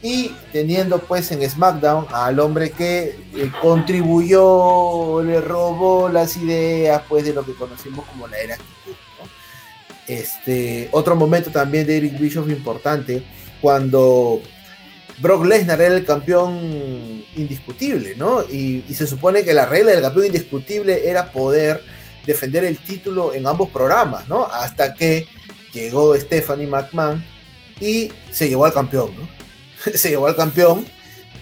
y 0.00 0.34
teniendo 0.50 0.98
pues 0.98 1.30
en 1.30 1.48
SmackDown 1.48 2.06
al 2.12 2.40
hombre 2.40 2.70
que 2.70 3.20
eh, 3.34 3.52
contribuyó, 3.60 5.22
le 5.22 5.42
robó 5.42 6.08
las 6.08 6.36
ideas 6.38 7.02
pues 7.08 7.24
de 7.26 7.34
lo 7.34 7.44
que 7.44 7.54
conocimos 7.54 8.06
como 8.06 8.26
la 8.26 8.38
era 8.38 8.56
Este, 10.12 10.88
otro 10.92 11.16
momento 11.16 11.50
también 11.50 11.86
de 11.86 11.96
Eric 11.96 12.18
Bischoff 12.18 12.50
importante, 12.50 13.22
cuando 13.60 14.42
Brock 15.18 15.46
Lesnar 15.46 15.80
era 15.80 15.94
el 15.94 16.04
campeón 16.04 17.24
indiscutible, 17.34 18.14
¿no? 18.16 18.42
Y, 18.42 18.84
y, 18.88 18.94
se 18.94 19.06
supone 19.06 19.42
que 19.42 19.54
la 19.54 19.66
regla 19.66 19.92
del 19.92 20.02
campeón 20.02 20.26
indiscutible 20.26 21.08
era 21.08 21.32
poder 21.32 21.82
defender 22.26 22.64
el 22.64 22.76
título 22.78 23.32
en 23.32 23.46
ambos 23.46 23.70
programas, 23.70 24.28
¿no? 24.28 24.44
Hasta 24.44 24.94
que 24.94 25.26
llegó 25.72 26.14
Stephanie 26.16 26.66
McMahon 26.66 27.24
y 27.80 28.12
se 28.30 28.48
llevó 28.48 28.66
al 28.66 28.74
campeón, 28.74 29.12
¿no? 29.18 29.28
se 29.94 30.10
llevó 30.10 30.26
al 30.26 30.36
campeón. 30.36 30.84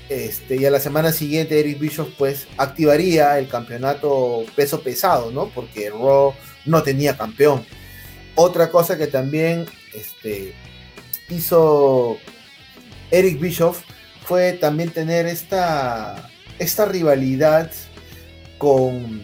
Este, 0.08 0.56
y 0.56 0.64
a 0.64 0.70
la 0.70 0.80
semana 0.80 1.12
siguiente 1.12 1.60
Eric 1.60 1.78
Bischoff 1.78 2.08
pues 2.18 2.48
activaría 2.56 3.38
el 3.38 3.46
campeonato 3.48 4.44
peso 4.56 4.80
pesado, 4.80 5.30
¿no? 5.30 5.48
Porque 5.48 5.90
Raw 5.90 6.34
no 6.66 6.82
tenía 6.82 7.16
campeón. 7.16 7.64
Otra 8.42 8.70
cosa 8.70 8.96
que 8.96 9.06
también 9.06 9.66
este, 9.92 10.54
hizo 11.28 12.16
Eric 13.10 13.38
Bischoff 13.38 13.82
fue 14.24 14.54
también 14.54 14.88
tener 14.88 15.26
esta, 15.26 16.30
esta 16.58 16.86
rivalidad 16.86 17.70
con, 18.56 19.20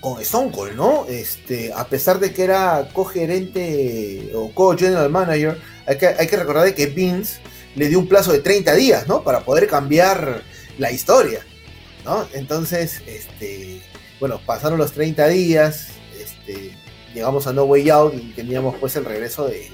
con 0.00 0.22
Stone 0.22 0.52
Cold, 0.52 0.76
¿no? 0.76 1.06
Este, 1.08 1.72
a 1.72 1.88
pesar 1.88 2.20
de 2.20 2.32
que 2.32 2.44
era 2.44 2.88
co-gerente 2.92 4.30
o 4.32 4.54
co-general 4.54 5.10
manager, 5.10 5.58
hay 5.84 5.98
que, 5.98 6.06
hay 6.06 6.28
que 6.28 6.36
recordar 6.36 6.72
que 6.72 6.86
Vince 6.86 7.40
le 7.74 7.88
dio 7.88 7.98
un 7.98 8.06
plazo 8.06 8.30
de 8.30 8.38
30 8.38 8.76
días, 8.76 9.08
¿no? 9.08 9.24
Para 9.24 9.40
poder 9.40 9.66
cambiar 9.66 10.44
la 10.78 10.92
historia, 10.92 11.44
¿no? 12.04 12.28
Entonces, 12.32 13.02
este, 13.08 13.82
bueno, 14.20 14.40
pasaron 14.46 14.78
los 14.78 14.92
30 14.92 15.26
días, 15.26 15.88
este, 16.16 16.77
llegamos 17.14 17.46
a 17.46 17.52
No 17.52 17.64
Way 17.64 17.90
Out 17.90 18.14
y 18.14 18.32
teníamos 18.32 18.76
pues 18.76 18.96
el 18.96 19.04
regreso 19.04 19.46
de, 19.46 19.70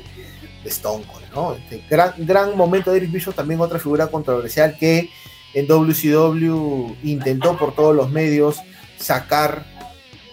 Stone 0.65 1.05
Cold, 1.05 1.27
¿no? 1.35 1.55
Este, 1.55 1.85
gran, 1.91 2.15
gran 2.19 2.57
momento 2.57 2.91
de 2.91 2.97
Eric 2.97 3.13
Bischoff, 3.13 3.35
también 3.35 3.61
otra 3.61 3.79
figura 3.79 4.07
controversial 4.07 4.79
que 4.79 5.11
en 5.53 5.67
WCW 5.67 6.97
intentó 7.03 7.57
por 7.59 7.75
todos 7.75 7.95
los 7.95 8.11
medios 8.11 8.63
sacar 8.97 9.67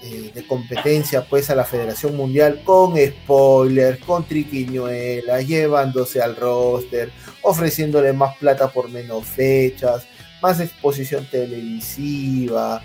eh, 0.04 0.32
de 0.34 0.48
competencia 0.48 1.26
pues 1.26 1.52
a 1.52 1.56
la 1.56 1.64
Federación 1.64 2.18
Mundial 2.18 2.62
con 2.64 2.96
spoilers, 2.98 4.04
con 4.04 4.24
triquiñuelas, 4.26 5.48
llevándose 5.48 6.22
al 6.22 6.36
roster, 6.36 7.12
ofreciéndole 7.44 8.12
más 8.12 8.36
plata 8.38 8.70
por 8.70 8.90
menos 8.90 9.26
fechas, 9.26 10.08
más 10.42 10.60
exposición 10.60 11.28
televisiva. 11.30 12.82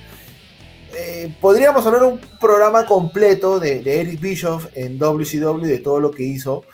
Eh, 0.99 1.37
podríamos 1.43 1.85
hablar 1.87 2.05
un 2.05 2.19
programa 2.41 2.87
completo 2.87 3.61
de, 3.61 3.83
Eric 3.85 4.19
Bischoff 4.19 4.69
en 4.75 4.99
WCW 4.99 5.67
de 5.67 5.79
todo 5.79 6.01
lo 6.01 6.11
que 6.11 6.23
hizo, 6.23 6.65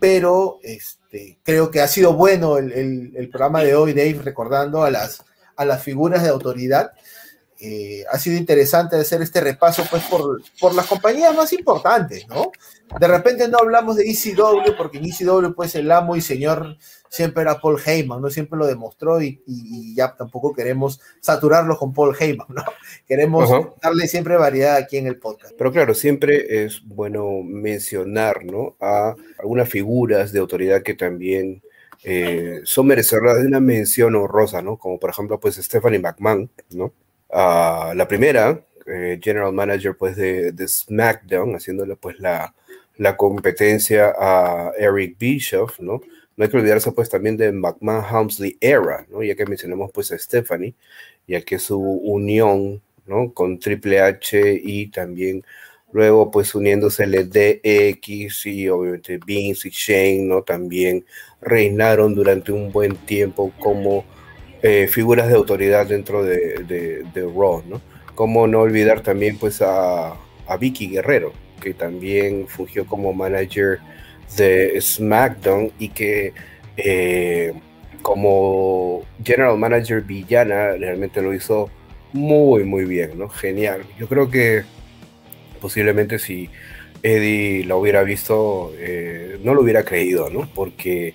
pero 0.00 0.58
este, 0.64 1.38
creo 1.44 1.70
que 1.70 1.80
ha 1.80 1.86
sido 1.86 2.14
bueno 2.14 2.58
el, 2.58 3.28
programa 3.30 3.62
de 3.62 3.76
hoy, 3.76 3.92
Dave, 3.92 4.20
recordando 4.24 4.82
a 4.82 4.90
las, 4.90 5.24
a 5.54 5.64
las 5.64 5.84
figuras 5.84 6.24
de 6.24 6.30
autoridad 6.30 6.90
eh, 7.60 8.04
ha 8.10 8.18
sido 8.18 8.38
interesante 8.38 8.96
hacer 8.96 9.20
este 9.20 9.40
repaso 9.40 9.84
pues 9.90 10.02
por, 10.04 10.42
por 10.58 10.74
las 10.74 10.86
compañías 10.86 11.36
más 11.36 11.52
importantes, 11.52 12.26
¿no? 12.26 12.50
De 12.98 13.06
repente 13.06 13.46
no 13.48 13.58
hablamos 13.58 13.96
de 13.96 14.10
ECW 14.10 14.76
porque 14.78 14.96
en 14.96 15.04
ECW 15.04 15.52
pues 15.54 15.74
el 15.74 15.92
amo 15.92 16.16
y 16.16 16.22
señor 16.22 16.78
siempre 17.10 17.42
era 17.42 17.60
Paul 17.60 17.78
Heyman, 17.84 18.22
¿no? 18.22 18.30
Siempre 18.30 18.56
lo 18.56 18.66
demostró 18.66 19.20
y, 19.20 19.42
ya 19.94 20.14
tampoco 20.16 20.54
queremos 20.54 21.00
saturarlo 21.20 21.76
con 21.76 21.92
Paul 21.92 22.16
Heyman, 22.18 22.46
¿no? 22.48 22.62
Queremos 23.06 23.50
darle 23.82 24.06
siempre 24.06 24.36
variedad 24.36 24.76
aquí 24.76 24.96
en 24.96 25.08
el 25.08 25.18
podcast. 25.18 25.52
Pero 25.58 25.72
claro, 25.72 25.92
siempre 25.92 26.64
es 26.64 26.80
bueno 26.86 27.42
mencionar, 27.42 28.44
¿no? 28.44 28.76
A 28.80 29.14
algunas 29.38 29.68
figuras 29.68 30.32
de 30.32 30.38
autoridad 30.38 30.82
que 30.82 30.94
también 30.94 31.62
eh, 32.04 32.60
son 32.62 32.86
merecedoras 32.86 33.40
de 33.40 33.46
una 33.48 33.60
mención 33.60 34.14
honrosa, 34.14 34.62
¿no? 34.62 34.76
Como 34.76 34.98
por 34.98 35.10
ejemplo 35.10 35.40
pues 35.40 35.56
Stephanie 35.56 35.98
McMahon, 35.98 36.48
¿no? 36.70 36.92
la 37.32 38.06
primera, 38.08 38.60
eh, 38.86 39.20
General 39.22 39.52
Manager 39.52 39.96
pues 39.96 40.16
de, 40.16 40.52
SmackDown, 40.66 41.54
haciéndole 41.54 41.94
pues 41.94 42.18
la, 42.18 42.54
la, 42.96 43.16
competencia 43.16 44.12
a 44.18 44.72
Eric 44.76 45.16
Bischoff, 45.16 45.78
¿no? 45.78 46.00
No 46.40 46.44
hay 46.44 46.50
que 46.50 46.56
olvidarse 46.56 46.90
pues 46.92 47.10
también 47.10 47.36
de 47.36 47.52
McMahon 47.52 48.02
Helmsley 48.02 48.56
Era, 48.62 49.06
¿no? 49.10 49.22
Ya 49.22 49.34
que 49.34 49.44
mencionamos 49.44 49.90
pues 49.92 50.10
a 50.10 50.16
Stephanie, 50.16 50.72
ya 51.28 51.42
que 51.42 51.58
su 51.58 51.78
unión, 51.78 52.80
¿no? 53.06 53.34
Con 53.34 53.58
Triple 53.58 54.00
H 54.00 54.58
y 54.64 54.86
también 54.86 55.44
luego 55.92 56.30
pues 56.30 56.54
uniéndose 56.54 57.04
el 57.04 57.28
DX 57.28 58.46
y 58.46 58.70
obviamente 58.70 59.20
Vince 59.22 59.68
y 59.68 59.70
Shane, 59.70 60.22
¿no? 60.22 60.40
También 60.40 61.04
reinaron 61.42 62.14
durante 62.14 62.52
un 62.52 62.72
buen 62.72 62.96
tiempo 62.96 63.52
como 63.60 64.06
eh, 64.62 64.88
figuras 64.88 65.28
de 65.28 65.34
autoridad 65.34 65.86
dentro 65.88 66.24
de, 66.24 67.04
de, 67.12 67.22
Raw, 67.22 67.64
¿no? 67.68 67.82
Como 68.14 68.46
no 68.46 68.60
olvidar 68.60 69.02
también 69.02 69.36
pues 69.36 69.60
a, 69.60 70.16
Vicky 70.58 70.88
Guerrero, 70.88 71.34
que 71.60 71.74
también 71.74 72.48
fungió 72.48 72.86
como 72.86 73.12
manager 73.12 73.78
de 74.36 74.80
SmackDown 74.80 75.72
y 75.78 75.88
que 75.88 76.32
eh, 76.76 77.52
como 78.02 79.02
general 79.22 79.58
manager 79.58 80.02
villana 80.02 80.72
realmente 80.72 81.20
lo 81.20 81.34
hizo 81.34 81.70
muy 82.12 82.64
muy 82.64 82.84
bien, 82.84 83.18
¿no? 83.18 83.28
Genial. 83.28 83.82
Yo 83.98 84.08
creo 84.08 84.30
que 84.30 84.64
posiblemente 85.60 86.18
si 86.18 86.48
Eddie 87.02 87.64
la 87.64 87.76
hubiera 87.76 88.02
visto, 88.02 88.72
eh, 88.78 89.38
no 89.42 89.54
lo 89.54 89.62
hubiera 89.62 89.84
creído, 89.84 90.30
¿no? 90.30 90.48
Porque 90.54 91.14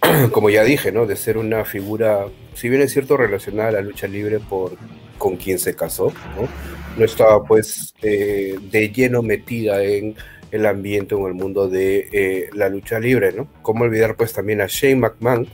como 0.32 0.50
ya 0.50 0.64
dije, 0.64 0.92
¿no? 0.92 1.06
De 1.06 1.16
ser 1.16 1.38
una 1.38 1.64
figura, 1.64 2.26
si 2.54 2.68
bien 2.68 2.82
es 2.82 2.92
cierto, 2.92 3.16
relacionada 3.16 3.68
a 3.70 3.72
la 3.72 3.80
lucha 3.80 4.06
libre 4.06 4.38
por 4.40 4.76
con 5.18 5.36
quien 5.36 5.58
se 5.58 5.76
casó, 5.76 6.12
¿no? 6.36 6.48
No 6.96 7.04
estaba 7.04 7.44
pues 7.44 7.94
eh, 8.02 8.56
de 8.70 8.88
lleno 8.90 9.22
metida 9.22 9.82
en 9.82 10.16
el 10.52 10.66
ambiente 10.66 11.16
en 11.16 11.26
el 11.26 11.34
mundo 11.34 11.68
de 11.68 12.08
eh, 12.12 12.50
la 12.54 12.68
lucha 12.68 13.00
libre, 13.00 13.32
¿no? 13.32 13.48
Cómo 13.62 13.84
olvidar 13.84 14.16
pues 14.16 14.32
también 14.32 14.60
a 14.60 14.66
Shane 14.68 14.96
McMahon, 14.96 15.48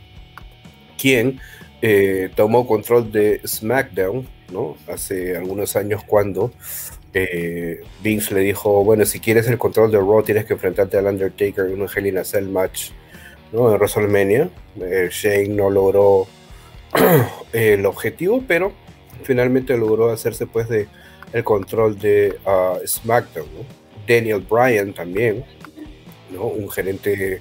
quien 1.00 1.40
eh, 1.80 2.30
tomó 2.34 2.66
control 2.66 3.10
de 3.10 3.40
SmackDown, 3.46 4.28
¿no? 4.52 4.76
Hace 4.92 5.36
algunos 5.36 5.76
años 5.76 6.02
cuando 6.04 6.52
Vince 8.02 8.32
le 8.32 8.40
dijo, 8.42 8.84
bueno, 8.84 9.04
si 9.04 9.18
quieres 9.18 9.48
el 9.48 9.58
control 9.58 9.90
de 9.90 9.98
Raw 9.98 10.22
tienes 10.22 10.44
que 10.44 10.52
enfrentarte 10.52 10.98
al 10.98 11.06
Undertaker 11.06 11.66
en 11.66 11.82
un 11.82 11.88
Hell 11.92 12.06
in 12.06 12.24
Cell 12.24 12.46
match 12.46 12.90
¿no? 13.52 13.72
En 13.72 13.78
WrestleMania. 13.78 14.50
Eh, 14.80 15.08
Shane 15.10 15.48
no 15.48 15.70
logró 15.70 16.26
el 17.52 17.86
objetivo, 17.86 18.42
pero 18.46 18.72
finalmente 19.22 19.76
logró 19.76 20.10
hacerse 20.10 20.46
pues 20.46 20.68
de 20.68 20.88
el 21.32 21.44
control 21.44 21.98
de 21.98 22.38
uh, 22.46 22.86
SmackDown. 22.86 23.46
Daniel 24.08 24.40
Bryan 24.40 24.92
también, 24.94 25.44
¿no? 26.30 26.44
un 26.44 26.70
gerente 26.70 27.40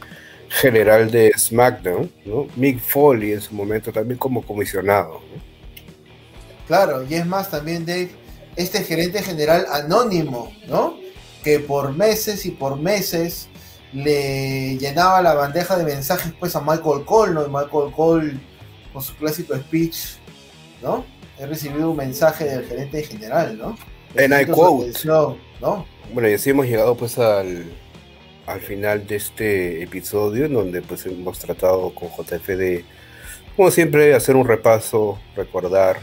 general 0.49 1.11
de 1.11 1.31
SmackDown, 1.37 2.11
¿no? 2.25 2.47
Mick 2.55 2.79
Foley 2.79 3.33
en 3.33 3.41
su 3.41 3.53
momento 3.53 3.91
también 3.91 4.17
como 4.17 4.41
comisionado. 4.41 5.21
Claro, 6.67 7.05
y 7.07 7.15
es 7.15 7.25
más 7.25 7.49
también 7.49 7.85
de 7.85 8.09
este 8.55 8.83
gerente 8.83 9.21
general 9.21 9.65
anónimo, 9.71 10.51
¿no? 10.67 10.97
Que 11.43 11.59
por 11.59 11.93
meses 11.93 12.45
y 12.45 12.51
por 12.51 12.77
meses 12.79 13.47
le 13.93 14.77
llenaba 14.77 15.21
la 15.21 15.33
bandeja 15.33 15.77
de 15.77 15.85
mensajes 15.85 16.33
pues 16.39 16.55
a 16.55 16.61
Michael 16.61 17.05
Cole, 17.05 17.33
¿no? 17.33 17.47
Michael 17.47 17.91
Cole 17.95 18.39
con 18.91 19.01
su 19.01 19.15
clásico 19.15 19.55
speech, 19.55 20.17
¿no? 20.81 21.05
He 21.39 21.45
recibido 21.45 21.91
un 21.91 21.97
mensaje 21.97 22.45
del 22.45 22.65
gerente 22.65 23.03
general, 23.03 23.57
¿no? 23.57 23.77
En 24.15 24.33
I 24.33 24.45
quote. 24.45 24.91
¿no? 25.05 25.85
Bueno, 26.13 26.29
y 26.29 26.33
así 26.33 26.51
hemos 26.51 26.67
llegado 26.67 26.95
pues 26.95 27.17
al, 27.17 27.65
al 28.45 28.61
final 28.61 29.05
de 29.07 29.15
este 29.15 29.83
episodio 29.83 30.45
en 30.45 30.53
donde 30.53 30.81
pues 30.81 31.05
hemos 31.05 31.39
tratado 31.39 31.93
con 31.93 32.09
JF 32.09 32.47
de, 32.47 32.85
como 33.55 33.71
siempre, 33.71 34.13
hacer 34.13 34.35
un 34.35 34.47
repaso, 34.47 35.19
recordar 35.35 35.97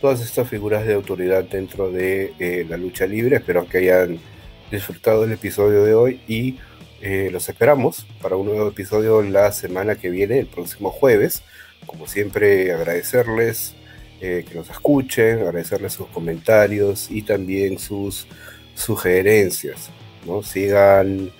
todas 0.00 0.20
estas 0.20 0.48
figuras 0.48 0.86
de 0.86 0.94
autoridad 0.94 1.44
dentro 1.44 1.90
de 1.90 2.34
eh, 2.38 2.66
la 2.68 2.76
lucha 2.76 3.06
libre. 3.06 3.36
Espero 3.36 3.66
que 3.68 3.78
hayan 3.78 4.18
disfrutado 4.70 5.22
del 5.22 5.32
episodio 5.32 5.84
de 5.84 5.94
hoy 5.94 6.20
y 6.26 6.58
eh, 7.00 7.28
los 7.30 7.48
esperamos 7.48 8.06
para 8.20 8.36
un 8.36 8.46
nuevo 8.46 8.68
episodio 8.68 9.22
la 9.22 9.52
semana 9.52 9.94
que 9.94 10.10
viene, 10.10 10.40
el 10.40 10.46
próximo 10.46 10.90
jueves. 10.90 11.44
Como 11.86 12.08
siempre, 12.08 12.72
agradecerles 12.72 13.75
eh, 14.20 14.44
que 14.48 14.54
nos 14.54 14.70
escuchen, 14.70 15.40
agradecerles 15.40 15.92
sus 15.92 16.06
comentarios 16.08 17.10
y 17.10 17.22
también 17.22 17.78
sus 17.78 18.26
sugerencias. 18.74 19.90
¿no? 20.24 20.42
Sigan 20.42 21.30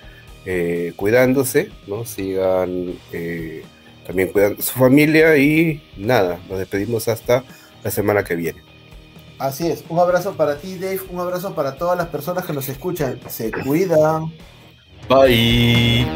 eh, 0.45 0.93
cuidándose, 0.95 1.69
¿no? 1.87 2.05
sigan 2.05 2.95
también 4.05 4.31
cuidando 4.31 4.61
su 4.61 4.71
familia 4.71 5.37
y 5.37 5.83
nada, 5.97 6.39
nos 6.49 6.59
despedimos 6.59 7.07
hasta 7.09 7.43
la 7.83 7.91
semana 7.91 8.23
que 8.23 8.35
viene. 8.35 8.61
Así 9.37 9.67
es, 9.67 9.83
un 9.89 9.99
abrazo 9.99 10.33
para 10.35 10.57
ti 10.57 10.77
Dave, 10.77 11.01
un 11.11 11.19
abrazo 11.19 11.53
para 11.53 11.75
todas 11.75 11.97
las 11.97 12.07
personas 12.07 12.45
que 12.45 12.53
nos 12.53 12.69
escuchan, 12.69 13.19
se 13.27 13.51
cuidan. 13.51 14.31
Bye. 15.09 16.07